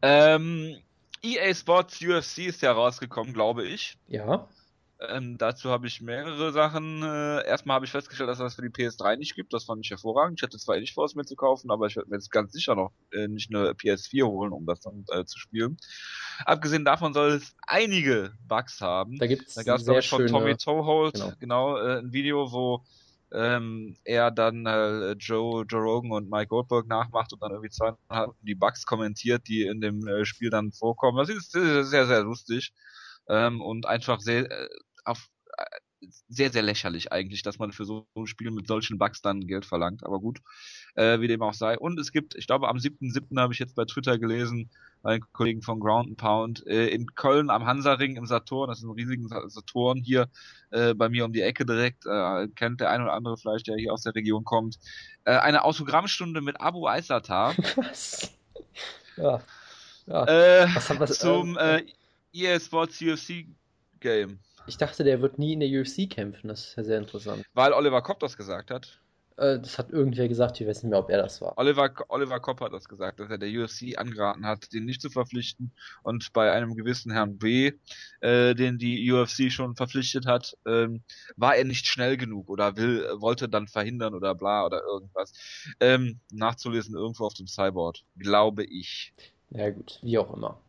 Ähm, 0.02 0.78
EA 1.24 1.54
Sports 1.54 2.02
UFC 2.02 2.40
ist 2.40 2.62
ja 2.62 2.74
rausgekommen, 2.74 3.34
glaube 3.34 3.66
ich. 3.66 3.98
Ja. 4.08 4.48
Ähm, 5.10 5.38
dazu 5.40 5.72
habe 5.72 5.88
ich 5.88 6.00
mehrere 6.02 6.52
Sachen. 6.52 7.02
Äh, 7.02 7.48
erstmal 7.48 7.76
habe 7.76 7.86
ich 7.86 7.92
festgestellt, 7.92 8.30
dass 8.30 8.38
das 8.38 8.56
für 8.56 8.62
die 8.62 8.70
PS3 8.70 9.18
nicht 9.18 9.36
gibt. 9.36 9.52
Das 9.52 9.64
fand 9.64 9.84
ich 9.84 9.90
hervorragend. 9.90 10.40
Ich 10.40 10.44
hätte 10.44 10.60
zwar 10.60 10.78
eh 10.78 10.80
nicht 10.80 10.94
vor, 10.94 11.06
es 11.06 11.16
mir 11.16 11.26
zu 11.26 11.36
kaufen, 11.36 11.72
aber 11.72 11.88
ich 11.88 11.96
werde 11.96 12.10
mir 12.10 12.18
jetzt 12.18 12.30
ganz 12.30 12.54
sicher 12.54 12.76
noch 12.76 12.92
äh, 13.12 13.28
nicht 13.28 13.54
eine 13.54 13.72
PS4 13.72 14.26
holen, 14.26 14.52
um 14.52 14.68
das 14.68 14.82
dann 14.82 15.04
äh, 15.10 15.26
zu 15.26 15.40
spielen. 15.40 15.78
Abgesehen 16.46 16.86
davon 16.86 17.14
soll 17.14 17.32
es 17.32 17.56
einige 17.66 18.34
Bugs 18.48 18.80
haben. 18.80 19.18
Da 19.18 19.26
gibt's 19.26 19.56
da 19.56 19.64
gab 19.64 19.80
es, 19.80 19.86
glaube 19.86 20.02
ich, 20.02 20.10
von 20.10 20.28
Tommy 20.28 20.56
Toehold 20.56 21.16
genau, 21.16 21.32
genau 21.40 21.78
äh, 21.78 21.98
ein 21.98 22.14
Video, 22.14 22.52
wo 22.52 22.84
ähm, 23.34 23.96
er 24.04 24.30
dann 24.30 24.68
äh, 24.68 25.14
Joe, 25.14 25.66
Joe 25.68 25.82
Rogan 25.82 26.12
und 26.12 26.30
Mike 26.30 26.50
Goldberg 26.50 26.88
nachmacht 26.88 27.34
und 27.34 27.42
dann 27.42 27.52
irgendwie 27.52 27.70
zweieinhalb 27.72 28.36
die 28.42 28.56
Bugs 28.56 28.86
kommentiert, 28.86 29.48
die 29.48 29.64
in 29.64 29.82
dem 29.82 30.06
äh, 30.06 30.26
Spiel 30.26 30.52
dann 30.52 30.72
vorkommen. 30.72 31.18
Das 31.18 31.30
ist, 31.30 31.56
das 31.56 31.64
ist 31.64 31.90
sehr, 31.90 32.06
sehr 32.06 32.22
lustig 32.22 32.72
ähm, 33.30 33.62
und 33.62 33.86
einfach 33.86 34.20
sehr 34.20 34.50
äh, 34.52 34.70
auf 35.04 35.30
äh, 35.58 35.66
sehr, 36.28 36.52
sehr 36.52 36.64
lächerlich 36.64 37.12
eigentlich, 37.12 37.44
dass 37.44 37.60
man 37.60 37.72
für 37.72 37.86
so 37.86 38.08
ein 38.16 38.26
Spiel 38.26 38.52
mit 38.52 38.68
solchen 38.68 38.98
Bugs 38.98 39.22
dann 39.22 39.48
Geld 39.48 39.66
verlangt. 39.66 40.04
Aber 40.04 40.20
gut, 40.20 40.40
äh, 40.96 41.20
wie 41.20 41.28
dem 41.28 41.42
auch 41.42 41.54
sei. 41.54 41.78
Und 41.78 42.00
es 42.00 42.12
gibt, 42.12 42.36
ich 42.36 42.48
glaube, 42.48 42.70
am 42.70 42.78
7.7. 42.78 43.40
habe 43.40 43.54
ich 43.54 43.60
jetzt 43.60 43.76
bei 43.76 43.86
Twitter 43.86 44.18
gelesen, 44.18 44.72
bei 45.04 45.18
den 45.18 45.26
Kollegen 45.32 45.62
von 45.62 45.80
Ground 45.80 46.10
and 46.10 46.18
Pound, 46.18 46.68
äh, 46.68 46.88
in 46.88 47.08
Köln 47.16 47.50
am 47.50 47.66
Hansaring 47.66 48.16
im 48.16 48.26
Saturn, 48.26 48.70
das 48.70 48.80
ist 48.80 48.84
ein 48.84 48.92
riesigen 48.92 49.28
Saturn 49.28 49.98
hier 49.98 50.30
äh, 50.72 50.94
bei 50.94 51.10
mir 51.10 51.26
um 51.26 51.34
die 51.34 51.42
Ecke 51.42 51.66
direkt, 51.66 52.06
äh, 52.06 52.48
kennt 52.56 52.82
der 52.82 52.90
ein 52.92 53.02
oder 53.02 53.14
andere 53.14 53.38
vielleicht, 53.38 53.68
der 53.68 53.78
hier 53.78 53.94
aus 53.94 54.04
der 54.04 54.16
Region 54.16 54.44
kommt, 54.44 54.80
äh, 55.26 55.32
eine 55.32 55.64
Autogrammstunde 55.64 56.42
mit 56.42 56.60
Abu 56.60 56.88
Aisatar. 56.88 57.56
Was? 57.76 58.32
Ja. 59.18 59.42
ja. 60.06 60.26
Äh, 60.26 60.68
was, 60.74 61.00
was, 61.00 61.20
zum 61.20 61.58
äh, 61.58 61.84
EA 62.32 62.60
Sports 62.60 63.02
UFC 63.02 63.46
Game. 64.00 64.40
Ich 64.66 64.78
dachte, 64.78 65.04
der 65.04 65.22
wird 65.22 65.40
nie 65.40 65.54
in 65.54 65.60
der 65.60 65.70
UFC 65.70 66.10
kämpfen. 66.10 66.48
Das 66.48 66.68
ist 66.68 66.76
ja 66.78 66.84
sehr 66.84 66.98
interessant. 67.00 67.44
Weil 67.54 67.74
Oliver 67.74 68.02
Kopp 68.02 68.20
das 68.20 68.38
gesagt 68.38 68.72
hat. 68.72 69.02
Äh, 69.38 69.60
das 69.60 69.80
hat 69.80 69.90
irgendwer 69.90 70.28
gesagt, 70.28 70.62
ich 70.62 70.68
weiß 70.68 70.84
nicht 70.84 70.92
mehr, 70.92 71.00
ob 71.00 71.10
er 71.10 71.18
das 71.22 71.42
war. 71.42 71.58
Oliver, 71.58 71.92
Oliver 72.10 72.40
Kopp 72.40 72.62
hat 72.62 72.74
das 72.74 72.88
gesagt, 72.88 73.20
dass 73.20 73.30
er 73.30 73.38
der 73.38 73.50
UFC 73.50 73.98
angeraten 73.98 74.46
hat, 74.46 74.72
den 74.72 74.86
nicht 74.86 75.02
zu 75.02 75.10
verpflichten. 75.10 75.72
Und 76.04 76.32
bei 76.34 76.52
einem 76.52 76.76
gewissen 76.76 77.12
Herrn 77.12 77.38
B, 77.38 77.72
äh, 78.20 78.54
den 78.54 78.78
die 78.78 79.12
UFC 79.12 79.52
schon 79.52 79.76
verpflichtet 79.76 80.28
hat, 80.28 80.58
ähm, 80.68 81.02
war 81.38 81.56
er 81.56 81.66
nicht 81.66 81.88
schnell 81.88 82.18
genug 82.18 82.50
oder 82.50 82.78
will, 82.78 83.08
wollte 83.16 83.50
dann 83.50 83.68
verhindern 83.68 84.14
oder 84.14 84.36
bla 84.36 84.66
oder 84.66 84.84
irgendwas. 84.84 85.34
Ähm, 85.80 86.20
nachzulesen 86.32 86.96
irgendwo 86.96 87.26
auf 87.26 87.34
dem 87.34 87.48
Cyborg, 87.48 87.98
glaube 88.18 88.64
ich. 88.64 89.14
Ja 89.50 89.70
gut, 89.72 90.00
wie 90.04 90.18
auch 90.18 90.34
immer. 90.34 90.62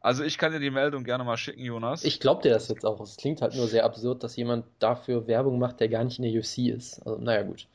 Also 0.00 0.24
ich 0.24 0.38
kann 0.38 0.52
dir 0.52 0.60
die 0.60 0.70
Meldung 0.70 1.04
gerne 1.04 1.24
mal 1.24 1.36
schicken, 1.36 1.62
Jonas. 1.62 2.04
Ich 2.04 2.20
glaube 2.20 2.42
dir 2.42 2.50
das 2.50 2.68
jetzt 2.68 2.86
auch. 2.86 3.00
Es 3.00 3.16
klingt 3.16 3.42
halt 3.42 3.54
nur 3.54 3.68
sehr 3.68 3.84
absurd, 3.84 4.24
dass 4.24 4.34
jemand 4.36 4.64
dafür 4.78 5.26
Werbung 5.26 5.58
macht, 5.58 5.80
der 5.80 5.88
gar 5.88 6.04
nicht 6.04 6.18
in 6.18 6.24
der 6.24 6.40
UFC 6.40 6.68
ist. 6.68 7.06
Also, 7.06 7.20
naja, 7.20 7.42
gut. 7.42 7.66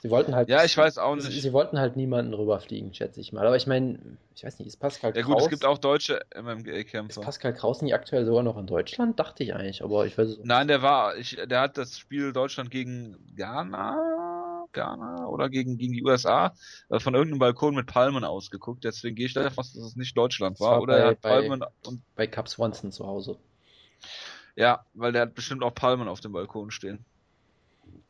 Sie 0.00 0.10
wollten 0.10 0.36
halt. 0.36 0.48
Ja, 0.48 0.64
ich 0.64 0.76
weiß 0.76 0.98
auch 0.98 1.16
nicht. 1.16 1.26
Sie, 1.26 1.52
wollten 1.52 1.80
halt 1.80 1.96
niemanden 1.96 2.32
rüberfliegen, 2.32 2.94
schätze 2.94 3.20
ich 3.20 3.32
mal. 3.32 3.44
Aber 3.44 3.56
ich 3.56 3.66
meine, 3.66 3.98
ich 4.36 4.44
weiß 4.44 4.60
nicht, 4.60 4.68
ist 4.68 4.76
Pascal 4.76 5.12
Kraus. 5.12 5.20
Ja, 5.20 5.26
gut, 5.26 5.42
es 5.42 5.48
gibt 5.48 5.64
auch 5.64 5.78
deutsche 5.78 6.20
MMA-Kämpfer. 6.40 7.20
Ist 7.20 7.24
Pascal 7.24 7.52
Kraus 7.52 7.82
nicht 7.82 7.94
aktuell 7.94 8.24
sogar 8.24 8.44
noch 8.44 8.56
in 8.56 8.68
Deutschland? 8.68 9.18
Dachte 9.18 9.42
ich 9.42 9.54
eigentlich, 9.54 9.82
aber 9.82 10.06
ich 10.06 10.16
weiß 10.16 10.28
es 10.28 10.36
nicht. 10.36 10.46
Nein, 10.46 10.68
der 10.68 10.82
war, 10.82 11.16
ich, 11.16 11.36
der 11.44 11.60
hat 11.60 11.76
das 11.76 11.98
Spiel 11.98 12.32
Deutschland 12.32 12.70
gegen 12.70 13.16
Ghana 13.34 14.27
Ghana 14.78 15.26
oder 15.26 15.48
gegen, 15.48 15.76
gegen 15.76 15.92
die 15.92 16.04
USA 16.04 16.54
äh, 16.88 17.00
von 17.00 17.14
irgendeinem 17.14 17.40
Balkon 17.40 17.74
mit 17.74 17.86
Palmen 17.86 18.24
ausgeguckt. 18.24 18.84
Deswegen 18.84 19.16
gehe 19.16 19.26
ich 19.26 19.34
davon 19.34 19.58
aus, 19.58 19.72
dass 19.72 19.82
es 19.82 19.96
nicht 19.96 20.16
Deutschland 20.16 20.60
war. 20.60 20.72
war 20.72 20.82
oder 20.82 20.94
bei, 20.94 21.00
er 21.00 21.06
hat 21.08 21.20
Palmen 21.20 21.60
bei, 21.60 21.66
und 21.86 22.02
bei 22.14 22.26
Cap 22.26 22.48
Swanson 22.48 22.92
zu 22.92 23.06
Hause. 23.06 23.38
Ja, 24.54 24.84
weil 24.94 25.12
der 25.12 25.22
hat 25.22 25.34
bestimmt 25.34 25.62
auch 25.62 25.74
Palmen 25.74 26.08
auf 26.08 26.20
dem 26.20 26.32
Balkon 26.32 26.70
stehen. 26.70 27.04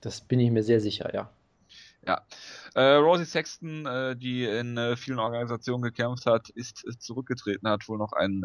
Das 0.01 0.21
bin 0.21 0.41
ich 0.41 0.51
mir 0.51 0.63
sehr 0.63 0.81
sicher, 0.81 1.13
ja. 1.15 1.31
Ja. 2.07 2.23
Äh, 2.75 2.95
Rosie 2.95 3.25
Sexton, 3.25 3.85
äh, 3.85 4.17
die 4.17 4.45
in 4.45 4.77
äh, 4.77 4.97
vielen 4.97 5.19
Organisationen 5.19 5.83
gekämpft 5.83 6.27
hat, 6.27 6.49
ist 6.51 6.87
äh, 6.87 6.97
zurückgetreten, 6.99 7.69
hat 7.69 7.89
wohl 7.89 7.99
noch 7.99 8.13
ein 8.13 8.43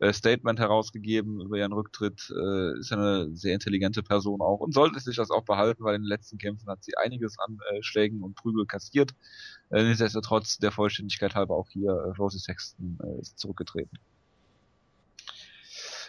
äh, 0.00 0.08
äh, 0.08 0.12
Statement 0.12 0.58
herausgegeben 0.58 1.40
über 1.40 1.56
ihren 1.56 1.72
Rücktritt. 1.72 2.30
Äh, 2.30 2.78
ist 2.78 2.92
eine 2.92 3.34
sehr 3.34 3.54
intelligente 3.54 4.02
Person 4.02 4.40
auch 4.40 4.60
und 4.60 4.74
sollte 4.74 5.00
sich 5.00 5.16
das 5.16 5.30
auch 5.30 5.44
behalten, 5.44 5.84
weil 5.84 5.94
in 5.94 6.02
den 6.02 6.08
letzten 6.08 6.38
Kämpfen 6.38 6.68
hat 6.68 6.82
sie 6.82 6.96
einiges 6.96 7.38
an 7.38 7.58
äh, 7.70 7.82
Schlägen 7.82 8.22
und 8.22 8.34
Prügel 8.34 8.66
kassiert. 8.66 9.12
Äh, 9.70 9.84
nichtsdestotrotz 9.84 10.58
der 10.58 10.72
Vollständigkeit 10.72 11.34
halber 11.34 11.56
auch 11.56 11.68
hier, 11.70 11.90
äh, 11.90 12.10
Rosie 12.18 12.40
Sexton 12.40 12.98
äh, 13.02 13.20
ist 13.20 13.38
zurückgetreten. 13.38 13.98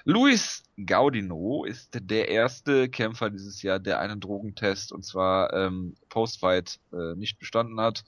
Luis 0.06 0.64
Gaudino 0.86 1.64
ist 1.64 1.92
der 1.94 2.28
erste 2.28 2.90
Kämpfer 2.90 3.30
dieses 3.30 3.62
Jahr, 3.62 3.80
der 3.80 4.00
einen 4.00 4.20
Drogentest 4.20 4.92
und 4.92 5.06
zwar 5.06 5.54
ähm, 5.54 5.96
Postfight 6.10 6.80
äh, 6.92 7.16
nicht 7.16 7.40
bestanden 7.40 7.80
hat. 7.80 8.04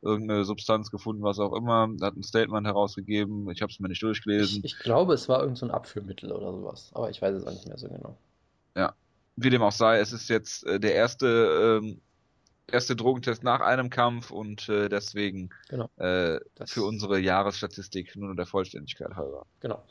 Irgendeine 0.00 0.44
Substanz 0.44 0.90
gefunden, 0.90 1.22
was 1.22 1.38
auch 1.38 1.54
immer, 1.54 1.88
hat 2.02 2.14
ein 2.14 2.22
Statement 2.22 2.66
herausgegeben. 2.66 3.50
Ich 3.50 3.62
habe 3.62 3.72
es 3.72 3.80
mir 3.80 3.88
nicht 3.88 4.02
durchgelesen. 4.02 4.62
Ich, 4.62 4.74
ich, 4.74 4.78
glaube, 4.78 5.14
es 5.14 5.28
war 5.28 5.40
irgendein 5.40 5.68
so 5.68 5.74
Abführmittel 5.74 6.30
oder 6.30 6.52
sowas, 6.52 6.90
aber 6.94 7.08
ich 7.08 7.22
weiß 7.22 7.34
es 7.34 7.46
auch 7.46 7.52
nicht 7.52 7.66
mehr 7.66 7.78
so 7.78 7.88
genau. 7.88 8.16
Ja, 8.76 8.94
wie 9.36 9.50
dem 9.50 9.62
auch 9.62 9.72
sei, 9.72 9.98
es 9.98 10.12
ist 10.12 10.28
jetzt 10.28 10.66
äh, 10.66 10.78
der 10.78 10.94
erste 10.94 11.80
ähm, 11.82 12.00
erste 12.70 12.96
Drogentest 12.96 13.42
nach 13.44 13.60
einem 13.60 13.90
Kampf 13.90 14.30
und 14.30 14.68
äh, 14.68 14.88
deswegen 14.88 15.50
genau. 15.68 15.88
äh, 15.96 16.40
für 16.66 16.84
unsere 16.84 17.18
Jahresstatistik 17.18 18.16
nur 18.16 18.34
der 18.34 18.46
Vollständigkeit 18.46 19.16
halber. 19.16 19.46
Genau. 19.60 19.82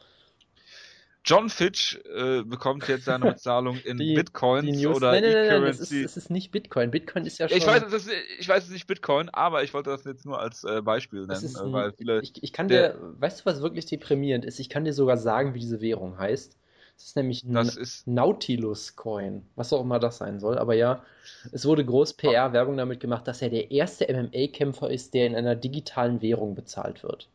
John 1.26 1.50
Fitch 1.50 2.00
äh, 2.14 2.44
bekommt 2.44 2.88
jetzt 2.88 3.06
seine 3.06 3.26
Bezahlung 3.32 3.78
in 3.78 3.98
die, 3.98 4.14
Bitcoins 4.14 4.78
die 4.78 4.88
oder 4.88 5.12
nein, 5.12 5.24
nein, 5.24 5.34
nein, 5.34 5.48
nein, 5.48 5.64
das 5.64 5.80
ist, 5.80 6.04
das 6.04 6.18
ist 6.18 6.30
nicht 6.30 6.52
Bitcoin. 6.52 6.92
Bitcoin 6.92 7.26
ist 7.26 7.38
ja 7.38 7.48
schon. 7.48 7.58
Ich 7.58 7.66
weiß, 7.66 7.84
das 7.84 7.94
ist, 7.94 8.12
ich 8.40 8.50
weiß, 8.50 8.64
es 8.64 8.70
ist 8.70 8.74
nicht 8.74 8.88
Bitcoin, 8.88 9.30
aber 9.30 9.64
ich 9.64 9.74
wollte 9.74 9.90
das 9.90 10.04
jetzt 10.04 10.26
nur 10.26 10.40
als 10.40 10.64
äh, 10.66 10.82
Beispiel 10.82 11.26
nennen, 11.26 11.46
äh, 11.46 11.74
weil 11.74 11.94
viele. 11.94 12.22
Ich, 12.22 12.44
ich 12.44 12.52
kann 12.52 12.68
der, 12.68 12.94
dir, 12.94 13.00
weißt 13.20 13.42
du, 13.42 13.46
was 13.46 13.62
wirklich 13.62 13.86
deprimierend 13.86 14.44
ist? 14.44 14.60
Ich 14.60 14.70
kann 14.70 14.84
dir 14.84 14.94
sogar 14.94 15.18
sagen, 15.18 15.54
wie 15.54 15.60
diese 15.60 15.80
Währung 15.80 16.18
heißt. 16.18 16.58
Das 16.96 17.06
ist 17.06 17.16
nämlich 17.16 17.44
ein 17.44 17.72
Nautilus 18.06 18.96
Coin, 18.96 19.44
was 19.56 19.74
auch 19.74 19.82
immer 19.82 20.00
das 20.00 20.20
sein 20.20 20.40
soll. 20.40 20.60
Aber 20.60 20.76
ja, 20.76 21.04
es 21.52 21.66
wurde 21.66 21.84
groß 21.84 22.14
PR-Werbung 22.14 22.78
damit 22.78 23.00
gemacht, 23.00 23.28
dass 23.28 23.42
er 23.42 23.50
der 23.50 23.72
erste 23.72 24.06
MMA-Kämpfer 24.14 24.92
ist, 24.92 25.14
der 25.16 25.26
in 25.26 25.36
einer 25.36 25.56
digitalen 25.56 26.22
Währung 26.22 26.54
bezahlt 26.54 27.02
wird 27.02 27.30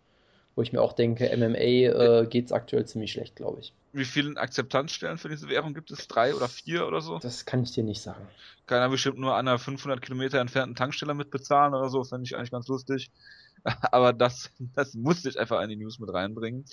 wo 0.59 0.63
ich 0.63 0.73
mir 0.73 0.83
auch 0.83 0.93
denke, 0.93 1.31
MMA 1.37 1.59
äh, 1.59 2.27
geht 2.27 2.47
es 2.47 2.53
aktuell 2.53 2.85
ziemlich 2.85 3.13
schlecht, 3.13 3.37
glaube 3.37 3.61
ich. 3.61 3.73
Wie 3.93 4.05
viele 4.05 4.37
Akzeptanzstellen 4.41 5.17
für 5.17 5.29
diese 5.29 5.49
Währung 5.49 5.73
gibt 5.73 5.93
es? 5.93 6.09
Drei 6.09 6.35
oder 6.35 6.49
vier 6.49 6.85
oder 6.89 7.01
so? 7.01 7.21
Das 7.21 7.47
kann 7.47 7.63
ich 7.63 7.71
dir 7.71 7.85
nicht 7.85 8.03
sagen. 8.03 8.27
Kann 8.67 8.83
er 8.83 8.89
bestimmt 8.89 9.19
nur 9.19 9.37
an 9.37 9.47
einer 9.47 9.61
500 9.61 10.03
Kilometer 10.03 10.41
entfernten 10.41 10.75
Tankstelle 10.75 11.15
mit 11.15 11.31
bezahlen 11.31 11.75
oder 11.75 11.89
so, 11.89 12.03
fände 12.03 12.25
ich 12.25 12.35
eigentlich 12.35 12.51
ganz 12.51 12.67
lustig. 12.67 13.13
Aber 13.93 14.13
das, 14.13 14.51
das 14.75 14.95
musste 14.95 15.29
ich 15.29 15.39
einfach 15.39 15.63
in 15.63 15.69
die 15.69 15.77
News 15.77 16.01
mit 16.01 16.13
reinbringen. 16.13 16.65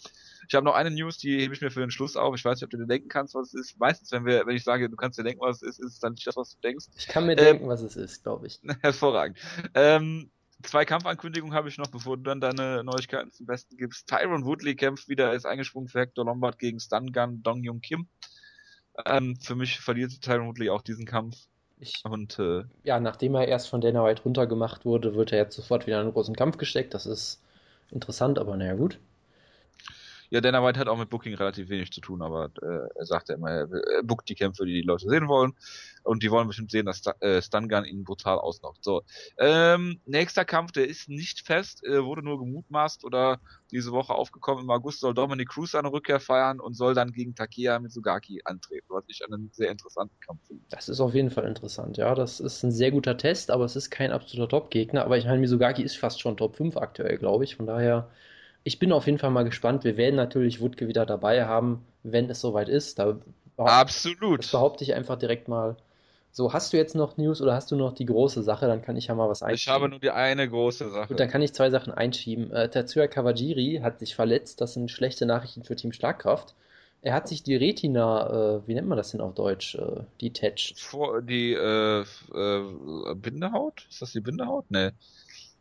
Ich 0.48 0.56
habe 0.56 0.66
noch 0.66 0.74
eine 0.74 0.90
News, 0.90 1.20
die 1.20 1.38
hebe 1.38 1.54
ich 1.54 1.62
mir 1.62 1.70
für 1.70 1.82
den 1.82 1.92
Schluss 1.92 2.16
auf. 2.16 2.34
Ich 2.34 2.44
weiß 2.44 2.58
nicht, 2.58 2.64
ob 2.64 2.72
du 2.72 2.78
dir 2.78 2.88
denken 2.88 3.08
kannst, 3.08 3.36
was 3.36 3.54
es 3.54 3.70
ist. 3.70 3.80
Meistens, 3.80 4.12
wenn 4.14 4.26
wir, 4.26 4.48
wenn 4.48 4.56
ich 4.56 4.64
sage, 4.64 4.90
du 4.90 4.96
kannst 4.96 5.20
dir 5.20 5.24
denken, 5.24 5.42
was 5.42 5.62
es 5.62 5.78
ist, 5.78 5.80
ist 5.80 5.94
es 5.94 6.00
dann 6.00 6.14
nicht 6.14 6.26
das, 6.26 6.36
was 6.36 6.56
du 6.56 6.62
denkst. 6.62 6.88
Ich 6.98 7.08
kann 7.08 7.28
mir 7.28 7.34
ähm, 7.34 7.46
denken, 7.46 7.68
was 7.68 7.82
es 7.82 7.96
ist, 7.96 8.24
glaube 8.24 8.48
ich. 8.48 8.60
Hervorragend. 8.82 9.38
Ähm, 9.76 10.32
zwei 10.64 10.86
Kampfankündigungen 10.86 11.56
habe 11.56 11.70
ich 11.70 11.78
noch, 11.78 11.88
bevor 11.88 12.18
du 12.18 12.24
dann 12.24 12.42
deine 12.42 12.84
Neuigkeiten 12.84 13.32
zum 13.32 13.46
Besten 13.46 13.78
gibst. 13.78 14.08
Tyron 14.08 14.46
Woodley 14.46 14.76
kämpft 14.76 15.08
wieder, 15.08 15.34
ist 15.34 15.46
eingesprungen 15.46 15.90
für 15.90 16.00
Hector 16.00 16.26
Lombard 16.26 16.60
gegen 16.60 16.80
Stun 16.80 17.12
Gun 17.12 17.44
Dong 17.44 17.64
Jung 17.64 17.82
Kim. 17.82 18.08
Ähm, 19.06 19.36
für 19.42 19.56
mich 19.56 19.80
verliert 19.80 20.22
Tyron 20.22 20.48
Woodley 20.48 20.70
auch 20.70 20.82
diesen 20.82 21.06
Kampf. 21.06 21.36
Ich, 21.78 22.04
und 22.06 22.40
äh, 22.40 22.64
ja, 22.84 23.00
nachdem 23.00 23.36
er 23.36 23.48
erst 23.48 23.68
von 23.68 23.82
Dana 23.82 24.04
White 24.06 24.24
runtergemacht 24.24 24.86
wurde, 24.86 25.16
wird 25.16 25.34
er 25.34 25.40
jetzt 25.40 25.56
sofort 25.56 25.86
wieder 25.86 25.98
in 25.98 26.04
einen 26.04 26.14
großen 26.14 26.36
Kampf 26.36 26.58
gesteckt. 26.58 26.94
Das 26.94 27.06
ist 27.06 27.42
interessant, 27.92 28.40
aber 28.40 28.56
naja, 28.56 28.76
gut. 28.76 29.00
Ja, 30.36 30.42
Dana 30.42 30.62
White 30.62 30.78
hat 30.78 30.90
auch 30.90 30.98
mit 30.98 31.10
Booking 31.10 31.34
relativ 31.36 31.70
wenig 31.70 31.94
zu 31.94 32.02
tun, 32.02 32.22
aber 32.22 32.52
äh, 32.62 32.90
er 32.94 33.06
sagt 33.06 33.30
ja 33.30 33.36
immer, 33.36 33.52
er, 33.52 34.04
bookt 34.04 34.28
die 34.28 34.36
Kämpfe, 34.36 34.66
die 34.66 34.74
die 34.74 34.82
Leute 34.82 35.08
sehen 35.08 35.30
wollen. 35.30 35.54
Und 36.04 36.24
die 36.24 36.30
wollen 36.30 36.46
bestimmt 36.46 36.72
sehen, 36.72 36.86
dass 36.86 37.02
äh, 37.22 37.42
Stun 37.42 37.70
ihn 37.86 38.04
brutal 38.04 38.38
ausnockt. 38.40 38.84
So, 38.84 39.04
ähm, 39.38 40.02
nächster 40.06 40.44
Kampf, 40.44 40.74
der 40.74 40.90
ist 40.90 41.08
nicht 41.08 41.46
fest, 41.46 41.86
äh, 41.86 42.04
wurde 42.04 42.22
nur 42.22 42.38
gemutmaßt 42.38 43.06
oder 43.06 43.40
diese 43.72 43.94
Woche 43.94 44.14
aufgekommen. 44.14 44.66
Im 44.66 44.70
August 44.72 45.00
soll 45.00 45.14
Dominic 45.14 45.48
Cruz 45.48 45.72
seine 45.72 45.90
Rückkehr 45.90 46.20
feiern 46.20 46.60
und 46.60 46.74
soll 46.74 46.94
dann 46.94 47.14
gegen 47.14 47.34
Takeya 47.34 47.80
Mitsugaki 47.80 48.42
antreten, 48.44 48.88
was 48.90 49.06
ich 49.08 49.22
einen 49.26 49.52
sehr 49.54 49.72
interessanten 49.72 50.20
Kampf 50.20 50.46
finde. 50.48 50.66
Das 50.68 50.90
ist 50.90 51.00
auf 51.00 51.14
jeden 51.14 51.32
Fall 51.32 51.46
interessant, 51.46 51.96
ja. 51.96 52.14
Das 52.14 52.42
ist 52.42 52.62
ein 52.62 52.74
sehr 52.74 52.92
guter 52.92 53.16
Test, 53.16 53.52
aber 53.52 53.64
es 53.64 53.78
ist 53.78 53.90
kein 53.90 54.12
absoluter 54.12 54.50
Top-Gegner. 54.50 55.06
Aber 55.06 55.18
ich 55.18 55.24
meine, 55.24 55.40
Mitsugaki 55.40 55.82
ist 55.82 55.96
fast 55.96 56.20
schon 56.20 56.36
Top 56.36 56.58
5 56.58 56.76
aktuell, 56.76 57.18
glaube 57.18 57.46
ich. 57.46 57.56
Von 57.56 57.68
daher 57.68 58.12
ich 58.66 58.80
bin 58.80 58.92
auf 58.92 59.06
jeden 59.06 59.20
Fall 59.20 59.30
mal 59.30 59.46
gespannt. 59.46 59.84
Wir 59.84 59.96
werden 59.96 60.16
natürlich 60.16 60.60
Wutke 60.60 60.88
wieder 60.88 61.06
dabei 61.06 61.46
haben, 61.46 61.86
wenn 62.04 62.30
es 62.32 62.42
soweit 62.42 62.68
ist. 62.68 62.98
Da 62.98 63.20
Absolut. 63.58 64.40
Das 64.40 64.52
behaupte 64.52 64.84
ich 64.84 64.96
einfach 64.96 65.18
direkt 65.18 65.48
mal. 65.48 65.78
So, 66.32 66.52
hast 66.52 66.74
du 66.74 66.78
jetzt 66.78 66.96
noch 66.96 67.16
News 67.16 67.42
oder 67.42 67.54
hast 67.54 67.72
du 67.72 67.78
noch 67.78 67.94
die 67.94 68.08
große 68.08 68.42
Sache? 68.44 68.68
Dann 68.68 68.82
kann 68.82 68.98
ich 68.98 69.08
ja 69.08 69.16
mal 69.16 69.30
was 69.30 69.44
einschieben. 69.44 69.72
Ich 69.72 69.74
habe 69.74 69.88
nur 69.88 70.00
die 70.00 70.10
eine 70.10 70.50
große 70.50 70.90
Sache. 70.90 71.10
Gut, 71.10 71.20
dann 71.20 71.30
kann 71.30 71.44
ich 71.44 71.54
zwei 71.54 71.70
Sachen 71.70 71.94
einschieben. 71.94 72.52
Äh, 72.52 72.70
Tetsuya 72.70 73.08
Kawajiri 73.08 73.82
hat 73.84 74.00
sich 74.00 74.16
verletzt. 74.16 74.60
Das 74.60 74.74
sind 74.74 74.90
schlechte 74.90 75.28
Nachrichten 75.28 75.64
für 75.64 75.76
Team 75.76 75.94
Schlagkraft. 75.94 76.56
Er 77.04 77.14
hat 77.14 77.28
sich 77.28 77.44
die 77.44 77.56
Retina, 77.56 78.58
äh, 78.58 78.68
wie 78.68 78.74
nennt 78.74 78.88
man 78.88 78.98
das 78.98 79.12
denn 79.12 79.22
auf 79.22 79.36
Deutsch? 79.36 79.76
Äh, 79.76 80.02
detached. 80.22 80.80
Vor, 80.80 81.22
die 81.22 81.54
äh, 81.54 82.02
äh, 82.02 83.16
Bindehaut? 83.16 83.86
Ist 83.92 84.02
das 84.02 84.12
die 84.12 84.22
Bindehaut? 84.22 84.66
Nee. 84.70 84.90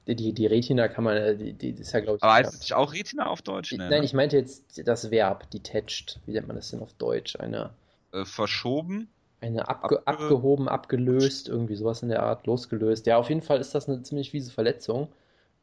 Die, 0.06 0.34
die 0.34 0.46
Retina 0.46 0.88
kann 0.88 1.04
man, 1.04 1.16
äh, 1.16 1.36
die, 1.36 1.52
die 1.54 1.70
ist 1.70 1.92
ja, 1.92 2.00
glaube 2.00 2.18
ich. 2.18 2.22
Aber 2.22 2.34
heißt 2.34 2.62
es 2.62 2.72
auch 2.72 2.92
Retina 2.92 3.26
auf 3.26 3.40
Deutsch? 3.40 3.72
Nein, 3.72 3.88
ne? 3.88 4.04
ich 4.04 4.12
meinte 4.12 4.36
jetzt 4.36 4.86
das 4.86 5.10
Verb, 5.10 5.50
detached. 5.50 6.20
Wie 6.26 6.32
nennt 6.32 6.46
man 6.46 6.56
das 6.56 6.70
denn 6.70 6.80
auf 6.80 6.92
Deutsch? 6.94 7.36
Eine. 7.36 7.70
Äh, 8.12 8.24
verschoben? 8.24 9.08
Eine 9.40 9.68
abge 9.68 9.98
Abge 10.06 10.06
abgehoben, 10.06 10.68
abgelöst, 10.68 11.48
irgendwie 11.48 11.74
sowas 11.74 12.02
in 12.02 12.08
der 12.08 12.22
Art, 12.22 12.46
losgelöst. 12.46 13.06
Ja, 13.06 13.18
auf 13.18 13.28
jeden 13.28 13.42
Fall 13.42 13.60
ist 13.60 13.74
das 13.74 13.88
eine 13.88 14.02
ziemlich 14.02 14.30
fiese 14.30 14.50
Verletzung. 14.50 15.08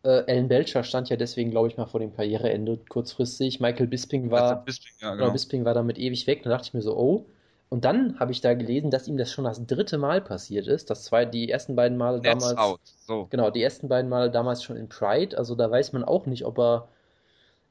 Äh, 0.04 0.26
Ellen 0.26 0.48
Belcher 0.48 0.84
stand 0.84 1.10
ja 1.10 1.16
deswegen, 1.16 1.52
glaube 1.52 1.68
ich, 1.68 1.78
mal 1.78 1.86
vor 1.86 2.00
dem 2.00 2.16
Karriereende 2.16 2.78
kurzfristig. 2.90 3.60
Michael 3.60 3.88
Bisping 3.88 4.32
war, 4.32 4.64
Bisping, 4.66 4.94
ja, 5.00 5.14
genau. 5.16 5.32
Bisping 5.32 5.66
war 5.66 5.76
damit 5.76 6.00
ewig 6.00 6.26
weg. 6.26 6.42
Da 6.44 6.50
dachte 6.50 6.68
ich 6.68 6.74
mir 6.74 6.82
so, 6.82 6.98
oh, 6.98 7.26
und 7.72 7.86
dann 7.86 8.20
habe 8.20 8.34
ich 8.34 8.42
da 8.42 8.54
gelesen, 8.54 8.92
dass 8.92 9.08
ihm 9.08 9.16
das 9.16 9.32
schon 9.32 9.46
das 9.46 9.66
dritte 9.66 9.98
Mal 9.98 10.20
passiert 10.20 10.68
ist. 10.68 10.90
Das 10.90 11.06
zwei, 11.06 11.24
die 11.24 11.50
ersten 11.50 11.78
beiden 11.78 11.98
Male 11.98 12.20
Netz 12.20 12.44
damals. 12.44 12.58
Out. 12.58 12.82
So. 12.84 13.28
Genau, 13.30 13.50
die 13.50 13.64
ersten 13.64 13.88
beiden 13.88 14.10
Male 14.10 14.30
damals 14.30 14.62
schon 14.62 14.76
in 14.76 14.90
Pride. 14.90 15.38
Also 15.38 15.56
da 15.56 15.72
weiß 15.72 15.94
man 15.94 16.04
auch 16.04 16.26
nicht, 16.26 16.46
ob 16.46 16.60
er. 16.60 16.90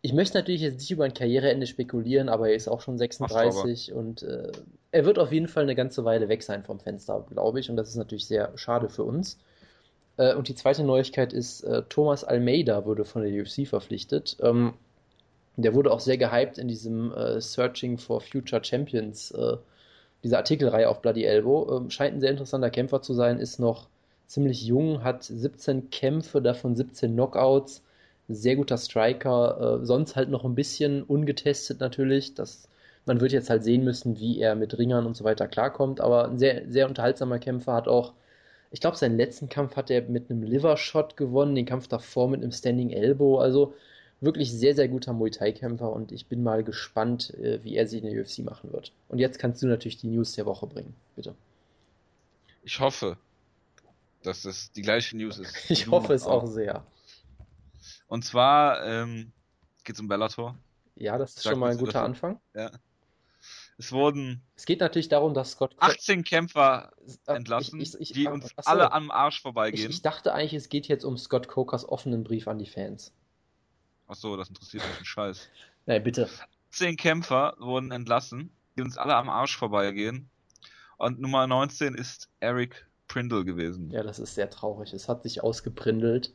Ich 0.00 0.14
möchte 0.14 0.38
natürlich 0.38 0.62
jetzt 0.62 0.80
nicht 0.80 0.90
über 0.90 1.04
ein 1.04 1.12
Karriereende 1.12 1.66
spekulieren, 1.66 2.30
aber 2.30 2.48
er 2.48 2.54
ist 2.54 2.66
auch 2.66 2.80
schon 2.80 2.96
36 2.96 3.92
und 3.92 4.22
äh, 4.22 4.50
er 4.90 5.04
wird 5.04 5.18
auf 5.18 5.32
jeden 5.32 5.48
Fall 5.48 5.64
eine 5.64 5.74
ganze 5.74 6.02
Weile 6.06 6.30
weg 6.30 6.42
sein 6.44 6.64
vom 6.64 6.80
Fenster, 6.80 7.26
glaube 7.28 7.60
ich. 7.60 7.68
Und 7.68 7.76
das 7.76 7.90
ist 7.90 7.96
natürlich 7.96 8.26
sehr 8.26 8.56
schade 8.56 8.88
für 8.88 9.04
uns. 9.04 9.38
Äh, 10.16 10.34
und 10.34 10.48
die 10.48 10.54
zweite 10.54 10.82
Neuigkeit 10.82 11.34
ist, 11.34 11.60
äh, 11.64 11.82
Thomas 11.90 12.24
Almeida 12.24 12.86
wurde 12.86 13.04
von 13.04 13.20
der 13.20 13.42
UFC 13.42 13.68
verpflichtet. 13.68 14.38
Ähm, 14.40 14.72
der 15.58 15.74
wurde 15.74 15.92
auch 15.92 16.00
sehr 16.00 16.16
gehypt 16.16 16.56
in 16.56 16.68
diesem 16.68 17.12
äh, 17.12 17.38
Searching 17.38 17.98
for 17.98 18.22
Future 18.22 18.64
Champions 18.64 19.32
äh, 19.32 19.58
diese 20.22 20.36
Artikelreihe 20.36 20.88
auf 20.88 21.02
Bloody 21.02 21.24
Elbow. 21.24 21.76
Ähm, 21.76 21.90
scheint 21.90 22.14
ein 22.14 22.20
sehr 22.20 22.30
interessanter 22.30 22.70
Kämpfer 22.70 23.02
zu 23.02 23.14
sein, 23.14 23.38
ist 23.38 23.58
noch 23.58 23.88
ziemlich 24.26 24.64
jung, 24.64 25.02
hat 25.02 25.24
17 25.24 25.90
Kämpfe, 25.90 26.40
davon 26.40 26.76
17 26.76 27.12
Knockouts, 27.12 27.82
sehr 28.28 28.56
guter 28.56 28.78
Striker, 28.78 29.80
äh, 29.80 29.84
sonst 29.84 30.14
halt 30.16 30.30
noch 30.30 30.44
ein 30.44 30.54
bisschen 30.54 31.02
ungetestet 31.02 31.80
natürlich. 31.80 32.34
Das, 32.34 32.68
man 33.06 33.20
wird 33.20 33.32
jetzt 33.32 33.50
halt 33.50 33.64
sehen 33.64 33.84
müssen, 33.84 34.20
wie 34.20 34.38
er 34.40 34.54
mit 34.54 34.78
Ringern 34.78 35.06
und 35.06 35.16
so 35.16 35.24
weiter 35.24 35.48
klarkommt, 35.48 36.00
aber 36.00 36.28
ein 36.28 36.38
sehr, 36.38 36.62
sehr 36.68 36.86
unterhaltsamer 36.88 37.38
Kämpfer, 37.38 37.74
hat 37.74 37.88
auch, 37.88 38.12
ich 38.70 38.80
glaube, 38.80 38.96
seinen 38.96 39.16
letzten 39.16 39.48
Kampf 39.48 39.74
hat 39.76 39.90
er 39.90 40.02
mit 40.02 40.30
einem 40.30 40.44
Liver-Shot 40.44 41.16
gewonnen, 41.16 41.56
den 41.56 41.66
Kampf 41.66 41.88
davor 41.88 42.28
mit 42.28 42.40
einem 42.42 42.52
Standing 42.52 42.90
Elbow, 42.90 43.38
also 43.38 43.74
wirklich 44.20 44.52
sehr, 44.52 44.74
sehr 44.74 44.88
guter 44.88 45.12
Muay 45.12 45.30
Thai-Kämpfer 45.30 45.90
und 45.90 46.12
ich 46.12 46.26
bin 46.26 46.42
mal 46.42 46.62
gespannt, 46.62 47.34
äh, 47.34 47.62
wie 47.64 47.76
er 47.76 47.86
sich 47.86 48.02
in 48.02 48.10
der 48.10 48.20
UFC 48.20 48.40
machen 48.40 48.72
wird. 48.72 48.92
Und 49.08 49.18
jetzt 49.18 49.38
kannst 49.38 49.62
du 49.62 49.66
natürlich 49.66 49.96
die 49.96 50.08
News 50.08 50.32
der 50.32 50.46
Woche 50.46 50.66
bringen, 50.66 50.94
bitte. 51.16 51.34
Ich 52.62 52.80
hoffe, 52.80 53.16
dass 54.22 54.42
das 54.42 54.72
die 54.72 54.82
gleiche 54.82 55.16
News 55.16 55.38
ist. 55.38 55.54
ich 55.70 55.88
hoffe 55.88 56.12
es 56.12 56.24
auch. 56.24 56.42
auch 56.42 56.46
sehr. 56.46 56.84
Und 58.08 58.24
zwar 58.24 58.84
ähm, 58.84 59.32
geht 59.84 59.96
es 59.96 60.00
um 60.00 60.08
Bellator. 60.08 60.56
Ja, 60.96 61.16
das 61.16 61.30
ist 61.30 61.42
Sag 61.42 61.52
schon 61.52 61.60
mal 61.60 61.70
ein 61.70 61.78
guter 61.78 61.92
davon. 61.92 62.10
Anfang. 62.10 62.40
Ja. 62.54 62.70
Es 63.78 63.92
wurden. 63.92 64.42
Es 64.56 64.66
geht 64.66 64.80
natürlich 64.80 65.08
darum, 65.08 65.32
dass 65.32 65.52
Scott. 65.52 65.74
18 65.78 66.22
Kämpfer 66.24 66.92
äh, 67.26 67.32
entlassen, 67.32 67.80
ich, 67.80 67.94
ich, 67.94 68.00
ich, 68.00 68.12
die 68.12 68.26
uns 68.26 68.52
achso, 68.58 68.70
alle 68.70 68.92
am 68.92 69.10
Arsch 69.10 69.40
vorbeigehen. 69.40 69.88
Ich, 69.88 70.02
dachte 70.02 70.34
eigentlich, 70.34 70.52
es 70.52 70.68
geht 70.68 70.86
jetzt 70.86 71.04
um 71.04 71.16
Scott 71.16 71.48
Cokers 71.48 71.88
offenen 71.88 72.22
Brief 72.22 72.46
an 72.46 72.58
die 72.58 72.66
Fans. 72.66 73.14
Achso, 74.10 74.36
das 74.36 74.48
interessiert 74.48 74.82
mich 74.88 74.98
ein 74.98 75.04
Scheiß. 75.04 75.48
Nein, 75.86 76.02
bitte. 76.02 76.28
Zehn 76.70 76.96
Kämpfer 76.96 77.54
wurden 77.60 77.92
entlassen, 77.92 78.50
die 78.76 78.82
uns 78.82 78.98
alle 78.98 79.14
am 79.14 79.28
Arsch 79.28 79.56
vorbeigehen. 79.56 80.28
Und 80.98 81.20
Nummer 81.20 81.46
19 81.46 81.94
ist 81.94 82.28
Eric 82.40 82.88
Prindle 83.06 83.44
gewesen. 83.44 83.90
Ja, 83.90 84.02
das 84.02 84.18
ist 84.18 84.34
sehr 84.34 84.50
traurig. 84.50 84.92
Es 84.92 85.08
hat 85.08 85.22
sich 85.22 85.44
ausgeprindelt. 85.44 86.32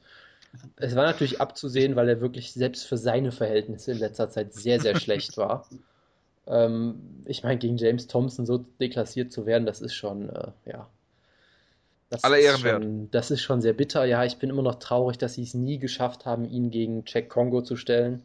Es 0.77 0.95
war 0.95 1.05
natürlich 1.05 1.41
abzusehen, 1.41 1.97
weil 1.97 2.07
er 2.07 2.21
wirklich 2.21 2.53
selbst 2.53 2.87
für 2.87 2.97
seine 2.97 3.33
Verhältnisse 3.33 3.91
in 3.91 3.99
letzter 3.99 4.29
Zeit 4.29 4.53
sehr, 4.53 4.79
sehr 4.79 4.97
schlecht 4.97 5.35
war. 5.37 5.67
Ähm, 6.47 7.23
ich 7.25 7.43
meine, 7.43 7.57
gegen 7.59 7.75
James 7.75 8.07
Thompson 8.07 8.45
so 8.45 8.59
deklassiert 8.79 9.33
zu 9.33 9.45
werden, 9.45 9.65
das 9.65 9.81
ist 9.81 9.95
schon, 9.95 10.29
äh, 10.29 10.51
ja, 10.65 10.87
das 12.15 12.23
Aller 12.23 12.39
Ehren 12.39 12.63
wert. 12.63 12.85
Das 13.11 13.31
ist 13.31 13.41
schon 13.41 13.61
sehr 13.61 13.73
bitter. 13.73 14.05
Ja, 14.05 14.23
ich 14.23 14.37
bin 14.37 14.49
immer 14.49 14.61
noch 14.61 14.75
traurig, 14.75 15.17
dass 15.17 15.35
sie 15.35 15.43
es 15.43 15.53
nie 15.53 15.77
geschafft 15.77 16.25
haben, 16.25 16.45
ihn 16.45 16.71
gegen 16.71 17.03
Jack 17.05 17.29
Kongo 17.29 17.61
zu 17.61 17.75
stellen. 17.75 18.21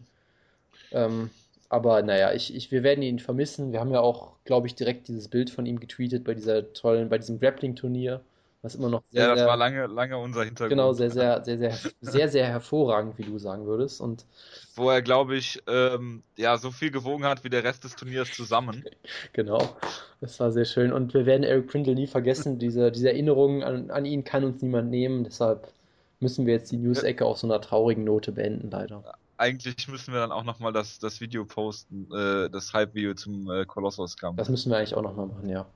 Ähm, 0.93 1.31
aber 1.69 2.03
naja, 2.03 2.33
ich, 2.33 2.55
ich, 2.55 2.71
wir 2.71 2.83
werden 2.83 3.03
ihn 3.03 3.19
vermissen. 3.19 3.73
Wir 3.73 3.81
haben 3.81 3.93
ja 3.93 4.01
auch, 4.01 4.33
glaube 4.45 4.67
ich, 4.67 4.75
direkt 4.75 5.09
dieses 5.09 5.29
Bild 5.29 5.51
von 5.51 5.67
ihm 5.67 5.79
getweetet 5.79 6.25
bei 6.25 6.35
dieser 6.35 6.73
tollen, 6.73 7.09
bei 7.09 7.19
diesem 7.19 7.39
Grappling-Turnier 7.39 8.21
was 8.63 8.75
immer 8.75 8.91
noch 8.91 9.03
sehr, 9.11 9.23
Ja, 9.23 9.35
das 9.35 9.47
war 9.47 9.57
lange, 9.57 9.87
lange 9.87 10.19
unser 10.19 10.45
Hintergrund. 10.45 10.71
Genau, 10.71 10.93
sehr, 10.93 11.11
sehr, 11.11 11.43
sehr, 11.45 11.59
sehr, 11.59 11.79
sehr, 12.01 12.29
sehr 12.29 12.47
hervorragend, 12.47 13.17
wie 13.19 13.23
du 13.23 13.39
sagen 13.39 13.67
würdest. 13.67 14.01
Und 14.01 14.27
wo 14.75 14.91
er, 14.91 15.01
glaube 15.01 15.37
ich, 15.37 15.63
ähm, 15.67 16.23
ja, 16.37 16.59
so 16.59 16.71
viel 16.71 16.91
gewogen 16.91 17.25
hat 17.25 17.43
wie 17.43 17.51
der 17.51 17.65
Rest 17.65 17.85
des 17.85 17.97
Turniers 17.97 18.33
zusammen. 18.33 18.85
genau, 19.33 19.77
das 20.21 20.39
war 20.41 20.53
sehr 20.53 20.67
schön. 20.67 20.93
Und 20.93 21.15
wir 21.15 21.25
werden 21.25 21.43
Eric 21.43 21.69
Prindle 21.69 21.95
nie 21.95 22.07
vergessen. 22.07 22.59
Diese, 22.59 22.93
diese 22.93 23.09
Erinnerung 23.09 23.63
an, 23.63 23.91
an 23.91 24.05
ihn 24.05 24.25
kann 24.25 24.45
uns 24.45 24.61
niemand 24.61 24.91
nehmen. 24.91 25.25
Deshalb 25.25 25.73
müssen 26.21 26.47
wir 26.47 26.55
jetzt 26.55 26.71
die 26.71 26.77
News-Ecke 26.77 27.25
auf 27.25 27.39
so 27.39 27.47
einer 27.47 27.61
traurigen 27.63 28.05
Note 28.05 28.33
beenden, 28.33 28.71
leider. 28.71 29.03
Eigentlich 29.39 29.89
müssen 29.89 30.13
wir 30.13 30.21
dann 30.21 30.33
auch 30.33 30.45
nochmal 30.45 30.75
das, 30.75 30.99
das 30.99 31.23
Video 31.23 31.47
posten, 31.47 32.13
äh, 32.13 32.51
das 32.51 32.75
Hype-Video 32.75 33.15
zum 33.15 33.51
äh, 33.51 33.65
Colossus-Kampf. 33.65 34.37
Das 34.37 34.51
müssen 34.51 34.71
wir 34.71 34.77
eigentlich 34.77 34.95
auch 34.95 35.03
nochmal 35.03 35.29
machen, 35.29 35.49
ja. 35.49 35.67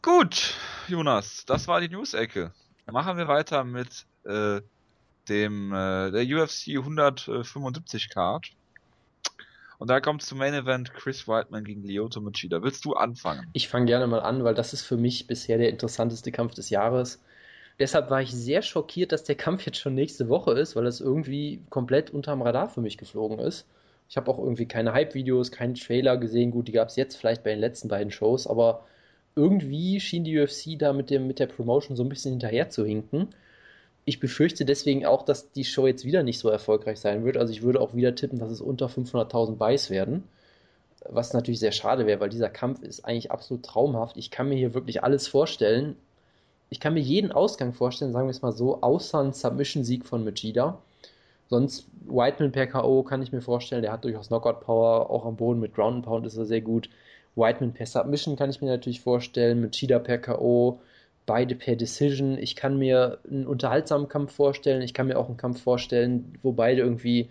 Gut, 0.00 0.54
Jonas, 0.86 1.44
das 1.46 1.66
war 1.66 1.80
die 1.80 1.88
News-Ecke. 1.88 2.52
Machen 2.90 3.18
wir 3.18 3.26
weiter 3.28 3.64
mit 3.64 4.06
äh, 4.24 4.60
dem 5.28 5.72
äh, 5.72 6.10
der 6.10 6.24
UFC 6.24 6.68
175 6.68 8.08
Card. 8.08 8.50
Und 9.78 9.90
da 9.90 10.00
kommt 10.00 10.22
zum 10.22 10.38
Main 10.38 10.54
Event 10.54 10.94
Chris 10.94 11.26
Whiteman 11.28 11.64
gegen 11.64 11.82
Lyoto 11.82 12.20
Machida. 12.20 12.62
Willst 12.62 12.84
du 12.84 12.94
anfangen? 12.94 13.48
Ich 13.52 13.68
fange 13.68 13.86
gerne 13.86 14.06
mal 14.06 14.20
an, 14.20 14.44
weil 14.44 14.54
das 14.54 14.72
ist 14.72 14.82
für 14.82 14.96
mich 14.96 15.26
bisher 15.26 15.58
der 15.58 15.70
interessanteste 15.70 16.32
Kampf 16.32 16.54
des 16.54 16.70
Jahres. 16.70 17.22
Deshalb 17.78 18.10
war 18.10 18.20
ich 18.20 18.32
sehr 18.32 18.62
schockiert, 18.62 19.12
dass 19.12 19.22
der 19.22 19.36
Kampf 19.36 19.64
jetzt 19.66 19.78
schon 19.78 19.94
nächste 19.94 20.28
Woche 20.28 20.52
ist, 20.52 20.74
weil 20.74 20.84
das 20.84 21.00
irgendwie 21.00 21.62
komplett 21.70 22.10
unterm 22.10 22.42
Radar 22.42 22.68
für 22.68 22.80
mich 22.80 22.98
geflogen 22.98 23.38
ist. 23.38 23.66
Ich 24.08 24.16
habe 24.16 24.30
auch 24.30 24.38
irgendwie 24.38 24.66
keine 24.66 24.92
Hype-Videos, 24.92 25.52
keinen 25.52 25.74
Trailer 25.74 26.16
gesehen. 26.16 26.50
Gut, 26.50 26.66
die 26.66 26.72
gab 26.72 26.88
es 26.88 26.96
jetzt 26.96 27.16
vielleicht 27.16 27.44
bei 27.44 27.50
den 27.50 27.60
letzten 27.60 27.88
beiden 27.88 28.10
Shows, 28.10 28.46
aber 28.46 28.84
irgendwie 29.38 30.00
schien 30.00 30.24
die 30.24 30.38
UFC 30.38 30.76
da 30.76 30.92
mit, 30.92 31.10
dem, 31.10 31.28
mit 31.28 31.38
der 31.38 31.46
Promotion 31.46 31.96
so 31.96 32.02
ein 32.02 32.08
bisschen 32.08 32.32
hinterher 32.32 32.70
zu 32.70 32.84
hinken. 32.84 33.28
Ich 34.04 34.18
befürchte 34.18 34.64
deswegen 34.64 35.06
auch, 35.06 35.22
dass 35.22 35.52
die 35.52 35.64
Show 35.64 35.86
jetzt 35.86 36.04
wieder 36.04 36.22
nicht 36.22 36.40
so 36.40 36.48
erfolgreich 36.48 36.98
sein 36.98 37.24
wird. 37.24 37.36
Also 37.36 37.52
ich 37.52 37.62
würde 37.62 37.80
auch 37.80 37.94
wieder 37.94 38.14
tippen, 38.14 38.38
dass 38.38 38.50
es 38.50 38.60
unter 38.60 38.86
500.000 38.86 39.56
Buys 39.56 39.90
werden. 39.90 40.24
Was 41.08 41.32
natürlich 41.32 41.60
sehr 41.60 41.72
schade 41.72 42.06
wäre, 42.06 42.18
weil 42.18 42.30
dieser 42.30 42.48
Kampf 42.48 42.82
ist 42.82 43.04
eigentlich 43.04 43.30
absolut 43.30 43.64
traumhaft. 43.64 44.16
Ich 44.16 44.30
kann 44.30 44.48
mir 44.48 44.56
hier 44.56 44.74
wirklich 44.74 45.04
alles 45.04 45.28
vorstellen. 45.28 45.94
Ich 46.70 46.80
kann 46.80 46.94
mir 46.94 47.00
jeden 47.00 47.30
Ausgang 47.30 47.72
vorstellen, 47.72 48.12
sagen 48.12 48.26
wir 48.26 48.32
es 48.32 48.42
mal 48.42 48.52
so, 48.52 48.80
außer 48.80 49.20
ein 49.20 49.32
Submission-Sieg 49.32 50.04
von 50.04 50.24
Machida. 50.24 50.82
Sonst 51.48 51.86
Whiteman 52.06 52.52
per 52.52 52.66
K.O. 52.66 53.04
kann 53.04 53.22
ich 53.22 53.32
mir 53.32 53.40
vorstellen, 53.40 53.82
der 53.82 53.92
hat 53.92 54.04
durchaus 54.04 54.28
Knockout-Power, 54.28 55.08
auch 55.08 55.24
am 55.24 55.36
Boden 55.36 55.60
mit 55.60 55.74
Ground 55.74 56.04
Pound 56.04 56.26
ist 56.26 56.36
er 56.36 56.44
sehr 56.44 56.60
gut. 56.60 56.90
Whiteman 57.38 57.72
per 57.72 57.86
Submission 57.86 58.36
kann 58.36 58.50
ich 58.50 58.60
mir 58.60 58.68
natürlich 58.68 59.00
vorstellen, 59.00 59.60
mit 59.60 59.72
Cheetah 59.72 60.00
per 60.00 60.18
K.O., 60.18 60.80
beide 61.24 61.54
per 61.54 61.76
Decision. 61.76 62.38
Ich 62.38 62.56
kann 62.56 62.78
mir 62.78 63.18
einen 63.30 63.46
unterhaltsamen 63.46 64.08
Kampf 64.08 64.32
vorstellen, 64.32 64.82
ich 64.82 64.94
kann 64.94 65.06
mir 65.06 65.18
auch 65.18 65.28
einen 65.28 65.36
Kampf 65.36 65.62
vorstellen, 65.62 66.38
wo 66.42 66.52
beide 66.52 66.80
irgendwie 66.80 67.28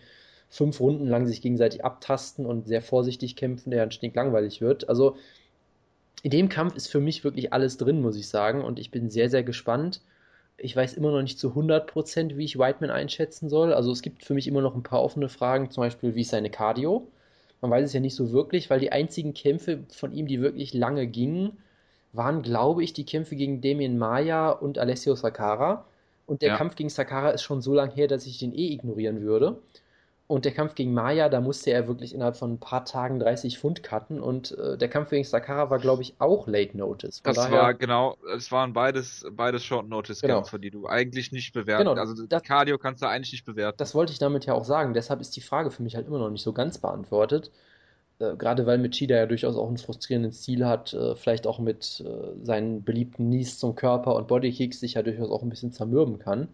fünf 0.49 0.79
Runden 0.79 1.07
lang 1.07 1.27
sich 1.27 1.41
gegenseitig 1.41 1.83
abtasten 1.83 2.45
und 2.45 2.67
sehr 2.67 2.81
vorsichtig 2.81 3.35
kämpfen, 3.35 3.71
der 3.71 3.83
ein 3.83 4.13
langweilig 4.13 4.61
wird. 4.61 4.87
Also 4.87 5.17
in 6.23 6.31
dem 6.31 6.49
Kampf 6.49 6.75
ist 6.75 6.87
für 6.87 6.99
mich 6.99 7.23
wirklich 7.23 7.53
alles 7.53 7.77
drin, 7.77 8.01
muss 8.01 8.17
ich 8.17 8.27
sagen, 8.27 8.63
und 8.63 8.79
ich 8.79 8.91
bin 8.91 9.09
sehr, 9.09 9.29
sehr 9.29 9.43
gespannt. 9.43 10.01
Ich 10.57 10.75
weiß 10.75 10.93
immer 10.93 11.11
noch 11.11 11.21
nicht 11.21 11.39
zu 11.39 11.49
100%, 11.49 12.37
wie 12.37 12.45
ich 12.45 12.57
Whiteman 12.57 12.89
einschätzen 12.89 13.49
soll. 13.49 13.73
Also 13.73 13.91
es 13.91 14.01
gibt 14.01 14.23
für 14.23 14.33
mich 14.33 14.47
immer 14.47 14.61
noch 14.61 14.75
ein 14.75 14.83
paar 14.83 15.03
offene 15.03 15.29
Fragen, 15.29 15.69
zum 15.69 15.81
Beispiel 15.81 16.15
wie 16.15 16.21
ist 16.21 16.29
seine 16.31 16.49
Cardio. 16.49 17.07
Man 17.61 17.71
weiß 17.71 17.85
es 17.85 17.93
ja 17.93 17.99
nicht 17.99 18.15
so 18.15 18.31
wirklich, 18.31 18.69
weil 18.69 18.79
die 18.79 18.91
einzigen 18.91 19.33
Kämpfe 19.33 19.83
von 19.89 20.11
ihm, 20.13 20.27
die 20.27 20.41
wirklich 20.41 20.73
lange 20.73 21.07
gingen, 21.07 21.57
waren, 22.13 22.41
glaube 22.41 22.83
ich, 22.83 22.93
die 22.93 23.05
Kämpfe 23.05 23.35
gegen 23.35 23.61
Damien 23.61 23.97
Maya 23.97 24.49
und 24.49 24.77
Alessio 24.77 25.15
Sakara. 25.15 25.85
Und 26.25 26.41
der 26.41 26.49
ja. 26.49 26.57
Kampf 26.57 26.75
gegen 26.75 26.89
Sakara 26.89 27.29
ist 27.31 27.43
schon 27.43 27.61
so 27.61 27.73
lange 27.73 27.93
her, 27.93 28.07
dass 28.07 28.25
ich 28.25 28.39
den 28.39 28.53
eh 28.53 28.71
ignorieren 28.73 29.21
würde. 29.21 29.59
Und 30.27 30.43
der 30.43 30.53
Kampf 30.53 30.75
gegen 30.75 30.93
Maya, 30.93 31.29
da 31.29 31.39
musste 31.39 31.71
er 31.71 31.87
wirklich 31.87 32.13
innerhalb 32.13 32.35
von 32.35 32.53
ein 32.53 32.59
paar 32.59 32.83
Tagen 32.83 33.17
30 33.17 33.57
Pfund 33.57 33.81
cutten. 33.81 34.19
Und 34.19 34.57
äh, 34.57 34.77
der 34.77 34.89
Kampf 34.89 35.09
gegen 35.09 35.23
Sakara 35.23 35.69
war, 35.69 35.79
glaube 35.79 36.01
ich, 36.01 36.15
auch 36.19 36.47
Late 36.47 36.77
Notice. 36.77 37.21
Von 37.21 37.33
das 37.33 37.45
daher, 37.45 37.61
war 37.61 37.73
genau, 37.73 38.17
es 38.35 38.51
waren 38.51 38.73
beides, 38.73 39.25
beides 39.31 39.63
Short 39.63 39.87
Notice 39.87 40.19
genau. 40.19 40.41
Kämpfe, 40.41 40.59
die 40.59 40.69
du 40.69 40.85
eigentlich 40.85 41.31
nicht 41.31 41.53
bewerten. 41.53 41.87
Genau, 41.87 41.99
also 41.99 42.27
das, 42.27 42.43
Cardio 42.43 42.77
kannst 42.77 43.01
du 43.01 43.07
eigentlich 43.07 43.31
nicht 43.31 43.45
bewerten. 43.45 43.77
Das 43.77 43.95
wollte 43.95 44.11
ich 44.11 44.19
damit 44.19 44.45
ja 44.45 44.53
auch 44.53 44.65
sagen. 44.65 44.93
Deshalb 44.93 45.21
ist 45.21 45.33
die 45.37 45.41
Frage 45.41 45.71
für 45.71 45.81
mich 45.81 45.95
halt 45.95 46.07
immer 46.07 46.19
noch 46.19 46.29
nicht 46.29 46.43
so 46.43 46.51
ganz 46.51 46.77
beantwortet. 46.77 47.51
Äh, 48.19 48.35
gerade 48.35 48.65
weil 48.65 48.79
Machida 48.79 49.15
ja 49.15 49.25
durchaus 49.27 49.55
auch 49.55 49.67
einen 49.67 49.77
frustrierenden 49.77 50.33
Stil 50.33 50.65
hat, 50.65 50.93
äh, 50.93 51.15
vielleicht 51.15 51.47
auch 51.47 51.59
mit 51.59 52.03
äh, 52.05 52.45
seinen 52.45 52.83
beliebten 52.83 53.27
Knees 53.27 53.59
zum 53.59 53.75
Körper 53.75 54.15
und 54.15 54.27
Bodykicks 54.27 54.81
sich 54.81 54.95
ja 54.95 55.03
durchaus 55.03 55.29
auch 55.29 55.43
ein 55.43 55.49
bisschen 55.49 55.71
zermürben 55.71 56.19
kann. 56.19 56.49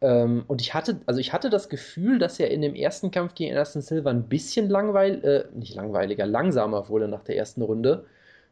Ähm, 0.00 0.44
und 0.46 0.60
ich 0.60 0.74
hatte, 0.74 1.00
also 1.06 1.20
ich 1.20 1.32
hatte 1.32 1.50
das 1.50 1.68
Gefühl, 1.68 2.18
dass 2.18 2.38
er 2.38 2.50
in 2.50 2.60
dem 2.62 2.74
ersten 2.74 3.10
Kampf 3.10 3.34
gegen 3.34 3.52
Anderson 3.52 3.82
Silva 3.82 4.10
ein 4.10 4.28
bisschen 4.28 4.68
langweilig, 4.68 5.24
äh, 5.24 5.44
nicht 5.54 5.74
langweiliger, 5.74 6.26
langsamer 6.26 6.88
wurde 6.88 7.08
nach 7.08 7.24
der 7.24 7.36
ersten 7.36 7.62
Runde. 7.62 8.04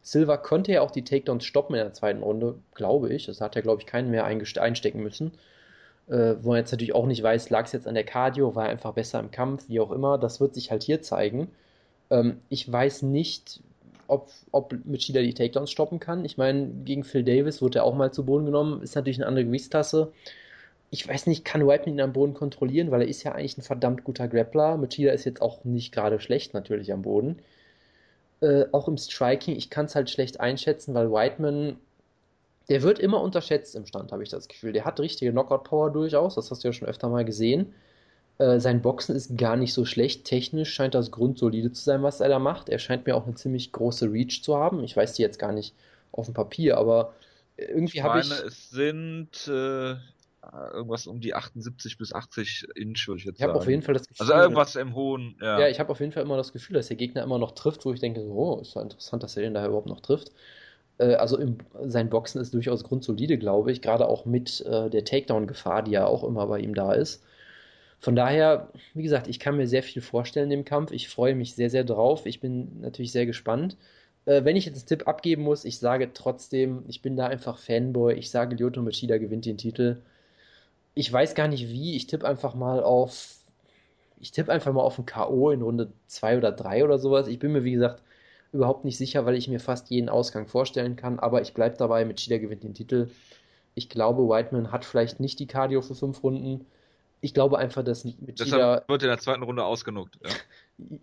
Silva 0.02 0.36
konnte 0.36 0.72
ja 0.72 0.80
auch 0.82 0.90
die 0.90 1.04
Takedowns 1.04 1.44
stoppen 1.44 1.74
in 1.74 1.82
der 1.82 1.92
zweiten 1.92 2.22
Runde, 2.22 2.56
glaube 2.74 3.12
ich. 3.12 3.26
Das 3.26 3.40
hat 3.40 3.56
er, 3.56 3.62
glaube 3.62 3.80
ich, 3.82 3.86
keinen 3.86 4.10
mehr 4.10 4.24
einstecken 4.24 5.02
müssen. 5.02 5.32
Äh, 6.08 6.36
wo 6.42 6.52
er 6.52 6.58
jetzt 6.58 6.72
natürlich 6.72 6.94
auch 6.94 7.06
nicht 7.06 7.22
weiß, 7.22 7.50
lag 7.50 7.64
es 7.66 7.72
jetzt 7.72 7.88
an 7.88 7.94
der 7.94 8.04
Cardio, 8.04 8.54
war 8.54 8.66
er 8.66 8.70
einfach 8.70 8.92
besser 8.92 9.20
im 9.20 9.30
Kampf, 9.30 9.68
wie 9.68 9.80
auch 9.80 9.90
immer. 9.90 10.18
Das 10.18 10.40
wird 10.40 10.54
sich 10.54 10.70
halt 10.70 10.82
hier 10.82 11.02
zeigen. 11.02 11.48
Ähm, 12.10 12.40
ich 12.50 12.70
weiß 12.70 13.02
nicht, 13.02 13.60
ob, 14.06 14.30
ob 14.52 14.74
Machida 14.84 15.22
die 15.22 15.34
Takedowns 15.34 15.70
stoppen 15.70 16.00
kann. 16.00 16.24
Ich 16.24 16.36
meine, 16.36 16.68
gegen 16.84 17.04
Phil 17.04 17.24
Davis 17.24 17.62
wurde 17.62 17.80
er 17.80 17.84
auch 17.84 17.94
mal 17.94 18.12
zu 18.12 18.26
Boden 18.26 18.44
genommen. 18.46 18.82
Ist 18.82 18.96
natürlich 18.96 19.18
eine 19.18 19.26
andere 19.26 19.46
Gewichtsklasse 19.46 20.12
ich 20.94 21.08
weiß 21.08 21.26
nicht, 21.26 21.44
kann 21.44 21.66
Whiteman 21.66 21.94
ihn 21.94 22.00
am 22.00 22.12
Boden 22.12 22.34
kontrollieren, 22.34 22.92
weil 22.92 23.02
er 23.02 23.08
ist 23.08 23.24
ja 23.24 23.32
eigentlich 23.32 23.58
ein 23.58 23.62
verdammt 23.62 24.04
guter 24.04 24.28
Grappler. 24.28 24.76
Machida 24.76 25.10
ist 25.10 25.24
jetzt 25.24 25.42
auch 25.42 25.64
nicht 25.64 25.92
gerade 25.92 26.20
schlecht 26.20 26.54
natürlich 26.54 26.92
am 26.92 27.02
Boden. 27.02 27.40
Äh, 28.40 28.66
auch 28.70 28.86
im 28.86 28.96
Striking, 28.96 29.56
ich 29.56 29.70
kann 29.70 29.86
es 29.86 29.96
halt 29.96 30.08
schlecht 30.08 30.38
einschätzen, 30.38 30.94
weil 30.94 31.10
Whiteman, 31.10 31.78
der 32.68 32.82
wird 32.82 33.00
immer 33.00 33.20
unterschätzt 33.22 33.74
im 33.74 33.86
Stand, 33.86 34.12
habe 34.12 34.22
ich 34.22 34.28
das 34.28 34.46
Gefühl. 34.46 34.72
Der 34.72 34.84
hat 34.84 35.00
richtige 35.00 35.32
Knockout-Power 35.32 35.90
durchaus, 35.90 36.36
das 36.36 36.52
hast 36.52 36.62
du 36.62 36.68
ja 36.68 36.72
schon 36.72 36.86
öfter 36.86 37.08
mal 37.08 37.24
gesehen. 37.24 37.74
Äh, 38.38 38.60
sein 38.60 38.80
Boxen 38.80 39.16
ist 39.16 39.36
gar 39.36 39.56
nicht 39.56 39.74
so 39.74 39.84
schlecht. 39.84 40.24
Technisch 40.24 40.72
scheint 40.72 40.94
das 40.94 41.10
grundsolide 41.10 41.72
zu 41.72 41.82
sein, 41.82 42.04
was 42.04 42.20
er 42.20 42.28
da 42.28 42.38
macht. 42.38 42.68
Er 42.68 42.78
scheint 42.78 43.04
mir 43.04 43.16
auch 43.16 43.26
eine 43.26 43.34
ziemlich 43.34 43.72
große 43.72 44.12
Reach 44.12 44.44
zu 44.44 44.56
haben. 44.56 44.84
Ich 44.84 44.96
weiß 44.96 45.14
die 45.14 45.22
jetzt 45.22 45.40
gar 45.40 45.50
nicht 45.50 45.74
auf 46.12 46.26
dem 46.26 46.34
Papier, 46.34 46.78
aber 46.78 47.14
irgendwie 47.56 48.04
habe 48.04 48.20
ich. 48.20 48.30
Es 48.30 48.70
sind 48.70 49.48
äh, 49.48 49.96
irgendwas 50.72 51.06
um 51.06 51.20
die 51.20 51.34
78 51.34 51.98
bis 51.98 52.12
80 52.12 52.68
Inch, 52.74 53.06
würde 53.06 53.18
ich 53.18 53.24
jetzt 53.24 53.34
ich 53.34 53.38
sagen. 53.38 53.38
Ich 53.38 53.42
habe 53.42 53.54
auf 53.54 53.68
jeden 53.68 53.82
Fall 53.82 53.94
das 53.94 54.06
Gefühl. 54.08 54.26
Also 54.26 54.42
irgendwas 54.42 54.76
im 54.76 54.94
hohen, 54.94 55.36
ja. 55.40 55.60
Ja, 55.60 55.68
ich 55.68 55.80
habe 55.80 55.90
auf 55.90 56.00
jeden 56.00 56.12
Fall 56.12 56.22
immer 56.22 56.36
das 56.36 56.52
Gefühl, 56.52 56.74
dass 56.74 56.88
der 56.88 56.96
Gegner 56.96 57.22
immer 57.22 57.38
noch 57.38 57.52
trifft, 57.52 57.84
wo 57.84 57.92
ich 57.92 58.00
denke, 58.00 58.20
oh, 58.20 58.60
ist 58.60 58.74
ja 58.74 58.82
interessant, 58.82 59.22
dass 59.22 59.36
er 59.36 59.42
den 59.42 59.54
da 59.54 59.66
überhaupt 59.66 59.88
noch 59.88 60.00
trifft. 60.00 60.32
Äh, 60.98 61.14
also 61.14 61.38
im, 61.38 61.58
sein 61.84 62.10
Boxen 62.10 62.40
ist 62.40 62.54
durchaus 62.54 62.84
grundsolide, 62.84 63.38
glaube 63.38 63.72
ich, 63.72 63.82
gerade 63.82 64.08
auch 64.08 64.24
mit 64.24 64.60
äh, 64.62 64.90
der 64.90 65.04
Takedown-Gefahr, 65.04 65.82
die 65.82 65.92
ja 65.92 66.06
auch 66.06 66.24
immer 66.24 66.46
bei 66.46 66.60
ihm 66.60 66.74
da 66.74 66.92
ist. 66.92 67.24
Von 68.00 68.16
daher, 68.16 68.70
wie 68.92 69.02
gesagt, 69.02 69.28
ich 69.28 69.40
kann 69.40 69.56
mir 69.56 69.66
sehr 69.66 69.82
viel 69.82 70.02
vorstellen 70.02 70.50
im 70.50 70.64
Kampf. 70.64 70.92
Ich 70.92 71.08
freue 71.08 71.34
mich 71.34 71.54
sehr, 71.54 71.70
sehr 71.70 71.84
drauf. 71.84 72.26
Ich 72.26 72.40
bin 72.40 72.80
natürlich 72.80 73.12
sehr 73.12 73.26
gespannt. 73.26 73.76
Äh, 74.26 74.44
wenn 74.44 74.56
ich 74.56 74.66
jetzt 74.66 74.76
einen 74.76 74.86
Tipp 74.86 75.08
abgeben 75.08 75.42
muss, 75.42 75.64
ich 75.64 75.78
sage 75.78 76.10
trotzdem, 76.12 76.84
ich 76.88 77.02
bin 77.02 77.16
da 77.16 77.26
einfach 77.26 77.58
Fanboy. 77.58 78.14
Ich 78.14 78.30
sage, 78.30 78.56
Lyoto 78.56 78.82
Machida 78.82 79.18
gewinnt 79.18 79.46
den 79.46 79.58
Titel 79.58 80.02
ich 80.94 81.12
weiß 81.12 81.34
gar 81.34 81.48
nicht 81.48 81.68
wie. 81.68 81.96
Ich 81.96 82.06
tippe 82.06 82.26
einfach 82.26 82.54
mal 82.54 82.82
auf. 82.82 83.36
Ich 84.18 84.30
tippe 84.30 84.52
einfach 84.52 84.72
mal 84.72 84.82
auf 84.82 84.98
ein 84.98 85.06
K.O. 85.06 85.50
in 85.50 85.62
Runde 85.62 85.92
2 86.06 86.38
oder 86.38 86.52
3 86.52 86.84
oder 86.84 86.98
sowas. 86.98 87.26
Ich 87.26 87.38
bin 87.38 87.52
mir, 87.52 87.64
wie 87.64 87.72
gesagt, 87.72 88.02
überhaupt 88.52 88.84
nicht 88.84 88.96
sicher, 88.96 89.26
weil 89.26 89.34
ich 89.34 89.48
mir 89.48 89.60
fast 89.60 89.90
jeden 89.90 90.08
Ausgang 90.08 90.46
vorstellen 90.46 90.96
kann. 90.96 91.18
Aber 91.18 91.42
ich 91.42 91.52
bleibe 91.52 91.76
dabei, 91.76 92.04
mit 92.04 92.18
Cheetah 92.18 92.38
gewinnt 92.38 92.62
den 92.62 92.74
Titel. 92.74 93.10
Ich 93.74 93.88
glaube, 93.88 94.28
Whiteman 94.28 94.70
hat 94.70 94.84
vielleicht 94.84 95.20
nicht 95.20 95.40
die 95.40 95.46
Cardio 95.46 95.82
für 95.82 95.96
5 95.96 96.22
Runden. 96.22 96.66
Ich 97.20 97.34
glaube 97.34 97.58
einfach, 97.58 97.82
dass 97.82 98.04
mit 98.04 98.38
Deshalb 98.38 98.88
wird 98.88 99.02
in 99.02 99.08
der 99.08 99.18
zweiten 99.18 99.42
Runde 99.42 99.64
ausgenugt. 99.64 100.18
Ja. 100.22 100.30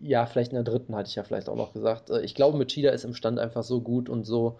ja, 0.01 0.25
vielleicht 0.25 0.51
in 0.51 0.55
der 0.55 0.63
dritten 0.63 0.95
hatte 0.95 1.09
ich 1.09 1.15
ja 1.15 1.23
vielleicht 1.23 1.49
auch 1.49 1.55
noch 1.55 1.73
gesagt. 1.73 2.09
Ich 2.23 2.35
glaube, 2.35 2.57
mit 2.57 2.69
Cheetah 2.69 2.91
ist 2.91 3.03
im 3.03 3.13
Stand 3.13 3.39
einfach 3.39 3.63
so 3.63 3.81
gut 3.81 4.07
und 4.07 4.23
so 4.23 4.59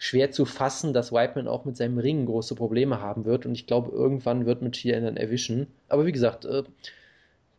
schwer 0.00 0.30
zu 0.30 0.46
fassen, 0.46 0.94
dass 0.94 1.12
Whiteman 1.12 1.46
auch 1.46 1.66
mit 1.66 1.76
seinem 1.76 1.98
Ringen 1.98 2.24
große 2.24 2.54
Probleme 2.54 3.02
haben 3.02 3.26
wird. 3.26 3.44
Und 3.44 3.52
ich 3.52 3.66
glaube, 3.66 3.92
irgendwann 3.92 4.46
wird 4.46 4.62
Machida 4.62 4.96
ihn 4.96 5.04
dann 5.04 5.18
erwischen. 5.18 5.66
Aber 5.88 6.06
wie 6.06 6.12
gesagt, 6.12 6.46
äh, 6.46 6.62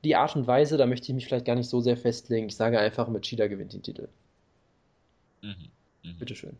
die 0.03 0.15
Art 0.15 0.35
und 0.35 0.47
Weise, 0.47 0.77
da 0.77 0.87
möchte 0.87 1.07
ich 1.07 1.13
mich 1.13 1.27
vielleicht 1.27 1.45
gar 1.45 1.55
nicht 1.55 1.69
so 1.69 1.81
sehr 1.81 1.97
festlegen. 1.97 2.47
Ich 2.47 2.55
sage 2.55 2.79
einfach, 2.79 3.07
Machida 3.09 3.45
gewinnt 3.45 3.73
den 3.73 3.83
Titel. 3.83 4.07
Mhm. 5.43 5.69
Mhm. 6.03 6.17
Bitteschön. 6.17 6.57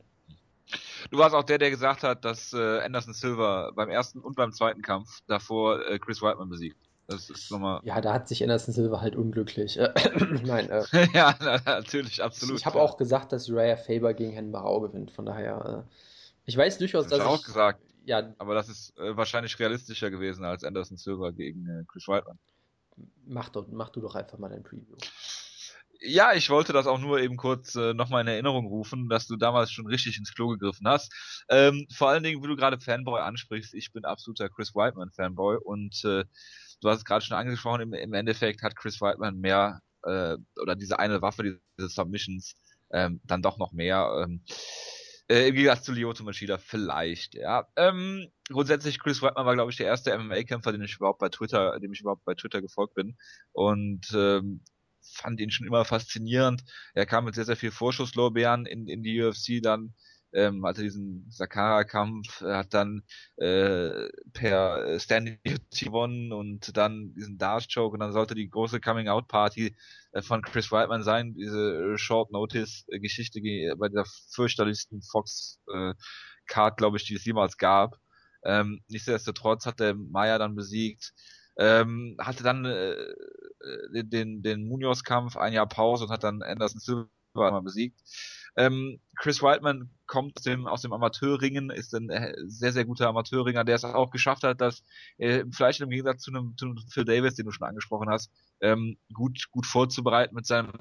Du 1.09 1.17
warst 1.17 1.33
auch 1.33 1.43
der, 1.43 1.57
der 1.57 1.71
gesagt 1.71 2.03
hat, 2.03 2.23
dass 2.25 2.53
äh, 2.53 2.81
Anderson 2.81 3.15
Silva 3.15 3.71
beim 3.75 3.89
ersten 3.89 4.19
und 4.19 4.35
beim 4.35 4.51
zweiten 4.51 4.83
Kampf 4.83 5.21
davor 5.25 5.83
äh, 5.87 5.97
Chris 5.97 6.21
Whiteman 6.21 6.49
besiegt. 6.49 6.77
Das 7.11 7.29
ist 7.29 7.51
nochmal. 7.51 7.81
Ja, 7.83 7.99
da 7.99 8.13
hat 8.13 8.27
sich 8.27 8.41
Anderson 8.41 8.73
Silva 8.73 9.01
halt 9.01 9.15
unglücklich. 9.15 9.77
Äh, 9.77 9.93
nein, 10.43 10.69
äh, 10.69 10.83
ja, 11.13 11.35
natürlich, 11.65 12.23
absolut. 12.23 12.57
Ich 12.57 12.65
habe 12.65 12.81
auch 12.81 12.97
gesagt, 12.97 13.31
dass 13.31 13.51
Raya 13.51 13.75
Faber 13.75 14.13
gegen 14.13 14.31
Hen 14.31 14.51
Barau 14.51 14.79
gewinnt. 14.81 15.11
Von 15.11 15.25
daher, 15.25 15.85
äh, 15.85 15.91
ich 16.45 16.55
weiß 16.55 16.77
durchaus, 16.77 17.07
das 17.07 17.19
dass. 17.19 17.19
Ich 17.19 17.25
auch 17.25 17.43
gesagt. 17.43 17.81
Ja. 18.05 18.33
Aber 18.37 18.55
das 18.55 18.69
ist 18.69 18.97
äh, 18.97 19.15
wahrscheinlich 19.15 19.59
realistischer 19.59 20.09
gewesen 20.09 20.43
als 20.43 20.63
Anderson 20.63 20.97
Silva 20.97 21.31
gegen 21.31 21.67
äh, 21.67 21.83
Chris 21.87 22.07
Whiteman. 22.07 22.39
Mach, 23.25 23.49
doch, 23.49 23.67
mach 23.69 23.89
du 23.89 24.01
doch 24.01 24.15
einfach 24.15 24.37
mal 24.37 24.49
dein 24.49 24.63
Preview. 24.63 24.95
Ja, 26.03 26.33
ich 26.33 26.49
wollte 26.49 26.73
das 26.73 26.87
auch 26.87 26.97
nur 26.97 27.19
eben 27.19 27.37
kurz 27.37 27.75
äh, 27.75 27.93
nochmal 27.93 28.21
in 28.21 28.27
Erinnerung 28.27 28.65
rufen, 28.65 29.07
dass 29.07 29.27
du 29.27 29.35
damals 29.35 29.71
schon 29.71 29.85
richtig 29.85 30.17
ins 30.17 30.33
Klo 30.33 30.47
gegriffen 30.47 30.87
hast. 30.87 31.13
Ähm, 31.47 31.85
vor 31.93 32.09
allen 32.09 32.23
Dingen, 32.23 32.41
wie 32.41 32.47
du 32.47 32.55
gerade 32.55 32.79
Fanboy 32.79 33.21
ansprichst, 33.21 33.75
ich 33.75 33.91
bin 33.91 34.03
absoluter 34.03 34.49
Chris 34.49 34.73
Whiteman 34.73 35.11
Fanboy 35.11 35.57
und 35.63 36.03
äh, 36.03 36.23
du 36.81 36.89
hast 36.89 36.99
es 36.99 37.05
gerade 37.05 37.23
schon 37.23 37.37
angesprochen, 37.37 37.81
im, 37.81 37.93
im, 37.93 38.13
Endeffekt 38.13 38.61
hat 38.63 38.75
Chris 38.75 39.01
Whiteman 39.01 39.39
mehr, 39.39 39.81
äh, 40.03 40.35
oder 40.59 40.75
diese 40.75 40.99
eine 40.99 41.21
Waffe, 41.21 41.43
diese 41.43 41.89
Submissions, 41.89 42.55
ähm, 42.91 43.21
dann 43.23 43.41
doch 43.41 43.57
noch 43.57 43.71
mehr. 43.71 44.23
Ähm, 44.23 44.43
äh, 45.29 45.47
Im 45.47 45.55
Gegensatz 45.55 45.83
zu 45.83 45.93
Lyoto 45.93 46.23
Machida 46.23 46.57
vielleicht, 46.57 47.35
ja. 47.35 47.67
Ähm, 47.77 48.27
grundsätzlich, 48.49 48.99
Chris 48.99 49.21
Whiteman 49.21 49.45
war, 49.45 49.53
glaube 49.53 49.71
ich, 49.71 49.77
der 49.77 49.85
erste 49.85 50.17
MMA-Kämpfer, 50.17 50.71
den 50.73 50.81
ich 50.81 50.97
überhaupt 50.97 51.19
bei 51.19 51.29
Twitter, 51.29 51.79
dem 51.79 51.93
ich 51.93 52.01
überhaupt 52.01 52.25
bei 52.25 52.33
Twitter 52.33 52.61
gefolgt 52.61 52.95
bin. 52.95 53.17
Und 53.53 54.11
ähm, 54.13 54.61
fand 55.01 55.39
ihn 55.39 55.51
schon 55.51 55.67
immer 55.67 55.85
faszinierend. 55.85 56.63
Er 56.93 57.05
kam 57.05 57.25
mit 57.25 57.35
sehr, 57.35 57.45
sehr 57.45 57.55
viel 57.55 57.71
Vorschusslorbeeren 57.71 58.65
in, 58.65 58.87
in 58.87 59.03
die 59.03 59.21
UFC 59.21 59.61
dann 59.61 59.93
ähm, 60.33 60.65
hatte 60.65 60.81
diesen 60.81 61.25
Sakara-Kampf, 61.29 62.41
hat 62.41 62.73
dann 62.73 63.03
äh, 63.37 64.09
per 64.33 64.99
Standing 64.99 65.39
gewonnen 65.71 66.31
und 66.31 66.75
dann 66.77 67.13
diesen 67.13 67.37
Darts-Choke 67.37 67.93
und 67.93 67.99
dann 67.99 68.13
sollte 68.13 68.35
die 68.35 68.49
große 68.49 68.79
Coming-Out-Party 68.79 69.75
äh, 70.11 70.21
von 70.21 70.41
Chris 70.41 70.71
Whiteman 70.71 71.03
sein, 71.03 71.33
diese 71.33 71.97
Short-Notice-Geschichte 71.97 73.41
bei 73.77 73.89
der 73.89 74.05
fürchterlichsten 74.29 75.01
Fox-Card, 75.01 76.73
äh, 76.73 76.77
glaube 76.77 76.97
ich, 76.97 77.05
die 77.05 77.15
es 77.15 77.25
jemals 77.25 77.57
gab. 77.57 77.97
Ähm, 78.43 78.81
nichtsdestotrotz 78.87 79.65
hat 79.65 79.79
der 79.79 79.95
Maya 79.95 80.37
dann 80.37 80.55
besiegt, 80.55 81.13
ähm, 81.57 82.17
hatte 82.19 82.43
dann 82.43 82.65
äh, 82.65 82.93
äh 82.93 84.03
den, 84.03 84.41
den 84.41 84.67
Munoz-Kampf, 84.67 85.37
ein 85.37 85.53
Jahr 85.53 85.67
Pause 85.67 86.05
und 86.05 86.11
hat 86.11 86.23
dann 86.23 86.41
Anderson 86.41 86.79
Silva 86.79 87.59
besiegt. 87.59 87.99
Ähm, 88.55 88.99
Chris 89.15 89.41
Whiteman 89.41 89.89
kommt 90.07 90.37
aus 90.37 90.43
dem, 90.43 90.67
aus 90.67 90.81
dem 90.81 90.93
Amateurringen, 90.93 91.69
ist 91.69 91.93
ein 91.93 92.09
äh, 92.09 92.33
sehr, 92.45 92.73
sehr 92.73 92.85
guter 92.85 93.07
Amateurringer, 93.07 93.63
der 93.63 93.75
es 93.75 93.85
auch 93.85 94.11
geschafft 94.11 94.43
hat, 94.43 94.59
dass 94.59 94.83
äh, 95.17 95.45
vielleicht 95.51 95.79
im 95.79 95.89
Gegensatz 95.89 96.23
zu 96.23 96.31
einem, 96.31 96.55
zu 96.57 96.65
einem 96.65 96.77
Phil 96.89 97.05
Davis, 97.05 97.35
den 97.35 97.45
du 97.45 97.51
schon 97.51 97.67
angesprochen 97.67 98.09
hast, 98.09 98.31
ähm, 98.59 98.97
gut, 99.13 99.47
gut 99.51 99.65
vorzubereiten 99.65 100.35
mit 100.35 100.45
seinem 100.45 100.71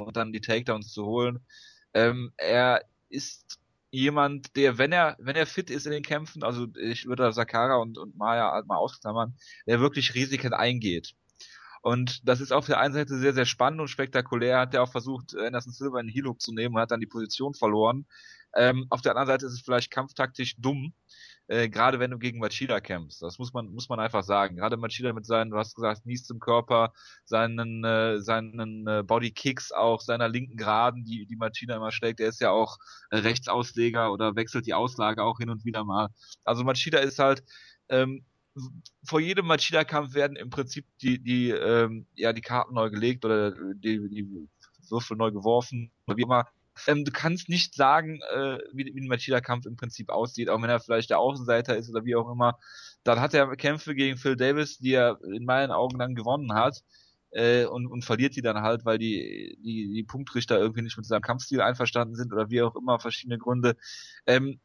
und 0.00 0.16
dann 0.16 0.32
die 0.32 0.40
Takedowns 0.40 0.92
zu 0.92 1.04
holen. 1.04 1.38
Ähm, 1.94 2.32
er 2.36 2.84
ist 3.08 3.58
jemand, 3.90 4.56
der, 4.56 4.78
wenn 4.78 4.92
er, 4.92 5.16
wenn 5.18 5.36
er 5.36 5.46
fit 5.46 5.70
ist 5.70 5.86
in 5.86 5.92
den 5.92 6.02
Kämpfen, 6.02 6.42
also 6.42 6.66
ich 6.80 7.06
würde 7.06 7.32
Sakara 7.32 7.76
und, 7.76 7.98
und 7.98 8.16
Maya 8.16 8.62
mal 8.66 8.76
ausklammern, 8.76 9.36
der 9.66 9.80
wirklich 9.80 10.14
Risiken 10.14 10.52
eingeht. 10.52 11.14
Und 11.82 12.28
das 12.28 12.40
ist 12.40 12.52
auf 12.52 12.66
der 12.66 12.78
einen 12.78 12.94
Seite 12.94 13.16
sehr, 13.18 13.32
sehr 13.32 13.46
spannend 13.46 13.80
und 13.80 13.88
spektakulär. 13.88 14.60
Hat 14.60 14.74
er 14.74 14.82
auch 14.82 14.92
versucht, 14.92 15.34
Anderson 15.36 15.72
Silver 15.72 16.00
in 16.00 16.08
Heel 16.08 16.36
zu 16.38 16.52
nehmen 16.52 16.74
und 16.74 16.80
hat 16.80 16.90
dann 16.90 17.00
die 17.00 17.06
Position 17.06 17.54
verloren. 17.54 18.06
Ähm, 18.54 18.86
auf 18.90 19.00
der 19.00 19.12
anderen 19.12 19.28
Seite 19.28 19.46
ist 19.46 19.52
es 19.52 19.60
vielleicht 19.60 19.90
kampftaktisch 19.90 20.56
dumm, 20.58 20.92
äh, 21.46 21.68
gerade 21.68 22.00
wenn 22.00 22.10
du 22.10 22.18
gegen 22.18 22.38
Machida 22.38 22.80
kämpfst. 22.80 23.22
Das 23.22 23.38
muss 23.38 23.52
man, 23.52 23.66
muss 23.68 23.88
man 23.88 24.00
einfach 24.00 24.24
sagen. 24.24 24.56
Gerade 24.56 24.76
Machida 24.76 25.12
mit 25.12 25.24
seinen, 25.24 25.50
du 25.50 25.56
hast 25.56 25.74
gesagt, 25.74 26.04
Nies 26.04 26.24
zum 26.24 26.40
Körper, 26.40 26.92
seinen, 27.24 27.84
äh, 27.84 28.20
seinen 28.20 28.86
äh, 28.86 29.02
Bodykicks 29.04 29.72
auch, 29.72 30.00
seiner 30.00 30.28
linken 30.28 30.56
Geraden, 30.56 31.04
die, 31.04 31.26
die 31.26 31.36
Machida 31.36 31.76
immer 31.76 31.92
schlägt. 31.92 32.18
Der 32.18 32.28
ist 32.28 32.40
ja 32.40 32.50
auch 32.50 32.78
äh, 33.10 33.18
Rechtsausleger 33.18 34.12
oder 34.12 34.36
wechselt 34.36 34.66
die 34.66 34.74
Auslage 34.74 35.22
auch 35.22 35.38
hin 35.38 35.50
und 35.50 35.64
wieder 35.64 35.84
mal. 35.84 36.08
Also 36.44 36.64
Machida 36.64 36.98
ist 36.98 37.18
halt, 37.18 37.42
ähm, 37.88 38.24
vor 39.04 39.20
jedem 39.20 39.46
Machida-Kampf 39.46 40.14
werden 40.14 40.36
im 40.36 40.50
Prinzip 40.50 40.86
die, 41.02 41.22
die, 41.22 41.50
ähm, 41.50 42.06
ja, 42.14 42.32
die 42.32 42.40
Karten 42.40 42.74
neu 42.74 42.90
gelegt 42.90 43.24
oder 43.24 43.52
die, 43.74 44.08
die 44.08 44.48
Würfel 44.88 45.16
neu 45.16 45.30
geworfen, 45.30 45.90
wie 46.06 46.22
immer. 46.22 46.46
Ähm, 46.86 47.04
du 47.04 47.12
kannst 47.12 47.48
nicht 47.48 47.74
sagen, 47.74 48.20
äh, 48.32 48.58
wie, 48.72 48.86
wie 48.86 49.00
ein 49.00 49.08
Machida-Kampf 49.08 49.66
im 49.66 49.76
Prinzip 49.76 50.08
aussieht, 50.08 50.48
auch 50.48 50.60
wenn 50.62 50.70
er 50.70 50.80
vielleicht 50.80 51.10
der 51.10 51.18
Außenseiter 51.18 51.76
ist 51.76 51.90
oder 51.90 52.04
wie 52.04 52.16
auch 52.16 52.30
immer. 52.30 52.58
Dann 53.04 53.20
hat 53.20 53.34
er 53.34 53.54
Kämpfe 53.56 53.94
gegen 53.94 54.16
Phil 54.16 54.36
Davis, 54.36 54.78
die 54.78 54.92
er 54.92 55.18
in 55.24 55.44
meinen 55.44 55.70
Augen 55.70 55.98
dann 55.98 56.14
gewonnen 56.14 56.54
hat. 56.54 56.82
Äh, 57.32 57.66
und, 57.66 57.86
und 57.86 58.04
verliert 58.04 58.34
die 58.34 58.42
dann 58.42 58.62
halt, 58.62 58.84
weil 58.84 58.98
die, 58.98 59.56
die, 59.62 59.92
die 59.92 60.02
Punktrichter 60.02 60.58
irgendwie 60.58 60.82
nicht 60.82 60.96
mit 60.96 61.06
seinem 61.06 61.22
Kampfstil 61.22 61.60
einverstanden 61.60 62.16
sind 62.16 62.32
oder 62.32 62.50
wie 62.50 62.62
auch 62.62 62.74
immer, 62.74 62.98
verschiedene 62.98 63.38
Gründe. 63.38 63.76
Ähm, 64.26 64.58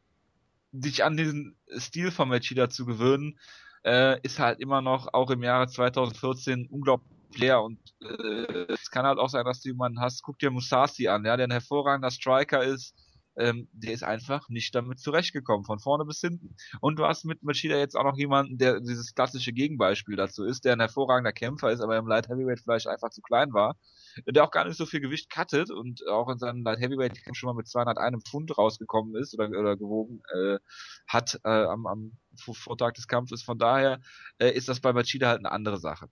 sich 0.72 1.04
an 1.04 1.16
diesen 1.16 1.56
Stil 1.78 2.10
von 2.10 2.28
Machida 2.28 2.68
zu 2.68 2.84
gewöhnen, 2.84 3.38
äh, 3.86 4.20
ist 4.22 4.40
halt 4.40 4.60
immer 4.60 4.82
noch, 4.82 5.14
auch 5.14 5.30
im 5.30 5.42
Jahre 5.42 5.68
2014, 5.68 6.68
unglaublich 6.70 7.08
leer 7.36 7.62
und 7.62 7.78
äh, 8.02 8.72
es 8.72 8.90
kann 8.90 9.06
halt 9.06 9.18
auch 9.18 9.28
sein, 9.28 9.44
dass 9.44 9.60
du 9.60 9.68
jemanden 9.68 10.00
hast, 10.00 10.22
guck 10.22 10.38
dir 10.38 10.50
Musasi 10.50 11.08
an, 11.08 11.24
ja, 11.24 11.36
der 11.36 11.46
ein 11.46 11.52
hervorragender 11.52 12.10
Striker 12.10 12.64
ist, 12.64 12.94
ähm, 13.36 13.68
der 13.72 13.92
ist 13.92 14.02
einfach 14.02 14.48
nicht 14.48 14.74
damit 14.74 14.98
zurechtgekommen, 14.98 15.64
von 15.64 15.78
vorne 15.78 16.04
bis 16.04 16.20
hinten. 16.20 16.56
Und 16.80 16.98
du 16.98 17.04
hast 17.04 17.24
mit 17.24 17.42
Machida 17.42 17.76
jetzt 17.76 17.94
auch 17.96 18.04
noch 18.04 18.16
jemanden, 18.16 18.58
der 18.58 18.80
dieses 18.80 19.14
klassische 19.14 19.52
Gegenbeispiel 19.52 20.16
dazu 20.16 20.44
ist, 20.44 20.64
der 20.64 20.72
ein 20.72 20.80
hervorragender 20.80 21.32
Kämpfer 21.32 21.70
ist, 21.70 21.80
aber 21.80 21.96
im 21.96 22.06
Light 22.06 22.28
Heavyweight 22.28 22.60
vielleicht 22.60 22.86
einfach 22.86 23.10
zu 23.10 23.20
klein 23.20 23.52
war, 23.52 23.76
der 24.24 24.44
auch 24.44 24.50
gar 24.50 24.64
nicht 24.64 24.76
so 24.76 24.86
viel 24.86 25.00
Gewicht 25.00 25.30
cuttet 25.30 25.70
und 25.70 26.06
auch 26.08 26.28
in 26.28 26.38
seinem 26.38 26.62
Light 26.62 26.80
Heavyweight 26.80 27.20
schon 27.32 27.48
mal 27.48 27.54
mit 27.54 27.68
201 27.68 28.24
Pfund 28.28 28.56
rausgekommen 28.56 29.14
ist 29.16 29.34
oder, 29.34 29.48
oder 29.48 29.76
gewogen 29.76 30.22
äh, 30.34 30.58
hat 31.06 31.40
äh, 31.44 31.48
am, 31.48 31.86
am 31.86 32.12
Vortag 32.36 32.92
des 32.92 33.08
Kampfes. 33.08 33.42
Von 33.42 33.58
daher 33.58 34.00
äh, 34.38 34.50
ist 34.50 34.68
das 34.68 34.80
bei 34.80 34.92
Machida 34.92 35.28
halt 35.28 35.40
eine 35.40 35.52
andere 35.52 35.78
Sache. 35.78 36.08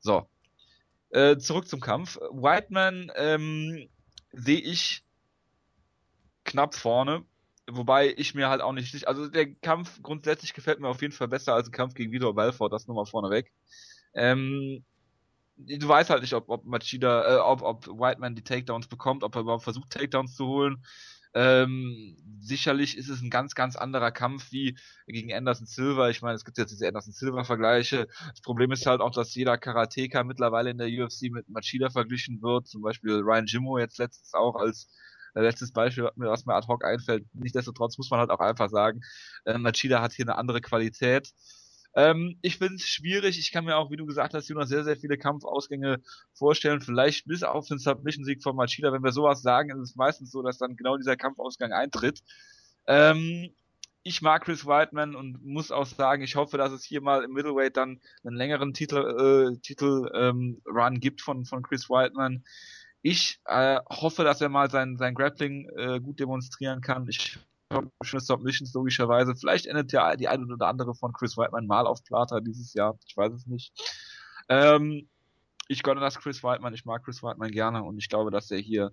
So, 0.00 0.28
äh, 1.10 1.36
zurück 1.38 1.68
zum 1.68 1.80
Kampf. 1.80 2.16
Whiteman 2.30 3.10
ähm, 3.16 3.88
sehe 4.32 4.60
ich 4.60 5.04
knapp 6.44 6.74
vorne. 6.74 7.24
Wobei 7.68 8.14
ich 8.16 8.34
mir 8.34 8.48
halt 8.48 8.60
auch 8.60 8.72
nicht, 8.72 9.08
also 9.08 9.28
der 9.28 9.52
Kampf 9.54 10.00
grundsätzlich 10.00 10.54
gefällt 10.54 10.78
mir 10.78 10.88
auf 10.88 11.02
jeden 11.02 11.12
Fall 11.12 11.26
besser 11.26 11.54
als 11.54 11.68
ein 11.68 11.72
Kampf 11.72 11.94
gegen 11.94 12.12
Vitor 12.12 12.32
Belfort, 12.34 12.70
das 12.70 12.86
nur 12.86 12.94
mal 12.94 13.06
vorneweg. 13.06 13.52
Ähm, 14.14 14.84
du 15.56 15.88
weißt 15.88 16.10
halt 16.10 16.22
nicht, 16.22 16.34
ob, 16.34 16.48
ob 16.48 16.64
Machida, 16.64 17.36
äh, 17.36 17.40
ob, 17.40 17.62
ob 17.62 17.86
Whiteman 17.86 18.34
die 18.34 18.42
Takedowns 18.42 18.88
bekommt, 18.88 19.24
ob 19.24 19.34
er 19.34 19.42
überhaupt 19.42 19.64
versucht, 19.64 19.90
Takedowns 19.90 20.34
zu 20.34 20.46
holen. 20.46 20.82
Ähm, 21.34 22.16
sicherlich 22.40 22.96
ist 22.96 23.10
es 23.10 23.20
ein 23.20 23.28
ganz, 23.28 23.54
ganz 23.54 23.76
anderer 23.76 24.10
Kampf 24.10 24.52
wie 24.52 24.78
gegen 25.06 25.34
Anderson 25.34 25.66
Silva. 25.66 26.08
Ich 26.08 26.22
meine, 26.22 26.34
es 26.34 26.46
gibt 26.46 26.56
jetzt 26.56 26.70
diese 26.70 26.88
Anderson 26.88 27.12
Silva-Vergleiche. 27.12 28.06
Das 28.30 28.40
Problem 28.40 28.72
ist 28.72 28.86
halt 28.86 29.02
auch, 29.02 29.10
dass 29.10 29.34
jeder 29.34 29.58
Karateka 29.58 30.24
mittlerweile 30.24 30.70
in 30.70 30.78
der 30.78 30.88
UFC 30.88 31.30
mit 31.30 31.48
Machida 31.50 31.90
verglichen 31.90 32.40
wird. 32.40 32.68
Zum 32.68 32.80
Beispiel 32.80 33.20
Ryan 33.20 33.44
Jimmo 33.46 33.78
jetzt 33.78 33.98
letztens 33.98 34.32
auch 34.32 34.54
als 34.54 34.88
äh, 35.34 35.42
letztes 35.42 35.72
Beispiel, 35.72 36.08
was 36.16 36.46
mir 36.46 36.54
ad 36.54 36.66
hoc 36.68 36.84
einfällt. 36.84 37.26
Nichtsdestotrotz 37.34 37.98
muss 37.98 38.10
man 38.10 38.20
halt 38.20 38.30
auch 38.30 38.40
einfach 38.40 38.70
sagen, 38.70 39.02
äh, 39.44 39.58
Machida 39.58 40.00
hat 40.00 40.12
hier 40.14 40.24
eine 40.24 40.38
andere 40.38 40.62
Qualität. 40.62 41.32
Ähm, 41.96 42.38
ich 42.42 42.58
finde 42.58 42.74
es 42.74 42.82
schwierig. 42.82 43.38
Ich 43.38 43.50
kann 43.50 43.64
mir 43.64 43.76
auch, 43.76 43.90
wie 43.90 43.96
du 43.96 44.04
gesagt 44.04 44.34
hast, 44.34 44.48
Jonas, 44.48 44.68
sehr, 44.68 44.84
sehr 44.84 44.98
viele 44.98 45.16
Kampfausgänge 45.16 46.02
vorstellen. 46.34 46.82
Vielleicht 46.82 47.26
bis 47.26 47.42
auf 47.42 47.66
den 47.66 47.78
Submission-Sieg 47.78 48.42
von 48.42 48.54
Machida. 48.54 48.92
Wenn 48.92 49.02
wir 49.02 49.12
sowas 49.12 49.40
sagen, 49.40 49.70
ist 49.70 49.90
es 49.90 49.96
meistens 49.96 50.30
so, 50.30 50.42
dass 50.42 50.58
dann 50.58 50.76
genau 50.76 50.98
dieser 50.98 51.16
Kampfausgang 51.16 51.72
eintritt. 51.72 52.22
Ähm, 52.86 53.50
ich 54.02 54.20
mag 54.20 54.44
Chris 54.44 54.66
Whiteman 54.66 55.16
und 55.16 55.44
muss 55.44 55.72
auch 55.72 55.86
sagen, 55.86 56.22
ich 56.22 56.36
hoffe, 56.36 56.58
dass 56.58 56.70
es 56.70 56.84
hier 56.84 57.00
mal 57.00 57.24
im 57.24 57.32
Middleweight 57.32 57.78
dann 57.78 58.00
einen 58.24 58.36
längeren 58.36 58.74
Titel, 58.74 59.54
äh, 59.56 59.58
Titel 59.62 60.10
ähm, 60.14 60.60
Run 60.66 61.00
gibt 61.00 61.22
von, 61.22 61.46
von 61.46 61.62
Chris 61.62 61.88
Whiteman. 61.88 62.44
Ich 63.00 63.40
äh, 63.46 63.80
hoffe, 63.88 64.22
dass 64.22 64.40
er 64.42 64.50
mal 64.50 64.70
sein, 64.70 64.98
sein 64.98 65.14
Grappling 65.14 65.68
äh, 65.76 65.98
gut 65.98 66.20
demonstrieren 66.20 66.82
kann. 66.82 67.08
Ich 67.08 67.38
schöne 68.02 68.20
Submissions 68.20 68.72
logischerweise. 68.74 69.34
Vielleicht 69.34 69.66
endet 69.66 69.92
ja 69.92 70.16
die 70.16 70.28
eine 70.28 70.46
oder 70.46 70.68
andere 70.68 70.94
von 70.94 71.12
Chris 71.12 71.36
Whiteman 71.36 71.66
mal 71.66 71.86
auf 71.86 72.02
Plata 72.04 72.40
dieses 72.40 72.74
Jahr. 72.74 72.98
Ich 73.06 73.16
weiß 73.16 73.32
es 73.32 73.46
nicht. 73.46 73.72
Ähm, 74.48 75.08
ich 75.68 75.82
gönne 75.82 76.00
das 76.00 76.18
Chris 76.18 76.42
Whiteman. 76.42 76.74
Ich 76.74 76.84
mag 76.84 77.04
Chris 77.04 77.22
Whiteman 77.22 77.50
gerne 77.50 77.82
und 77.82 77.98
ich 77.98 78.08
glaube, 78.08 78.30
dass 78.30 78.50
er 78.50 78.58
hier 78.58 78.92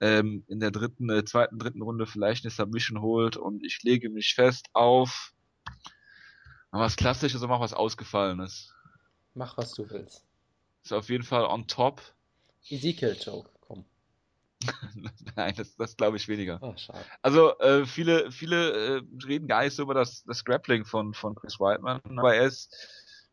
ähm, 0.00 0.44
in 0.48 0.60
der 0.60 0.70
dritten, 0.70 1.10
äh, 1.10 1.24
zweiten, 1.24 1.58
dritten 1.58 1.82
Runde 1.82 2.06
vielleicht 2.06 2.44
eine 2.44 2.50
Submission 2.50 3.00
holt 3.00 3.36
und 3.36 3.64
ich 3.64 3.82
lege 3.82 4.10
mich 4.10 4.34
fest 4.34 4.66
auf 4.72 5.32
was 6.70 6.96
Klassisches 6.96 7.42
und 7.42 7.48
mach 7.48 7.60
was 7.60 7.72
Ausgefallenes. 7.72 8.74
Mach 9.34 9.56
was 9.56 9.72
du 9.74 9.88
willst. 9.90 10.24
Ist 10.82 10.92
auf 10.92 11.08
jeden 11.08 11.24
Fall 11.24 11.44
on 11.44 11.66
top. 11.66 12.02
Ezekiel 12.68 13.16
Joke. 13.20 13.50
Nein, 15.36 15.54
das, 15.56 15.76
das 15.76 15.96
glaube 15.96 16.16
ich 16.16 16.28
weniger. 16.28 16.58
Oh. 16.62 16.74
Also 17.22 17.56
äh, 17.58 17.86
viele, 17.86 18.30
viele 18.32 18.98
äh, 18.98 19.02
reden 19.26 19.48
gar 19.48 19.62
nicht 19.62 19.74
so 19.74 19.82
über 19.82 19.94
das, 19.94 20.24
das 20.24 20.44
Grappling 20.44 20.84
von, 20.84 21.14
von 21.14 21.34
Chris 21.34 21.60
Whiteman, 21.60 22.00
aber 22.18 22.34
er 22.34 22.46
ist, 22.46 22.74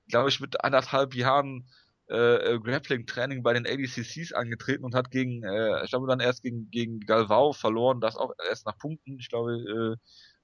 glaube 0.07 0.29
ich, 0.29 0.39
mit 0.39 0.63
anderthalb 0.63 1.15
Jahren 1.15 1.67
äh, 2.09 2.53
äh 2.53 2.59
Grappling-Training 2.59 3.41
bei 3.41 3.53
den 3.53 3.65
ADCCs 3.65 4.33
angetreten 4.33 4.85
und 4.85 4.93
hat 4.93 5.09
gegen, 5.09 5.43
äh, 5.43 5.83
ich 5.83 5.89
glaube 5.89 6.07
dann 6.07 6.19
erst 6.19 6.43
gegen, 6.43 6.69
gegen 6.69 6.99
Galvao 6.99 7.53
verloren, 7.53 8.01
das 8.01 8.15
auch 8.15 8.31
erst 8.47 8.67
nach 8.67 8.77
Punkten. 8.77 9.17
Ich 9.19 9.29
glaube, 9.29 9.53
äh, 9.53 9.95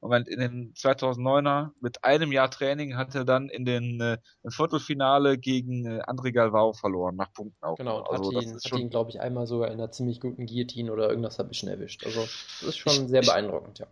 Moment, 0.01 0.27
in 0.27 0.39
den 0.39 0.73
2009er 0.73 1.69
mit 1.79 2.03
einem 2.03 2.31
Jahr 2.31 2.49
Training 2.49 2.97
hat 2.97 3.13
er 3.13 3.23
dann 3.23 3.49
in 3.49 3.65
den 3.65 4.01
äh, 4.01 4.17
Viertelfinale 4.47 5.37
gegen 5.37 5.85
äh, 5.85 6.01
André 6.01 6.31
Galvao 6.31 6.73
verloren, 6.73 7.15
nach 7.15 7.31
Punkten 7.31 7.63
auch. 7.63 7.77
Genau, 7.77 7.99
und 7.99 8.09
also, 8.09 8.35
hat 8.35 8.43
ihn, 8.43 8.55
hat 8.55 8.79
ihn 8.79 8.89
glaube 8.89 9.11
ich, 9.11 9.21
einmal 9.21 9.45
sogar 9.45 9.67
in 9.67 9.75
einer 9.75 9.91
ziemlich 9.91 10.19
guten 10.19 10.47
Guillotine 10.47 10.91
oder 10.91 11.07
irgendwas 11.07 11.37
habe 11.37 11.49
ich 11.51 11.59
schon 11.59 11.69
erwischt. 11.69 12.03
Also, 12.03 12.21
das 12.21 12.63
ist 12.63 12.77
schon 12.77 12.93
ich, 12.93 13.09
sehr 13.09 13.21
beeindruckend, 13.21 13.77
ja. 13.77 13.87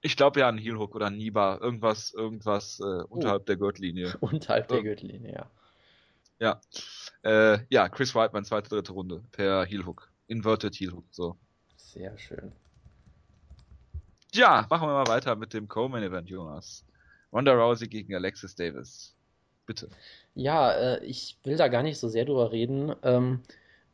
Ich 0.00 0.16
glaube 0.16 0.38
ja 0.38 0.48
an 0.48 0.58
Heelhook 0.58 0.94
oder 0.94 1.10
Niba, 1.10 1.58
irgendwas, 1.60 2.14
irgendwas 2.14 2.78
äh, 2.78 3.02
unterhalb 3.08 3.42
oh. 3.42 3.46
der 3.46 3.56
Gürtellinie. 3.56 4.14
unterhalb 4.20 4.68
der 4.68 4.82
Gürtellinie, 4.82 5.32
ja. 5.32 5.50
Ja. 6.38 6.60
Äh, 7.22 7.58
ja, 7.68 7.88
Chris 7.88 8.14
Whiteman, 8.14 8.44
zweite, 8.44 8.68
dritte 8.68 8.92
Runde 8.92 9.24
per 9.32 9.64
Heelhook. 9.64 10.08
Inverted 10.28 10.74
Heelhook, 10.76 11.06
so. 11.10 11.36
Sehr 11.76 12.16
schön. 12.16 12.52
Ja, 14.36 14.66
machen 14.68 14.86
wir 14.86 14.92
mal 14.92 15.06
weiter 15.06 15.34
mit 15.34 15.54
dem 15.54 15.66
Co-Main 15.66 16.02
Event, 16.02 16.28
Jonas. 16.28 16.84
Ronda 17.32 17.54
Rousey 17.54 17.88
gegen 17.88 18.14
Alexis 18.14 18.54
Davis. 18.54 19.14
Bitte. 19.64 19.88
Ja, 20.34 20.72
äh, 20.72 21.04
ich 21.04 21.38
will 21.44 21.56
da 21.56 21.68
gar 21.68 21.82
nicht 21.82 21.98
so 21.98 22.08
sehr 22.08 22.26
drüber 22.26 22.52
reden. 22.52 22.94
Ähm, 23.02 23.40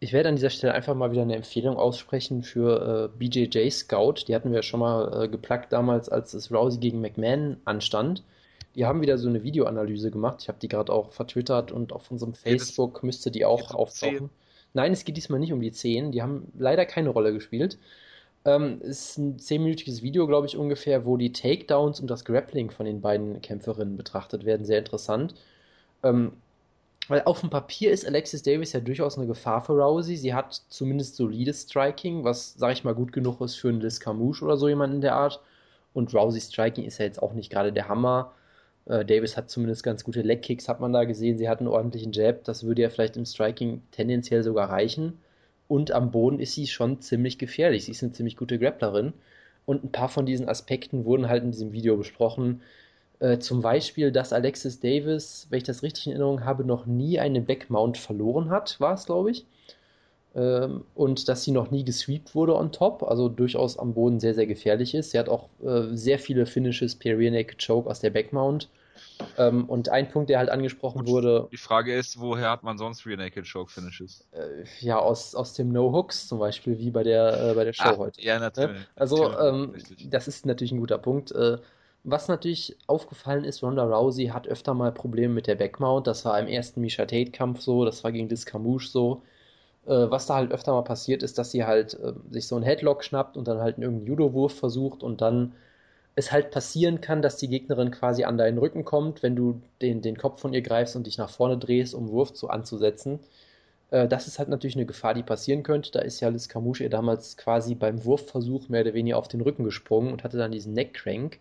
ich 0.01 0.13
werde 0.13 0.29
an 0.29 0.35
dieser 0.35 0.51
Stelle 0.51 0.75
einfach 0.75 0.97
mal 0.97 1.13
wieder 1.13 1.23
eine 1.23 1.37
Empfehlung 1.37 1.77
aussprechen 1.77 2.43
für 2.43 3.13
äh, 3.15 3.19
BJJ 3.19 3.71
Scout. 3.71 4.25
Die 4.27 4.35
hatten 4.35 4.51
wir 4.51 4.57
ja 4.57 4.63
schon 4.63 4.81
mal 4.81 5.23
äh, 5.23 5.29
geplagt 5.29 5.73
damals, 5.73 6.09
als 6.09 6.35
es 6.35 6.51
Rousey 6.51 6.81
gegen 6.81 7.01
McMahon 7.01 7.59
anstand. 7.65 8.25
Die 8.75 8.85
haben 8.85 9.01
wieder 9.01 9.19
so 9.19 9.29
eine 9.29 9.45
Videoanalyse 9.45 10.11
gemacht. 10.11 10.39
Ich 10.43 10.49
habe 10.49 10.59
die 10.61 10.69
gerade 10.69 10.93
auch 10.93 11.13
vertwittert 11.13 11.71
und 11.71 11.93
auf 11.93 12.11
unserem 12.11 12.35
Facebook 12.35 13.05
müsste 13.05 13.31
die 13.31 13.45
auch 13.45 13.75
auftauchen. 13.75 14.31
Nein, 14.75 14.93
es 14.93 15.05
geht 15.05 15.17
diesmal 15.17 15.39
nicht 15.39 15.53
um 15.53 15.61
die 15.61 15.73
10. 15.73 16.11
Die 16.11 16.23
haben 16.23 16.51
leider 16.59 16.85
keine 16.85 17.11
Rolle 17.11 17.33
gespielt. 17.33 17.79
Ähm, 18.45 18.81
ist 18.83 19.19
ein 19.19 19.39
zehnminütiges 19.39 20.03
Video, 20.03 20.27
glaube 20.27 20.47
ich, 20.47 20.57
ungefähr, 20.57 21.07
wo 21.07 21.17
die 21.17 21.33
Takedowns 21.33 22.01
und 22.01 22.09
das 22.11 22.25
Grappling 22.25 22.71
von 22.71 22.87
den 22.87 23.01
beiden 23.01 23.41
Kämpferinnen 23.41 23.97
betrachtet 23.97 24.45
werden. 24.45 24.67
Sehr 24.67 24.81
interessant. 24.81 25.35
Ähm, 26.03 26.33
weil 27.09 27.23
auf 27.25 27.41
dem 27.41 27.51
Papier 27.51 27.93
ist 27.93 28.07
Alexis 28.07 28.43
Davis 28.43 28.73
ja 28.73 28.81
durchaus 28.81 29.19
eine 29.19 29.27
Gefahr 29.27 29.63
für 29.65 29.73
Rousey. 29.75 30.17
Sie 30.17 30.35
hat 30.35 30.63
zumindest 30.69 31.17
solides 31.17 31.63
Striking, 31.63 32.25
was, 32.25 32.55
sag 32.55 32.73
ich 32.73 32.85
mal, 32.85 32.95
gut 32.95 33.13
genug 33.13 33.41
ist 33.41 33.57
für 33.57 33.69
einen 33.69 33.81
Liz 33.81 34.01
Camouche 34.01 34.45
oder 34.45 34.57
so 34.57 34.69
jemanden 34.69 34.97
in 34.97 35.03
der 35.03 35.15
Art. 35.17 35.41
Und 35.95 36.15
Rouseys 36.15 36.49
Striking 36.49 36.85
ist 36.85 36.99
ja 36.99 37.05
jetzt 37.05 37.23
auch 37.23 37.35
nicht 37.35 37.51
gerade 37.51 37.73
der 37.73 37.89
Hammer. 37.89 38.33
Äh, 38.87 39.05
Davis 39.05 39.37
hat 39.37 39.51
zumindest 39.51 39.83
ganz 39.85 40.05
gute 40.05 40.23
Leg-Kicks, 40.23 40.69
hat 40.69 40.81
man 40.81 40.93
da 40.93 41.05
gesehen. 41.05 41.39
Sie 41.39 41.49
hat 41.49 41.61
einen 41.61 41.69
ordentlichen 41.69 42.13
Jab. 42.13 42.45
Das 42.45 42.65
würde 42.65 42.83
ja 42.83 42.91
vielleicht 42.91 43.17
im 43.17 43.27
Striking 43.27 43.83
tendenziell 43.93 44.43
sogar 44.43 44.71
reichen 44.71 45.19
und 45.73 45.91
am 45.91 46.11
Boden 46.11 46.39
ist 46.39 46.53
sie 46.53 46.67
schon 46.67 47.01
ziemlich 47.01 47.39
gefährlich. 47.39 47.87
Sie 47.87 47.93
ist 47.93 48.03
eine 48.03 48.13
ziemlich 48.13 48.37
gute 48.37 48.59
Grapplerin. 48.59 49.15
Und 49.65 49.83
ein 49.83 49.91
paar 49.91 50.11
von 50.11 50.27
diesen 50.27 50.47
Aspekten 50.47 51.07
wurden 51.07 51.31
halt 51.31 51.45
in 51.45 51.51
diesem 51.51 51.73
Video 51.73 51.97
besprochen. 51.97 52.61
Äh, 53.21 53.39
zum 53.39 53.63
Beispiel, 53.63 54.13
dass 54.13 54.35
Alexis 54.35 54.81
Davis, 54.81 55.47
wenn 55.49 55.57
ich 55.57 55.65
das 55.65 55.83
richtig 55.83 56.09
in 56.09 56.13
Erinnerung 56.13 56.45
habe, 56.45 56.67
noch 56.67 56.85
nie 56.85 57.19
eine 57.19 57.41
Backmount 57.41 57.97
verloren 57.97 58.51
hat, 58.51 58.79
war 58.81 58.93
es, 58.93 59.07
glaube 59.07 59.31
ich. 59.31 59.47
Ähm, 60.35 60.85
und 60.95 61.27
dass 61.31 61.43
sie 61.43 61.53
noch 61.53 61.71
nie 61.71 61.85
gesweept 61.87 62.35
wurde 62.35 62.55
on 62.55 62.71
top, 62.71 63.03
also 63.03 63.31
durchaus 63.31 63.79
am 63.79 63.95
Boden 63.95 64.21
sehr, 64.21 64.35
sehr 64.35 64.47
gefährlich 64.47 64.95
ist. 64.95 65.13
Sie 65.13 65.19
hat 65.19 65.31
auch 65.31 65.49
äh, 65.65 65.97
sehr 65.97 66.19
viele 66.19 66.45
Finishes 66.45 66.97
per 66.97 67.17
Rear 67.17 67.33
Naked 67.33 67.67
Choke 67.67 67.89
aus 67.89 68.01
der 68.01 68.11
Backmount. 68.11 68.69
Ähm, 69.39 69.65
und 69.67 69.89
ein 69.89 70.09
Punkt, 70.09 70.31
der 70.31 70.39
halt 70.39 70.51
angesprochen 70.51 71.01
Gut, 71.01 71.09
wurde. 71.09 71.49
Die 71.53 71.57
Frage 71.57 71.95
ist, 71.95 72.21
woher 72.21 72.51
hat 72.51 72.63
man 72.63 72.79
sonst 72.79 73.07
Rear 73.07 73.17
Naked 73.17 73.51
Choke 73.51 73.71
Finishes? 73.71 74.27
Äh, 74.33 74.65
ja, 74.81 74.99
aus, 74.99 75.35
aus 75.35 75.55
dem 75.55 75.73
No 75.73 75.93
Hooks 75.93 76.29
zum 76.29 76.39
Beispiel, 76.39 76.79
wie 76.79 76.91
bei 76.91 77.03
der, 77.03 77.51
äh, 77.51 77.55
bei 77.55 77.65
der 77.65 77.73
Show 77.73 77.85
Ach, 77.85 77.99
heute. 77.99 78.21
Ja, 78.21 78.39
natürlich. 78.39 78.83
Also, 78.97 79.39
ähm, 79.39 79.75
das 80.11 80.29
ist 80.29 80.47
natürlich 80.47 80.73
ein 80.73 80.81
guter 80.81 80.99
Punkt. 80.99 81.33
Äh, 81.33 81.59
was 82.05 82.29
natürlich 82.29 82.77
aufgefallen 82.89 83.45
ist, 83.45 83.63
Ronda 83.63 83.85
Rousey 83.85 84.27
hat 84.27 84.49
öfter 84.49 84.75
mal 84.75 84.93
Probleme 84.93 85.33
mit 85.33 85.47
der 85.47 85.55
Backmount. 85.55 86.07
Das 86.07 86.25
war 86.25 86.39
im 86.41 86.49
ersten 86.49 86.81
Misha 86.81 87.05
Tate-Kampf 87.07 87.61
so, 87.61 87.85
das 87.85 88.03
war 88.03 88.11
gegen 88.11 88.29
Discamouche 88.29 88.89
so. 88.89 89.23
Äh, 89.87 90.11
was 90.11 90.27
da 90.27 90.37
halt 90.37 90.53
öfter 90.53 90.73
mal 90.73 90.83
passiert 90.83 91.23
ist, 91.23 91.39
dass 91.39 91.51
sie 91.53 91.65
halt 91.65 91.95
äh, 91.95 92.13
sich 92.31 92.47
so 92.49 92.57
einen 92.57 92.65
Headlock 92.65 93.05
schnappt 93.05 93.37
und 93.37 93.49
dann 93.49 93.59
halt 93.59 93.79
irgendeinen 93.79 94.07
Judo-Wurf 94.07 94.57
versucht 94.59 95.03
und 95.03 95.21
dann 95.21 95.55
es 96.15 96.33
halt 96.33 96.51
passieren 96.51 97.01
kann, 97.01 97.23
dass 97.23 97.37
die 97.37 97.49
Gegnerin 97.49 97.91
quasi 97.91 98.25
an 98.25 98.37
deinen 98.37 98.59
Rücken 98.59 98.85
kommt, 98.85 99.23
wenn 99.23 99.37
du 99.37 99.61
den, 99.81 100.03
den 100.03 100.17
Kopf 100.17 100.41
von 100.41 100.53
ihr 100.53 100.63
greifst 100.63 100.97
und 100.97 101.07
dich 101.07 101.19
nach 101.19 101.31
vorne 101.31 101.57
drehst, 101.57 101.95
um 101.95 102.11
Wurf 102.11 102.33
zu 102.35 102.51
anzusetzen. 102.51 103.21
Äh, 103.91 104.09
das 104.09 104.27
ist 104.27 104.39
halt 104.39 104.49
natürlich 104.49 104.77
eine 104.77 104.87
Gefahr, 104.87 105.15
die 105.15 105.23
passieren 105.23 105.63
könnte. 105.63 105.91
Da 105.93 106.01
ist 106.01 106.21
ja 106.21 106.29
Liz 106.29 106.49
Camouche 106.49 106.89
damals 106.91 107.37
quasi 107.37 107.75
beim 107.75 108.05
Wurfversuch 108.05 108.69
mehr 108.69 108.83
oder 108.83 108.95
weniger 108.95 109.17
auf 109.17 109.29
den 109.29 109.41
Rücken 109.41 109.65
gesprungen 109.65 110.13
und 110.13 110.25
hatte 110.25 110.39
dann 110.39 110.53
diesen 110.53 110.75
Neckcrank. 110.75 111.39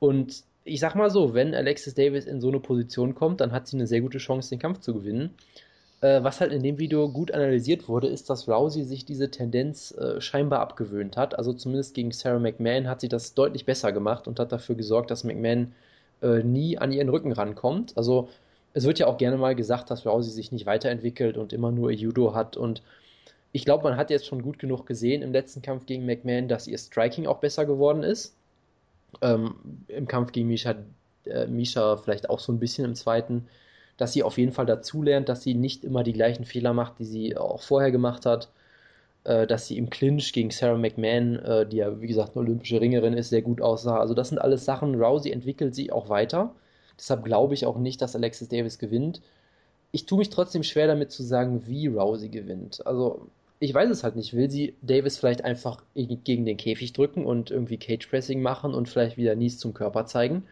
Und 0.00 0.44
ich 0.64 0.80
sag 0.80 0.94
mal 0.94 1.10
so, 1.10 1.34
wenn 1.34 1.54
Alexis 1.54 1.94
Davis 1.94 2.26
in 2.26 2.40
so 2.40 2.48
eine 2.48 2.60
Position 2.60 3.14
kommt, 3.14 3.40
dann 3.40 3.52
hat 3.52 3.66
sie 3.68 3.76
eine 3.76 3.86
sehr 3.86 4.00
gute 4.00 4.18
Chance, 4.18 4.50
den 4.50 4.58
Kampf 4.58 4.80
zu 4.80 4.94
gewinnen. 4.94 5.34
Äh, 6.00 6.22
was 6.22 6.40
halt 6.40 6.52
in 6.52 6.62
dem 6.62 6.78
Video 6.78 7.08
gut 7.08 7.32
analysiert 7.32 7.88
wurde, 7.88 8.06
ist, 8.08 8.30
dass 8.30 8.48
Rousey 8.48 8.84
sich 8.84 9.04
diese 9.04 9.30
Tendenz 9.30 9.92
äh, 9.92 10.20
scheinbar 10.20 10.60
abgewöhnt 10.60 11.16
hat. 11.16 11.36
Also 11.36 11.52
zumindest 11.52 11.94
gegen 11.94 12.12
Sarah 12.12 12.38
McMahon 12.38 12.88
hat 12.88 13.00
sie 13.00 13.08
das 13.08 13.34
deutlich 13.34 13.64
besser 13.64 13.92
gemacht 13.92 14.28
und 14.28 14.38
hat 14.38 14.52
dafür 14.52 14.76
gesorgt, 14.76 15.10
dass 15.10 15.24
McMahon 15.24 15.72
äh, 16.22 16.42
nie 16.42 16.78
an 16.78 16.92
ihren 16.92 17.08
Rücken 17.08 17.32
rankommt. 17.32 17.96
Also 17.96 18.28
es 18.74 18.84
wird 18.84 18.98
ja 19.00 19.06
auch 19.08 19.18
gerne 19.18 19.36
mal 19.38 19.56
gesagt, 19.56 19.90
dass 19.90 20.06
Rousey 20.06 20.30
sich 20.30 20.52
nicht 20.52 20.66
weiterentwickelt 20.66 21.36
und 21.36 21.52
immer 21.52 21.72
nur 21.72 21.90
Judo 21.90 22.34
hat 22.34 22.56
und 22.56 22.82
ich 23.52 23.64
glaube, 23.64 23.84
man 23.84 23.96
hat 23.96 24.10
jetzt 24.10 24.26
schon 24.26 24.42
gut 24.42 24.58
genug 24.58 24.86
gesehen 24.86 25.22
im 25.22 25.32
letzten 25.32 25.62
Kampf 25.62 25.86
gegen 25.86 26.04
McMahon, 26.04 26.48
dass 26.48 26.66
ihr 26.66 26.78
Striking 26.78 27.26
auch 27.26 27.38
besser 27.38 27.64
geworden 27.64 28.02
ist. 28.02 28.34
Ähm, 29.22 29.54
Im 29.88 30.06
Kampf 30.06 30.32
gegen 30.32 30.48
Misha, 30.48 30.74
äh, 31.24 31.46
Misha 31.46 31.96
vielleicht 31.96 32.28
auch 32.28 32.40
so 32.40 32.52
ein 32.52 32.60
bisschen 32.60 32.84
im 32.84 32.94
zweiten, 32.94 33.48
dass 33.98 34.14
sie 34.14 34.22
auf 34.22 34.38
jeden 34.38 34.52
Fall 34.52 34.64
dazulernt, 34.64 35.28
dass 35.28 35.42
sie 35.42 35.54
nicht 35.54 35.84
immer 35.84 36.02
die 36.02 36.14
gleichen 36.14 36.46
Fehler 36.46 36.72
macht, 36.72 36.98
die 37.00 37.04
sie 37.04 37.36
auch 37.36 37.60
vorher 37.60 37.90
gemacht 37.90 38.24
hat, 38.24 38.48
äh, 39.24 39.46
dass 39.46 39.66
sie 39.66 39.76
im 39.76 39.90
Clinch 39.90 40.32
gegen 40.32 40.50
Sarah 40.50 40.78
McMahon, 40.78 41.36
äh, 41.36 41.66
die 41.66 41.78
ja 41.78 42.00
wie 42.00 42.06
gesagt 42.06 42.36
eine 42.36 42.46
olympische 42.46 42.80
Ringerin 42.80 43.12
ist, 43.12 43.28
sehr 43.28 43.42
gut 43.42 43.60
aussah. 43.60 43.98
Also 43.98 44.14
das 44.14 44.30
sind 44.30 44.38
alles 44.38 44.64
Sachen. 44.64 44.94
Rousey 44.94 45.32
entwickelt 45.32 45.74
sie 45.74 45.92
auch 45.92 46.08
weiter. 46.08 46.54
Deshalb 46.98 47.24
glaube 47.24 47.54
ich 47.54 47.66
auch 47.66 47.76
nicht, 47.76 48.00
dass 48.00 48.16
Alexis 48.16 48.48
Davis 48.48 48.78
gewinnt. 48.78 49.20
Ich 49.92 50.06
tue 50.06 50.18
mich 50.18 50.30
trotzdem 50.30 50.62
schwer 50.62 50.86
damit 50.86 51.10
zu 51.10 51.22
sagen, 51.22 51.66
wie 51.66 51.88
Rousey 51.88 52.28
gewinnt. 52.28 52.86
Also 52.86 53.28
ich 53.60 53.74
weiß 53.74 53.90
es 53.90 54.04
halt 54.04 54.14
nicht. 54.16 54.34
Will 54.34 54.50
sie 54.50 54.74
Davis 54.82 55.18
vielleicht 55.18 55.44
einfach 55.44 55.82
gegen 55.94 56.46
den 56.46 56.56
Käfig 56.56 56.92
drücken 56.92 57.26
und 57.26 57.50
irgendwie 57.50 57.78
Cage 57.78 58.06
Pressing 58.06 58.42
machen 58.42 58.74
und 58.74 58.88
vielleicht 58.88 59.16
wieder 59.16 59.34
Nies 59.34 59.58
zum 59.58 59.74
Körper 59.74 60.06
zeigen? 60.06 60.44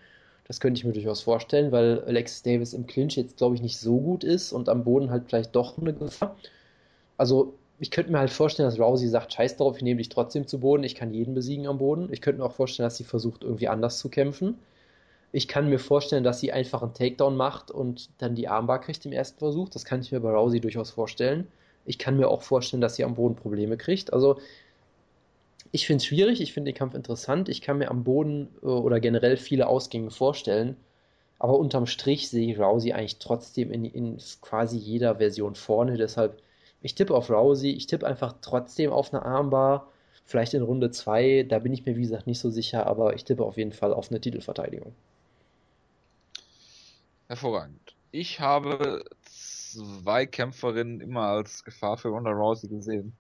Das 0.49 0.61
könnte 0.61 0.79
ich 0.79 0.85
mir 0.85 0.93
durchaus 0.93 1.23
vorstellen, 1.23 1.73
weil 1.73 2.05
Alexis 2.05 2.43
Davis 2.43 2.73
im 2.73 2.87
Clinch 2.87 3.17
jetzt, 3.17 3.37
glaube 3.37 3.57
ich, 3.57 3.63
nicht 3.63 3.79
so 3.79 3.99
gut 3.99 4.23
ist 4.25 4.53
und 4.53 4.69
am 4.69 4.85
Boden 4.85 5.11
halt 5.11 5.25
vielleicht 5.27 5.57
doch 5.57 5.77
eine 5.79 5.93
Gefahr. 5.93 6.37
Also, 7.17 7.55
ich 7.79 7.91
könnte 7.91 8.13
mir 8.13 8.19
halt 8.19 8.31
vorstellen, 8.31 8.69
dass 8.69 8.79
Rousey 8.79 9.09
sagt, 9.09 9.33
scheiß 9.33 9.57
drauf, 9.57 9.77
ich 9.77 9.83
nehme 9.83 9.99
dich 9.99 10.09
trotzdem 10.09 10.47
zu 10.47 10.61
Boden, 10.61 10.85
ich 10.85 10.95
kann 10.95 11.13
jeden 11.13 11.35
besiegen 11.35 11.67
am 11.67 11.79
Boden. 11.79 12.09
Ich 12.13 12.23
könnte 12.23 12.41
mir 12.41 12.47
auch 12.47 12.55
vorstellen, 12.55 12.87
dass 12.87 12.97
sie 12.97 13.05
versucht, 13.05 13.43
irgendwie 13.43 13.69
anders 13.69 13.99
zu 13.99 14.09
kämpfen. 14.09 14.57
Ich 15.33 15.49
kann 15.49 15.69
mir 15.69 15.79
vorstellen, 15.79 16.25
dass 16.25 16.41
sie 16.41 16.53
einfach 16.53 16.83
einen 16.83 16.95
Takedown 16.95 17.37
macht 17.37 17.71
und 17.71 18.09
dann 18.19 18.35
die 18.35 18.49
Armbar 18.49 18.81
kriegt 18.81 19.05
im 19.05 19.13
ersten 19.13 19.39
Versuch. 19.39 19.69
Das 19.69 19.85
kann 19.85 20.01
ich 20.01 20.13
mir 20.13 20.21
bei 20.21 20.31
Rousey 20.31 20.61
durchaus 20.61 20.91
vorstellen. 20.91 21.49
Ich 21.85 21.99
kann 21.99 22.17
mir 22.17 22.29
auch 22.29 22.43
vorstellen, 22.43 22.81
dass 22.81 22.97
sie 22.97 23.05
am 23.05 23.17
Boden 23.17 23.37
Probleme 23.37 23.77
kriegt. 23.77 24.13
Also 24.13 24.39
ich 25.77 25.87
finde 25.87 25.99
es 25.99 26.07
schwierig, 26.07 26.41
ich 26.41 26.55
finde 26.55 26.73
den 26.73 26.79
Kampf 26.79 26.95
interessant. 26.95 27.51
Ich 27.51 27.61
kann 27.61 27.77
mir 27.77 27.91
am 27.91 28.03
Boden 28.03 28.49
äh, 28.63 28.67
oder 28.67 28.99
generell 28.99 29.37
viele 29.37 29.67
Ausgänge 29.67 30.11
vorstellen. 30.11 30.75
Aber 31.39 31.59
unterm 31.59 31.87
Strich 31.87 32.31
sehe 32.31 32.51
ich 32.51 32.59
Rousey 32.59 32.95
eigentlich 32.95 33.19
trotzdem 33.19 33.71
in, 33.71 33.85
in 33.85 34.17
quasi 34.41 34.79
jeder 34.79 35.17
Version 35.17 35.55
vorne. 35.55 35.99
Deshalb, 35.99 36.41
ich 36.81 36.95
tippe 36.95 37.15
auf 37.15 37.29
Rousey. 37.29 37.73
Ich 37.73 37.87
tippe 37.87 38.07
einfach 38.07 38.37
trotzdem 38.41 38.91
auf 38.91 39.13
eine 39.13 39.23
Armbar. 39.23 39.93
Vielleicht 40.25 40.55
in 40.55 40.63
Runde 40.63 40.91
2. 40.91 41.45
Da 41.47 41.59
bin 41.59 41.75
ich 41.75 41.85
mir, 41.85 41.95
wie 41.95 42.03
gesagt, 42.03 42.27
nicht 42.27 42.39
so 42.41 42.49
sicher. 42.49 42.87
Aber 42.87 43.15
ich 43.15 43.25
tippe 43.25 43.45
auf 43.45 43.59
jeden 43.59 43.73
Fall 43.73 43.93
auf 43.93 44.11
eine 44.11 44.19
Titelverteidigung. 44.19 44.95
Hervorragend. 47.29 47.95
Ich 48.13 48.41
habe 48.41 49.05
zwei 49.21 50.25
Kämpferinnen 50.25 51.03
immer 51.03 51.27
als 51.27 51.65
Gefahr 51.65 51.99
für 51.99 52.09
Ronda 52.09 52.31
Rousey 52.31 52.69
gesehen. 52.69 53.13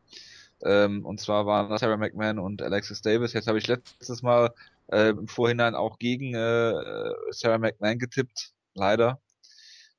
Ähm, 0.64 1.04
und 1.04 1.20
zwar 1.20 1.46
waren 1.46 1.68
das 1.68 1.80
Sarah 1.80 1.96
McMahon 1.96 2.38
und 2.38 2.62
Alexis 2.62 3.02
Davis. 3.02 3.32
Jetzt 3.32 3.48
habe 3.48 3.59
ich 3.59 3.66
letztes 3.66 4.22
Mal 4.22 4.52
äh, 4.88 5.11
im 5.11 5.28
Vorhinein 5.28 5.74
auch 5.74 5.98
gegen 5.98 6.34
äh, 6.34 6.72
Sarah 7.30 7.59
McMahon 7.59 7.98
getippt, 7.98 8.52
leider. 8.74 9.20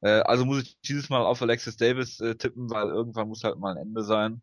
Äh, 0.02 0.22
also 0.22 0.46
muss 0.46 0.64
ich 0.64 0.78
dieses 0.82 1.10
Mal 1.10 1.22
auf 1.22 1.42
Alexis 1.42 1.78
Davis 1.78 2.20
äh, 2.20 2.36
tippen, 2.36 2.70
weil 2.70 2.88
irgendwann 2.88 3.28
muss 3.28 3.44
halt 3.44 3.58
mal 3.58 3.76
ein 3.76 3.88
Ende 3.88 4.04
sein. 4.04 4.42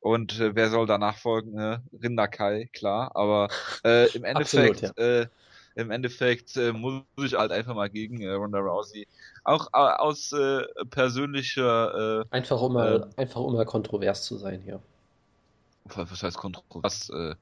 Und 0.00 0.38
äh, 0.40 0.54
wer 0.54 0.70
soll 0.70 0.86
danach 0.86 1.16
folgen? 1.16 1.58
Äh, 1.58 1.78
Rinder 2.02 2.28
Kai, 2.28 2.68
klar. 2.72 3.10
Aber 3.14 3.48
äh, 3.84 4.08
im 4.14 4.24
Endeffekt, 4.24 4.84
Absolut, 4.84 4.98
ja. 4.98 5.20
äh, 5.22 5.26
im 5.74 5.90
Endeffekt 5.90 6.56
äh, 6.56 6.72
muss 6.72 7.02
ich 7.18 7.34
halt 7.34 7.52
einfach 7.52 7.74
mal 7.74 7.90
gegen 7.90 8.20
äh, 8.20 8.32
Ronda 8.32 8.58
Rousey. 8.58 9.06
Auch 9.44 9.68
äh, 9.72 9.76
aus 9.76 10.32
äh, 10.32 10.62
persönlicher 10.90 12.20
äh, 12.20 12.24
einfach 12.30 12.60
um 12.60 12.74
mal, 12.74 13.10
äh, 13.16 13.20
einfach 13.20 13.40
um 13.40 13.54
mal 13.54 13.66
kontrovers 13.66 14.24
zu 14.24 14.36
sein 14.38 14.60
hier 14.62 14.80
was 15.94 16.22
heißt 16.22 16.36
kontrovers? 16.36 17.10
Äh, 17.10 17.34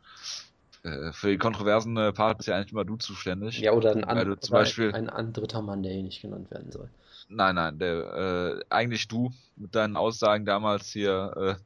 äh, 0.84 1.12
für 1.12 1.30
die 1.30 1.38
kontroversen 1.38 1.96
äh, 1.96 2.12
Part 2.12 2.38
bist 2.38 2.48
ja 2.48 2.56
eigentlich 2.56 2.72
immer 2.72 2.84
du 2.84 2.96
zuständig. 2.96 3.58
Ja, 3.60 3.72
oder 3.72 3.92
ein, 3.92 4.04
an, 4.04 4.36
zum 4.40 4.52
Beispiel, 4.52 4.92
ein, 4.92 5.08
ein 5.08 5.32
dritter 5.32 5.62
Mann, 5.62 5.82
der 5.82 5.92
hier 5.92 6.02
nicht 6.02 6.22
genannt 6.22 6.50
werden 6.50 6.70
soll. 6.70 6.90
Nein, 7.28 7.54
nein, 7.54 7.78
der, 7.78 8.60
äh, 8.60 8.64
eigentlich 8.68 9.08
du 9.08 9.30
mit 9.56 9.74
deinen 9.74 9.96
Aussagen 9.96 10.44
damals 10.44 10.88
hier 10.88 11.58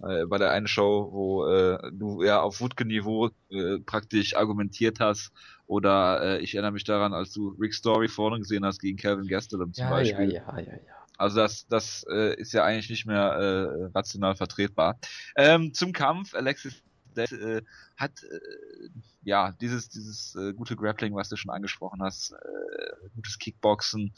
äh, 0.00 0.20
äh, 0.22 0.26
bei 0.26 0.38
der 0.38 0.50
einen 0.50 0.66
Show, 0.66 1.08
wo 1.10 1.46
äh, 1.46 1.90
du 1.92 2.22
ja 2.22 2.40
auf 2.40 2.60
Wutke-Niveau 2.60 3.30
äh, 3.50 3.78
praktisch 3.78 4.36
argumentiert 4.36 5.00
hast. 5.00 5.32
Oder 5.66 6.22
äh, 6.22 6.38
ich 6.40 6.54
erinnere 6.54 6.72
mich 6.72 6.84
daran, 6.84 7.14
als 7.14 7.32
du 7.32 7.50
Rick 7.60 7.74
Story 7.74 8.08
vorne 8.08 8.38
gesehen 8.38 8.64
hast 8.64 8.80
gegen 8.80 8.96
Calvin 8.98 9.26
Gastelum 9.26 9.72
zum 9.72 9.84
ja, 9.84 9.90
Beispiel. 9.90 10.32
Ja, 10.32 10.58
ja, 10.58 10.60
ja, 10.60 10.72
ja. 10.72 10.99
Also 11.20 11.36
das, 11.36 11.66
das 11.66 12.06
äh, 12.10 12.34
ist 12.40 12.54
ja 12.54 12.64
eigentlich 12.64 12.88
nicht 12.88 13.04
mehr 13.04 13.20
äh, 13.20 13.84
rational 13.94 14.34
vertretbar. 14.34 14.98
Ähm, 15.36 15.74
zum 15.74 15.92
Kampf, 15.92 16.34
Alexis 16.34 16.82
äh, 17.14 17.60
hat 17.98 18.22
äh, 18.22 18.88
ja 19.22 19.52
dieses 19.60 19.90
dieses 19.90 20.34
äh, 20.36 20.54
gute 20.54 20.76
Grappling, 20.76 21.14
was 21.14 21.28
du 21.28 21.36
schon 21.36 21.50
angesprochen 21.50 22.02
hast, 22.02 22.32
äh, 22.32 23.08
gutes 23.14 23.38
Kickboxen. 23.38 24.14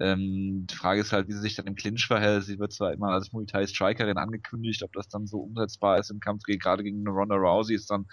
Ähm, 0.00 0.66
die 0.68 0.74
Frage 0.74 1.02
ist 1.02 1.12
halt, 1.12 1.28
wie 1.28 1.34
sie 1.34 1.40
sich 1.40 1.54
dann 1.54 1.68
im 1.68 1.76
Clinch 1.76 2.04
verhält. 2.08 2.42
Sie 2.42 2.58
wird 2.58 2.72
zwar 2.72 2.92
immer 2.92 3.10
als 3.10 3.32
Muay 3.32 3.46
Thai 3.46 3.68
Strikerin 3.68 4.18
angekündigt, 4.18 4.82
ob 4.82 4.92
das 4.92 5.06
dann 5.06 5.28
so 5.28 5.38
umsetzbar 5.38 6.00
ist 6.00 6.10
im 6.10 6.18
Kampf 6.18 6.42
gerade 6.46 6.82
gegen 6.82 7.06
Ronda 7.06 7.36
Rousey 7.36 7.76
ist 7.76 7.92
dann 7.92 8.06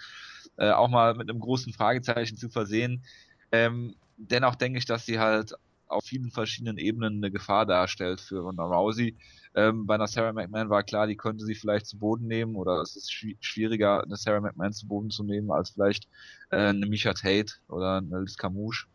äh, 0.58 0.70
auch 0.70 0.88
mal 0.88 1.16
mit 1.16 1.28
einem 1.28 1.40
großen 1.40 1.72
Fragezeichen 1.72 2.36
zu 2.36 2.50
versehen. 2.50 3.04
Ähm, 3.50 3.96
dennoch 4.16 4.54
denke 4.54 4.78
ich, 4.78 4.84
dass 4.84 5.06
sie 5.06 5.18
halt 5.18 5.54
auf 5.92 6.04
vielen 6.04 6.30
verschiedenen 6.30 6.78
Ebenen 6.78 7.16
eine 7.16 7.30
Gefahr 7.30 7.66
darstellt 7.66 8.20
für 8.20 8.40
Ronda 8.40 8.64
Rousey. 8.64 9.16
Ähm, 9.54 9.86
bei 9.86 9.94
einer 9.94 10.06
Sarah 10.06 10.32
McMahon 10.32 10.70
war 10.70 10.82
klar, 10.82 11.06
die 11.06 11.16
könnte 11.16 11.44
sie 11.44 11.54
vielleicht 11.54 11.86
zu 11.86 11.98
Boden 11.98 12.26
nehmen 12.26 12.56
oder 12.56 12.80
es 12.80 12.96
ist 12.96 13.12
schwieriger, 13.12 14.02
eine 14.02 14.16
Sarah 14.16 14.40
McMahon 14.40 14.72
zu 14.72 14.86
Boden 14.88 15.10
zu 15.10 15.24
nehmen, 15.24 15.50
als 15.50 15.70
vielleicht 15.70 16.08
äh, 16.50 16.56
eine 16.56 16.86
Misha 16.86 17.12
Tate 17.12 17.54
oder 17.68 17.98
eine 17.98 18.20
Liz 18.20 18.36
Camouche. 18.36 18.86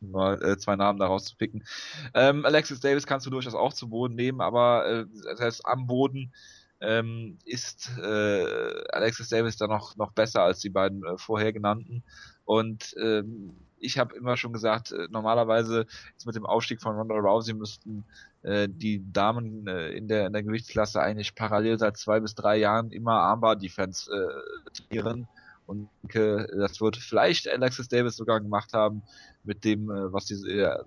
Mal 0.00 0.42
äh, 0.42 0.58
zwei 0.58 0.76
Namen 0.76 0.98
daraus 0.98 1.24
zu 1.24 1.36
picken. 1.36 1.64
Ähm, 2.12 2.44
Alexis 2.44 2.80
Davis 2.80 3.06
kannst 3.06 3.26
du 3.26 3.30
durchaus 3.30 3.54
auch 3.54 3.72
zu 3.72 3.88
Boden 3.88 4.14
nehmen, 4.14 4.40
aber 4.40 4.86
äh, 4.86 5.06
heißt 5.40 5.64
am 5.64 5.86
Boden 5.86 6.32
ähm, 6.80 7.38
ist 7.44 7.90
äh, 7.98 8.84
Alexis 8.90 9.28
Davis 9.28 9.56
da 9.56 9.66
noch, 9.66 9.96
noch 9.96 10.12
besser 10.12 10.42
als 10.42 10.60
die 10.60 10.70
beiden 10.70 11.04
äh, 11.04 11.16
vorher 11.16 11.52
genannten. 11.52 12.04
Und 12.44 12.94
ähm, 13.02 13.56
ich 13.78 13.98
habe 13.98 14.16
immer 14.16 14.36
schon 14.36 14.52
gesagt, 14.52 14.92
äh, 14.92 15.08
normalerweise 15.10 15.86
jetzt 16.12 16.26
mit 16.26 16.34
dem 16.34 16.46
Aufstieg 16.46 16.80
von 16.80 16.96
Ronda 16.96 17.14
Rousey 17.14 17.54
müssten 17.54 18.04
äh, 18.42 18.68
die 18.68 19.04
Damen 19.12 19.66
äh, 19.66 19.90
in, 19.90 20.08
der, 20.08 20.26
in 20.26 20.32
der 20.32 20.42
Gewichtsklasse 20.42 21.00
eigentlich 21.00 21.34
parallel 21.34 21.78
seit 21.78 21.96
zwei 21.96 22.20
bis 22.20 22.34
drei 22.34 22.56
Jahren 22.56 22.90
immer 22.90 23.12
Armbar-Defense 23.12 24.10
äh, 24.10 24.70
trainieren. 24.72 25.28
Und 25.66 25.88
denke, 26.02 26.46
das 26.58 26.80
wird 26.80 26.96
vielleicht 26.96 27.48
Alexis 27.48 27.88
Davis 27.88 28.16
sogar 28.16 28.40
gemacht 28.40 28.72
haben 28.74 29.02
mit 29.44 29.64
dem, 29.64 29.90
äh, 29.90 30.12
was 30.12 30.26
diese 30.26 30.48
äh, 30.50 30.78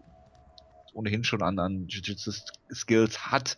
ohnehin 0.93 1.23
schon 1.23 1.41
an, 1.41 1.59
an 1.59 1.87
Jiu-Jitsu-Skills 1.87 3.27
hat, 3.31 3.57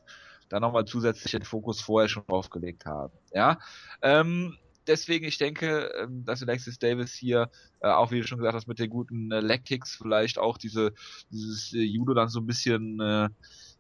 da 0.49 0.59
nochmal 0.59 0.85
zusätzlich 0.85 1.31
den 1.31 1.43
Fokus 1.43 1.81
vorher 1.81 2.09
schon 2.09 2.23
draufgelegt 2.27 2.85
haben. 2.85 3.13
Ja, 3.33 3.59
ähm, 4.01 4.57
deswegen, 4.89 5.25
ich 5.25 5.37
denke, 5.37 5.91
ähm, 6.01 6.25
dass 6.25 6.41
Alexis 6.41 6.79
Davis 6.79 7.13
hier, 7.13 7.49
äh, 7.79 7.87
auch 7.87 8.11
wie 8.11 8.19
du 8.19 8.27
schon 8.27 8.39
gesagt 8.39 8.55
hast, 8.55 8.67
mit 8.67 8.79
den 8.79 8.89
guten 8.89 9.31
äh, 9.31 9.39
Leg-Kicks 9.39 9.95
vielleicht 9.95 10.37
auch 10.37 10.57
diese, 10.57 10.93
dieses 11.31 11.73
äh, 11.73 11.83
Judo 11.83 12.13
dann 12.13 12.27
so 12.27 12.39
ein 12.39 12.47
bisschen, 12.47 12.99
äh, 12.99 13.29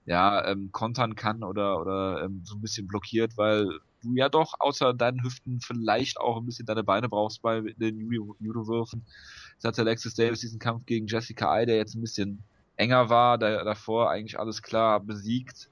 ja, 0.05 0.47
ähm, 0.47 0.71
kontern 0.71 1.15
kann 1.15 1.43
oder, 1.43 1.79
oder 1.79 2.23
ähm, 2.23 2.41
so 2.43 2.55
ein 2.55 2.61
bisschen 2.61 2.87
blockiert, 2.87 3.37
weil 3.37 3.67
du 4.01 4.15
ja 4.15 4.29
doch 4.29 4.53
außer 4.59 4.93
deinen 4.93 5.23
Hüften 5.23 5.59
vielleicht 5.61 6.19
auch 6.19 6.37
ein 6.37 6.45
bisschen 6.45 6.65
deine 6.65 6.83
Beine 6.83 7.09
brauchst 7.09 7.41
bei 7.41 7.61
den 7.61 7.99
Judo-Würfen. 8.39 9.05
Jetzt 9.53 9.65
hat 9.65 9.77
Alexis 9.77 10.15
Davis 10.15 10.39
diesen 10.39 10.59
Kampf 10.59 10.85
gegen 10.85 11.07
Jessica 11.07 11.51
Ai, 11.51 11.65
der 11.65 11.77
jetzt 11.77 11.95
ein 11.95 12.01
bisschen 12.01 12.41
enger 12.77 13.09
war, 13.09 13.37
da, 13.37 13.63
davor 13.63 14.09
eigentlich 14.09 14.39
alles 14.39 14.61
klar 14.61 14.99
besiegt. 14.99 15.69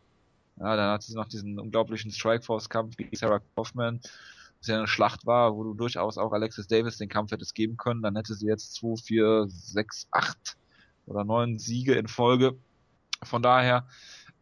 Ja, 0.59 0.75
dann 0.75 0.91
hat 0.91 1.03
sie 1.03 1.15
noch 1.15 1.27
diesen 1.27 1.59
unglaublichen 1.59 2.11
Strikeforce-Kampf 2.11 2.97
gegen 2.97 3.15
Sarah 3.15 3.41
Kaufman, 3.55 4.01
was 4.59 4.67
ja 4.67 4.77
eine 4.77 4.87
Schlacht 4.87 5.25
war, 5.25 5.55
wo 5.55 5.63
du 5.63 5.73
durchaus 5.73 6.17
auch 6.17 6.31
Alexis 6.31 6.67
Davis 6.67 6.97
den 6.97 7.09
Kampf 7.09 7.31
hättest 7.31 7.55
geben 7.55 7.77
können. 7.77 8.01
Dann 8.01 8.15
hätte 8.15 8.33
sie 8.33 8.47
jetzt 8.47 8.73
2, 8.75 8.95
4, 9.01 9.45
6, 9.47 10.07
8 10.11 10.57
oder 11.05 11.23
9 11.23 11.59
Siege 11.59 11.93
in 11.93 12.07
Folge. 12.07 12.57
Von 13.23 13.41
daher 13.41 13.87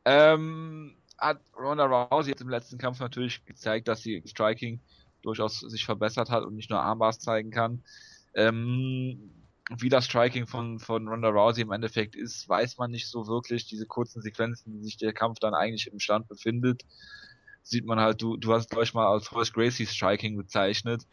ähm, 0.06 0.96
hat 1.18 1.42
Ronda 1.58 1.86
Rousey 1.86 2.32
jetzt 2.32 2.42
im 2.42 2.50
letzten 2.50 2.78
Kampf 2.78 3.00
natürlich 3.00 3.46
gezeigt, 3.46 3.88
dass 3.88 4.02
sie 4.02 4.24
Striking 4.26 4.80
durchaus 5.22 5.60
sich 5.60 5.86
verbessert 5.86 6.30
hat 6.30 6.44
und 6.44 6.56
nicht 6.56 6.70
nur 6.70 6.82
Armbars 6.82 7.20
zeigen 7.20 7.52
kann. 7.52 7.84
Ähm, 8.36 9.32
wie 9.78 9.90
das 9.90 10.06
Striking 10.06 10.46
von, 10.46 10.80
von 10.80 11.08
Ronda 11.08 11.30
Rousey 11.30 11.62
im 11.62 11.72
Endeffekt 11.72 12.16
ist, 12.16 12.48
weiß 12.48 12.78
man 12.78 12.92
nicht 12.92 13.08
so 13.08 13.28
wirklich. 13.28 13.66
Diese 13.66 13.88
kurzen 13.88 14.22
Sequenzen, 14.22 14.74
wie 14.74 14.84
sich 14.84 14.98
der 14.98 15.14
Kampf 15.14 15.40
dann 15.40 15.56
eigentlich 15.56 15.92
im 15.92 16.00
Stand 16.00 16.28
befindet, 16.28 16.84
sieht 17.66 17.86
man 17.86 18.00
halt, 18.00 18.22
du, 18.22 18.38
du 18.38 18.54
hast 18.54 18.70
glaube 18.70 18.86
ich 18.86 18.94
mal 18.94 19.08
als 19.08 19.32
Horace 19.32 19.52
Gracie 19.52 19.86
Striking 19.86 20.38
bezeichnet. 20.38 21.06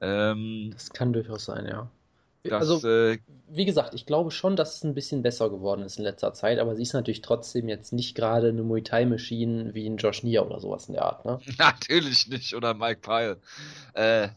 Ähm, 0.00 0.70
das 0.72 0.90
kann 0.90 1.12
durchaus 1.12 1.44
sein, 1.44 1.66
ja. 1.66 1.90
Das, 2.44 2.70
also, 2.70 2.88
äh, 2.88 3.18
wie 3.48 3.64
gesagt, 3.64 3.94
ich 3.94 4.06
glaube 4.06 4.30
schon, 4.30 4.56
dass 4.56 4.76
es 4.76 4.84
ein 4.84 4.94
bisschen 4.94 5.22
besser 5.22 5.50
geworden 5.50 5.82
ist 5.82 5.98
in 5.98 6.04
letzter 6.04 6.32
Zeit, 6.32 6.58
aber 6.58 6.76
sie 6.76 6.82
ist 6.82 6.92
natürlich 6.92 7.20
trotzdem 7.20 7.68
jetzt 7.68 7.92
nicht 7.92 8.14
gerade 8.14 8.48
eine 8.48 8.62
Muay 8.62 8.82
Thai-Maschine 8.82 9.74
wie 9.74 9.86
ein 9.86 9.96
Josh 9.96 10.22
Nia 10.22 10.42
oder 10.42 10.60
sowas 10.60 10.88
in 10.88 10.94
der 10.94 11.04
Art, 11.04 11.24
ne? 11.24 11.40
Natürlich 11.58 12.28
nicht, 12.28 12.54
oder 12.54 12.74
Mike 12.74 13.00
Pyle. 13.00 13.38
Äh, 13.92 14.28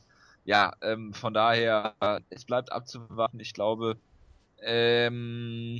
ja, 0.43 0.73
ähm, 0.81 1.13
von 1.13 1.33
daher, 1.33 1.93
es 2.29 2.45
bleibt 2.45 2.71
abzuwarten. 2.71 3.39
Ich 3.39 3.53
glaube, 3.53 3.97
ähm, 4.61 5.79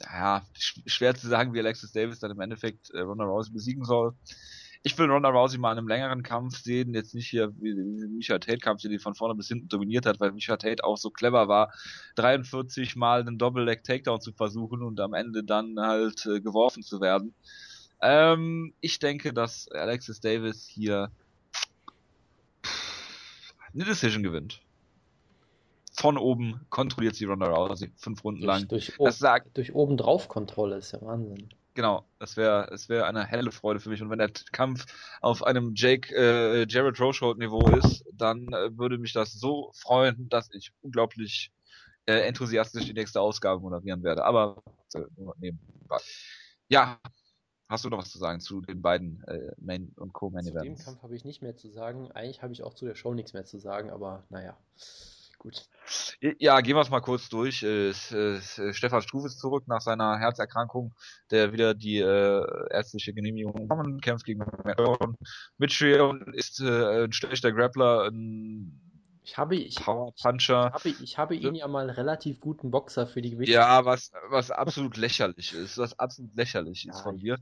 ja, 0.00 0.42
schwer 0.86 1.14
zu 1.14 1.28
sagen, 1.28 1.52
wie 1.52 1.58
Alexis 1.58 1.92
Davis 1.92 2.20
dann 2.20 2.30
im 2.30 2.40
Endeffekt 2.40 2.90
äh, 2.90 3.00
Ronda 3.00 3.24
Rousey 3.24 3.52
besiegen 3.52 3.84
soll. 3.84 4.14
Ich 4.82 4.96
will 4.96 5.10
Ronda 5.10 5.28
Rousey 5.28 5.58
mal 5.58 5.72
in 5.72 5.78
einem 5.78 5.88
längeren 5.88 6.22
Kampf 6.22 6.62
sehen, 6.62 6.94
jetzt 6.94 7.14
nicht 7.14 7.28
hier 7.28 7.52
wie, 7.58 7.76
wie 7.76 8.06
Micha 8.08 8.38
Tate-Kampf, 8.38 8.80
der 8.80 8.90
die 8.90 8.98
von 8.98 9.14
vorne 9.14 9.34
bis 9.34 9.48
hinten 9.48 9.68
dominiert 9.68 10.06
hat, 10.06 10.20
weil 10.20 10.32
Micha 10.32 10.56
Tate 10.56 10.84
auch 10.84 10.96
so 10.96 11.10
clever 11.10 11.48
war, 11.48 11.72
43 12.14 12.96
Mal 12.96 13.20
einen 13.20 13.36
Double-Leg-Takedown 13.36 14.22
zu 14.22 14.32
versuchen 14.32 14.82
und 14.82 14.98
am 15.00 15.12
Ende 15.12 15.44
dann 15.44 15.78
halt 15.78 16.24
äh, 16.24 16.40
geworfen 16.40 16.82
zu 16.82 17.00
werden. 17.02 17.34
Ähm, 18.00 18.72
ich 18.80 18.98
denke, 18.98 19.34
dass 19.34 19.68
Alexis 19.68 20.20
Davis 20.20 20.66
hier 20.66 21.10
eine 23.74 23.84
Decision 23.84 24.22
gewinnt. 24.22 24.62
Von 25.92 26.16
oben 26.16 26.60
kontrolliert 26.70 27.14
sie 27.14 27.26
Ronda 27.26 27.46
Rousey 27.46 27.92
fünf 27.96 28.24
Runden 28.24 28.40
durch, 28.40 28.60
lang. 28.60 28.68
Durch, 28.68 28.92
das 28.98 29.18
sagt, 29.18 29.56
durch 29.58 29.74
oben 29.74 29.96
drauf 29.98 30.28
Kontrolle 30.28 30.76
ist 30.76 30.92
ja 30.92 31.02
Wahnsinn. 31.02 31.50
Genau, 31.74 32.04
das 32.18 32.36
wäre 32.36 32.66
das 32.70 32.88
wäre 32.88 33.06
eine 33.06 33.24
helle 33.24 33.52
Freude 33.52 33.80
für 33.80 33.90
mich. 33.90 34.02
Und 34.02 34.10
wenn 34.10 34.18
der 34.18 34.32
Kampf 34.52 34.86
auf 35.20 35.42
einem 35.42 35.74
Jake 35.74 36.14
äh, 36.14 36.66
Jared 36.68 37.00
Rochold 37.00 37.38
Niveau 37.38 37.60
ist, 37.76 38.04
dann 38.12 38.52
äh, 38.52 38.76
würde 38.76 38.98
mich 38.98 39.12
das 39.12 39.32
so 39.32 39.70
freuen, 39.74 40.28
dass 40.28 40.50
ich 40.52 40.72
unglaublich 40.82 41.52
äh, 42.06 42.26
enthusiastisch 42.26 42.86
die 42.86 42.92
nächste 42.92 43.20
Ausgabe 43.20 43.60
moderieren 43.60 44.02
werde. 44.02 44.24
Aber 44.24 44.62
äh, 44.94 45.00
nebenbei. 45.38 45.98
Ja, 46.68 46.98
Hast 47.70 47.84
du 47.84 47.88
noch 47.88 47.98
was 47.98 48.10
zu 48.10 48.18
sagen 48.18 48.40
zu 48.40 48.60
den 48.62 48.82
beiden 48.82 49.22
äh, 49.28 49.52
Main- 49.58 49.92
und 49.94 50.12
Co-Main-Events? 50.12 50.58
Zu 50.58 50.64
dem 50.64 50.84
Kampf 50.84 51.02
habe 51.04 51.14
ich 51.14 51.24
nicht 51.24 51.40
mehr 51.40 51.56
zu 51.56 51.70
sagen. 51.70 52.10
Eigentlich 52.10 52.42
habe 52.42 52.52
ich 52.52 52.64
auch 52.64 52.74
zu 52.74 52.84
der 52.84 52.96
Show 52.96 53.14
nichts 53.14 53.32
mehr 53.32 53.44
zu 53.44 53.60
sagen, 53.60 53.90
aber 53.90 54.24
naja, 54.28 54.58
gut. 55.40 55.66
Ja, 56.38 56.60
gehen 56.60 56.76
wir 56.76 56.82
es 56.82 56.90
mal 56.90 57.00
kurz 57.00 57.28
durch. 57.28 57.64
Äh, 57.64 57.88
äh, 57.90 58.72
Stefan 58.72 59.02
Struve 59.02 59.26
ist 59.26 59.40
zurück 59.40 59.64
nach 59.66 59.80
seiner 59.80 60.18
Herzerkrankung, 60.18 60.94
der 61.32 61.52
wieder 61.52 61.74
die 61.74 61.98
äh, 61.98 62.44
ärztliche 62.70 63.12
Genehmigung 63.12 63.66
bekommen, 63.66 64.00
kämpft 64.00 64.24
gegen 64.24 64.44
Mitchell 65.58 66.32
ist 66.34 66.60
äh, 66.60 67.04
ein 67.04 67.12
schlechter 67.12 67.50
Grappler, 67.50 68.08
ein 68.08 68.80
ich 69.22 69.36
habe, 69.36 69.54
ich, 69.56 69.76
Power 69.76 70.12
Puncher. 70.20 70.68
Ich 70.68 70.74
habe, 70.74 70.88
ich 71.04 71.18
habe 71.18 71.36
ihn 71.36 71.54
ja 71.54 71.68
mal 71.68 71.90
relativ 71.90 72.40
guten 72.40 72.70
Boxer 72.70 73.06
für 73.06 73.22
die 73.22 73.30
Gewichte. 73.30 73.52
Ja, 73.52 73.84
was, 73.84 74.12
was 74.28 74.50
absolut 74.50 74.96
lächerlich 74.96 75.52
ist, 75.52 75.78
was 75.78 75.98
absolut 75.98 76.34
lächerlich 76.34 76.84
ja, 76.84 76.92
ist 76.92 77.02
von 77.02 77.16
dir. 77.16 77.38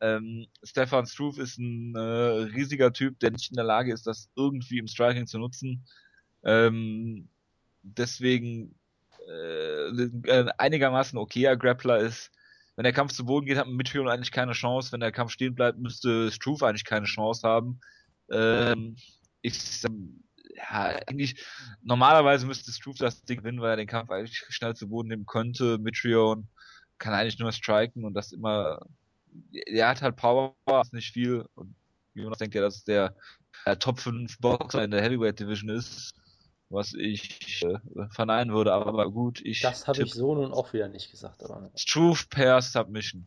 Ähm, 0.00 0.46
Stefan 0.62 1.06
Struve 1.06 1.40
ist 1.40 1.58
ein 1.58 1.94
äh, 1.94 2.00
riesiger 2.00 2.92
Typ, 2.92 3.18
der 3.20 3.30
nicht 3.30 3.50
in 3.50 3.56
der 3.56 3.64
Lage 3.64 3.92
ist, 3.92 4.06
das 4.06 4.28
irgendwie 4.36 4.78
im 4.78 4.88
Striking 4.88 5.26
zu 5.26 5.38
nutzen. 5.38 5.84
Ähm, 6.44 7.28
deswegen 7.82 8.74
äh, 9.28 10.46
einigermaßen 10.58 11.18
okayer 11.18 11.56
Grappler 11.56 11.98
ist. 11.98 12.30
Wenn 12.76 12.84
der 12.84 12.92
Kampf 12.92 13.12
zu 13.12 13.26
Boden 13.26 13.46
geht, 13.46 13.58
hat 13.58 13.68
Mitchell 13.68 14.08
eigentlich 14.08 14.32
keine 14.32 14.52
Chance. 14.52 14.92
Wenn 14.92 15.00
der 15.00 15.12
Kampf 15.12 15.32
stehen 15.32 15.54
bleibt, 15.54 15.78
müsste 15.78 16.30
Struve 16.30 16.66
eigentlich 16.66 16.84
keine 16.84 17.06
Chance 17.06 17.46
haben. 17.46 17.80
Ähm, 18.30 18.96
ich, 19.42 19.82
ja, 19.82 20.98
eigentlich, 21.06 21.44
normalerweise 21.82 22.46
müsste 22.46 22.72
Struve 22.72 22.98
das 22.98 23.22
Ding 23.24 23.38
gewinnen, 23.38 23.60
weil 23.60 23.70
er 23.70 23.76
den 23.76 23.86
Kampf 23.86 24.10
eigentlich 24.10 24.38
schnell 24.48 24.74
zu 24.74 24.88
Boden 24.88 25.08
nehmen 25.08 25.26
könnte. 25.26 25.78
Mitrion 25.78 26.48
kann 26.98 27.12
eigentlich 27.12 27.38
nur 27.38 27.52
striken 27.52 28.04
und 28.04 28.14
das 28.14 28.32
immer, 28.32 28.80
er 29.66 29.88
hat 29.88 30.02
halt 30.02 30.16
Power, 30.16 30.54
ist 30.82 30.94
nicht 30.94 31.12
viel 31.12 31.44
und 31.54 31.74
Jonas 32.14 32.38
denkt 32.38 32.54
ja, 32.54 32.60
dass 32.60 32.84
der 32.84 33.14
äh, 33.64 33.76
Top 33.76 33.98
5 33.98 34.38
Boxer 34.38 34.84
in 34.84 34.90
der 34.90 35.02
Heavyweight 35.02 35.40
Division 35.40 35.70
ist, 35.70 36.14
was 36.72 36.94
ich 36.94 37.62
äh, 37.62 37.78
verneinen 38.10 38.54
würde, 38.54 38.72
aber 38.72 39.10
gut, 39.10 39.40
ich. 39.44 39.60
Das 39.60 39.86
habe 39.86 40.02
ich 40.02 40.12
so 40.14 40.34
nun 40.34 40.52
auch 40.52 40.72
wieder 40.72 40.88
nicht 40.88 41.10
gesagt, 41.10 41.44
aber. 41.44 41.70
Struve 41.76 42.24
per 42.28 42.60
Submission. 42.62 43.26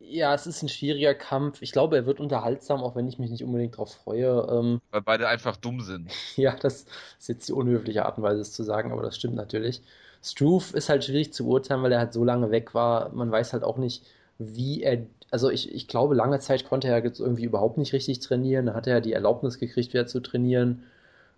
Ja, 0.00 0.32
es 0.32 0.46
ist 0.46 0.62
ein 0.62 0.68
schwieriger 0.68 1.14
Kampf. 1.14 1.60
Ich 1.60 1.72
glaube, 1.72 1.96
er 1.96 2.06
wird 2.06 2.20
unterhaltsam, 2.20 2.82
auch 2.82 2.94
wenn 2.94 3.08
ich 3.08 3.18
mich 3.18 3.30
nicht 3.30 3.42
unbedingt 3.42 3.74
darauf 3.74 3.92
freue. 3.92 4.46
Ähm, 4.50 4.80
Weil 4.90 5.02
beide 5.02 5.28
einfach 5.28 5.56
dumm 5.56 5.80
sind. 5.80 6.10
ja, 6.36 6.54
das 6.56 6.86
ist 7.18 7.28
jetzt 7.28 7.48
die 7.48 7.52
unhöfliche 7.52 8.06
Art 8.06 8.16
und 8.16 8.22
Weise, 8.24 8.40
es 8.40 8.52
zu 8.52 8.62
sagen, 8.62 8.92
aber 8.92 9.02
das 9.02 9.16
stimmt 9.16 9.34
natürlich. 9.34 9.82
Struve 10.22 10.76
ist 10.76 10.88
halt 10.88 11.04
schwierig 11.04 11.32
zu 11.32 11.46
urteilen, 11.46 11.82
weil 11.82 11.92
er 11.92 11.98
halt 11.98 12.12
so 12.12 12.24
lange 12.24 12.50
weg 12.50 12.74
war. 12.74 13.10
Man 13.10 13.30
weiß 13.30 13.52
halt 13.52 13.64
auch 13.64 13.76
nicht, 13.76 14.04
wie 14.38 14.82
er. 14.82 15.06
Also 15.30 15.50
ich, 15.50 15.74
ich 15.74 15.88
glaube, 15.88 16.14
lange 16.14 16.38
Zeit 16.38 16.64
konnte 16.64 16.88
er 16.88 17.04
jetzt 17.04 17.20
irgendwie 17.20 17.44
überhaupt 17.44 17.76
nicht 17.76 17.92
richtig 17.92 18.20
trainieren. 18.20 18.66
Da 18.66 18.74
hat 18.74 18.86
er 18.86 19.00
die 19.00 19.12
Erlaubnis 19.12 19.58
gekriegt, 19.58 19.92
wieder 19.92 20.06
zu 20.06 20.20
trainieren. 20.20 20.84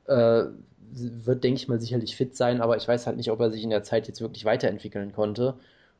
Äh, 0.07 0.45
wird, 0.93 1.45
denke 1.45 1.57
ich 1.61 1.69
mal, 1.69 1.81
sicherlich 1.81 2.17
fit 2.17 2.37
sein, 2.37 2.61
aber 2.61 2.77
ich 2.77 2.87
weiß 2.87 3.07
halt 3.07 3.17
nicht, 3.17 3.31
ob 3.31 3.41
er 3.41 3.51
sich 3.51 3.63
in 3.63 3.71
der 3.71 3.83
Zeit 3.83 4.09
jetzt 4.09 4.21
wirklich 4.21 4.45
weiterentwickeln 4.45 5.13
konnte. 5.13 5.55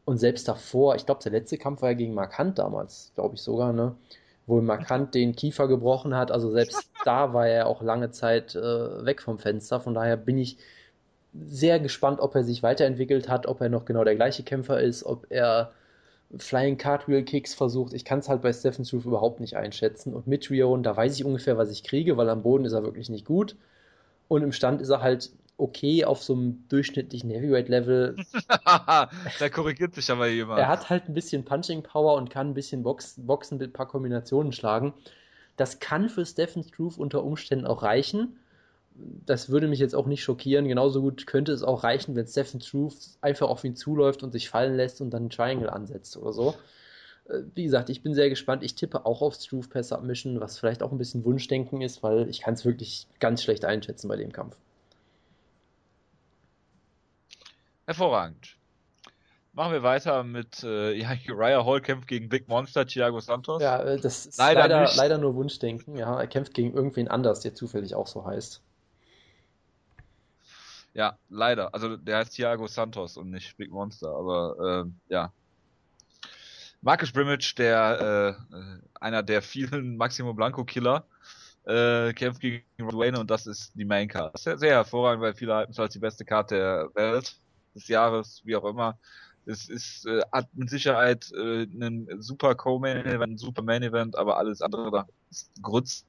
Und 0.05 0.19
selbst 0.19 0.49
davor, 0.49 0.97
ich 0.97 1.07
glaube, 1.07 1.23
der 1.23 1.33
letzte 1.33 1.59
Kampf 1.59 1.83
war 1.83 1.91
ja 1.91 1.97
gegen 1.97 2.15
Markant 2.15 2.59
damals, 2.59 3.13
glaube 3.15 3.37
ich 3.37 3.43
sogar, 3.43 3.73
ne? 3.73 3.95
Wo 4.47 4.61
Markant 4.61 5.15
den 5.15 5.37
Kiefer 5.37 5.69
gebrochen 5.69 6.15
hat. 6.17 6.33
Also 6.33 6.51
selbst 6.51 6.91
da 7.05 7.33
war 7.35 7.47
er 7.47 7.67
auch 7.67 7.83
lange 7.83 8.11
Zeit 8.11 8.55
äh, 8.55 9.05
weg 9.05 9.23
vom 9.23 9.39
Fenster. 9.39 9.81
Von 9.81 9.95
daher 9.95 10.17
bin 10.17 10.39
ich 10.39 10.59
sehr 11.35 11.79
gespannt, 11.79 12.21
ob 12.21 12.35
er 12.35 12.45
sich 12.45 12.63
weiterentwickelt 12.63 13.29
hat, 13.29 13.47
ob 13.47 13.61
er 13.61 13.69
noch 13.69 13.85
genau 13.85 14.05
der 14.05 14.17
gleiche 14.17 14.43
Kämpfer 14.43 14.81
ist, 14.81 15.05
ob 15.05 15.27
er 15.31 15.73
Flying 16.37 16.77
Cartwheel 16.79 17.25
Kicks 17.25 17.55
versucht. 17.55 17.93
Ich 17.93 18.05
kann 18.05 18.21
es 18.21 18.29
halt 18.29 18.43
bei 18.43 18.53
Stephen 18.53 18.85
Struve 18.85 19.09
überhaupt 19.09 19.41
nicht 19.41 19.57
einschätzen. 19.57 20.15
Und 20.15 20.27
mit 20.27 20.51
Rion, 20.51 20.83
da 20.83 20.97
weiß 20.97 21.15
ich 21.15 21.25
ungefähr, 21.25 21.59
was 21.59 21.71
ich 21.71 21.85
kriege, 21.85 22.17
weil 22.17 22.29
am 22.29 22.43
Boden 22.43 22.65
ist 22.65 22.73
er 22.73 22.85
wirklich 22.85 23.09
nicht 23.11 23.25
gut. 23.25 23.57
Und 24.31 24.45
im 24.45 24.53
Stand 24.53 24.81
ist 24.81 24.91
er 24.91 25.03
halt 25.03 25.29
okay 25.57 26.05
auf 26.05 26.23
so 26.23 26.35
einem 26.35 26.65
durchschnittlichen 26.69 27.31
Heavyweight-Level. 27.31 28.15
da 28.65 29.49
korrigiert 29.53 29.93
sich 29.97 30.09
aber 30.09 30.29
jemand. 30.29 30.61
Er 30.61 30.69
hat 30.69 30.89
halt 30.89 31.09
ein 31.09 31.15
bisschen 31.15 31.45
Punching 31.45 31.83
Power 31.83 32.15
und 32.15 32.31
kann 32.31 32.51
ein 32.51 32.55
bisschen 32.55 32.85
Box, 32.85 33.17
Boxen 33.19 33.59
mit 33.59 33.71
ein 33.71 33.73
paar 33.73 33.89
Kombinationen 33.89 34.53
schlagen. 34.53 34.95
Das 35.57 35.81
kann 35.81 36.09
für 36.09 36.25
Stephen 36.25 36.63
Struve 36.63 37.01
unter 37.01 37.25
Umständen 37.25 37.67
auch 37.67 37.83
reichen. 37.83 38.37
Das 39.27 39.49
würde 39.49 39.67
mich 39.67 39.81
jetzt 39.81 39.97
auch 39.97 40.07
nicht 40.07 40.23
schockieren. 40.23 40.69
Genauso 40.69 41.03
gut 41.03 41.27
könnte 41.27 41.51
es 41.51 41.65
auch 41.65 41.83
reichen, 41.83 42.15
wenn 42.15 42.29
Stephen 42.29 42.61
Struve 42.61 42.95
einfach 43.23 43.49
auf 43.49 43.65
ihn 43.65 43.75
zuläuft 43.75 44.23
und 44.23 44.31
sich 44.31 44.49
fallen 44.49 44.77
lässt 44.77 45.01
und 45.01 45.11
dann 45.11 45.23
einen 45.23 45.31
Triangle 45.31 45.71
ansetzt 45.71 46.17
oder 46.17 46.33
so. 46.33 46.55
Äh, 47.31 47.43
wie 47.55 47.65
gesagt, 47.65 47.91
ich 47.91 48.03
bin 48.03 48.15
sehr 48.15 48.29
gespannt. 48.29 48.63
Ich 48.63 48.75
tippe 48.75 49.07
auch 49.07 49.23
auf 49.23 49.35
Struve 49.35 49.69
per 49.69 49.83
Submission, 49.83 50.41
was 50.41 50.59
vielleicht 50.59 50.83
auch 50.83 50.93
ein 50.93 50.99
bisschen 50.99 51.25
Wunschdenken 51.25 51.81
ist, 51.81 52.03
weil 52.03 52.29
ich 52.29 52.41
kann 52.41 52.55
es 52.55 52.65
wirklich 52.65 53.07
ganz 53.19 53.43
schlecht 53.43 53.65
einschätzen 53.65 54.09
bei 54.09 54.17
dem 54.17 54.33
Kampf. 54.33 54.57
Hervorragend. 57.87 58.57
Machen 59.53 59.73
wir 59.73 59.83
weiter 59.83 60.23
mit 60.23 60.63
äh, 60.63 60.93
ja, 60.93 61.11
Uriah 61.29 61.65
Hall 61.65 61.81
kämpft 61.81 62.09
gegen 62.09 62.29
Big 62.29 62.49
Monster 62.49 62.87
Thiago 62.87 63.21
Santos. 63.21 63.61
Ja, 63.61 63.83
äh, 63.83 63.99
das 63.99 64.27
ist 64.27 64.39
leider, 64.39 64.69
leider, 64.69 64.91
leider, 64.95 65.19
nur 65.19 65.35
Wunschdenken. 65.35 65.97
Ja, 65.97 66.21
er 66.21 66.27
kämpft 66.27 66.55
gegen 66.55 66.73
irgendwen 66.73 67.09
anders, 67.09 67.41
der 67.41 67.55
zufällig 67.55 67.95
auch 67.95 68.07
so 68.07 68.25
heißt. 68.25 68.63
Ja, 70.95 71.19
leider. 71.29 71.75
Also 71.75 71.97
der 71.97 72.19
heißt 72.19 72.35
Thiago 72.35 72.67
Santos 72.67 73.17
und 73.17 73.31
nicht 73.31 73.57
Big 73.57 73.71
Monster, 73.71 74.15
aber 74.15 74.85
äh, 75.09 75.13
ja. 75.13 75.33
Marcus 76.83 77.13
Brimage, 77.13 77.55
der 77.57 78.37
äh, 78.53 78.79
einer 79.01 79.23
der 79.23 79.43
vielen 79.43 79.97
Maximo 79.99 80.33
Blanco 80.33 80.65
Killer, 80.65 81.07
äh, 81.67 82.13
kämpft 82.15 82.41
gegen 82.41 82.65
Wayne 82.79 83.21
und 83.21 83.31
das 83.31 83.47
ist 83.47 83.73
die 83.75 83.85
Main 83.85 84.09
Card. 84.09 84.39
Sehr, 84.39 84.59
sehr 84.59 84.73
hervorragend, 84.73 85.23
weil 85.23 85.35
viele 85.35 85.55
halten 85.55 85.73
es 85.73 85.79
als 85.79 85.93
die 85.93 85.99
beste 85.99 86.25
Karte 86.25 86.55
der 86.55 86.91
Welt 86.95 87.37
des 87.75 87.89
Jahres, 87.89 88.41
wie 88.45 88.57
auch 88.57 88.65
immer. 88.65 88.99
Es 89.47 89.69
ist 89.69 90.07
äh, 90.07 90.21
hat 90.33 90.49
mit 90.55 90.71
Sicherheit 90.71 91.31
äh, 91.33 91.63
ein 91.65 92.09
super 92.19 92.55
Co-Main 92.55 93.07
Event, 93.07 93.33
ein 93.35 93.39
super 93.39 93.63
Main 93.63 93.83
Event, 93.83 94.17
aber 94.17 94.37
alles 94.37 94.63
andere 94.63 94.91
da 94.91 95.07
ist 95.31 95.51
Grütz. 95.63 96.07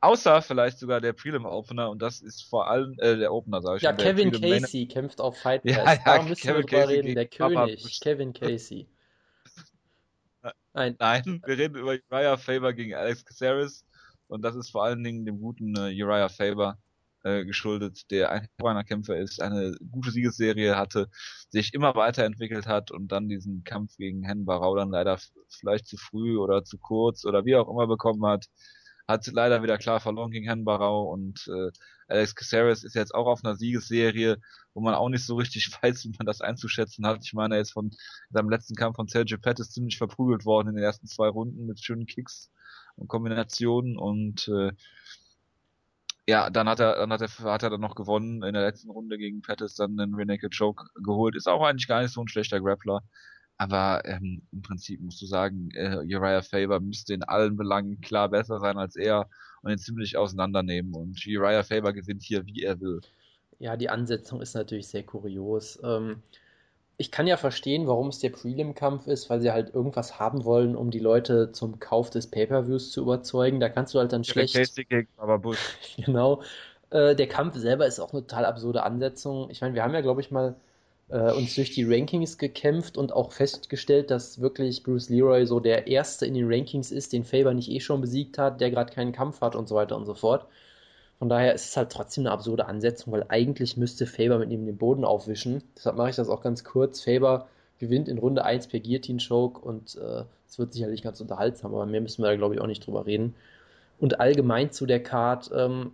Außer 0.00 0.42
vielleicht 0.42 0.78
sogar 0.78 1.00
der 1.00 1.14
Prelim 1.14 1.46
Opener 1.46 1.90
und 1.90 2.02
das 2.02 2.20
ist 2.20 2.42
vor 2.42 2.68
allem 2.68 2.96
äh, 2.98 3.16
der 3.16 3.32
Opener, 3.32 3.62
sag 3.62 3.76
ich 3.76 3.82
Ja, 3.82 3.92
Kevin 3.92 4.30
Casey 4.30 4.86
kämpft 4.86 5.20
auf 5.20 5.38
Fight 5.38 5.62
Pass. 5.62 5.74
Ja, 5.74 5.92
ja, 5.92 6.00
da 6.04 6.22
müssen 6.22 6.42
Kevin 6.42 6.56
wir 6.56 6.64
drüber 6.64 6.88
reden. 6.88 7.14
Der 7.14 7.26
König, 7.26 8.00
Kevin 8.00 8.32
Casey. 8.32 8.86
Nein. 10.76 10.94
Nein, 10.98 11.40
wir 11.46 11.56
reden 11.56 11.76
über 11.76 11.96
Uriah 12.10 12.36
Faber 12.36 12.74
gegen 12.74 12.94
Alex 12.94 13.24
Caceres 13.24 13.86
und 14.26 14.42
das 14.42 14.54
ist 14.56 14.70
vor 14.70 14.84
allen 14.84 15.02
Dingen 15.02 15.24
dem 15.24 15.40
guten 15.40 15.74
äh, 15.74 16.02
Uriah 16.02 16.28
Faber 16.28 16.76
äh, 17.24 17.46
geschuldet, 17.46 18.10
der 18.10 18.30
ein 18.30 18.46
Kämpfer 18.84 19.16
ist, 19.16 19.40
eine 19.40 19.74
gute 19.90 20.10
Siegesserie 20.10 20.76
hatte, 20.76 21.08
sich 21.48 21.72
immer 21.72 21.94
weiterentwickelt 21.94 22.66
hat 22.66 22.90
und 22.90 23.08
dann 23.10 23.26
diesen 23.30 23.64
Kampf 23.64 23.96
gegen 23.96 24.22
Hen 24.26 24.44
Barau 24.44 24.76
dann 24.76 24.90
leider 24.90 25.18
vielleicht 25.48 25.86
zu 25.86 25.96
früh 25.96 26.36
oder 26.36 26.62
zu 26.62 26.76
kurz 26.76 27.24
oder 27.24 27.46
wie 27.46 27.56
auch 27.56 27.70
immer 27.70 27.86
bekommen 27.86 28.26
hat. 28.26 28.44
Hat 29.08 29.26
leider 29.28 29.62
wieder 29.62 29.78
klar 29.78 30.00
verloren 30.00 30.30
gegen 30.30 30.46
Hen 30.48 30.64
Barau 30.64 31.10
und 31.10 31.48
äh, 31.48 31.70
Alex 32.08 32.34
Caceres 32.34 32.84
ist 32.84 32.94
jetzt 32.94 33.14
auch 33.14 33.26
auf 33.26 33.44
einer 33.44 33.56
Siegesserie, 33.56 34.38
wo 34.74 34.80
man 34.80 34.94
auch 34.94 35.08
nicht 35.08 35.24
so 35.24 35.36
richtig 35.36 35.70
weiß, 35.82 36.04
wie 36.04 36.14
man 36.18 36.26
das 36.26 36.40
einzuschätzen 36.40 37.06
hat. 37.06 37.24
Ich 37.24 37.32
meine, 37.32 37.56
er 37.56 37.60
ist 37.60 37.72
von 37.72 37.90
seinem 38.30 38.50
letzten 38.50 38.74
Kampf 38.74 38.96
von 38.96 39.08
Sergio 39.08 39.38
Pettis 39.38 39.70
ziemlich 39.70 39.98
verprügelt 39.98 40.44
worden 40.44 40.68
in 40.68 40.76
den 40.76 40.84
ersten 40.84 41.06
zwei 41.06 41.28
Runden 41.28 41.66
mit 41.66 41.82
schönen 41.82 42.06
Kicks 42.06 42.50
und 42.96 43.08
Kombinationen 43.08 43.96
und 43.96 44.48
äh, 44.48 44.72
ja, 46.28 46.50
dann 46.50 46.68
hat 46.68 46.80
er, 46.80 46.96
dann 46.96 47.12
hat 47.12 47.20
er, 47.20 47.28
hat 47.44 47.62
er 47.62 47.70
dann 47.70 47.80
noch 47.80 47.94
gewonnen 47.94 48.42
in 48.42 48.52
der 48.52 48.64
letzten 48.64 48.90
Runde 48.90 49.16
gegen 49.16 49.42
Pettis, 49.42 49.76
dann 49.76 49.96
den 49.96 50.14
Renaked 50.14 50.56
Choke 50.56 50.86
geholt. 51.04 51.36
Ist 51.36 51.48
auch 51.48 51.64
eigentlich 51.64 51.86
gar 51.86 52.02
nicht 52.02 52.12
so 52.12 52.20
ein 52.20 52.26
schlechter 52.28 52.60
Grappler. 52.60 53.02
Aber 53.58 54.02
ähm, 54.04 54.42
im 54.52 54.62
Prinzip 54.62 55.00
musst 55.00 55.20
du 55.22 55.26
sagen, 55.26 55.70
äh, 55.74 55.96
Uriah 55.98 56.42
Faber 56.42 56.80
müsste 56.80 57.14
in 57.14 57.22
allen 57.22 57.56
Belangen 57.56 58.00
klar 58.00 58.28
besser 58.28 58.60
sein 58.60 58.76
als 58.76 58.96
er 58.96 59.28
und 59.62 59.70
ihn 59.70 59.78
ziemlich 59.78 60.16
auseinandernehmen. 60.16 60.94
Und 60.94 61.24
Uriah 61.26 61.62
Faber 61.62 61.92
gewinnt 61.92 62.22
hier, 62.22 62.44
wie 62.46 62.62
er 62.62 62.80
will. 62.80 63.00
Ja, 63.58 63.76
die 63.76 63.88
Ansetzung 63.88 64.42
ist 64.42 64.54
natürlich 64.54 64.88
sehr 64.88 65.04
kurios. 65.04 65.78
Ähm, 65.82 66.22
ich 66.98 67.10
kann 67.10 67.26
ja 67.26 67.36
verstehen, 67.36 67.86
warum 67.86 68.08
es 68.08 68.18
der 68.18 68.30
Prelim-Kampf 68.30 69.06
ist, 69.06 69.28
weil 69.28 69.40
sie 69.40 69.50
halt 69.50 69.74
irgendwas 69.74 70.18
haben 70.18 70.44
wollen, 70.44 70.76
um 70.76 70.90
die 70.90 70.98
Leute 70.98 71.52
zum 71.52 71.78
Kauf 71.78 72.10
des 72.10 72.26
Pay-Per-Views 72.26 72.90
zu 72.90 73.02
überzeugen. 73.02 73.60
Da 73.60 73.68
kannst 73.68 73.94
du 73.94 73.98
halt 73.98 74.12
dann 74.12 74.22
ja, 74.22 74.32
schlecht. 74.32 74.74
Gegen, 74.88 75.08
aber 75.16 75.38
Bush. 75.38 75.58
genau. 75.96 76.42
Äh, 76.90 77.14
der 77.14 77.26
Kampf 77.26 77.56
selber 77.56 77.86
ist 77.86 78.00
auch 78.00 78.12
eine 78.12 78.22
total 78.22 78.44
absurde 78.44 78.82
Ansetzung. 78.82 79.50
Ich 79.50 79.60
meine, 79.60 79.74
wir 79.74 79.82
haben 79.82 79.94
ja, 79.94 80.00
glaube 80.00 80.20
ich, 80.20 80.30
mal 80.30 80.56
äh, 81.08 81.32
uns 81.32 81.54
durch 81.54 81.70
die 81.70 81.84
Rankings 81.84 82.38
gekämpft 82.38 82.98
und 82.98 83.12
auch 83.12 83.32
festgestellt, 83.32 84.10
dass 84.10 84.40
wirklich 84.40 84.82
Bruce 84.82 85.08
Leroy 85.08 85.46
so 85.46 85.60
der 85.60 85.86
Erste 85.86 86.26
in 86.26 86.34
den 86.34 86.52
Rankings 86.52 86.90
ist, 86.90 87.12
den 87.12 87.24
Faber 87.24 87.54
nicht 87.54 87.70
eh 87.70 87.80
schon 87.80 88.00
besiegt 88.00 88.38
hat, 88.38 88.60
der 88.60 88.70
gerade 88.70 88.92
keinen 88.92 89.12
Kampf 89.12 89.40
hat 89.40 89.54
und 89.54 89.68
so 89.68 89.74
weiter 89.74 89.96
und 89.96 90.06
so 90.06 90.14
fort. 90.14 90.46
Von 91.18 91.28
daher 91.28 91.54
ist 91.54 91.66
es 91.66 91.76
halt 91.76 91.90
trotzdem 91.90 92.22
eine 92.22 92.32
absurde 92.32 92.66
Ansetzung, 92.66 93.12
weil 93.12 93.24
eigentlich 93.28 93.76
müsste 93.76 94.06
Faber 94.06 94.38
mit 94.38 94.50
ihm 94.50 94.66
den 94.66 94.76
Boden 94.76 95.04
aufwischen. 95.04 95.62
Deshalb 95.76 95.96
mache 95.96 96.10
ich 96.10 96.16
das 96.16 96.28
auch 96.28 96.42
ganz 96.42 96.62
kurz. 96.64 97.00
Faber 97.02 97.48
gewinnt 97.78 98.08
in 98.08 98.18
Runde 98.18 98.44
1 98.44 98.68
per 98.68 98.80
Guillotine 98.80 99.20
Choke 99.26 99.60
und 99.60 99.96
äh, 99.96 100.24
es 100.48 100.56
äh, 100.56 100.58
wird 100.58 100.72
sicherlich 100.72 101.02
ganz 101.02 101.20
unterhaltsam, 101.20 101.74
aber 101.74 101.86
mehr 101.86 102.00
müssen 102.00 102.22
wir 102.22 102.28
da 102.28 102.36
glaube 102.36 102.54
ich 102.54 102.60
auch 102.60 102.66
nicht 102.66 102.86
drüber 102.86 103.06
reden. 103.06 103.34
Und 103.98 104.20
allgemein 104.20 104.72
zu 104.72 104.86
der 104.86 105.02
Card, 105.02 105.50
ähm, 105.54 105.92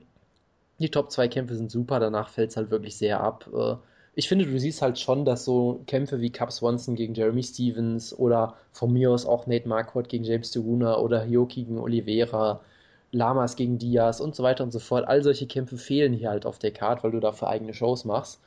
die 0.79 0.91
Top 0.91 1.13
2 1.13 1.29
Kämpfe 1.29 1.55
sind 1.55 1.71
super, 1.71 2.01
danach 2.01 2.29
fällt 2.29 2.51
es 2.51 2.57
halt 2.57 2.71
wirklich 2.71 2.97
sehr 2.97 3.21
ab. 3.21 3.49
Äh, 3.55 3.77
ich 4.15 4.29
finde, 4.29 4.47
du 4.47 4.59
siehst 4.59 4.83
halt 4.83 4.99
schon, 4.99 5.25
dass 5.25 5.45
so 5.45 5.83
Kämpfe 5.87 6.21
wie 6.21 6.31
Cap 6.31 6.53
Swanson 6.53 6.95
gegen 6.97 7.15
Jeremy 7.15 7.43
Stevens 7.43 8.17
oder 8.17 8.57
von 8.73 8.93
mir 8.93 9.11
aus 9.11 9.25
auch 9.27 9.47
Nate 9.47 9.69
Marquardt 9.69 10.09
gegen 10.09 10.25
James 10.25 10.51
Deguna 10.51 10.99
oder 10.99 11.23
Hioki 11.23 11.65
gegen 11.65 11.79
Oliveira 11.79 12.61
Lamas 13.13 13.57
gegen 13.57 13.79
Diaz 13.79 14.21
und 14.21 14.35
so 14.35 14.43
weiter 14.43 14.65
und 14.65 14.71
so 14.73 14.79
fort. 14.79 15.07
All 15.07 15.23
solche 15.23 15.47
Kämpfe 15.47 15.79
fehlen 15.79 16.15
hier 16.15 16.31
halt 16.31 16.47
auf 16.47 16.59
der 16.59 16.73
Card, 16.73 17.05
weil 17.05 17.11
du 17.13 17.21
dafür 17.21 17.49
eigene 17.49 17.75
Shows 17.75 18.05
machst. 18.05 18.41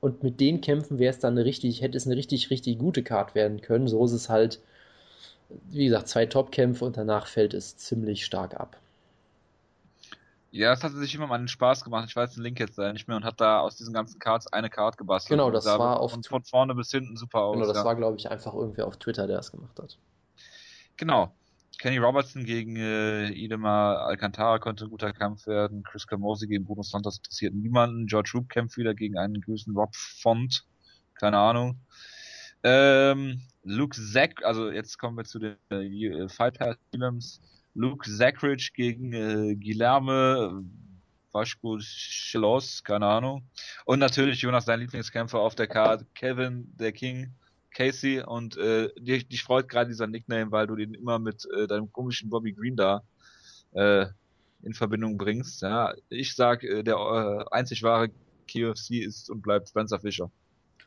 Und 0.00 0.22
mit 0.22 0.40
den 0.40 0.60
Kämpfen 0.60 0.98
wäre 0.98 1.12
es 1.12 1.20
dann 1.20 1.34
eine 1.34 1.44
richtig, 1.44 1.82
hätte 1.82 1.96
es 1.96 2.06
eine 2.06 2.16
richtig, 2.16 2.50
richtig 2.50 2.78
gute 2.78 3.02
Card 3.04 3.34
werden 3.34 3.60
können. 3.60 3.88
So 3.88 4.04
ist 4.04 4.12
es 4.12 4.28
halt, 4.28 4.60
wie 5.70 5.86
gesagt, 5.86 6.08
zwei 6.08 6.26
Top-Kämpfe 6.26 6.84
und 6.84 6.96
danach 6.96 7.26
fällt 7.28 7.54
es 7.54 7.76
ziemlich 7.76 8.24
stark 8.24 8.58
ab. 8.58 8.81
Ja, 10.54 10.70
es 10.74 10.84
hat 10.84 10.92
sich 10.92 11.14
immer 11.14 11.26
mal 11.26 11.36
einen 11.36 11.48
Spaß 11.48 11.82
gemacht. 11.82 12.06
Ich 12.10 12.14
weiß 12.14 12.34
den 12.34 12.42
Link 12.42 12.60
jetzt 12.60 12.76
nicht 12.76 13.08
mehr 13.08 13.16
und 13.16 13.24
hat 13.24 13.40
da 13.40 13.60
aus 13.60 13.76
diesen 13.76 13.94
ganzen 13.94 14.18
Cards 14.18 14.46
eine 14.52 14.68
Card 14.68 14.98
gebastelt. 14.98 15.38
Genau, 15.38 15.50
das 15.50 15.64
war 15.64 15.98
auf 15.98 16.12
von, 16.12 16.22
von 16.22 16.44
vorne 16.44 16.74
bis 16.74 16.90
hinten 16.90 17.16
super 17.16 17.40
aus. 17.40 17.54
Genau, 17.54 17.66
das 17.66 17.78
ja. 17.78 17.84
war 17.86 17.96
glaube 17.96 18.18
ich 18.18 18.30
einfach 18.30 18.52
irgendwer 18.52 18.86
auf 18.86 18.98
Twitter, 18.98 19.26
der 19.26 19.38
es 19.38 19.50
gemacht 19.50 19.78
hat. 19.80 19.98
Genau. 20.98 21.34
Kenny 21.78 21.96
Robertson 21.96 22.44
gegen 22.44 22.76
äh, 22.76 23.30
Idemar 23.30 24.02
Alcantara 24.02 24.58
könnte 24.58 24.84
ein 24.84 24.90
guter 24.90 25.14
Kampf 25.14 25.46
werden. 25.46 25.82
Chris 25.84 26.06
Camosi 26.06 26.46
gegen 26.46 26.64
Bruno 26.64 26.82
Santos 26.82 27.16
interessiert 27.16 27.54
niemanden. 27.54 28.06
George 28.06 28.32
Roop 28.34 28.50
kämpft 28.50 28.76
wieder 28.76 28.94
gegen 28.94 29.16
einen 29.16 29.40
gewissen 29.40 29.74
Rob 29.74 29.96
Font. 29.96 30.66
Keine 31.14 31.38
Ahnung. 31.38 31.80
Ähm, 32.62 33.40
Luke 33.64 33.96
Zack, 33.98 34.44
also 34.44 34.70
jetzt 34.70 34.98
kommen 34.98 35.16
wir 35.16 35.24
zu 35.24 35.38
den 35.38 35.56
äh, 35.70 36.28
Fight 36.28 36.58
Pass 36.58 36.76
Films. 36.90 37.40
Luke 37.74 38.08
Zackridge 38.10 38.70
gegen 38.74 39.12
äh, 39.12 39.54
Guilherme 39.56 40.64
Vasco 41.32 41.78
Chelos, 41.78 42.84
keine 42.84 43.06
Ahnung. 43.06 43.44
Und 43.84 43.98
natürlich 43.98 44.40
Jonas, 44.42 44.66
dein 44.66 44.80
Lieblingskämpfer 44.80 45.38
auf 45.38 45.54
der 45.54 45.66
Karte, 45.66 46.06
Kevin, 46.14 46.70
der 46.76 46.92
King 46.92 47.34
Casey 47.74 48.20
und 48.20 48.56
äh, 48.58 48.90
dich, 48.98 49.26
dich 49.28 49.42
freut 49.42 49.68
gerade 49.68 49.88
dieser 49.88 50.06
Nickname, 50.06 50.50
weil 50.50 50.66
du 50.66 50.76
den 50.76 50.94
immer 50.94 51.18
mit 51.18 51.46
äh, 51.56 51.66
deinem 51.66 51.90
komischen 51.90 52.28
Bobby 52.28 52.52
Green 52.52 52.76
da 52.76 53.02
äh, 53.72 54.06
in 54.62 54.74
Verbindung 54.74 55.16
bringst. 55.16 55.62
Ja, 55.62 55.94
ich 56.10 56.34
sag, 56.34 56.62
äh, 56.64 56.82
der 56.82 56.96
äh, 56.96 57.44
einzig 57.50 57.82
wahre 57.82 58.10
KFC 58.46 59.02
ist 59.02 59.30
und 59.30 59.40
bleibt 59.40 59.68
Spencer 59.68 59.98
Fischer. 59.98 60.30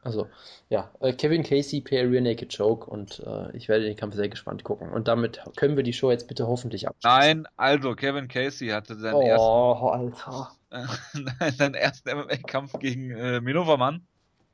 Also, 0.04 0.30
ja, 0.70 0.92
äh, 1.00 1.14
Kevin 1.14 1.44
Casey 1.44 1.82
per 1.82 2.10
Rear 2.10 2.22
Naked 2.22 2.54
Joke 2.54 2.90
und 2.90 3.20
äh, 3.26 3.56
ich 3.56 3.68
werde 3.68 3.86
den 3.86 3.96
Kampf 3.96 4.16
sehr 4.16 4.30
gespannt 4.30 4.64
gucken. 4.64 4.92
Und 4.92 5.08
damit 5.08 5.42
können 5.56 5.76
wir 5.76 5.84
die 5.84 5.94
Show 5.94 6.12
jetzt 6.12 6.28
bitte 6.28 6.48
hoffentlich 6.48 6.88
abschließen. 6.88 7.20
Nein, 7.20 7.48
also, 7.58 7.96
Kevin 7.96 8.28
Casey 8.28 8.70
hatte 8.70 8.96
seinen 8.96 9.16
oh, 9.16 9.22
ersten, 9.22 10.22
Alter. 10.22 10.52
seinen 11.58 11.74
ersten 11.74 12.10
MMA-Kampf 12.10 12.78
gegen 12.80 13.12
äh, 13.12 13.42
Minovermann. 13.42 14.06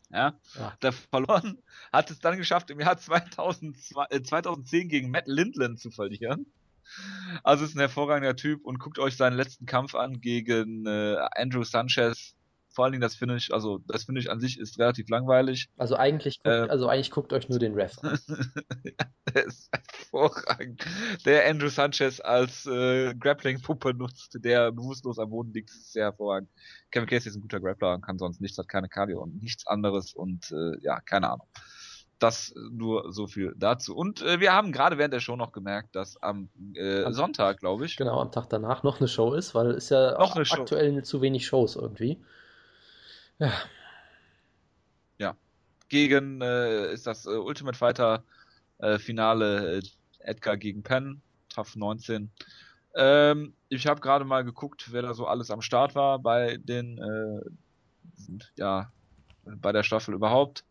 Ja, 0.09 0.33
ja. 0.55 0.73
Der 0.81 0.91
verloren, 0.91 1.57
hat 1.93 2.11
es 2.11 2.19
dann 2.19 2.37
geschafft, 2.37 2.69
im 2.69 2.79
Jahr 2.79 2.97
2002, 2.97 4.05
äh, 4.09 4.21
2010 4.21 4.89
gegen 4.89 5.11
Matt 5.11 5.27
Lindland 5.27 5.79
zu 5.79 5.89
verlieren. 5.89 6.45
Also 7.43 7.63
ist 7.63 7.75
ein 7.75 7.79
hervorragender 7.79 8.35
Typ 8.35 8.65
und 8.65 8.79
guckt 8.79 8.99
euch 8.99 9.15
seinen 9.15 9.37
letzten 9.37 9.65
Kampf 9.65 9.95
an 9.95 10.19
gegen 10.19 10.85
äh, 10.85 11.17
Andrew 11.35 11.63
Sanchez. 11.63 12.35
Vor 12.73 12.85
allen 12.85 12.93
Dingen 12.93 13.01
das 13.01 13.15
Finish, 13.15 13.51
also 13.51 13.79
das 13.87 14.05
Finish 14.05 14.27
an 14.27 14.39
sich 14.39 14.57
ist 14.57 14.79
relativ 14.79 15.09
langweilig. 15.09 15.69
Also 15.77 15.95
eigentlich, 15.95 16.37
guckt, 16.37 16.47
äh, 16.47 16.69
also 16.69 16.87
eigentlich 16.87 17.11
guckt 17.11 17.33
euch 17.33 17.49
nur 17.49 17.59
den 17.59 17.73
Ref 17.73 17.97
an. 18.01 18.17
der 19.33 19.45
ist 19.45 19.69
hervorragend. 19.73 20.85
Der 21.25 21.49
Andrew 21.49 21.67
Sanchez 21.67 22.21
als 22.21 22.65
äh, 22.65 23.13
Grappling-Puppe 23.15 23.93
nutzt, 23.93 24.37
der 24.39 24.71
bewusstlos 24.71 25.19
am 25.19 25.29
Boden 25.29 25.51
liegt, 25.53 25.69
ist 25.69 25.91
sehr 25.91 26.05
hervorragend. 26.05 26.49
Kevin 26.91 27.07
Casey 27.07 27.29
ist 27.29 27.35
ein 27.35 27.41
guter 27.41 27.59
Grappler 27.59 27.95
und 27.95 28.01
kann 28.01 28.17
sonst 28.17 28.39
nichts, 28.39 28.57
hat 28.57 28.69
keine 28.69 28.87
Cardio 28.87 29.21
und 29.21 29.41
nichts 29.41 29.67
anderes 29.67 30.13
und 30.13 30.51
äh, 30.51 30.79
ja, 30.81 30.99
keine 31.01 31.29
Ahnung. 31.29 31.47
das 32.19 32.53
nur 32.71 33.11
so 33.11 33.27
viel 33.27 33.53
dazu. 33.57 33.95
Und 33.95 34.21
äh, 34.21 34.39
wir 34.39 34.53
haben 34.53 34.71
gerade 34.71 34.97
während 34.97 35.13
der 35.13 35.19
Show 35.19 35.35
noch 35.35 35.51
gemerkt, 35.51 35.95
dass 35.95 36.21
am, 36.21 36.49
äh, 36.75 37.03
am 37.03 37.13
Sonntag, 37.13 37.59
glaube 37.59 37.85
ich. 37.85 37.97
Genau, 37.97 38.19
am 38.21 38.31
Tag 38.31 38.47
danach 38.49 38.83
noch 38.83 38.99
eine 38.99 39.07
Show 39.07 39.33
ist, 39.33 39.55
weil 39.55 39.71
es 39.71 39.89
ja 39.89 40.17
noch 40.17 40.35
aktuell 40.35 41.03
zu 41.03 41.21
wenig 41.21 41.45
Shows 41.47 41.75
irgendwie. 41.75 42.21
Ja. 43.41 43.51
Ja. 45.17 45.35
Gegen 45.89 46.41
äh, 46.41 46.93
ist 46.93 47.07
das 47.07 47.25
äh, 47.25 47.29
Ultimate 47.29 47.77
Fighter 47.77 48.23
äh, 48.77 48.99
Finale 48.99 49.79
äh, 49.79 49.81
Edgar 50.19 50.57
gegen 50.57 50.83
Penn, 50.83 51.21
TAF 51.49 51.75
19. 51.75 52.29
Ähm, 52.95 53.55
ich 53.69 53.87
habe 53.87 53.99
gerade 53.99 54.25
mal 54.25 54.43
geguckt, 54.43 54.89
wer 54.91 55.01
da 55.01 55.15
so 55.15 55.25
alles 55.25 55.49
am 55.49 55.61
Start 55.63 55.95
war 55.95 56.19
bei 56.19 56.57
den, 56.57 56.99
äh, 56.99 57.49
ja, 58.57 58.91
bei 59.43 59.71
der 59.71 59.81
Staffel 59.81 60.13
überhaupt. 60.13 60.63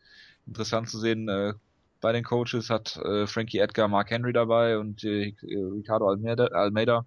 Interessant 0.47 0.89
zu 0.89 1.01
sehen, 1.01 1.29
äh, 1.29 1.55
bei 2.01 2.13
den 2.13 2.25
Coaches 2.25 2.71
hat 2.71 2.99
Frankie 3.27 3.59
Edgar 3.59 3.87
Mark 3.87 4.11
Henry 4.11 4.33
dabei 4.33 4.79
und 4.79 5.03
Ricardo 5.05 6.09
Almeida, 6.09 6.47
Almeida. 6.47 7.05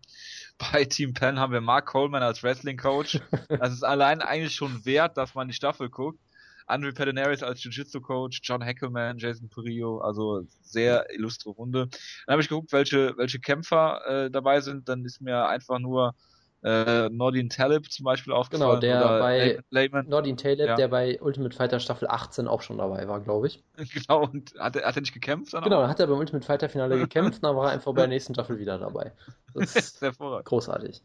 Bei 0.72 0.86
Team 0.86 1.14
Penn 1.14 1.40
haben 1.40 1.54
wir 1.54 1.62
Mark 1.62 1.88
Coleman 1.88 2.24
als 2.24 2.44
Wrestling 2.44 2.78
Coach. 2.78 3.20
Das 3.50 3.74
ist 3.74 3.84
allein 3.84 4.22
eigentlich 4.22 4.56
schon 4.56 4.86
wert, 4.86 5.18
dass 5.18 5.36
man 5.36 5.48
die 5.48 5.54
Staffel 5.54 5.90
guckt. 5.90 6.20
Andre 6.66 6.94
Pedinaris 6.94 7.44
als 7.44 7.62
Jiu-Jitsu-Coach, 7.64 8.40
John 8.44 8.62
Heckelman, 8.62 9.18
Jason 9.18 9.50
Perillo, 9.50 10.00
also 10.00 10.48
sehr 10.62 11.06
illustre 11.14 11.50
Runde. 11.50 11.90
Dann 12.26 12.34
habe 12.34 12.42
ich 12.42 12.48
geguckt, 12.48 12.72
welche, 12.72 13.18
welche 13.18 13.40
Kämpfer 13.40 14.02
äh, 14.08 14.32
dabei 14.32 14.62
sind. 14.62 14.88
Dann 14.88 15.04
ist 15.04 15.20
mir 15.20 15.48
einfach 15.48 15.80
nur 15.80 16.16
äh, 16.64 17.10
Nordin 17.10 17.50
Talib 17.50 17.92
zum 17.92 18.06
Beispiel 18.06 18.32
aufgefallen. 18.32 18.80
Genau, 18.80 19.02
der 19.02 19.20
bei 19.20 19.60
Layman. 19.70 20.08
Nordin 20.08 20.38
Talib, 20.38 20.66
ja. 20.66 20.76
der 20.76 20.88
bei 20.88 21.22
Ultimate 21.22 21.56
Fighter 21.56 21.80
Staffel 21.80 22.08
18 22.08 22.48
auch 22.48 22.62
schon 22.62 22.78
dabei 22.78 23.08
war, 23.08 23.20
glaube 23.20 23.48
ich. 23.48 23.64
Genau, 23.94 24.24
und 24.24 24.54
hat 24.58 24.76
er, 24.78 24.88
hat 24.88 24.96
er 24.96 25.02
nicht 25.02 25.14
gekämpft? 25.14 25.52
Genau, 25.52 25.82
dann 25.82 25.90
hat 25.90 26.00
er 26.00 26.08
beim 26.08 26.18
Ultimate 26.18 26.46
Fighter 26.46 26.70
Finale 26.70 26.98
gekämpft, 27.00 27.44
dann 27.44 27.56
war 27.56 27.68
er 27.68 27.72
einfach 27.72 27.94
bei 27.94 28.02
der 28.02 28.08
nächsten 28.08 28.34
Staffel 28.34 28.60
wieder 28.60 28.80
dabei. 28.80 29.12
Das 29.54 29.76
ist 29.76 30.00
großartig. 30.46 31.02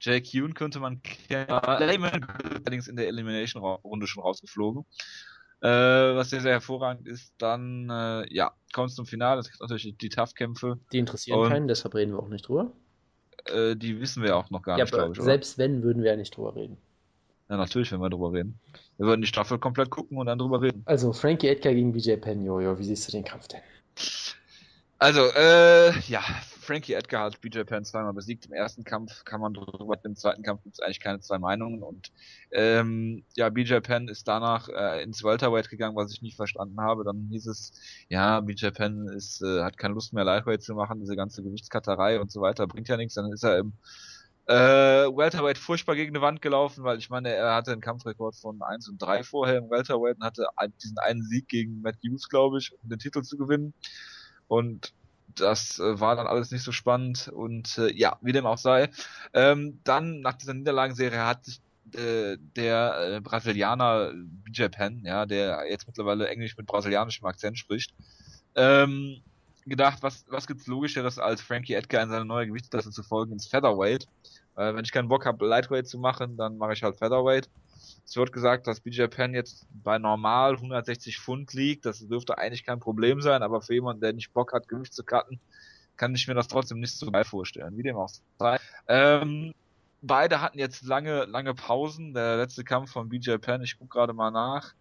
Jake 0.00 0.26
Hune 0.28 0.54
könnte 0.54 0.80
man 0.80 1.02
kennen. 1.02 1.48
Layman 1.48 2.26
allerdings 2.64 2.88
in 2.88 2.96
der 2.96 3.06
Elimination-Runde 3.08 4.06
schon 4.06 4.22
rausgeflogen. 4.22 4.86
Äh, 5.62 5.68
was 5.68 6.30
sehr, 6.30 6.40
sehr 6.40 6.52
hervorragend 6.52 7.06
ist, 7.06 7.34
dann, 7.36 7.90
äh, 7.90 8.34
ja, 8.34 8.52
kommt 8.72 8.88
es 8.88 8.94
zum 8.96 9.04
Finale. 9.04 9.40
Es 9.40 9.50
gibt 9.50 9.60
natürlich 9.60 9.94
die 9.98 10.08
Tough-Kämpfe. 10.08 10.78
Die 10.90 10.98
interessieren 10.98 11.50
keinen, 11.50 11.68
deshalb 11.68 11.94
reden 11.94 12.12
wir 12.12 12.18
auch 12.18 12.28
nicht 12.28 12.48
drüber. 12.48 12.72
Äh, 13.46 13.76
die 13.76 14.00
wissen 14.00 14.22
wir 14.22 14.36
auch 14.36 14.50
noch 14.50 14.62
gar 14.62 14.78
ja, 14.78 14.84
nicht, 14.84 14.92
glaube 14.92 15.12
ich. 15.16 15.22
Selbst 15.22 15.58
oder? 15.58 15.64
wenn, 15.64 15.82
würden 15.82 16.02
wir 16.02 16.10
ja 16.10 16.16
nicht 16.16 16.36
drüber 16.36 16.54
reden. 16.54 16.76
Ja, 17.48 17.56
natürlich, 17.56 17.90
wenn 17.92 18.00
wir 18.00 18.10
drüber 18.10 18.32
reden. 18.32 18.58
Wir 18.96 19.06
würden 19.06 19.22
die 19.22 19.26
Staffel 19.26 19.58
komplett 19.58 19.90
gucken 19.90 20.18
und 20.18 20.26
dann 20.26 20.38
drüber 20.38 20.62
reden. 20.62 20.82
Also, 20.84 21.12
Frankie 21.12 21.48
Edgar 21.48 21.74
gegen 21.74 21.92
BJ 21.92 22.14
Penn, 22.14 22.44
Jojo, 22.44 22.78
wie 22.78 22.84
siehst 22.84 23.08
du 23.08 23.12
den 23.12 23.24
Kampf 23.24 23.48
denn? 23.48 23.60
Also, 24.98 25.22
äh, 25.34 25.98
ja, 26.00 26.22
Frankie 26.70 26.92
Edgar 26.92 27.24
hat 27.24 27.40
BJ 27.40 27.62
Penn 27.62 27.84
zweimal 27.84 28.12
besiegt. 28.12 28.46
Im 28.46 28.52
ersten 28.52 28.84
Kampf 28.84 29.24
kann 29.24 29.40
man 29.40 29.54
drüber, 29.54 29.98
im 30.04 30.14
zweiten 30.14 30.44
Kampf 30.44 30.62
gibt 30.62 30.76
es 30.76 30.80
eigentlich 30.80 31.00
keine 31.00 31.18
zwei 31.18 31.36
Meinungen. 31.36 31.82
Und 31.82 32.12
ähm, 32.52 33.24
ja, 33.34 33.48
BJ 33.48 33.80
Penn 33.80 34.06
ist 34.06 34.28
danach 34.28 34.68
äh, 34.68 35.02
ins 35.02 35.24
Welterweight 35.24 35.68
gegangen, 35.68 35.96
was 35.96 36.12
ich 36.12 36.22
nie 36.22 36.30
verstanden 36.30 36.80
habe. 36.80 37.02
Dann 37.02 37.26
hieß 37.28 37.48
es, 37.48 37.72
ja, 38.08 38.38
BJ 38.38 38.68
Penn 38.68 39.08
ist, 39.08 39.42
äh, 39.42 39.64
hat 39.64 39.78
keine 39.78 39.94
Lust 39.94 40.12
mehr 40.12 40.22
Lightweight 40.22 40.62
zu 40.62 40.76
machen, 40.76 41.00
diese 41.00 41.16
ganze 41.16 41.42
Gewichtskatterei 41.42 42.20
und 42.20 42.30
so 42.30 42.40
weiter, 42.40 42.68
bringt 42.68 42.86
ja 42.86 42.96
nichts. 42.96 43.14
Dann 43.14 43.32
ist 43.32 43.42
er 43.42 43.58
im 43.58 43.72
äh, 44.46 44.54
Welterweight 44.54 45.58
furchtbar 45.58 45.96
gegen 45.96 46.14
die 46.14 46.20
Wand 46.20 46.40
gelaufen, 46.40 46.84
weil 46.84 46.98
ich 46.98 47.10
meine, 47.10 47.30
er 47.30 47.52
hatte 47.52 47.72
einen 47.72 47.80
Kampfrekord 47.80 48.36
von 48.36 48.62
1 48.62 48.88
und 48.90 49.02
3 49.02 49.24
vorher 49.24 49.58
im 49.58 49.70
Welterweight 49.70 50.18
und 50.18 50.24
hatte 50.24 50.46
diesen 50.80 50.98
einen 50.98 51.24
Sieg 51.24 51.48
gegen 51.48 51.80
Matt 51.80 51.96
Hughes, 51.96 52.28
glaube 52.28 52.58
ich, 52.58 52.72
um 52.80 52.88
den 52.88 53.00
Titel 53.00 53.22
zu 53.22 53.36
gewinnen. 53.36 53.74
Und 54.46 54.92
das 55.34 55.78
äh, 55.78 56.00
war 56.00 56.16
dann 56.16 56.26
alles 56.26 56.50
nicht 56.50 56.62
so 56.62 56.72
spannend 56.72 57.28
und 57.28 57.78
äh, 57.78 57.92
ja, 57.92 58.18
wie 58.20 58.32
dem 58.32 58.46
auch 58.46 58.58
sei. 58.58 58.90
Ähm, 59.32 59.80
dann 59.84 60.20
nach 60.20 60.34
dieser 60.34 60.54
Niederlagenserie 60.54 61.24
hat 61.24 61.44
sich 61.44 61.60
äh, 61.94 62.36
der 62.56 63.16
äh, 63.16 63.20
Brasilianer 63.20 64.12
BJ 64.14 64.64
Penn, 64.66 65.02
ja, 65.04 65.26
der 65.26 65.64
jetzt 65.68 65.86
mittlerweile 65.86 66.28
Englisch 66.28 66.56
mit 66.56 66.66
brasilianischem 66.66 67.26
Akzent 67.26 67.58
spricht, 67.58 67.94
ähm, 68.54 69.22
gedacht, 69.66 70.02
was, 70.02 70.24
was 70.28 70.46
gibt's 70.46 70.66
logischeres 70.66 71.18
als 71.18 71.40
Frankie 71.40 71.74
Edgar 71.74 72.02
in 72.02 72.10
seine 72.10 72.24
neue 72.24 72.46
Gewichtsklasse 72.46 72.90
zu 72.90 73.02
folgen 73.02 73.32
ins 73.32 73.46
Featherweight. 73.46 74.06
Äh, 74.56 74.74
wenn 74.74 74.84
ich 74.84 74.92
keinen 74.92 75.08
Bock 75.08 75.26
habe, 75.26 75.46
Lightweight 75.46 75.88
zu 75.88 75.98
machen, 75.98 76.36
dann 76.36 76.58
mache 76.58 76.72
ich 76.72 76.82
halt 76.82 76.96
Featherweight. 76.96 77.48
Es 78.10 78.16
wird 78.16 78.32
gesagt, 78.32 78.66
dass 78.66 78.80
BJ 78.80 79.04
Penn 79.04 79.34
jetzt 79.34 79.68
bei 79.70 80.00
normal 80.00 80.54
160 80.54 81.20
Pfund 81.20 81.52
liegt. 81.52 81.86
Das 81.86 82.00
dürfte 82.00 82.38
eigentlich 82.38 82.64
kein 82.64 82.80
Problem 82.80 83.20
sein, 83.20 83.44
aber 83.44 83.60
für 83.60 83.74
jemanden, 83.74 84.00
der 84.00 84.12
nicht 84.12 84.32
Bock 84.32 84.52
hat, 84.52 84.66
Gewicht 84.66 84.92
zu 84.92 85.04
cutten, 85.04 85.38
kann 85.96 86.12
ich 86.16 86.26
mir 86.26 86.34
das 86.34 86.48
trotzdem 86.48 86.80
nicht 86.80 86.92
so 86.92 87.08
geil 87.08 87.22
vorstellen. 87.22 87.76
Wie 87.76 87.84
dem 87.84 87.94
auch 87.94 88.10
sei. 88.40 88.58
Ähm, 88.88 89.54
beide 90.02 90.40
hatten 90.40 90.58
jetzt 90.58 90.82
lange, 90.82 91.26
lange 91.26 91.54
Pausen. 91.54 92.12
Der 92.12 92.36
letzte 92.36 92.64
Kampf 92.64 92.90
von 92.90 93.08
BJ 93.08 93.36
Penn, 93.36 93.62
ich 93.62 93.78
gucke 93.78 93.90
gerade 93.90 94.12
mal 94.12 94.32
nach, 94.32 94.74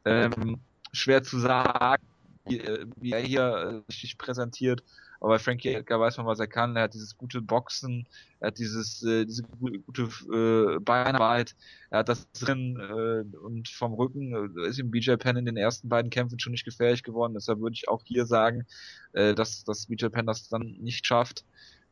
ähm, 0.05 0.61
schwer 0.93 1.23
zu 1.23 1.39
sagen, 1.39 2.03
wie, 2.47 2.61
äh, 2.61 2.87
wie 2.97 3.13
er 3.13 3.21
hier 3.21 3.83
äh, 3.89 3.93
sich 3.93 4.17
präsentiert. 4.17 4.83
Aber 5.21 5.31
bei 5.31 5.39
Frankie 5.39 5.75
Edgar 5.75 6.01
weiß 6.01 6.17
man, 6.19 6.27
was 6.27 6.41
er 6.41 6.47
kann. 6.47 6.77
Er 6.77 6.85
hat 6.85 6.95
dieses 6.95 7.17
gute 7.17 7.41
Boxen, 7.41 8.07
er 8.41 8.49
hat 8.49 8.59
dieses 8.59 9.03
äh, 9.03 9.25
diese 9.25 9.43
gute 9.43 10.09
äh, 10.33 10.81
Beinarbeit, 10.81 11.55
er 11.91 12.01
hat 12.01 12.09
das 12.09 12.31
drin 12.33 12.79
äh, 12.79 13.37
und 13.37 13.69
vom 13.69 13.95
Rücken 13.95 14.57
äh, 14.57 14.69
ist 14.69 14.79
ihm 14.79 14.91
BJ 14.91 15.15
Penn 15.15 15.37
in 15.37 15.47
den 15.47 15.57
ersten 15.57 15.89
beiden 15.89 16.11
Kämpfen 16.11 16.39
schon 16.39 16.53
nicht 16.53 16.65
gefährlich 16.65 17.03
geworden. 17.03 17.35
Deshalb 17.35 17.61
würde 17.61 17.75
ich 17.75 17.89
auch 17.89 18.03
hier 18.05 18.27
sagen, 18.27 18.67
äh, 19.13 19.35
dass, 19.35 19.65
dass 19.65 19.87
BJ 19.87 20.07
Penn 20.07 20.27
das 20.27 20.49
dann 20.49 20.77
nicht 20.81 21.07
schafft. 21.07 21.45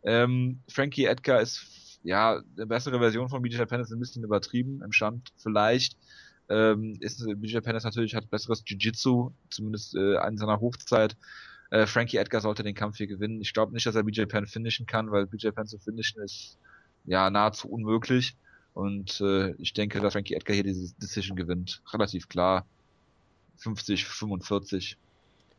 Ähm, 0.03 0.61
Frankie 0.69 1.07
Edgar 1.07 1.41
ist 1.41 1.99
ja 2.03 2.43
eine 2.57 2.67
bessere 2.67 2.99
Version 2.99 3.29
von 3.29 3.43
BJ 3.43 3.63
Penn 3.65 3.81
ist 3.81 3.93
ein 3.93 3.99
bisschen 3.99 4.25
übertrieben 4.25 4.83
im 4.83 4.93
Stand 4.93 5.33
vielleicht. 5.39 5.97
Ähm, 6.51 6.99
ist 7.01 7.25
BJ 7.25 7.59
Penn 7.61 7.77
ist 7.77 7.85
natürlich 7.85 8.15
hat 8.15 8.29
besseres 8.29 8.63
Jiu-Jitsu, 8.67 9.33
zumindest 9.49 9.95
äh, 9.95 10.17
in 10.29 10.37
seiner 10.37 10.61
Hochzeit. 10.61 11.17
Äh, 11.75 11.89
Frankie 11.89 12.19
Edgar 12.19 12.41
sollte 12.41 12.63
den 12.63 12.77
Kampf 12.77 12.99
hier 12.99 13.09
gewinnen. 13.09 13.41
Ich 13.41 13.53
glaube 13.53 13.73
nicht, 13.73 13.85
dass 13.85 13.97
er 13.97 14.05
BJ 14.05 14.27
Penn 14.27 14.47
finishen 14.47 14.87
kann, 14.87 15.11
weil 15.11 15.27
BJ 15.27 15.49
Penn 15.49 15.67
zu 15.67 15.77
finishen 15.79 16.23
ist 16.23 16.57
ja 17.05 17.31
nahezu 17.31 17.69
unmöglich. 17.69 18.37
Und 18.75 19.21
äh, 19.21 19.55
ich 19.55 19.73
denke, 19.73 20.01
dass 20.01 20.13
Frankie 20.13 20.35
Edgar 20.35 20.55
hier 20.55 20.63
diese 20.63 20.95
Decision 20.95 21.37
gewinnt. 21.37 21.83
Relativ 21.93 22.29
klar. 22.29 22.65
50, 23.57 24.05
45. 24.05 24.97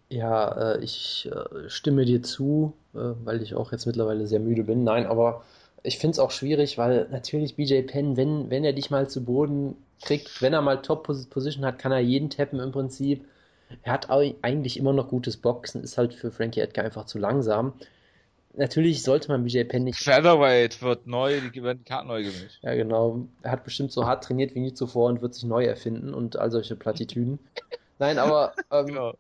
Ja, 0.07 0.75
äh, 0.75 0.83
ich 0.85 1.29
äh, 1.29 1.69
stimme 1.69 2.05
dir 2.05 2.23
zu, 2.23 2.73
äh, 2.93 3.11
weil 3.25 3.41
ich 3.41 3.53
auch 3.53 3.73
jetzt 3.73 3.85
mittlerweile 3.85 4.25
sehr 4.25 4.39
müde 4.39 4.63
bin. 4.63 4.85
Nein, 4.85 5.07
aber 5.07 5.43
ich 5.83 5.97
finde 5.97 6.11
es 6.11 6.19
auch 6.19 6.31
schwierig, 6.31 6.77
weil 6.77 7.09
natürlich 7.11 7.57
BJ 7.57 7.81
Penn, 7.81 8.15
wenn, 8.15 8.49
wenn 8.49 8.63
er 8.63 8.71
dich 8.71 8.89
mal 8.89 9.09
zu 9.09 9.25
Boden 9.25 9.75
kriegt, 10.01 10.41
wenn 10.41 10.53
er 10.53 10.61
mal 10.61 10.81
Top-Position 10.81 11.65
hat, 11.65 11.77
kann 11.77 11.91
er 11.91 11.99
jeden 11.99 12.29
tappen 12.29 12.61
im 12.61 12.71
Prinzip. 12.71 13.25
Er 13.83 13.93
hat 13.93 14.09
eigentlich 14.09 14.77
immer 14.77 14.93
noch 14.93 15.09
gutes 15.09 15.37
Boxen, 15.37 15.83
ist 15.83 15.97
halt 15.97 16.13
für 16.13 16.31
Frankie 16.31 16.61
Edgar 16.61 16.85
einfach 16.85 17.05
zu 17.05 17.17
langsam. 17.17 17.73
Natürlich 18.57 19.03
sollte 19.03 19.29
man 19.29 19.43
BJ 19.43 19.63
Penn 19.63 19.83
nicht. 19.83 19.99
Featherweight 19.99 20.81
wird 20.81 21.07
neu, 21.07 21.41
die 21.53 21.63
werden 21.63 21.83
Karten 21.83 22.07
neu 22.07 22.23
gemischt. 22.23 22.59
Ja, 22.61 22.73
genau. 22.75 23.27
Er 23.41 23.51
hat 23.51 23.65
bestimmt 23.65 23.91
so 23.91 24.05
hart 24.05 24.23
trainiert 24.23 24.55
wie 24.55 24.61
nie 24.61 24.73
zuvor 24.73 25.09
und 25.09 25.21
wird 25.21 25.33
sich 25.33 25.43
neu 25.43 25.65
erfinden 25.65 26.13
und 26.13 26.37
all 26.37 26.51
solche 26.51 26.75
Plattitüden. 26.75 27.39
Nein, 27.99 28.17
aber 28.17 28.53
ähm, 28.71 28.87
genau. 28.87 29.13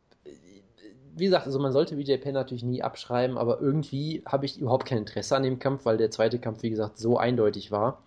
wie 1.15 1.25
gesagt, 1.25 1.45
also 1.45 1.59
man 1.59 1.73
sollte 1.73 1.95
BJ 1.95 2.15
Penn 2.17 2.33
natürlich 2.33 2.63
nie 2.63 2.81
abschreiben, 2.81 3.37
aber 3.37 3.59
irgendwie 3.59 4.23
habe 4.25 4.45
ich 4.45 4.59
überhaupt 4.59 4.85
kein 4.85 4.99
Interesse 4.99 5.35
an 5.35 5.43
dem 5.43 5.59
Kampf, 5.59 5.85
weil 5.85 5.97
der 5.97 6.11
zweite 6.11 6.39
Kampf, 6.39 6.63
wie 6.63 6.69
gesagt, 6.69 6.97
so 6.97 7.17
eindeutig 7.17 7.71
war. 7.71 8.03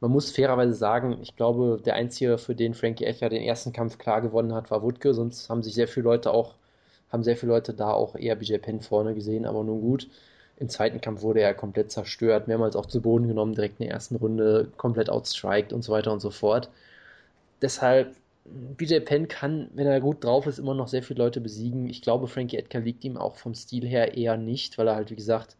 Man 0.00 0.10
muss 0.10 0.30
fairerweise 0.30 0.74
sagen, 0.74 1.18
ich 1.22 1.36
glaube, 1.36 1.80
der 1.84 1.94
Einzige, 1.94 2.38
für 2.38 2.54
den 2.54 2.74
Frankie 2.74 3.04
Edgar 3.04 3.28
den 3.30 3.42
ersten 3.42 3.72
Kampf 3.72 3.98
klar 3.98 4.20
gewonnen 4.22 4.54
hat, 4.54 4.70
war 4.70 4.82
Wutke, 4.82 5.14
sonst 5.14 5.48
haben 5.50 5.62
sich 5.62 5.74
sehr 5.74 5.88
viele 5.88 6.04
Leute 6.04 6.32
auch, 6.32 6.54
haben 7.10 7.22
sehr 7.22 7.36
viele 7.36 7.52
Leute 7.52 7.74
da 7.74 7.92
auch 7.92 8.16
eher 8.16 8.36
BJ 8.36 8.58
Penn 8.58 8.80
vorne 8.80 9.14
gesehen, 9.14 9.46
aber 9.46 9.62
nun 9.64 9.80
gut. 9.80 10.08
Im 10.56 10.68
zweiten 10.68 11.00
Kampf 11.00 11.22
wurde 11.22 11.40
er 11.40 11.54
komplett 11.54 11.90
zerstört, 11.90 12.48
mehrmals 12.48 12.76
auch 12.76 12.86
zu 12.86 13.00
Boden 13.02 13.28
genommen, 13.28 13.54
direkt 13.54 13.80
in 13.80 13.86
der 13.86 13.94
ersten 13.94 14.16
Runde 14.16 14.70
komplett 14.76 15.10
outstriked 15.10 15.72
und 15.72 15.82
so 15.82 15.92
weiter 15.92 16.12
und 16.12 16.20
so 16.20 16.30
fort. 16.30 16.70
Deshalb, 17.62 18.16
BJ 18.44 19.00
Penn 19.00 19.28
kann, 19.28 19.70
wenn 19.74 19.86
er 19.86 20.00
gut 20.00 20.24
drauf 20.24 20.46
ist, 20.46 20.58
immer 20.58 20.74
noch 20.74 20.88
sehr 20.88 21.02
viele 21.02 21.22
Leute 21.22 21.40
besiegen. 21.40 21.88
Ich 21.88 22.02
glaube, 22.02 22.26
Frankie 22.26 22.56
Edgar 22.56 22.82
liegt 22.82 23.04
ihm 23.04 23.16
auch 23.16 23.36
vom 23.36 23.54
Stil 23.54 23.86
her 23.86 24.16
eher 24.16 24.36
nicht, 24.36 24.78
weil 24.78 24.88
er 24.88 24.96
halt, 24.96 25.10
wie 25.10 25.16
gesagt, 25.16 25.56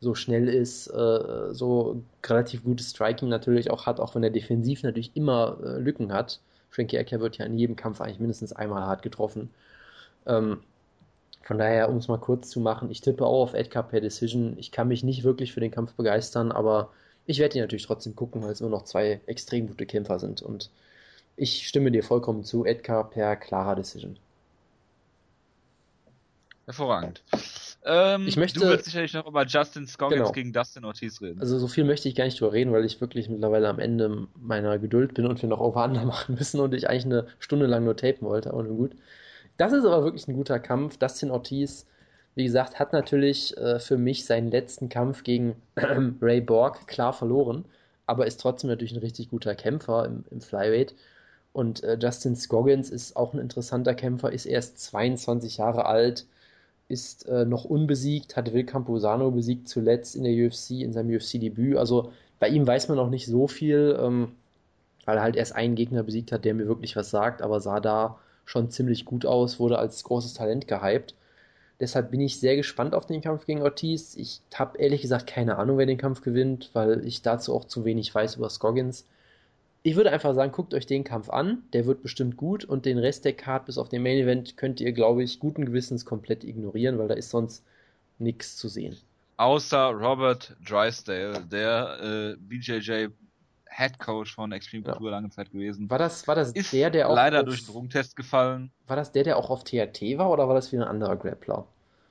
so 0.00 0.14
schnell 0.14 0.48
ist, 0.48 0.88
äh, 0.88 1.54
so 1.54 2.02
relativ 2.24 2.64
gutes 2.64 2.90
Striking 2.90 3.28
natürlich 3.28 3.70
auch 3.70 3.86
hat, 3.86 4.00
auch 4.00 4.14
wenn 4.14 4.22
er 4.22 4.30
defensiv 4.30 4.82
natürlich 4.82 5.12
immer 5.14 5.58
äh, 5.62 5.78
Lücken 5.78 6.12
hat. 6.12 6.40
Frankie 6.70 6.96
Edgar 6.96 7.20
wird 7.20 7.38
ja 7.38 7.46
in 7.46 7.56
jedem 7.56 7.76
Kampf 7.76 8.00
eigentlich 8.00 8.20
mindestens 8.20 8.52
einmal 8.52 8.82
hart 8.82 9.02
getroffen. 9.02 9.50
Ähm, 10.26 10.60
von 11.42 11.58
daher, 11.58 11.88
um 11.90 11.98
es 11.98 12.08
mal 12.08 12.18
kurz 12.18 12.48
zu 12.48 12.60
machen, 12.60 12.90
ich 12.90 13.00
tippe 13.00 13.24
auch 13.24 13.42
auf 13.42 13.54
Edgar 13.54 13.82
per 13.82 14.00
Decision. 14.00 14.56
Ich 14.58 14.72
kann 14.72 14.88
mich 14.88 15.04
nicht 15.04 15.24
wirklich 15.24 15.52
für 15.52 15.60
den 15.60 15.70
Kampf 15.70 15.92
begeistern, 15.92 16.52
aber 16.52 16.90
ich 17.26 17.38
werde 17.38 17.58
ihn 17.58 17.62
natürlich 17.62 17.86
trotzdem 17.86 18.16
gucken, 18.16 18.42
weil 18.42 18.50
es 18.50 18.60
nur 18.60 18.70
noch 18.70 18.84
zwei 18.84 19.20
extrem 19.26 19.66
gute 19.68 19.86
Kämpfer 19.86 20.18
sind. 20.18 20.42
Und 20.42 20.70
ich 21.36 21.66
stimme 21.66 21.90
dir 21.90 22.02
vollkommen 22.02 22.44
zu, 22.44 22.64
Edgar 22.64 23.08
per 23.10 23.36
klarer 23.36 23.76
Decision. 23.76 24.18
Hervorragend. 26.66 27.22
Ähm, 27.86 28.26
ich 28.26 28.36
möchte, 28.36 28.60
du 28.60 28.66
willst 28.66 28.86
sicherlich 28.86 29.12
noch 29.12 29.26
über 29.26 29.44
Justin 29.44 29.86
Scoggins 29.86 30.20
genau. 30.20 30.32
gegen 30.32 30.52
Dustin 30.52 30.84
Ortiz 30.84 31.20
reden. 31.20 31.40
Also 31.40 31.58
so 31.58 31.68
viel 31.68 31.84
möchte 31.84 32.08
ich 32.08 32.14
gar 32.14 32.24
nicht 32.24 32.40
drüber 32.40 32.52
reden, 32.52 32.72
weil 32.72 32.84
ich 32.84 33.00
wirklich 33.00 33.28
mittlerweile 33.28 33.68
am 33.68 33.78
Ende 33.78 34.26
meiner 34.40 34.78
Geduld 34.78 35.12
bin 35.14 35.26
und 35.26 35.42
wir 35.42 35.48
noch 35.48 35.60
Over-Under 35.60 36.04
machen 36.04 36.36
müssen 36.36 36.60
und 36.60 36.72
ich 36.72 36.88
eigentlich 36.88 37.04
eine 37.04 37.26
Stunde 37.38 37.66
lang 37.66 37.84
nur 37.84 37.96
tapen 37.96 38.26
wollte, 38.26 38.50
aber 38.50 38.62
nun 38.62 38.76
gut. 38.76 38.92
Das 39.58 39.72
ist 39.72 39.84
aber 39.84 40.02
wirklich 40.02 40.26
ein 40.28 40.34
guter 40.34 40.58
Kampf. 40.58 40.96
Dustin 40.96 41.30
Ortiz, 41.30 41.86
wie 42.34 42.44
gesagt, 42.44 42.78
hat 42.78 42.92
natürlich 42.92 43.56
äh, 43.58 43.78
für 43.78 43.98
mich 43.98 44.24
seinen 44.24 44.50
letzten 44.50 44.88
Kampf 44.88 45.22
gegen 45.22 45.54
Ray 46.22 46.40
Borg 46.40 46.86
klar 46.86 47.12
verloren, 47.12 47.66
aber 48.06 48.26
ist 48.26 48.40
trotzdem 48.40 48.70
natürlich 48.70 48.92
ein 48.92 49.00
richtig 49.00 49.28
guter 49.28 49.54
Kämpfer 49.54 50.06
im, 50.06 50.24
im 50.30 50.40
Flyweight. 50.40 50.94
Und 51.52 51.84
äh, 51.84 51.98
Justin 52.00 52.34
Scoggins 52.34 52.88
ist 52.88 53.14
auch 53.14 53.34
ein 53.34 53.38
interessanter 53.38 53.94
Kämpfer, 53.94 54.32
ist 54.32 54.46
erst 54.46 54.80
22 54.80 55.58
Jahre 55.58 55.84
alt, 55.84 56.26
ist 56.88 57.26
äh, 57.28 57.44
noch 57.44 57.64
unbesiegt, 57.64 58.36
hat 58.36 58.52
Will 58.52 58.64
Camposano 58.64 59.30
besiegt 59.30 59.68
zuletzt 59.68 60.16
in 60.16 60.24
der 60.24 60.32
UFC, 60.32 60.82
in 60.82 60.92
seinem 60.92 61.14
UFC-Debüt. 61.14 61.76
Also 61.76 62.12
bei 62.38 62.48
ihm 62.48 62.66
weiß 62.66 62.88
man 62.88 62.96
noch 62.98 63.10
nicht 63.10 63.26
so 63.26 63.48
viel, 63.48 63.98
ähm, 64.00 64.32
weil 65.04 65.16
er 65.16 65.22
halt 65.22 65.36
erst 65.36 65.54
einen 65.54 65.74
Gegner 65.74 66.02
besiegt 66.02 66.32
hat, 66.32 66.44
der 66.44 66.54
mir 66.54 66.66
wirklich 66.68 66.96
was 66.96 67.10
sagt, 67.10 67.42
aber 67.42 67.60
sah 67.60 67.80
da 67.80 68.18
schon 68.44 68.70
ziemlich 68.70 69.04
gut 69.04 69.24
aus, 69.26 69.58
wurde 69.58 69.78
als 69.78 70.04
großes 70.04 70.34
Talent 70.34 70.68
gehypt. 70.68 71.14
Deshalb 71.80 72.10
bin 72.10 72.20
ich 72.20 72.38
sehr 72.38 72.56
gespannt 72.56 72.94
auf 72.94 73.06
den 73.06 73.20
Kampf 73.20 73.46
gegen 73.46 73.62
Ortiz. 73.62 74.14
Ich 74.16 74.40
habe 74.54 74.78
ehrlich 74.78 75.02
gesagt 75.02 75.26
keine 75.26 75.56
Ahnung, 75.56 75.78
wer 75.78 75.86
den 75.86 75.98
Kampf 75.98 76.22
gewinnt, 76.22 76.70
weil 76.72 77.04
ich 77.06 77.22
dazu 77.22 77.54
auch 77.54 77.64
zu 77.64 77.84
wenig 77.84 78.14
weiß 78.14 78.36
über 78.36 78.48
Scoggins. 78.48 79.06
Ich 79.86 79.96
würde 79.96 80.10
einfach 80.10 80.34
sagen, 80.34 80.50
guckt 80.50 80.72
euch 80.72 80.86
den 80.86 81.04
Kampf 81.04 81.28
an, 81.28 81.62
der 81.74 81.84
wird 81.84 82.02
bestimmt 82.02 82.38
gut 82.38 82.64
und 82.64 82.86
den 82.86 82.96
Rest 82.96 83.26
der 83.26 83.34
Card 83.34 83.66
bis 83.66 83.76
auf 83.76 83.90
den 83.90 84.02
Main 84.02 84.16
Event 84.16 84.56
könnt 84.56 84.80
ihr, 84.80 84.92
glaube 84.92 85.22
ich, 85.22 85.38
guten 85.38 85.66
Gewissens 85.66 86.06
komplett 86.06 86.42
ignorieren, 86.42 86.98
weil 86.98 87.06
da 87.06 87.12
ist 87.12 87.28
sonst 87.28 87.62
nichts 88.18 88.56
zu 88.56 88.68
sehen. 88.68 88.96
Außer 89.36 89.90
Robert 89.90 90.56
Drysdale, 90.66 91.38
der 91.52 91.98
äh, 92.00 92.36
BJJ 92.38 93.08
Head 93.68 93.98
Coach 93.98 94.34
von 94.34 94.52
Extreme 94.52 94.84
Kultur 94.84 95.10
ja. 95.10 95.16
lange 95.16 95.28
Zeit 95.28 95.50
gewesen. 95.50 95.90
War 95.90 95.98
das, 95.98 96.26
war 96.26 96.34
das 96.34 96.52
ist 96.52 96.72
der, 96.72 96.88
der 96.88 97.10
auch. 97.10 97.14
Leider 97.14 97.40
auf, 97.40 97.44
durch 97.44 97.66
Drogentest 97.66 98.16
gefallen. 98.16 98.70
War 98.86 98.96
das 98.96 99.12
der, 99.12 99.24
der 99.24 99.36
auch 99.36 99.50
auf 99.50 99.64
TRT 99.64 100.16
war 100.16 100.30
oder 100.30 100.48
war 100.48 100.54
das 100.54 100.72
wieder 100.72 100.84
ein 100.84 100.88
anderer 100.88 101.16
Grappler? 101.16 101.66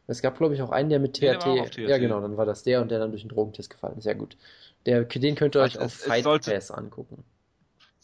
Es 0.06 0.22
gab, 0.22 0.38
glaube 0.38 0.54
ich, 0.54 0.62
auch 0.62 0.70
einen, 0.70 0.90
der 0.90 1.00
mit 1.00 1.16
TRT, 1.16 1.48
nee, 1.48 1.62
TRT, 1.62 1.78
Ja, 1.90 1.98
genau, 1.98 2.22
dann 2.22 2.38
war 2.38 2.46
das 2.46 2.62
der 2.62 2.84
und 2.84 2.92
der 2.92 3.00
dann 3.00 3.10
durch 3.10 3.24
den 3.24 3.30
Drogentest 3.30 3.72
gefallen. 3.72 4.00
Sehr 4.00 4.14
gut. 4.14 4.38
Der, 4.86 5.06
den 5.06 5.34
könnt 5.34 5.56
ihr 5.56 5.62
euch 5.62 5.80
also 5.80 5.86
auf 5.86 5.96
es, 5.96 6.04
Fight 6.04 6.24
sollte, 6.24 6.52
Pass 6.52 6.70
angucken. 6.70 7.24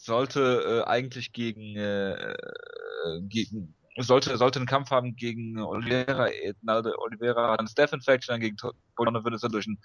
Sollte 0.02 0.82
äh, 0.86 0.88
eigentlich 0.88 1.32
gegen, 1.32 1.76
äh, 1.76 2.34
gegen 3.20 3.74
sollte, 3.98 4.34
sollte 4.38 4.58
einen 4.58 4.66
Kampf 4.66 4.90
haben 4.90 5.14
gegen 5.14 5.60
Oliveira, 5.60 6.28
Oliveira 6.96 7.52
hat 7.52 7.58
einen 7.58 7.68
Steph 7.68 7.92
Infection, 7.92 8.32
dann 8.32 8.40
gegen 8.40 8.56
würde 8.96 9.36
es 9.36 9.42
dann 9.42 9.52
durch 9.52 9.66
einen 9.66 9.78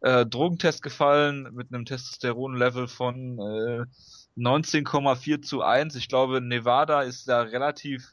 äh, 0.00 0.26
Drogentest 0.26 0.82
gefallen 0.82 1.54
mit 1.54 1.72
einem 1.72 1.84
Testosteron-Level 1.84 2.88
von 2.88 3.38
äh, 3.38 3.84
19,4 4.36 5.42
zu 5.42 5.62
1. 5.62 5.94
Ich 5.94 6.08
glaube, 6.08 6.40
Nevada 6.40 7.02
ist 7.02 7.28
da 7.28 7.42
relativ 7.42 8.12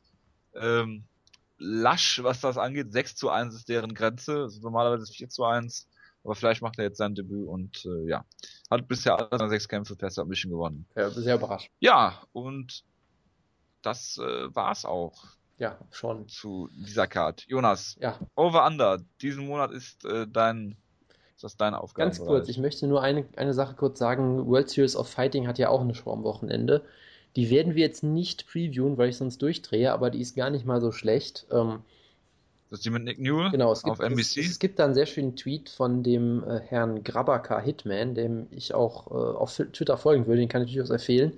ähm, 0.56 1.06
lasch, 1.58 2.22
was 2.22 2.42
das 2.42 2.60
angeht. 2.60 2.92
6 2.92 3.16
zu 3.16 3.30
1 3.30 3.56
ist 3.56 3.70
deren 3.70 3.96
Grenze. 3.96 4.44
Also 4.44 4.62
normalerweise 4.62 5.04
ist 5.04 5.16
4 5.16 5.30
zu 5.30 5.46
1. 5.46 5.88
Aber 6.24 6.36
vielleicht 6.36 6.62
macht 6.62 6.78
er 6.78 6.86
jetzt 6.86 6.98
sein 6.98 7.16
Debüt 7.16 7.48
und 7.48 7.86
äh, 7.86 8.10
ja, 8.10 8.26
hat 8.72 8.88
bisher 8.88 9.18
alle 9.18 9.30
seine 9.32 9.50
sechs 9.50 9.68
Kämpfe 9.68 9.96
per 9.96 10.10
Submission 10.10 10.52
gewonnen. 10.52 10.86
Ja, 10.96 11.10
sehr 11.10 11.36
überrascht. 11.36 11.70
Ja, 11.80 12.22
und 12.32 12.84
das 13.82 14.18
äh, 14.18 14.56
war's 14.56 14.86
auch. 14.86 15.26
Ja, 15.58 15.78
schon. 15.92 16.28
Zu 16.28 16.70
dieser 16.74 17.08
Card. 17.08 17.46
Jonas, 17.48 17.96
ja. 18.00 18.18
Over 18.36 18.66
Under. 18.66 19.00
Diesen 19.22 19.46
Monat 19.46 19.72
ist 19.72 20.06
äh, 20.06 20.26
dein 20.28 20.78
ist 21.36 21.44
das 21.44 21.58
deine 21.58 21.82
Aufgabe? 21.82 22.10
Ganz 22.10 22.20
kurz, 22.20 22.48
ich 22.48 22.58
möchte 22.58 22.88
nur 22.88 23.02
eine, 23.02 23.26
eine 23.36 23.54
Sache 23.54 23.76
kurz 23.76 24.00
sagen. 24.00 24.48
World 24.48 24.70
Series 24.70 24.96
of 24.96 25.10
Fighting 25.10 25.48
hat 25.48 25.58
ja 25.60 25.70
auch 25.70 25.82
eine 25.82 25.96
Show 25.96 26.12
am 26.12 26.24
Wochenende. 26.24 26.84
Die 27.36 27.50
werden 27.50 27.76
wir 27.76 27.84
jetzt 27.84 28.04
nicht 28.04 28.48
previewen, 28.48 28.98
weil 28.98 29.10
ich 29.10 29.18
sonst 29.18 29.42
durchdrehe, 29.42 29.92
aber 29.92 30.10
die 30.10 30.22
ist 30.22 30.36
gar 30.36 30.50
nicht 30.50 30.66
mal 30.66 30.80
so 30.80 30.92
schlecht. 30.92 31.48
Ähm, 31.52 31.80
das 32.74 32.80
ist 32.80 32.86
die 32.86 32.90
mit 32.90 33.04
Nick 33.04 33.20
Newell 33.20 33.52
genau, 33.52 33.72
es 33.72 33.84
gibt, 33.84 33.92
auf 33.92 34.00
NBC? 34.00 34.38
Es, 34.38 34.38
es, 34.38 34.60
gibt 34.60 34.80
da 34.80 34.86
einen 34.86 34.96
sehr 34.96 35.06
schönen 35.06 35.36
Tweet 35.36 35.70
von 35.70 36.02
dem 36.02 36.44
äh, 36.44 36.60
Herrn 36.60 37.04
Grabaka 37.04 37.60
Hitman, 37.60 38.16
dem 38.16 38.48
ich 38.50 38.74
auch 38.74 39.12
äh, 39.12 39.14
auf 39.14 39.54
Twitter 39.54 39.96
folgen 39.96 40.26
würde, 40.26 40.40
den 40.40 40.50
kann 40.50 40.64
ich 40.64 40.74
durchaus 40.74 40.90
empfehlen. 40.90 41.34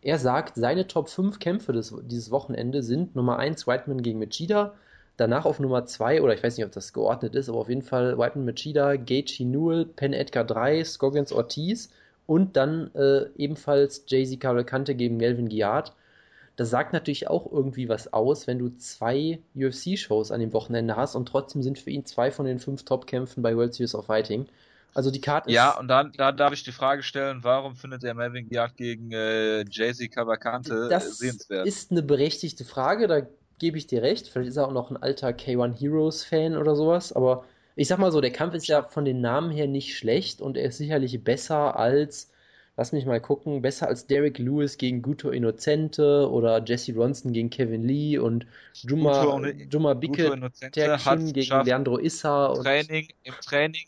Er 0.00 0.18
sagt, 0.18 0.54
seine 0.56 0.86
Top 0.86 1.10
5 1.10 1.40
Kämpfe 1.40 1.72
des, 1.72 1.94
dieses 2.06 2.30
Wochenende 2.30 2.82
sind 2.82 3.14
Nummer 3.14 3.38
1 3.38 3.66
Whiteman 3.66 4.00
gegen 4.00 4.18
Machida, 4.18 4.74
Danach 5.18 5.46
auf 5.46 5.58
Nummer 5.58 5.84
2, 5.84 6.22
oder 6.22 6.32
ich 6.32 6.44
weiß 6.44 6.56
nicht, 6.56 6.64
ob 6.64 6.70
das 6.70 6.92
geordnet 6.92 7.34
ist, 7.34 7.48
aber 7.48 7.58
auf 7.58 7.68
jeden 7.68 7.82
Fall 7.82 8.16
Whiteman 8.16 8.46
Machida, 8.46 8.94
Gaethje 8.94 9.44
Newell, 9.44 9.84
Penn 9.84 10.12
Edgar 10.14 10.44
3, 10.44 10.84
Scoggins 10.84 11.32
Ortiz 11.32 11.90
und 12.26 12.56
dann 12.56 12.94
äh, 12.94 13.26
ebenfalls 13.36 14.04
Jay-Z 14.06 14.38
Cavalcante 14.38 14.94
gegen 14.94 15.16
Melvin 15.16 15.48
Giard. 15.48 15.92
Das 16.58 16.70
sagt 16.70 16.92
natürlich 16.92 17.28
auch 17.28 17.48
irgendwie 17.52 17.88
was 17.88 18.12
aus, 18.12 18.48
wenn 18.48 18.58
du 18.58 18.70
zwei 18.70 19.38
UFC-Shows 19.54 20.32
an 20.32 20.40
dem 20.40 20.52
Wochenende 20.52 20.96
hast 20.96 21.14
und 21.14 21.26
trotzdem 21.26 21.62
sind 21.62 21.78
für 21.78 21.90
ihn 21.90 22.04
zwei 22.04 22.32
von 22.32 22.46
den 22.46 22.58
fünf 22.58 22.84
Top-Kämpfen 22.84 23.44
bei 23.44 23.56
World 23.56 23.74
Series 23.74 23.94
of 23.94 24.06
Fighting. 24.06 24.48
Also 24.92 25.12
die 25.12 25.20
Karte 25.20 25.50
ist. 25.50 25.54
Ja, 25.54 25.78
und 25.78 25.86
dann 25.86 26.10
da 26.16 26.32
darf 26.32 26.52
ich 26.52 26.64
die 26.64 26.72
Frage 26.72 27.04
stellen, 27.04 27.44
warum 27.44 27.76
findet 27.76 28.02
er 28.02 28.12
Melvin 28.14 28.48
Giard 28.48 28.76
gegen 28.76 29.12
äh, 29.12 29.64
Jay-Z 29.70 30.10
Cavalcante 30.10 30.88
das 30.88 31.18
sehenswert? 31.18 31.64
Das 31.64 31.72
ist 31.72 31.92
eine 31.92 32.02
berechtigte 32.02 32.64
Frage. 32.64 33.06
Da 33.06 33.20
gebe 33.60 33.78
ich 33.78 33.86
dir 33.86 34.02
recht. 34.02 34.26
Vielleicht 34.26 34.48
ist 34.48 34.56
er 34.56 34.66
auch 34.66 34.72
noch 34.72 34.90
ein 34.90 34.96
alter 34.96 35.28
K1 35.28 35.78
Heroes 35.78 36.24
Fan 36.24 36.56
oder 36.56 36.74
sowas. 36.74 37.12
Aber 37.12 37.44
ich 37.76 37.86
sag 37.86 38.00
mal 38.00 38.10
so, 38.10 38.20
der 38.20 38.32
Kampf 38.32 38.54
ist 38.54 38.66
ja 38.66 38.82
von 38.82 39.04
den 39.04 39.20
Namen 39.20 39.52
her 39.52 39.68
nicht 39.68 39.96
schlecht 39.96 40.40
und 40.40 40.56
er 40.56 40.70
ist 40.70 40.78
sicherlich 40.78 41.22
besser 41.22 41.78
als, 41.78 42.32
lass 42.78 42.92
mich 42.92 43.04
mal 43.04 43.20
gucken, 43.20 43.60
besser 43.60 43.88
als 43.88 44.06
Derek 44.06 44.38
Lewis 44.38 44.78
gegen 44.78 45.02
Guto 45.02 45.30
Innocente 45.30 46.30
oder 46.30 46.64
Jesse 46.64 46.94
Ronson 46.94 47.32
gegen 47.32 47.50
Kevin 47.50 47.82
Lee 47.82 48.18
und 48.18 48.46
Juma, 48.72 49.42
Juma 49.68 49.94
Bicke 49.94 50.30
gegen 50.70 51.64
Leandro 51.64 51.98
Issa. 51.98 52.46
Und 52.46 52.62
Training, 52.62 53.08
Im 53.24 53.34
Training 53.44 53.86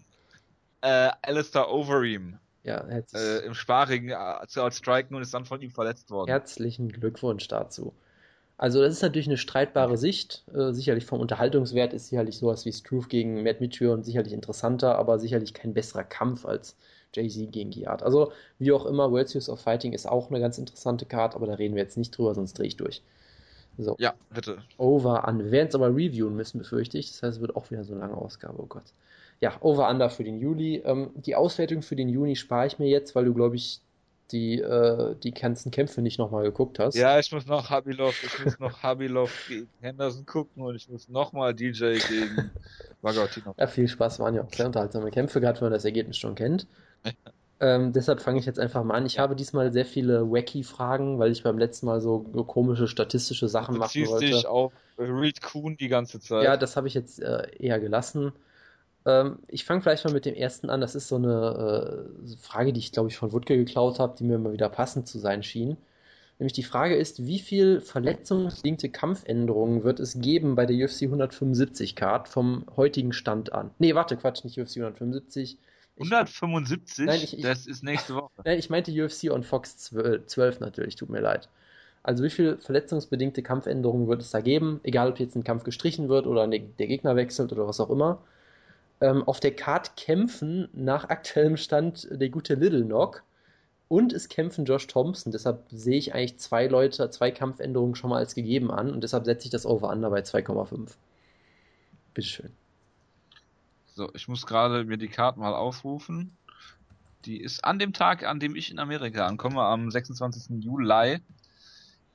äh, 0.82 1.10
Alistair 1.22 1.70
Overeem. 1.70 2.38
Ja, 2.64 2.84
äh, 2.88 3.46
im 3.46 3.54
Sparring 3.54 4.10
äh, 4.10 4.14
als 4.14 4.76
Striken 4.76 5.14
und 5.14 5.22
ist 5.22 5.32
dann 5.32 5.46
von 5.46 5.62
ihm 5.62 5.70
verletzt 5.70 6.10
worden. 6.10 6.28
Herzlichen 6.28 6.88
Glückwunsch 6.88 7.46
dazu. 7.46 7.94
Also 8.58 8.82
das 8.82 8.92
ist 8.92 9.02
natürlich 9.02 9.28
eine 9.28 9.38
streitbare 9.38 9.96
Sicht. 9.96 10.44
Äh, 10.52 10.72
sicherlich 10.72 11.06
vom 11.06 11.20
Unterhaltungswert 11.20 11.94
ist 11.94 12.08
sicherlich 12.08 12.36
sowas 12.36 12.66
wie 12.66 12.72
Struve 12.72 13.08
gegen 13.08 13.44
Matt 13.44 13.60
Mitchell 13.60 14.02
sicherlich 14.02 14.32
interessanter, 14.32 14.98
aber 14.98 15.20
sicherlich 15.20 15.54
kein 15.54 15.72
besserer 15.72 16.04
Kampf 16.04 16.44
als 16.44 16.76
Jay-Z 17.14 17.52
gegen 17.52 17.70
Giard. 17.70 18.02
Also 18.02 18.32
wie 18.58 18.72
auch 18.72 18.86
immer, 18.86 19.10
World 19.10 19.28
Series 19.28 19.48
of 19.48 19.60
Fighting 19.60 19.92
ist 19.92 20.06
auch 20.06 20.30
eine 20.30 20.40
ganz 20.40 20.58
interessante 20.58 21.06
Card, 21.06 21.34
aber 21.34 21.46
da 21.46 21.54
reden 21.54 21.74
wir 21.74 21.82
jetzt 21.82 21.98
nicht 21.98 22.16
drüber, 22.16 22.34
sonst 22.34 22.58
drehe 22.58 22.66
ich 22.66 22.76
durch. 22.76 23.02
So. 23.78 23.96
Ja, 23.98 24.14
bitte. 24.32 24.58
Over 24.78 25.26
an. 25.26 25.38
Wir 25.38 25.50
werden 25.50 25.68
es 25.68 25.74
aber 25.74 25.88
reviewen 25.88 26.36
müssen, 26.36 26.58
befürchte 26.58 26.98
ich. 26.98 27.10
Das 27.12 27.22
heißt, 27.22 27.36
es 27.36 27.40
wird 27.40 27.56
auch 27.56 27.70
wieder 27.70 27.84
so 27.84 27.92
eine 27.92 28.02
lange 28.02 28.16
Ausgabe. 28.16 28.60
Oh 28.62 28.66
Gott. 28.66 28.92
Ja, 29.40 29.56
Over 29.60 29.88
Under 29.88 30.10
für 30.10 30.24
den 30.24 30.38
Juli. 30.38 30.82
Ähm, 30.84 31.10
die 31.14 31.34
Auswertung 31.34 31.82
für 31.82 31.96
den 31.96 32.08
Juni 32.08 32.36
spare 32.36 32.66
ich 32.66 32.78
mir 32.78 32.88
jetzt, 32.88 33.14
weil 33.14 33.24
du, 33.24 33.32
glaube 33.32 33.56
ich, 33.56 33.80
die, 34.32 34.60
äh, 34.60 35.16
die 35.16 35.32
ganzen 35.32 35.70
Kämpfe 35.70 36.02
nicht 36.02 36.18
nochmal 36.18 36.44
geguckt 36.44 36.78
hast. 36.78 36.94
Ja, 36.94 37.18
ich 37.18 37.32
muss 37.32 37.46
noch 37.46 37.70
Habilov, 37.70 38.22
ich 38.22 38.44
muss 38.44 38.58
noch 38.60 38.82
Habilov 38.82 39.46
gegen 39.48 39.68
Henderson 39.80 40.26
gucken 40.26 40.62
und 40.62 40.76
ich 40.76 40.88
muss 40.88 41.08
nochmal 41.08 41.54
DJ 41.54 41.94
gegen 41.94 42.50
Vagotino. 43.02 43.54
Ja, 43.58 43.66
viel 43.66 43.88
Spaß, 43.88 44.20
waren 44.20 44.34
ja 44.34 44.42
auch 44.42 44.52
sehr 44.52 44.66
unterhaltsame 44.66 45.10
Kämpfe, 45.10 45.40
gerade 45.40 45.60
wenn 45.60 45.66
man 45.66 45.72
das 45.72 45.84
Ergebnis 45.84 46.16
schon 46.18 46.34
kennt. 46.34 46.66
Ähm, 47.62 47.92
deshalb 47.92 48.22
fange 48.22 48.38
ich 48.38 48.46
jetzt 48.46 48.58
einfach 48.58 48.82
mal 48.84 48.94
an. 48.94 49.04
Ich 49.04 49.18
habe 49.18 49.36
diesmal 49.36 49.70
sehr 49.70 49.84
viele 49.84 50.30
wacky 50.30 50.64
Fragen, 50.64 51.18
weil 51.18 51.30
ich 51.30 51.42
beim 51.42 51.58
letzten 51.58 51.86
Mal 51.86 52.00
so, 52.00 52.20
komische 52.46 52.88
statistische 52.88 53.48
Sachen 53.48 53.74
Du 53.74 53.80
machen 53.80 54.06
wollte. 54.06 54.26
dich 54.26 54.46
auf 54.46 54.72
Reed 54.98 55.42
Kuhn 55.42 55.76
die 55.76 55.88
ganze 55.88 56.20
Zeit. 56.20 56.42
Ja, 56.42 56.56
das 56.56 56.76
habe 56.76 56.88
ich 56.88 56.94
jetzt 56.94 57.20
äh, 57.20 57.48
eher 57.58 57.78
gelassen. 57.78 58.32
Ähm, 59.04 59.40
ich 59.46 59.66
fange 59.66 59.82
vielleicht 59.82 60.06
mal 60.06 60.14
mit 60.14 60.24
dem 60.24 60.34
ersten 60.34 60.70
an. 60.70 60.80
Das 60.80 60.94
ist 60.94 61.08
so 61.08 61.16
eine 61.16 62.08
äh, 62.24 62.36
Frage, 62.40 62.72
die 62.72 62.80
ich 62.80 62.92
glaube 62.92 63.10
ich 63.10 63.18
von 63.18 63.32
Wutke 63.32 63.56
geklaut 63.58 63.98
habe, 63.98 64.16
die 64.18 64.24
mir 64.24 64.36
immer 64.36 64.52
wieder 64.52 64.70
passend 64.70 65.06
zu 65.06 65.18
sein 65.18 65.42
schien. 65.42 65.76
Nämlich 66.38 66.54
die 66.54 66.62
Frage 66.62 66.96
ist, 66.96 67.26
wie 67.26 67.38
viel 67.38 67.82
verletzungsbedingte 67.82 68.88
Kampfänderungen 68.88 69.84
wird 69.84 70.00
es 70.00 70.18
geben 70.18 70.54
bei 70.54 70.64
der 70.64 70.74
UFC 70.82 71.02
175 71.02 71.94
Card 71.94 72.28
vom 72.28 72.64
heutigen 72.78 73.12
Stand 73.12 73.52
an? 73.52 73.70
Nee, 73.78 73.94
warte, 73.94 74.16
Quatsch, 74.16 74.44
nicht 74.44 74.58
UFC 74.58 74.78
175. 74.78 75.58
Ich, 76.00 76.10
175? 76.12 77.06
Nein, 77.06 77.20
ich- 77.22 77.36
ich- 77.36 77.42
das 77.42 77.66
ist 77.66 77.82
nächste 77.82 78.14
Woche. 78.14 78.30
Nein, 78.44 78.58
ich 78.58 78.70
meinte 78.70 78.90
UFC 78.92 79.30
on 79.30 79.42
Fox 79.42 79.76
12, 79.78 80.26
12 80.26 80.60
natürlich, 80.60 80.96
tut 80.96 81.10
mir 81.10 81.20
leid. 81.20 81.48
Also 82.02 82.24
wie 82.24 82.30
viel 82.30 82.56
verletzungsbedingte 82.56 83.42
Kampfänderungen 83.42 84.08
wird 84.08 84.22
es 84.22 84.30
da 84.30 84.40
geben? 84.40 84.80
Egal, 84.84 85.10
ob 85.10 85.18
jetzt 85.20 85.36
ein 85.36 85.44
Kampf 85.44 85.64
gestrichen 85.64 86.08
wird 86.08 86.26
oder 86.26 86.46
ne- 86.46 86.60
der 86.78 86.86
Gegner 86.86 87.14
wechselt 87.16 87.52
oder 87.52 87.66
was 87.68 87.78
auch 87.80 87.90
immer. 87.90 88.22
Ähm, 89.02 89.22
auf 89.26 89.40
der 89.40 89.54
Card 89.54 89.96
kämpfen 89.96 90.68
nach 90.72 91.08
aktuellem 91.10 91.56
Stand 91.56 92.08
der 92.10 92.28
gute 92.30 92.54
Little 92.54 92.84
Knock 92.84 93.22
und 93.88 94.12
es 94.12 94.28
kämpfen 94.28 94.64
Josh 94.64 94.86
Thompson. 94.86 95.32
Deshalb 95.32 95.64
sehe 95.70 95.98
ich 95.98 96.14
eigentlich 96.14 96.38
zwei 96.38 96.66
Leute, 96.68 97.10
zwei 97.10 97.30
Kampfänderungen 97.30 97.94
schon 97.94 98.10
mal 98.10 98.18
als 98.18 98.34
gegeben 98.34 98.70
an 98.70 98.90
und 98.92 99.02
deshalb 99.02 99.24
setze 99.26 99.46
ich 99.46 99.50
das 99.50 99.66
Over-Under 99.66 100.08
bei 100.10 100.20
2,5. 100.20 100.96
Bitteschön. 102.14 102.50
So, 104.00 104.08
ich 104.14 104.28
muss 104.28 104.46
gerade 104.46 104.86
mir 104.86 104.96
die 104.96 105.08
Karte 105.08 105.38
mal 105.38 105.52
aufrufen. 105.52 106.38
Die 107.26 107.38
ist 107.38 107.62
an 107.66 107.78
dem 107.78 107.92
Tag, 107.92 108.24
an 108.24 108.40
dem 108.40 108.56
ich 108.56 108.70
in 108.70 108.78
Amerika 108.78 109.26
ankomme, 109.26 109.60
am 109.60 109.90
26. 109.90 110.64
Juli. 110.64 111.18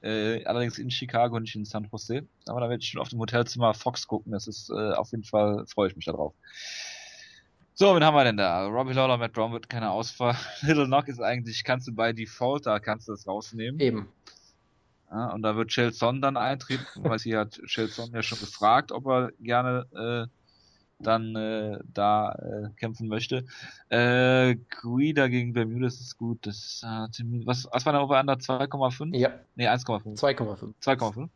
Äh, 0.02 0.44
allerdings 0.46 0.80
in 0.80 0.90
Chicago, 0.90 1.40
nicht 1.40 1.56
in 1.56 1.64
San 1.64 1.88
Jose. 1.92 2.28
Aber 2.48 2.60
da 2.60 2.70
werde 2.70 2.82
ich 2.82 2.90
schon 2.90 3.02
auf 3.02 3.10
dem 3.10 3.20
Hotelzimmer 3.20 3.76
Fox 3.76 4.08
gucken. 4.08 4.32
Das 4.32 4.48
ist 4.48 4.72
äh, 4.72 4.94
auf 4.94 5.12
jeden 5.12 5.26
Fall, 5.26 5.68
freue 5.68 5.90
ich 5.90 5.96
mich 5.96 6.06
darauf. 6.06 6.34
So, 7.76 7.96
wen 7.96 8.04
haben 8.04 8.16
wir 8.16 8.24
denn 8.24 8.38
da? 8.38 8.66
Robbie 8.66 8.94
Lawler, 8.94 9.18
Matt 9.18 9.34
Brown 9.34 9.52
wird 9.52 9.70
keine 9.70 9.92
Ausfall. 9.92 10.36
Little 10.62 10.88
Knock 10.88 11.08
ist 11.08 11.22
eigentlich, 11.22 11.64
kannst 11.64 11.88
du 11.88 11.94
bei 11.94 12.14
Default, 12.14 12.66
da 12.66 12.80
kannst 12.80 13.08
du 13.08 13.12
das 13.12 13.28
rausnehmen. 13.28 13.80
Eben. 13.80 14.08
Ja, 15.12 15.32
und 15.34 15.44
da 15.44 15.56
wird 15.56 15.70
Chelson 15.70 16.20
dann 16.20 16.36
eintreten, 16.36 16.84
weil 17.04 17.20
sie 17.20 17.38
hat 17.38 17.62
Chelson 17.68 18.12
ja 18.12 18.24
schon 18.24 18.40
gefragt, 18.40 18.92
ob 18.92 19.06
er 19.06 19.32
gerne 19.40 19.86
äh, 19.94 20.45
dann 21.00 21.36
äh, 21.36 21.80
da 21.94 22.32
äh, 22.34 22.70
kämpfen 22.78 23.08
möchte. 23.08 23.46
Äh, 23.90 24.56
Guida 24.82 25.28
gegen 25.28 25.54
Bermudes 25.54 26.00
ist 26.00 26.18
gut. 26.18 26.46
Das 26.46 26.56
ist, 26.58 26.84
äh, 26.84 27.10
ziemlich- 27.12 27.46
was, 27.46 27.68
was 27.72 27.86
war 27.86 27.94
der 27.94 28.04
Over-Under? 28.04 28.34
2,5? 28.40 29.14
Ja, 29.16 29.32
Nee, 29.56 29.68
1,5. 29.68 30.16
2,5. 30.16 30.74
2,5. 30.82 31.30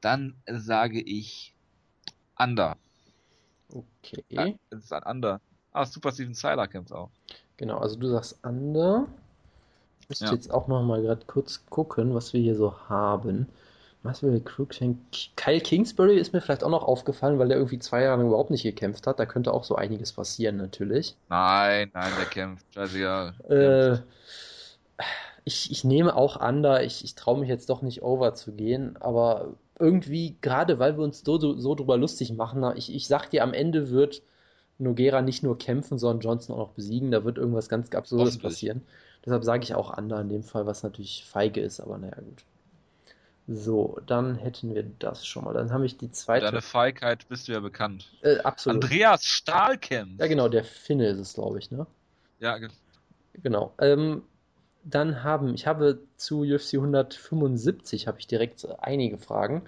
Dann 0.00 0.34
sage 0.46 1.00
ich 1.00 1.54
Under. 2.38 2.76
Okay. 3.72 4.24
Ja, 4.28 4.46
es 4.70 4.84
ist 4.84 4.92
ein 4.92 5.02
Under. 5.02 5.40
Ah, 5.72 5.86
Super 5.86 6.12
Steven 6.12 6.34
Seiler 6.34 6.68
kämpft 6.68 6.92
auch. 6.92 7.10
Genau, 7.56 7.78
also 7.78 7.96
du 7.96 8.08
sagst 8.08 8.38
Under. 8.44 9.06
Ich 10.00 10.08
müsste 10.08 10.26
Ja. 10.26 10.32
jetzt 10.32 10.50
auch 10.52 10.68
noch 10.68 10.82
mal 10.84 11.00
gerade 11.02 11.24
kurz 11.26 11.64
gucken, 11.66 12.14
was 12.14 12.32
wir 12.32 12.40
hier 12.40 12.54
so 12.54 12.78
haben. 12.88 13.48
Masvidal, 14.04 14.40
Cruikshank, 14.40 14.98
Kyle 15.34 15.60
Kingsbury 15.60 16.18
ist 16.18 16.34
mir 16.34 16.42
vielleicht 16.42 16.62
auch 16.62 16.70
noch 16.70 16.84
aufgefallen, 16.84 17.38
weil 17.38 17.48
der 17.48 17.56
irgendwie 17.56 17.78
zwei 17.78 18.02
Jahre 18.02 18.18
lang 18.18 18.26
überhaupt 18.26 18.50
nicht 18.50 18.62
gekämpft 18.62 19.06
hat. 19.06 19.18
Da 19.18 19.24
könnte 19.24 19.52
auch 19.52 19.64
so 19.64 19.76
einiges 19.76 20.12
passieren, 20.12 20.58
natürlich. 20.58 21.16
Nein, 21.30 21.90
nein, 21.94 22.12
der 22.18 22.26
kämpft. 22.26 22.66
Scheißegal. 22.74 23.34
Äh, 23.48 25.02
ich, 25.44 25.70
ich 25.70 25.84
nehme 25.84 26.14
auch 26.14 26.38
Under. 26.38 26.84
Ich, 26.84 27.02
ich 27.02 27.14
traue 27.14 27.40
mich 27.40 27.48
jetzt 27.48 27.70
doch 27.70 27.80
nicht 27.80 28.02
over 28.02 28.34
zu 28.34 28.52
gehen, 28.52 28.98
aber 29.00 29.54
irgendwie, 29.78 30.36
gerade 30.42 30.78
weil 30.78 30.98
wir 30.98 31.02
uns 31.02 31.22
so, 31.24 31.38
so, 31.38 31.74
drüber 31.74 31.96
lustig 31.96 32.34
machen, 32.34 32.60
na, 32.60 32.76
ich, 32.76 32.94
ich 32.94 33.08
sag 33.08 33.30
dir, 33.30 33.42
am 33.42 33.54
Ende 33.54 33.88
wird 33.88 34.22
Noguera 34.76 35.22
nicht 35.22 35.42
nur 35.42 35.56
kämpfen, 35.56 35.98
sondern 35.98 36.20
Johnson 36.20 36.54
auch 36.54 36.68
noch 36.68 36.74
besiegen. 36.74 37.10
Da 37.10 37.24
wird 37.24 37.38
irgendwas 37.38 37.70
ganz 37.70 37.90
Absurdes 37.94 38.36
passieren. 38.38 38.82
Deshalb 39.24 39.44
sage 39.44 39.64
ich 39.64 39.74
auch 39.74 39.96
Under 39.96 40.20
in 40.20 40.28
dem 40.28 40.42
Fall, 40.42 40.66
was 40.66 40.82
natürlich 40.82 41.24
feige 41.24 41.62
ist, 41.62 41.80
aber 41.80 41.96
naja, 41.96 42.16
gut. 42.16 42.44
So, 43.46 44.00
dann 44.06 44.36
hätten 44.36 44.74
wir 44.74 44.84
das 44.98 45.26
schon 45.26 45.44
mal. 45.44 45.52
Dann 45.52 45.70
habe 45.70 45.84
ich 45.84 45.98
die 45.98 46.10
zweite. 46.10 46.46
deine 46.46 46.62
Feigheit 46.62 47.28
bist 47.28 47.48
du 47.48 47.52
ja 47.52 47.60
bekannt. 47.60 48.10
Äh, 48.22 48.38
absolut. 48.38 48.84
Andreas 48.84 49.24
Stahl 49.24 49.76
kämpft. 49.76 50.20
Ja, 50.20 50.26
genau, 50.26 50.48
der 50.48 50.64
Finne 50.64 51.08
ist 51.08 51.18
es, 51.18 51.34
glaube 51.34 51.58
ich, 51.58 51.70
ne? 51.70 51.86
Ja, 52.38 52.56
ge- 52.58 52.70
Genau. 53.42 53.74
Ähm, 53.78 54.22
dann 54.84 55.22
haben, 55.22 55.54
ich 55.54 55.66
habe 55.66 55.98
zu 56.16 56.40
UFC 56.40 56.74
175 56.78 58.06
habe 58.06 58.18
ich 58.18 58.26
direkt 58.26 58.66
einige 58.80 59.18
Fragen. 59.18 59.62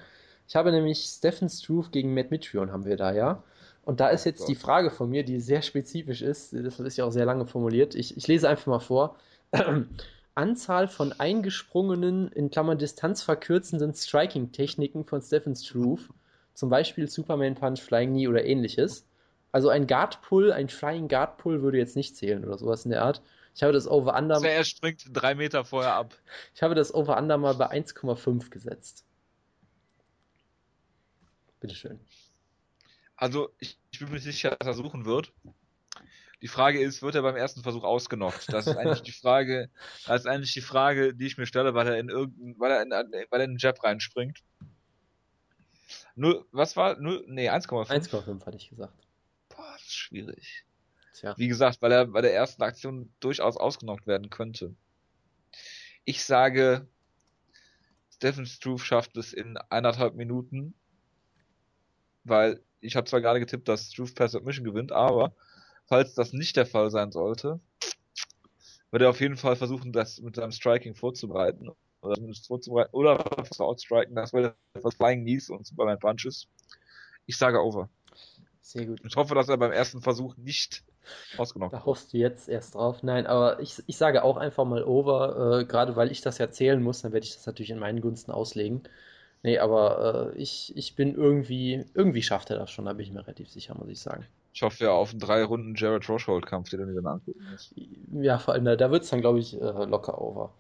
Ich 0.49 0.57
habe 0.57 0.71
nämlich 0.71 1.05
Stephen 1.05 1.49
Struve 1.49 1.91
gegen 1.91 2.15
Matt 2.15 2.31
Mitrion 2.31 2.73
haben 2.73 2.85
wir 2.85 2.97
da, 2.97 3.13
ja. 3.13 3.43
Und 3.83 4.01
da 4.01 4.09
ist 4.09 4.25
jetzt 4.25 4.41
Gott. 4.41 4.49
die 4.49 4.55
Frage 4.55 4.91
von 4.91 5.11
mir, 5.11 5.25
die 5.25 5.41
sehr 5.41 5.63
spezifisch 5.63 6.23
ist, 6.23 6.53
das 6.53 6.81
ist 6.81 6.97
ja 6.97 7.05
auch 7.05 7.13
sehr 7.13 7.25
lange 7.27 7.47
formuliert. 7.47 7.95
Ich, 7.95 8.17
ich 8.17 8.27
lese 8.27 8.49
einfach 8.49 8.67
mal 8.67 8.81
vor. 8.81 9.17
Anzahl 10.37 10.87
von 10.87 11.13
eingesprungenen, 11.13 12.29
in 12.29 12.51
Klammern 12.51 12.79
distanzverkürzenden 12.79 13.95
Striking-Techniken 13.95 15.05
von 15.05 15.23
Stephen 15.23 15.57
Struve, 15.57 16.13
zum 16.55 16.69
Beispiel 16.69 17.09
Superman 17.09 17.55
Punch, 17.55 17.81
Flying 17.81 18.11
Knee 18.11 18.29
oder 18.29 18.45
ähnliches. 18.45 19.07
Also 19.51 19.71
ein 19.71 19.87
Guard 19.87 20.21
Pull, 20.23 20.53
ein 20.53 20.69
Flying 20.69 21.09
Guard 21.09 21.39
Pull 21.39 21.63
würde 21.63 21.79
jetzt 21.79 21.97
nicht 21.97 22.17
zählen 22.17 22.45
oder 22.45 22.59
sowas 22.59 22.85
in 22.85 22.91
der 22.91 23.03
Art. 23.03 23.23
Ich 23.55 23.63
habe 23.63 23.73
das 23.73 23.89
Over-Under 23.89 24.35
Also 24.35 24.47
er 24.47 24.65
springt 24.65 25.07
drei 25.11 25.35
Meter 25.35 25.65
vorher 25.65 25.95
ab. 25.95 26.15
ich 26.55 26.63
habe 26.63 26.75
das 26.75 26.93
Over-Under 26.93 27.39
mal 27.39 27.55
bei 27.55 27.71
1,5 27.71 28.51
gesetzt. 28.51 29.07
Bitteschön. 31.61 31.99
Also 33.17 33.51
ich, 33.59 33.79
ich 33.91 33.99
bin 34.01 34.11
mir 34.11 34.21
sicher, 34.21 34.55
dass 34.59 34.69
er 34.69 34.75
suchen 34.75 35.07
wird. 35.07 35.33
Die 36.43 36.49
Frage 36.49 36.81
ist, 36.81 37.03
wird 37.03 37.15
er 37.15 37.23
beim 37.23 37.37
ersten 37.37 37.63
Versuch 37.63 37.83
ausgenockt? 37.83 38.53
Das 38.53 38.67
ist 38.67 38.77
eigentlich 38.77 39.03
die 39.03 39.13
Frage, 39.13 39.71
das 40.07 40.23
ist 40.23 40.27
eigentlich 40.27 40.53
die 40.53 40.61
Frage, 40.61 41.15
die 41.15 41.27
ich 41.27 41.39
mir 41.39 41.47
stelle, 41.47 41.75
weil 41.75 41.89
er 41.89 41.99
in 41.99 42.09
irgendein, 42.09 42.59
weil 42.59 42.73
er 42.73 42.83
in, 42.83 42.91
weil 42.91 43.41
er 43.41 43.45
in 43.45 43.53
den 43.53 43.59
Jab 43.59 43.83
reinspringt. 43.83 44.43
Null, 46.15 46.45
was 46.53 46.77
war? 46.77 46.99
Null, 46.99 47.25
nee, 47.27 47.49
1,5. 47.51 47.89
1,5 47.89 48.45
hatte 48.45 48.57
ich 48.57 48.69
gesagt. 48.69 49.07
Boah, 49.49 49.73
das 49.73 49.83
ist 49.83 49.95
schwierig. 49.95 50.65
Tja. 51.15 51.35
Wie 51.39 51.49
gesagt, 51.49 51.81
weil 51.81 51.93
er 51.93 52.07
bei 52.07 52.21
der 52.21 52.35
ersten 52.35 52.63
Aktion 52.63 53.11
durchaus 53.21 53.57
ausgenockt 53.57 54.07
werden 54.07 54.29
könnte. 54.29 54.75
Ich 56.05 56.23
sage, 56.25 56.87
Stephen 58.11 58.47
Struve 58.47 58.85
schafft 58.85 59.17
es 59.17 59.33
in 59.33 59.57
eineinhalb 59.71 60.15
Minuten, 60.15 60.75
weil 62.25 62.63
ich 62.81 62.97
habe 62.97 63.07
zwar 63.07 63.21
gerade 63.21 63.41
getippt, 63.41 63.69
dass 63.69 63.93
Struve 63.93 64.13
per 64.13 64.29
Submission 64.29 64.65
gewinnt, 64.65 64.93
aber 64.93 65.35
falls 65.87 66.15
das 66.15 66.33
nicht 66.33 66.57
der 66.57 66.67
Fall 66.67 66.91
sein 66.91 67.13
sollte, 67.13 67.61
wird 68.91 69.03
er 69.03 69.11
auf 69.11 69.21
jeden 69.21 69.37
Fall 69.37 69.57
versuchen, 69.57 69.93
das 69.93 70.21
mit 70.21 70.37
seinem 70.37 70.53
Striking 70.53 70.95
vorzubereiten 70.95 71.71
oder 72.03 72.15
zumindest 72.15 72.47
vorzubereiten 72.47 72.95
oder 72.95 73.25
zu 73.51 73.65
outstriken, 73.65 74.15
das 74.15 74.33
wäre 74.33 74.55
das 74.75 74.95
Flying 74.95 75.23
Knees 75.23 75.51
und 75.51 75.67
Superman 75.67 75.99
Punches. 75.99 76.49
Ich 77.27 77.37
sage 77.37 77.63
over. 77.63 77.89
Sehr 78.61 78.87
gut. 78.87 79.01
Ich 79.05 79.17
hoffe, 79.17 79.35
dass 79.35 79.49
er 79.49 79.57
beim 79.59 79.73
ersten 79.73 80.01
Versuch 80.01 80.37
nicht 80.37 80.83
ausgenockt 81.37 81.73
Da 81.73 81.85
hoffst 81.85 82.13
du 82.13 82.19
jetzt 82.19 82.49
erst 82.49 82.75
drauf. 82.75 83.03
Nein, 83.03 83.27
aber 83.27 83.61
ich, 83.61 83.83
ich 83.87 83.97
sage 83.97 84.25
auch 84.25 84.37
einfach 84.37 84.65
mal 84.65 84.83
over, 84.85 85.61
äh, 85.61 85.65
gerade 85.65 85.95
weil 85.95 86.11
ich 86.11 86.21
das 86.21 86.39
ja 86.39 86.51
zählen 86.51 86.83
muss, 86.83 87.03
dann 87.03 87.13
werde 87.13 87.27
ich 87.27 87.35
das 87.35 87.47
natürlich 87.47 87.71
in 87.71 87.79
meinen 87.79 88.01
Gunsten 88.01 88.33
auslegen. 88.33 88.83
Nee, 89.43 89.59
aber 89.59 90.33
äh, 90.35 90.39
ich, 90.39 90.77
ich 90.77 90.97
bin 90.97 91.15
irgendwie, 91.15 91.85
irgendwie 91.95 92.23
schafft 92.23 92.51
er 92.51 92.59
das 92.59 92.71
schon, 92.71 92.87
da 92.87 92.93
bin 92.93 93.07
ich 93.07 93.13
mir 93.13 93.21
relativ 93.21 93.49
sicher, 93.49 93.77
muss 93.77 93.89
ich 93.89 94.01
sagen. 94.01 94.27
Ich 94.57 94.63
hoffe 94.63 94.85
ja 94.85 94.91
auf 94.91 95.11
einen 95.11 95.21
drei 95.21 95.45
Runden 95.45 95.75
Jared 95.77 96.09
Rochold 96.09 96.47
Kampf, 96.47 96.71
den 96.71 96.81
du 96.81 96.87
dir 96.87 97.03
dann 97.03 97.07
angucken 97.07 97.47
musst. 97.53 97.75
Ja, 98.11 98.39
vor 98.39 98.55
allem, 98.55 98.65
da, 98.65 98.75
da 98.75 98.91
wird 98.91 99.05
es 99.05 99.11
dann, 99.11 99.21
glaube 99.21 99.39
ich, 99.39 99.53
äh, 99.61 99.85
locker 99.85 100.19
over. 100.19 100.51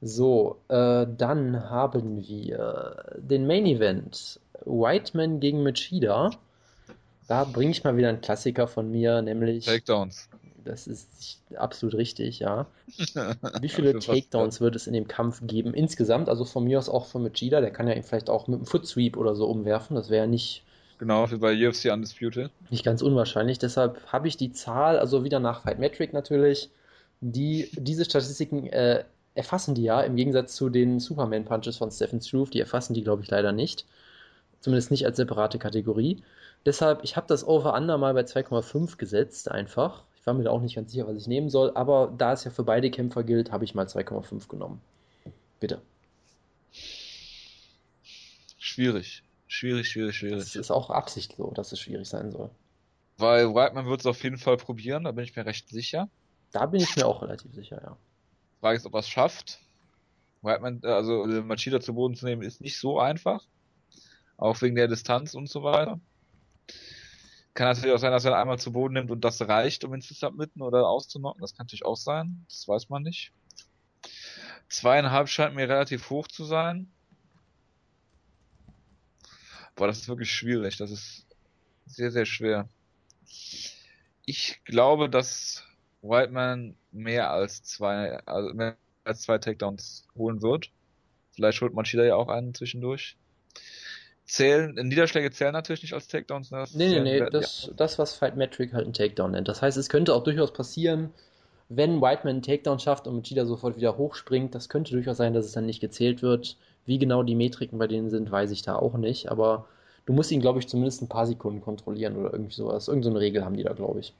So, 0.00 0.56
äh, 0.68 1.06
dann 1.06 1.68
haben 1.68 2.26
wir 2.26 3.04
den 3.18 3.46
Main 3.46 3.66
Event. 3.66 4.40
Whiteman 4.64 5.38
gegen 5.40 5.62
Machida. 5.62 6.30
Da 7.28 7.44
bringe 7.44 7.72
ich 7.72 7.84
mal 7.84 7.98
wieder 7.98 8.08
einen 8.08 8.22
Klassiker 8.22 8.68
von 8.68 8.90
mir, 8.90 9.20
nämlich, 9.20 9.66
Takedowns. 9.66 10.30
das 10.64 10.86
ist 10.86 11.42
absolut 11.56 11.94
richtig, 11.94 12.38
ja. 12.38 12.66
Wie 13.60 13.68
viele 13.68 13.98
Takedowns 13.98 14.62
wird 14.62 14.76
es 14.76 14.86
in 14.86 14.94
dem 14.94 15.08
Kampf 15.08 15.42
geben 15.42 15.74
insgesamt? 15.74 16.30
Also 16.30 16.46
von 16.46 16.64
mir 16.64 16.78
aus 16.78 16.88
auch 16.88 17.04
von 17.04 17.22
Machida, 17.22 17.60
der 17.60 17.70
kann 17.70 17.86
ja 17.86 17.92
ihn 17.92 18.02
vielleicht 18.02 18.30
auch 18.30 18.48
mit 18.48 18.60
einem 18.60 18.66
Foot 18.66 18.86
Sweep 18.86 19.18
oder 19.18 19.34
so 19.34 19.46
umwerfen. 19.46 19.94
Das 19.94 20.08
wäre 20.08 20.24
ja 20.24 20.26
nicht, 20.26 20.64
Genau, 20.98 21.30
wie 21.30 21.36
bei 21.36 21.68
UFC 21.68 21.92
Undisputed. 21.92 22.50
nicht 22.70 22.84
ganz 22.84 23.02
unwahrscheinlich. 23.02 23.58
Deshalb 23.58 24.00
habe 24.12 24.28
ich 24.28 24.36
die 24.36 24.52
Zahl, 24.52 24.98
also 24.98 25.24
wieder 25.24 25.40
nach 25.40 25.62
Fight 25.62 25.78
Metric 25.78 26.12
natürlich, 26.12 26.70
die 27.20 27.68
diese 27.74 28.04
Statistiken 28.04 28.66
äh, 28.68 29.04
erfassen 29.34 29.74
die 29.74 29.82
ja, 29.82 30.00
im 30.00 30.16
Gegensatz 30.16 30.56
zu 30.56 30.70
den 30.70 30.98
Superman 30.98 31.44
Punches 31.44 31.76
von 31.76 31.90
Stephen 31.90 32.20
Struve, 32.20 32.50
die 32.50 32.60
erfassen 32.60 32.94
die, 32.94 33.04
glaube 33.04 33.22
ich, 33.22 33.30
leider 33.30 33.52
nicht. 33.52 33.84
Zumindest 34.60 34.90
nicht 34.90 35.04
als 35.04 35.18
separate 35.18 35.58
Kategorie. 35.58 36.22
Deshalb, 36.64 37.04
ich 37.04 37.16
habe 37.16 37.26
das 37.28 37.46
Over-Under 37.46 37.98
mal 37.98 38.14
bei 38.14 38.22
2,5 38.22 38.96
gesetzt, 38.96 39.50
einfach. 39.50 40.04
Ich 40.18 40.26
war 40.26 40.34
mir 40.34 40.44
da 40.44 40.50
auch 40.50 40.62
nicht 40.62 40.74
ganz 40.74 40.90
sicher, 40.90 41.06
was 41.06 41.16
ich 41.16 41.28
nehmen 41.28 41.50
soll, 41.50 41.70
aber 41.74 42.12
da 42.16 42.32
es 42.32 42.44
ja 42.44 42.50
für 42.50 42.64
beide 42.64 42.90
Kämpfer 42.90 43.22
gilt, 43.22 43.52
habe 43.52 43.64
ich 43.64 43.74
mal 43.74 43.86
2,5 43.86 44.48
genommen. 44.48 44.80
Bitte. 45.60 45.80
Schwierig. 48.58 49.22
Schwierig, 49.48 49.88
schwierig, 49.88 50.16
schwierig. 50.16 50.38
Es 50.38 50.56
ist 50.56 50.70
auch 50.70 50.90
Absicht 50.90 51.36
so, 51.36 51.52
dass 51.52 51.72
es 51.72 51.80
schwierig 51.80 52.08
sein 52.08 52.30
soll. 52.30 52.50
Weil 53.18 53.54
Whiteman 53.54 53.86
wird 53.86 54.00
es 54.00 54.06
auf 54.06 54.22
jeden 54.22 54.38
Fall 54.38 54.56
probieren, 54.56 55.04
da 55.04 55.12
bin 55.12 55.24
ich 55.24 55.34
mir 55.34 55.46
recht 55.46 55.68
sicher. 55.68 56.08
Da 56.52 56.66
bin 56.66 56.80
ich 56.80 56.96
mir 56.96 57.06
auch 57.06 57.22
relativ 57.22 57.54
sicher, 57.54 57.80
ja. 57.82 57.96
Frage 58.60 58.76
ist, 58.76 58.86
ob 58.86 58.94
er 58.94 59.00
es 59.00 59.08
schafft. 59.08 59.60
Whiteman, 60.42 60.80
äh, 60.82 60.88
also 60.88 61.24
äh, 61.24 61.42
Machida 61.42 61.80
zu 61.80 61.94
Boden 61.94 62.14
zu 62.14 62.26
nehmen, 62.26 62.42
ist 62.42 62.60
nicht 62.60 62.78
so 62.78 62.98
einfach. 62.98 63.44
Auch 64.36 64.60
wegen 64.60 64.76
der 64.76 64.88
Distanz 64.88 65.34
und 65.34 65.48
so 65.48 65.62
weiter. 65.62 66.00
Kann 67.54 67.68
natürlich 67.68 67.94
auch 67.94 67.98
sein, 67.98 68.12
dass 68.12 68.24
er 68.26 68.36
einmal 68.36 68.58
zu 68.58 68.72
Boden 68.72 68.94
nimmt 68.94 69.10
und 69.10 69.24
das 69.24 69.40
reicht, 69.40 69.84
um 69.84 69.94
ihn 69.94 70.02
zu 70.02 70.12
submitten 70.12 70.60
oder 70.60 70.86
auszunocken. 70.86 71.40
Das 71.40 71.56
kann 71.56 71.64
natürlich 71.64 71.86
auch 71.86 71.96
sein. 71.96 72.44
Das 72.48 72.68
weiß 72.68 72.90
man 72.90 73.02
nicht. 73.02 73.32
Zweieinhalb 74.68 75.28
scheint 75.28 75.54
mir 75.54 75.68
relativ 75.68 76.10
hoch 76.10 76.28
zu 76.28 76.44
sein. 76.44 76.92
Boah, 79.76 79.86
das 79.86 79.98
ist 79.98 80.08
wirklich 80.08 80.32
schwierig. 80.32 80.78
Das 80.78 80.90
ist 80.90 81.26
sehr, 81.86 82.10
sehr 82.10 82.26
schwer. 82.26 82.68
Ich 84.24 84.64
glaube, 84.64 85.08
dass 85.08 85.62
Whiteman 86.02 86.74
mehr 86.90 87.30
als 87.30 87.62
zwei, 87.62 88.18
also 88.26 88.52
mehr 88.54 88.76
als 89.04 89.22
zwei 89.22 89.38
Takedowns 89.38 90.06
holen 90.16 90.42
wird. 90.42 90.70
Vielleicht 91.32 91.60
holt 91.60 91.74
Machida 91.74 92.04
ja 92.04 92.16
auch 92.16 92.28
einen 92.28 92.54
zwischendurch. 92.54 93.16
Zählen, 94.24 94.74
Niederschläge 94.74 95.30
zählen 95.30 95.52
natürlich 95.52 95.82
nicht 95.82 95.92
als 95.92 96.08
Takedowns. 96.08 96.50
Ne? 96.50 96.64
Nee, 96.74 96.88
nee, 96.88 97.00
nee, 97.00 97.30
das, 97.30 97.66
ja. 97.66 97.74
das, 97.76 97.98
was 97.98 98.14
Fight 98.14 98.36
Metric 98.36 98.72
halt 98.72 98.86
ein 98.86 98.92
Takedown 98.92 99.30
nennt. 99.30 99.46
Das 99.46 99.62
heißt, 99.62 99.76
es 99.76 99.88
könnte 99.88 100.14
auch 100.14 100.24
durchaus 100.24 100.52
passieren, 100.52 101.10
wenn 101.68 102.00
Whiteman 102.00 102.36
einen 102.36 102.42
Takedown 102.42 102.80
schafft 102.80 103.06
und 103.06 103.16
Machida 103.16 103.44
sofort 103.44 103.76
wieder 103.76 103.96
hochspringt, 103.96 104.54
das 104.54 104.68
könnte 104.68 104.92
durchaus 104.92 105.16
sein, 105.18 105.34
dass 105.34 105.46
es 105.46 105.52
dann 105.52 105.66
nicht 105.66 105.80
gezählt 105.80 106.22
wird. 106.22 106.56
Wie 106.86 106.98
genau 106.98 107.22
die 107.22 107.34
Metriken 107.34 107.78
bei 107.78 107.86
denen 107.86 108.10
sind, 108.10 108.30
weiß 108.30 108.50
ich 108.52 108.62
da 108.62 108.76
auch 108.76 108.94
nicht, 108.96 109.30
aber 109.30 109.66
du 110.06 110.12
musst 110.12 110.30
ihn, 110.30 110.40
glaube 110.40 110.60
ich, 110.60 110.68
zumindest 110.68 111.02
ein 111.02 111.08
paar 111.08 111.26
Sekunden 111.26 111.60
kontrollieren 111.60 112.16
oder 112.16 112.32
irgendwie 112.32 112.54
sowas. 112.54 112.88
Irgend 112.88 113.04
so 113.04 113.10
eine 113.10 113.20
Regel 113.20 113.44
haben 113.44 113.56
die 113.56 113.64
da, 113.64 113.72
glaube 113.72 114.00
ich. 114.00 114.14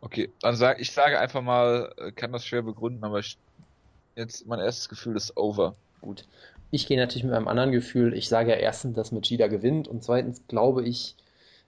Okay, 0.00 0.30
dann 0.40 0.56
sage 0.56 0.80
ich 0.80 0.92
sage 0.92 1.18
einfach 1.20 1.42
mal, 1.42 1.92
äh, 1.96 2.12
kann 2.12 2.32
das 2.32 2.44
schwer 2.44 2.62
begründen, 2.62 3.04
aber 3.04 3.20
ich, 3.20 3.36
jetzt 4.16 4.46
mein 4.46 4.58
erstes 4.58 4.88
Gefühl 4.88 5.16
ist 5.16 5.36
over. 5.36 5.74
Gut. 6.00 6.24
Ich 6.72 6.86
gehe 6.86 6.98
natürlich 6.98 7.24
mit 7.24 7.34
einem 7.34 7.48
anderen 7.48 7.70
Gefühl. 7.70 8.14
Ich 8.14 8.28
sage 8.28 8.50
ja 8.50 8.56
erstens, 8.56 8.96
dass 8.96 9.12
Machida 9.12 9.46
gewinnt 9.46 9.88
und 9.88 10.02
zweitens 10.02 10.42
glaube 10.48 10.82
ich 10.84 11.16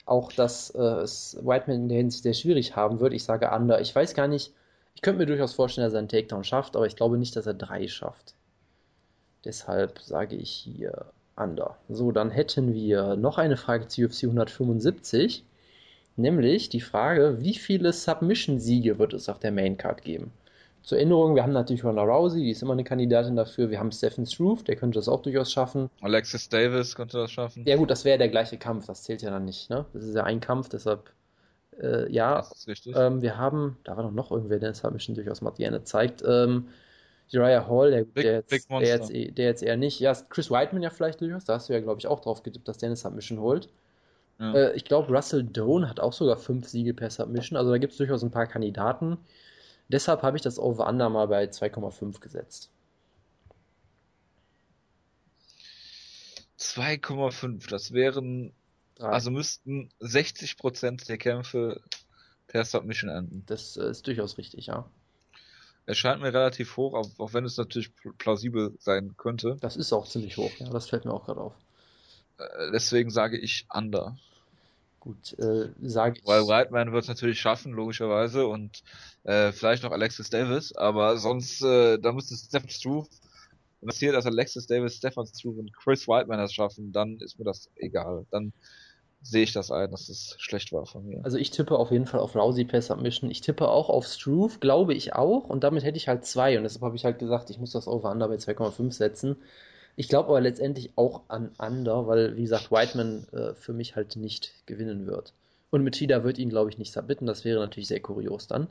auch, 0.06 0.32
dass 0.32 0.70
äh, 0.70 0.80
es 0.80 1.38
Whiteman 1.42 1.82
in 1.82 1.88
der 1.88 1.98
Hinsicht 1.98 2.22
sehr 2.24 2.34
schwierig 2.34 2.74
haben 2.74 3.00
wird. 3.00 3.12
Ich 3.12 3.24
sage 3.24 3.50
Under. 3.50 3.80
Ich 3.80 3.94
weiß 3.94 4.14
gar 4.14 4.28
nicht, 4.28 4.52
ich 4.94 5.02
könnte 5.02 5.20
mir 5.20 5.26
durchaus 5.26 5.54
vorstellen, 5.54 5.86
dass 5.86 5.94
er 5.94 6.00
einen 6.00 6.08
Takedown 6.08 6.44
schafft, 6.44 6.76
aber 6.76 6.86
ich 6.86 6.96
glaube 6.96 7.18
nicht, 7.18 7.36
dass 7.36 7.46
er 7.46 7.54
drei 7.54 7.86
schafft. 7.88 8.34
Deshalb 9.44 9.98
sage 10.00 10.36
ich 10.36 10.50
hier 10.50 11.06
Under. 11.36 11.76
So, 11.88 12.12
dann 12.12 12.30
hätten 12.30 12.74
wir 12.74 13.16
noch 13.16 13.38
eine 13.38 13.56
Frage 13.56 13.88
zu 13.88 14.04
UFC 14.04 14.24
175. 14.24 15.44
Nämlich 16.16 16.68
die 16.68 16.80
Frage, 16.80 17.38
wie 17.40 17.54
viele 17.54 17.92
Submission-Siege 17.92 18.98
wird 18.98 19.14
es 19.14 19.28
auf 19.28 19.40
der 19.40 19.50
Maincard 19.50 20.02
geben? 20.02 20.30
Zur 20.82 20.98
Erinnerung, 20.98 21.34
wir 21.34 21.42
haben 21.42 21.52
natürlich 21.52 21.82
Ronda 21.82 22.02
Rousey, 22.02 22.42
die 22.42 22.50
ist 22.50 22.62
immer 22.62 22.74
eine 22.74 22.84
Kandidatin 22.84 23.36
dafür. 23.36 23.70
Wir 23.70 23.80
haben 23.80 23.90
Stephen 23.90 24.26
Struve, 24.26 24.62
der 24.64 24.76
könnte 24.76 24.98
das 24.98 25.08
auch 25.08 25.22
durchaus 25.22 25.50
schaffen. 25.50 25.90
Alexis 26.02 26.48
Davis 26.48 26.94
könnte 26.94 27.16
das 27.16 27.32
schaffen. 27.32 27.64
Ja 27.66 27.76
gut, 27.76 27.90
das 27.90 28.04
wäre 28.04 28.18
der 28.18 28.28
gleiche 28.28 28.58
Kampf, 28.58 28.86
das 28.86 29.02
zählt 29.02 29.22
ja 29.22 29.30
dann 29.30 29.46
nicht. 29.46 29.70
Ne? 29.70 29.86
Das 29.94 30.04
ist 30.04 30.14
ja 30.14 30.24
ein 30.24 30.40
Kampf, 30.40 30.68
deshalb 30.68 31.10
äh, 31.80 32.10
ja. 32.12 32.36
Das 32.36 32.52
ist 32.52 32.68
richtig. 32.68 32.94
Ähm, 32.96 33.22
wir 33.22 33.38
haben, 33.38 33.78
da 33.84 33.96
war 33.96 34.04
doch 34.04 34.12
noch 34.12 34.30
irgendwer, 34.30 34.58
der 34.58 34.74
Submission 34.74 35.14
durchaus 35.14 35.40
mal 35.40 35.50
gerne 35.52 35.84
zeigt. 35.84 36.22
Ähm, 36.26 36.68
Uriah 37.32 37.66
Hall, 37.68 37.90
der, 37.90 38.04
Big, 38.04 38.22
der, 38.22 38.34
jetzt, 38.34 38.70
der, 38.70 38.80
jetzt, 38.80 39.10
der, 39.10 39.44
jetzt, 39.46 39.62
eher 39.62 39.76
nicht. 39.76 39.98
Ja, 40.00 40.14
Chris 40.28 40.50
Whiteman 40.50 40.82
ja 40.82 40.90
vielleicht 40.90 41.20
durchaus, 41.20 41.44
da 41.44 41.54
hast 41.54 41.68
du 41.68 41.72
ja 41.72 41.80
glaube 41.80 41.98
ich 41.98 42.06
auch 42.06 42.20
drauf 42.20 42.42
getippt, 42.42 42.68
dass 42.68 42.78
der 42.78 42.88
eine 42.88 42.96
Submission 42.96 43.40
holt. 43.40 43.68
Ja. 44.38 44.52
Äh, 44.54 44.76
ich 44.76 44.84
glaube, 44.84 45.14
Russell 45.14 45.44
Doan 45.44 45.88
hat 45.88 46.00
auch 46.00 46.12
sogar 46.12 46.36
fünf 46.36 46.68
Siege 46.68 46.94
per 46.94 47.10
Submission. 47.10 47.56
Also 47.56 47.70
da 47.70 47.78
gibt 47.78 47.92
es 47.92 47.98
durchaus 47.98 48.22
ein 48.22 48.30
paar 48.30 48.46
Kandidaten. 48.46 49.18
Deshalb 49.88 50.22
habe 50.22 50.36
ich 50.36 50.42
das 50.42 50.58
Over-Under 50.58 51.08
mal 51.08 51.28
bei 51.28 51.44
2,5 51.44 52.20
gesetzt. 52.20 52.70
2,5, 56.58 57.68
das 57.68 57.92
wären, 57.92 58.52
Drei. 58.94 59.08
also 59.08 59.30
müssten 59.30 59.90
60% 60.00 61.06
der 61.06 61.18
Kämpfe 61.18 61.80
per 62.46 62.64
Submission 62.64 63.10
enden. 63.10 63.44
Das 63.46 63.76
äh, 63.76 63.90
ist 63.90 64.06
durchaus 64.06 64.38
richtig, 64.38 64.66
ja. 64.66 64.88
Es 65.86 65.98
scheint 65.98 66.22
mir 66.22 66.32
relativ 66.32 66.76
hoch, 66.76 66.94
auch, 66.94 67.10
auch 67.18 67.34
wenn 67.34 67.44
es 67.44 67.56
natürlich 67.56 67.92
plausibel 68.18 68.74
sein 68.78 69.14
könnte. 69.16 69.56
Das 69.60 69.76
ist 69.76 69.92
auch 69.92 70.08
ziemlich 70.08 70.36
hoch, 70.36 70.50
ja, 70.58 70.68
das 70.70 70.88
fällt 70.88 71.04
mir 71.04 71.12
auch 71.12 71.26
gerade 71.26 71.40
auf. 71.40 71.52
Äh, 72.38 72.70
deswegen 72.72 73.10
sage 73.10 73.38
ich 73.38 73.66
Under. 73.72 74.16
Gut, 75.00 75.38
äh, 75.38 75.68
sage 75.82 76.18
ich. 76.18 76.26
Weil 76.26 76.46
Whiteman 76.46 76.92
wird 76.92 77.02
es 77.02 77.08
natürlich 77.08 77.38
schaffen, 77.38 77.72
logischerweise, 77.72 78.46
und 78.46 78.82
äh, 79.24 79.52
vielleicht 79.52 79.82
noch 79.82 79.92
Alexis 79.92 80.30
Davis, 80.30 80.74
aber 80.74 81.18
sonst, 81.18 81.62
äh, 81.62 81.98
da 81.98 82.12
müsste 82.12 82.34
Stephen 82.36 82.70
Struve, 82.70 83.08
wenn 83.80 83.88
das 83.88 83.98
hier, 83.98 84.12
dass 84.12 84.24
Alexis 84.24 84.66
Davis, 84.66 84.96
Stephen 84.96 85.26
Struve 85.26 85.60
und 85.60 85.76
Chris 85.76 86.08
Whiteman 86.08 86.38
das 86.38 86.54
schaffen, 86.54 86.92
dann 86.92 87.18
ist 87.18 87.38
mir 87.38 87.44
das 87.44 87.68
egal. 87.76 88.24
Dann 88.30 88.54
sehe 89.24 89.42
ich 89.42 89.52
das 89.52 89.70
ein, 89.70 89.90
dass 89.90 90.08
es 90.08 90.36
schlecht 90.38 90.72
war 90.72 90.86
von 90.86 91.06
mir. 91.06 91.20
Also 91.24 91.38
ich 91.38 91.50
tippe 91.50 91.78
auf 91.78 91.90
jeden 91.90 92.06
Fall 92.06 92.20
auf 92.20 92.36
Rousey 92.36 92.64
per 92.64 92.82
Submission. 92.82 93.30
Ich 93.30 93.40
tippe 93.40 93.68
auch 93.68 93.88
auf 93.88 94.06
Struve, 94.06 94.58
glaube 94.60 94.94
ich 94.94 95.14
auch, 95.14 95.48
und 95.48 95.64
damit 95.64 95.82
hätte 95.82 95.96
ich 95.96 96.08
halt 96.08 96.26
zwei, 96.26 96.56
und 96.56 96.64
deshalb 96.64 96.82
habe 96.82 96.94
ich 96.94 97.04
halt 97.04 97.18
gesagt, 97.18 97.50
ich 97.50 97.58
muss 97.58 97.72
das 97.72 97.88
Over-Under 97.88 98.28
bei 98.28 98.36
2,5 98.36 98.92
setzen. 98.92 99.36
Ich 99.96 100.08
glaube 100.08 100.28
aber 100.28 100.40
letztendlich 100.40 100.92
auch 100.96 101.22
an 101.28 101.52
Under, 101.58 102.06
weil, 102.06 102.36
wie 102.36 102.42
gesagt, 102.42 102.70
Whiteman 102.70 103.26
äh, 103.32 103.54
für 103.54 103.72
mich 103.72 103.96
halt 103.96 104.16
nicht 104.16 104.52
gewinnen 104.66 105.06
wird. 105.06 105.32
Und 105.70 105.84
Machida 105.84 106.22
wird 106.22 106.38
ihn, 106.38 106.50
glaube 106.50 106.70
ich, 106.70 106.78
nicht 106.78 106.92
submitten. 106.92 107.26
Das 107.26 107.44
wäre 107.44 107.60
natürlich 107.60 107.88
sehr 107.88 108.00
kurios 108.00 108.46
dann. 108.46 108.68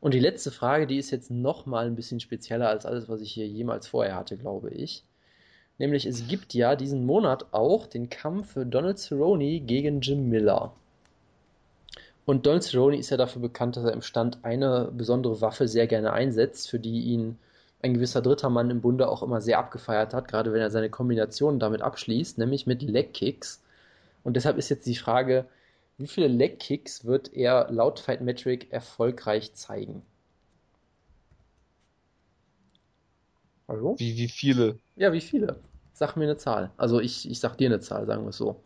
Und 0.00 0.14
die 0.14 0.20
letzte 0.20 0.50
Frage, 0.50 0.86
die 0.86 0.98
ist 0.98 1.10
jetzt 1.10 1.30
nochmal 1.30 1.86
ein 1.86 1.96
bisschen 1.96 2.20
spezieller 2.20 2.68
als 2.68 2.86
alles, 2.86 3.08
was 3.08 3.20
ich 3.20 3.32
hier 3.32 3.46
jemals 3.46 3.86
vorher 3.86 4.16
hatte, 4.16 4.36
glaube 4.36 4.70
ich. 4.70 5.04
Nämlich, 5.80 6.04
es 6.04 6.28
gibt 6.28 6.52
ja 6.52 6.76
diesen 6.76 7.06
Monat 7.06 7.54
auch 7.54 7.86
den 7.86 8.10
Kampf 8.10 8.52
für 8.52 8.66
Donald 8.66 8.98
Cerrone 8.98 9.60
gegen 9.60 10.02
Jim 10.02 10.28
Miller. 10.28 10.74
Und 12.26 12.44
Donald 12.44 12.64
Cerrone 12.64 12.98
ist 12.98 13.08
ja 13.08 13.16
dafür 13.16 13.40
bekannt, 13.40 13.78
dass 13.78 13.84
er 13.84 13.94
im 13.94 14.02
Stand 14.02 14.40
eine 14.42 14.92
besondere 14.92 15.40
Waffe 15.40 15.68
sehr 15.68 15.86
gerne 15.86 16.12
einsetzt, 16.12 16.68
für 16.68 16.78
die 16.78 17.00
ihn 17.04 17.38
ein 17.80 17.94
gewisser 17.94 18.20
dritter 18.20 18.50
Mann 18.50 18.68
im 18.68 18.82
Bunde 18.82 19.08
auch 19.08 19.22
immer 19.22 19.40
sehr 19.40 19.58
abgefeiert 19.58 20.12
hat, 20.12 20.28
gerade 20.28 20.52
wenn 20.52 20.60
er 20.60 20.70
seine 20.70 20.90
Kombinationen 20.90 21.58
damit 21.58 21.80
abschließt, 21.80 22.36
nämlich 22.36 22.66
mit 22.66 22.82
Leg 22.82 23.14
Kicks. 23.14 23.62
Und 24.22 24.36
deshalb 24.36 24.58
ist 24.58 24.68
jetzt 24.68 24.84
die 24.84 24.96
Frage, 24.96 25.46
wie 25.96 26.08
viele 26.08 26.28
Leg 26.28 26.58
Kicks 26.58 27.06
wird 27.06 27.32
er 27.32 27.68
laut 27.70 28.00
Fight 28.00 28.20
Metric 28.20 28.70
erfolgreich 28.70 29.54
zeigen? 29.54 30.02
Hallo? 33.66 33.94
Wie, 33.98 34.18
wie 34.18 34.28
viele? 34.28 34.78
Ja, 34.96 35.14
wie 35.14 35.22
viele? 35.22 35.58
Sag 36.00 36.16
mir 36.16 36.24
eine 36.24 36.38
Zahl. 36.38 36.70
Also 36.78 36.98
ich, 36.98 37.30
ich 37.30 37.40
sag 37.40 37.58
dir 37.58 37.68
eine 37.68 37.78
Zahl, 37.78 38.06
sagen 38.06 38.22
wir 38.22 38.30
es 38.30 38.38
so. 38.38 38.62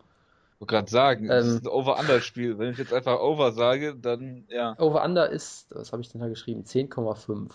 Ich 0.53 0.61
wollte 0.61 0.73
gerade 0.73 0.89
sagen, 0.89 1.23
ähm, 1.25 1.29
das 1.31 1.47
ist 1.47 1.65
ein 1.65 1.67
Over-Under-Spiel. 1.67 2.57
Wenn 2.57 2.71
ich 2.71 2.77
jetzt 2.77 2.93
einfach 2.93 3.19
Over 3.19 3.51
sage, 3.51 3.93
dann 3.93 4.45
ja. 4.47 4.79
Over-Under 4.79 5.29
ist, 5.29 5.67
was 5.75 5.91
habe 5.91 6.01
ich 6.01 6.07
denn 6.07 6.21
da 6.21 6.29
geschrieben? 6.29 6.63
10,5. 6.63 7.51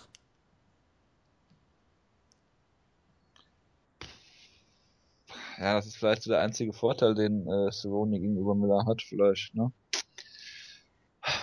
ja, 5.59 5.75
das 5.77 5.87
ist 5.87 5.97
vielleicht 5.97 6.25
so 6.25 6.31
der 6.31 6.43
einzige 6.43 6.75
Vorteil, 6.75 7.15
den 7.15 7.47
äh, 7.49 7.73
Cerrone 7.73 8.21
gegenüber 8.21 8.55
Miller 8.55 8.85
hat, 8.85 9.01
vielleicht, 9.01 9.55
ne? 9.55 9.73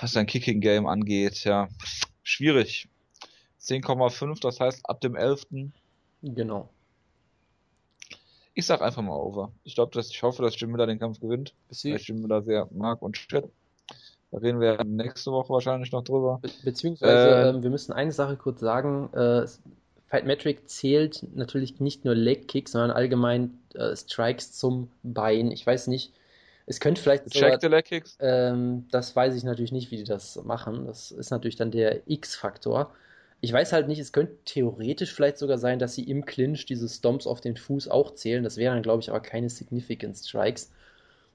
Was 0.01 0.11
sein 0.11 0.27
Kicking-Game 0.27 0.85
angeht, 0.85 1.43
ja. 1.43 1.69
Schwierig. 2.21 2.87
10,5, 3.59 4.39
das 4.41 4.59
heißt 4.59 4.87
ab 4.87 5.01
dem 5.01 5.15
11. 5.15 5.47
Genau. 6.21 6.69
Ich 8.57 8.65
sag 8.65 8.81
einfach 8.81 9.03
mal 9.03 9.15
over. 9.15 9.51
Ich 9.63 9.75
glaube, 9.75 9.93
dass 9.93 10.09
ich 10.09 10.23
hoffe, 10.23 10.41
dass 10.41 10.59
Jim 10.59 10.71
Miller 10.71 10.87
den 10.87 10.97
Kampf 10.97 11.19
gewinnt. 11.19 11.53
Weil 11.69 11.95
ich 11.95 12.07
Jim 12.07 12.23
Miller 12.23 12.41
sehr 12.41 12.67
mag 12.71 13.03
und 13.03 13.15
schätze. 13.15 13.51
Da 14.31 14.39
reden 14.39 14.59
wir 14.59 14.83
nächste 14.83 15.31
Woche 15.31 15.53
wahrscheinlich 15.53 15.91
noch 15.91 16.03
drüber. 16.03 16.39
Be 16.41 16.49
beziehungsweise, 16.63 17.35
äh, 17.35 17.49
ähm, 17.49 17.61
wir 17.61 17.69
müssen 17.69 17.93
eine 17.93 18.11
Sache 18.11 18.35
kurz 18.35 18.59
sagen. 18.59 19.13
Äh, 19.13 19.45
Fight 20.07 20.25
Metric 20.25 20.67
zählt 20.67 21.23
natürlich 21.35 21.79
nicht 21.79 22.03
nur 22.03 22.15
Leg 22.15 22.47
Kicks, 22.47 22.71
sondern 22.71 22.89
allgemein 22.89 23.59
äh, 23.75 23.95
Strikes 23.95 24.53
zum 24.53 24.89
Bein. 25.03 25.51
Ich 25.51 25.65
weiß 25.67 25.85
nicht. 25.85 26.13
Es 26.65 26.79
könnte 26.79 26.99
vielleicht 26.99 27.29
Check 27.29 27.61
the 27.61 27.67
Leg 27.67 27.85
Kicks? 27.85 28.17
Ähm, 28.19 28.87
das 28.89 29.15
weiß 29.15 29.35
ich 29.35 29.43
natürlich 29.43 29.71
nicht, 29.71 29.91
wie 29.91 29.97
die 29.97 30.03
das 30.03 30.43
machen. 30.43 30.87
Das 30.87 31.11
ist 31.11 31.29
natürlich 31.29 31.57
dann 31.57 31.69
der 31.69 32.09
X-Faktor. 32.09 32.91
Ich 33.39 33.53
weiß 33.53 33.71
halt 33.71 33.87
nicht, 33.87 33.99
es 33.99 34.11
könnte 34.11 34.35
theoretisch 34.45 35.13
vielleicht 35.13 35.37
sogar 35.37 35.57
sein, 35.57 35.79
dass 35.79 35.93
sie 35.93 36.03
im 36.03 36.25
Clinch 36.25 36.65
diese 36.65 36.89
Stomps 36.89 37.27
auf 37.27 37.39
den 37.39 37.55
Fuß 37.55 37.87
auch 37.87 38.15
zählen. 38.15 38.43
Das 38.43 38.57
wären 38.57 38.75
dann, 38.75 38.83
glaube 38.83 39.01
ich, 39.01 39.09
aber 39.09 39.19
keine 39.19 39.49
Significant 39.49 40.17
Strikes. 40.17 40.71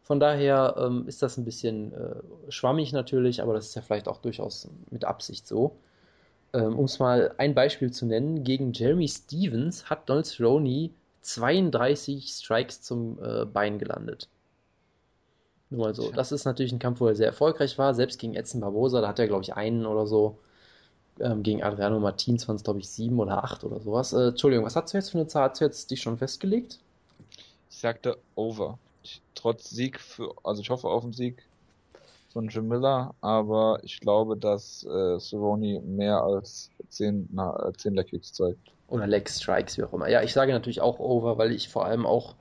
Von 0.02 0.18
daher 0.18 0.74
ähm, 0.78 1.06
ist 1.06 1.22
das 1.22 1.36
ein 1.36 1.44
bisschen 1.44 1.92
äh, 1.92 2.50
schwammig 2.50 2.92
natürlich, 2.92 3.40
aber 3.40 3.54
das 3.54 3.68
ist 3.68 3.76
ja 3.76 3.82
vielleicht 3.82 4.08
auch 4.08 4.18
durchaus 4.18 4.68
mit 4.90 5.04
Absicht 5.04 5.46
so. 5.46 5.76
Ähm, 6.52 6.78
um 6.78 6.86
es 6.86 6.98
mal 6.98 7.34
ein 7.38 7.54
Beispiel 7.54 7.92
zu 7.92 8.04
nennen, 8.04 8.42
gegen 8.42 8.72
Jeremy 8.72 9.08
Stevens 9.08 9.88
hat 9.88 10.08
Donald 10.08 10.26
Cerrone 10.26 10.90
32 11.22 12.28
Strikes 12.28 12.82
zum 12.82 13.18
äh, 13.22 13.44
Bein 13.46 13.78
gelandet. 13.78 14.28
Nur 15.70 15.86
mal 15.86 15.94
so. 15.94 16.10
Das 16.10 16.32
ist 16.32 16.44
natürlich 16.44 16.72
ein 16.72 16.78
Kampf, 16.78 17.00
wo 17.00 17.06
er 17.06 17.14
sehr 17.14 17.28
erfolgreich 17.28 17.78
war. 17.78 17.94
Selbst 17.94 18.18
gegen 18.18 18.34
Edson 18.34 18.60
Barbosa, 18.60 19.00
da 19.00 19.08
hat 19.08 19.18
er, 19.18 19.28
glaube 19.28 19.42
ich, 19.42 19.54
einen 19.54 19.86
oder 19.86 20.06
so. 20.06 20.38
Ähm, 21.20 21.42
gegen 21.42 21.62
Adriano 21.62 22.00
Martins 22.00 22.48
waren 22.48 22.56
es, 22.56 22.64
glaube 22.64 22.80
ich, 22.80 22.88
sieben 22.88 23.18
oder 23.20 23.44
acht 23.44 23.64
oder 23.64 23.80
sowas. 23.80 24.12
Äh, 24.12 24.28
Entschuldigung, 24.28 24.64
was 24.64 24.76
hast 24.76 24.92
du 24.92 24.98
jetzt 24.98 25.10
für 25.10 25.18
eine 25.18 25.26
Zahl? 25.26 25.50
Hast 25.50 25.60
du 25.60 25.64
jetzt 25.64 25.90
dich 25.90 26.00
schon 26.00 26.18
festgelegt? 26.18 26.78
Ich 27.70 27.78
sagte 27.78 28.18
over. 28.34 28.78
Ich, 29.02 29.20
trotz 29.34 29.70
Sieg, 29.70 30.00
für, 30.00 30.34
also 30.44 30.62
ich 30.62 30.70
hoffe 30.70 30.88
auf 30.88 31.04
einen 31.04 31.12
Sieg 31.12 31.44
von 32.32 32.48
Jim 32.48 32.68
Miller, 32.68 33.14
aber 33.20 33.80
ich 33.82 34.00
glaube, 34.00 34.36
dass 34.36 34.84
äh, 34.84 35.18
Cerrone 35.18 35.80
mehr 35.80 36.22
als 36.22 36.70
10, 36.88 37.28
na, 37.32 37.72
10 37.76 37.94
Leg 37.94 38.08
Kicks 38.08 38.32
zeigt. 38.32 38.72
Oder 38.88 39.06
Leg 39.06 39.28
Strikes, 39.28 39.76
wie 39.76 39.84
auch 39.84 39.92
immer. 39.92 40.08
Ja, 40.08 40.22
ich 40.22 40.32
sage 40.32 40.52
natürlich 40.52 40.80
auch 40.80 40.98
over, 40.98 41.38
weil 41.38 41.52
ich 41.52 41.68
vor 41.68 41.84
allem 41.84 42.06
auch 42.06 42.34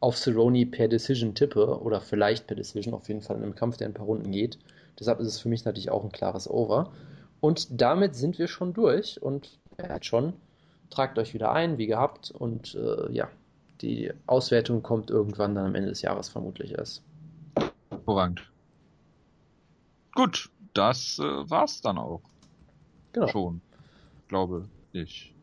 auf 0.00 0.16
Cerrone 0.16 0.66
per 0.66 0.88
Decision 0.88 1.34
tippe 1.34 1.80
oder 1.80 2.00
vielleicht 2.00 2.46
per 2.46 2.56
Decision, 2.56 2.94
auf 2.94 3.08
jeden 3.08 3.22
Fall 3.22 3.36
in 3.36 3.42
einem 3.42 3.54
Kampf, 3.54 3.76
der 3.76 3.88
ein 3.88 3.94
paar 3.94 4.06
Runden 4.06 4.30
geht. 4.30 4.58
Deshalb 4.98 5.20
ist 5.20 5.28
es 5.28 5.40
für 5.40 5.48
mich 5.48 5.64
natürlich 5.64 5.90
auch 5.90 6.04
ein 6.04 6.12
klares 6.12 6.48
Over. 6.48 6.90
Und 7.40 7.80
damit 7.80 8.16
sind 8.16 8.38
wir 8.38 8.48
schon 8.48 8.72
durch 8.72 9.22
und 9.22 9.58
ja, 9.80 10.02
schon. 10.02 10.34
Tragt 10.90 11.18
euch 11.18 11.34
wieder 11.34 11.52
ein, 11.52 11.78
wie 11.78 11.86
gehabt. 11.86 12.30
Und 12.30 12.74
äh, 12.74 13.12
ja, 13.12 13.28
die 13.80 14.12
Auswertung 14.26 14.82
kommt 14.82 15.10
irgendwann 15.10 15.54
dann 15.54 15.66
am 15.66 15.74
Ende 15.74 15.90
des 15.90 16.02
Jahres 16.02 16.28
vermutlich 16.28 16.72
erst. 16.72 17.02
Hervorragend. 17.90 18.50
Gut, 20.14 20.50
das 20.74 21.18
äh, 21.18 21.50
war's 21.50 21.80
dann 21.80 21.98
auch. 21.98 22.22
Genau. 23.12 23.28
Schon, 23.28 23.60
glaube 24.28 24.68
ich. 24.92 25.34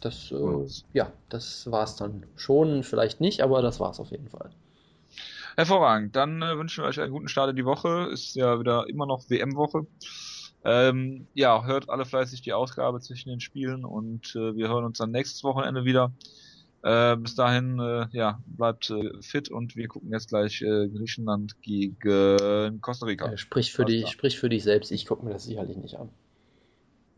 Das, 0.00 0.30
äh, 0.30 0.66
ja, 0.92 1.12
das 1.28 1.70
war's 1.70 1.96
dann 1.96 2.24
schon. 2.36 2.84
Vielleicht 2.84 3.20
nicht, 3.20 3.42
aber 3.42 3.62
das 3.62 3.80
war's 3.80 4.00
auf 4.00 4.10
jeden 4.10 4.28
Fall. 4.28 4.50
Hervorragend. 5.56 6.14
Dann 6.14 6.40
äh, 6.40 6.56
wünschen 6.56 6.84
wir 6.84 6.88
euch 6.88 7.00
einen 7.00 7.12
guten 7.12 7.28
Start 7.28 7.50
in 7.50 7.56
die 7.56 7.64
Woche. 7.64 8.08
Ist 8.12 8.36
ja 8.36 8.60
wieder 8.60 8.88
immer 8.88 9.06
noch 9.06 9.28
WM-Woche. 9.28 9.86
Ähm, 10.64 11.26
ja, 11.34 11.64
hört 11.64 11.88
alle 11.88 12.04
fleißig 12.04 12.42
die 12.42 12.52
Ausgabe 12.52 13.00
zwischen 13.00 13.30
den 13.30 13.40
Spielen 13.40 13.84
und 13.84 14.34
äh, 14.34 14.56
wir 14.56 14.68
hören 14.68 14.84
uns 14.84 14.98
dann 14.98 15.10
nächstes 15.10 15.44
Wochenende 15.44 15.84
wieder. 15.84 16.12
Äh, 16.82 17.16
bis 17.16 17.34
dahin, 17.34 17.78
äh, 17.80 18.06
ja, 18.12 18.40
bleibt 18.46 18.90
äh, 18.90 19.10
fit 19.20 19.50
und 19.50 19.76
wir 19.76 19.88
gucken 19.88 20.12
jetzt 20.12 20.28
gleich 20.28 20.62
äh, 20.62 20.88
Griechenland 20.88 21.60
gegen 21.62 22.80
Costa 22.80 23.06
Rica. 23.06 23.36
sprich, 23.36 23.72
für 23.72 23.84
die, 23.84 24.06
sprich 24.06 24.38
für 24.38 24.48
dich 24.48 24.62
selbst, 24.62 24.92
ich 24.92 25.06
gucke 25.06 25.24
mir 25.24 25.32
das 25.32 25.44
sicherlich 25.44 25.76
nicht 25.76 25.96
an. 25.96 26.10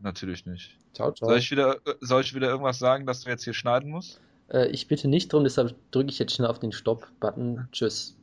Natürlich 0.01 0.45
nicht. 0.45 0.77
Ciao, 0.93 1.11
ciao. 1.11 1.29
Soll 1.29 1.37
ich 1.37 1.51
wieder, 1.51 1.75
äh, 1.85 1.93
soll 2.01 2.21
ich 2.21 2.33
wieder 2.33 2.49
irgendwas 2.49 2.79
sagen, 2.79 3.05
dass 3.05 3.21
du 3.21 3.29
jetzt 3.29 3.43
hier 3.43 3.53
schneiden 3.53 3.91
musst? 3.91 4.19
Äh, 4.49 4.67
ich 4.69 4.87
bitte 4.87 5.07
nicht 5.07 5.31
drum, 5.31 5.43
deshalb 5.43 5.75
drücke 5.91 6.09
ich 6.09 6.19
jetzt 6.19 6.35
schnell 6.35 6.47
auf 6.47 6.59
den 6.59 6.71
Stopp-Button. 6.71 7.67
Tschüss. 7.71 8.17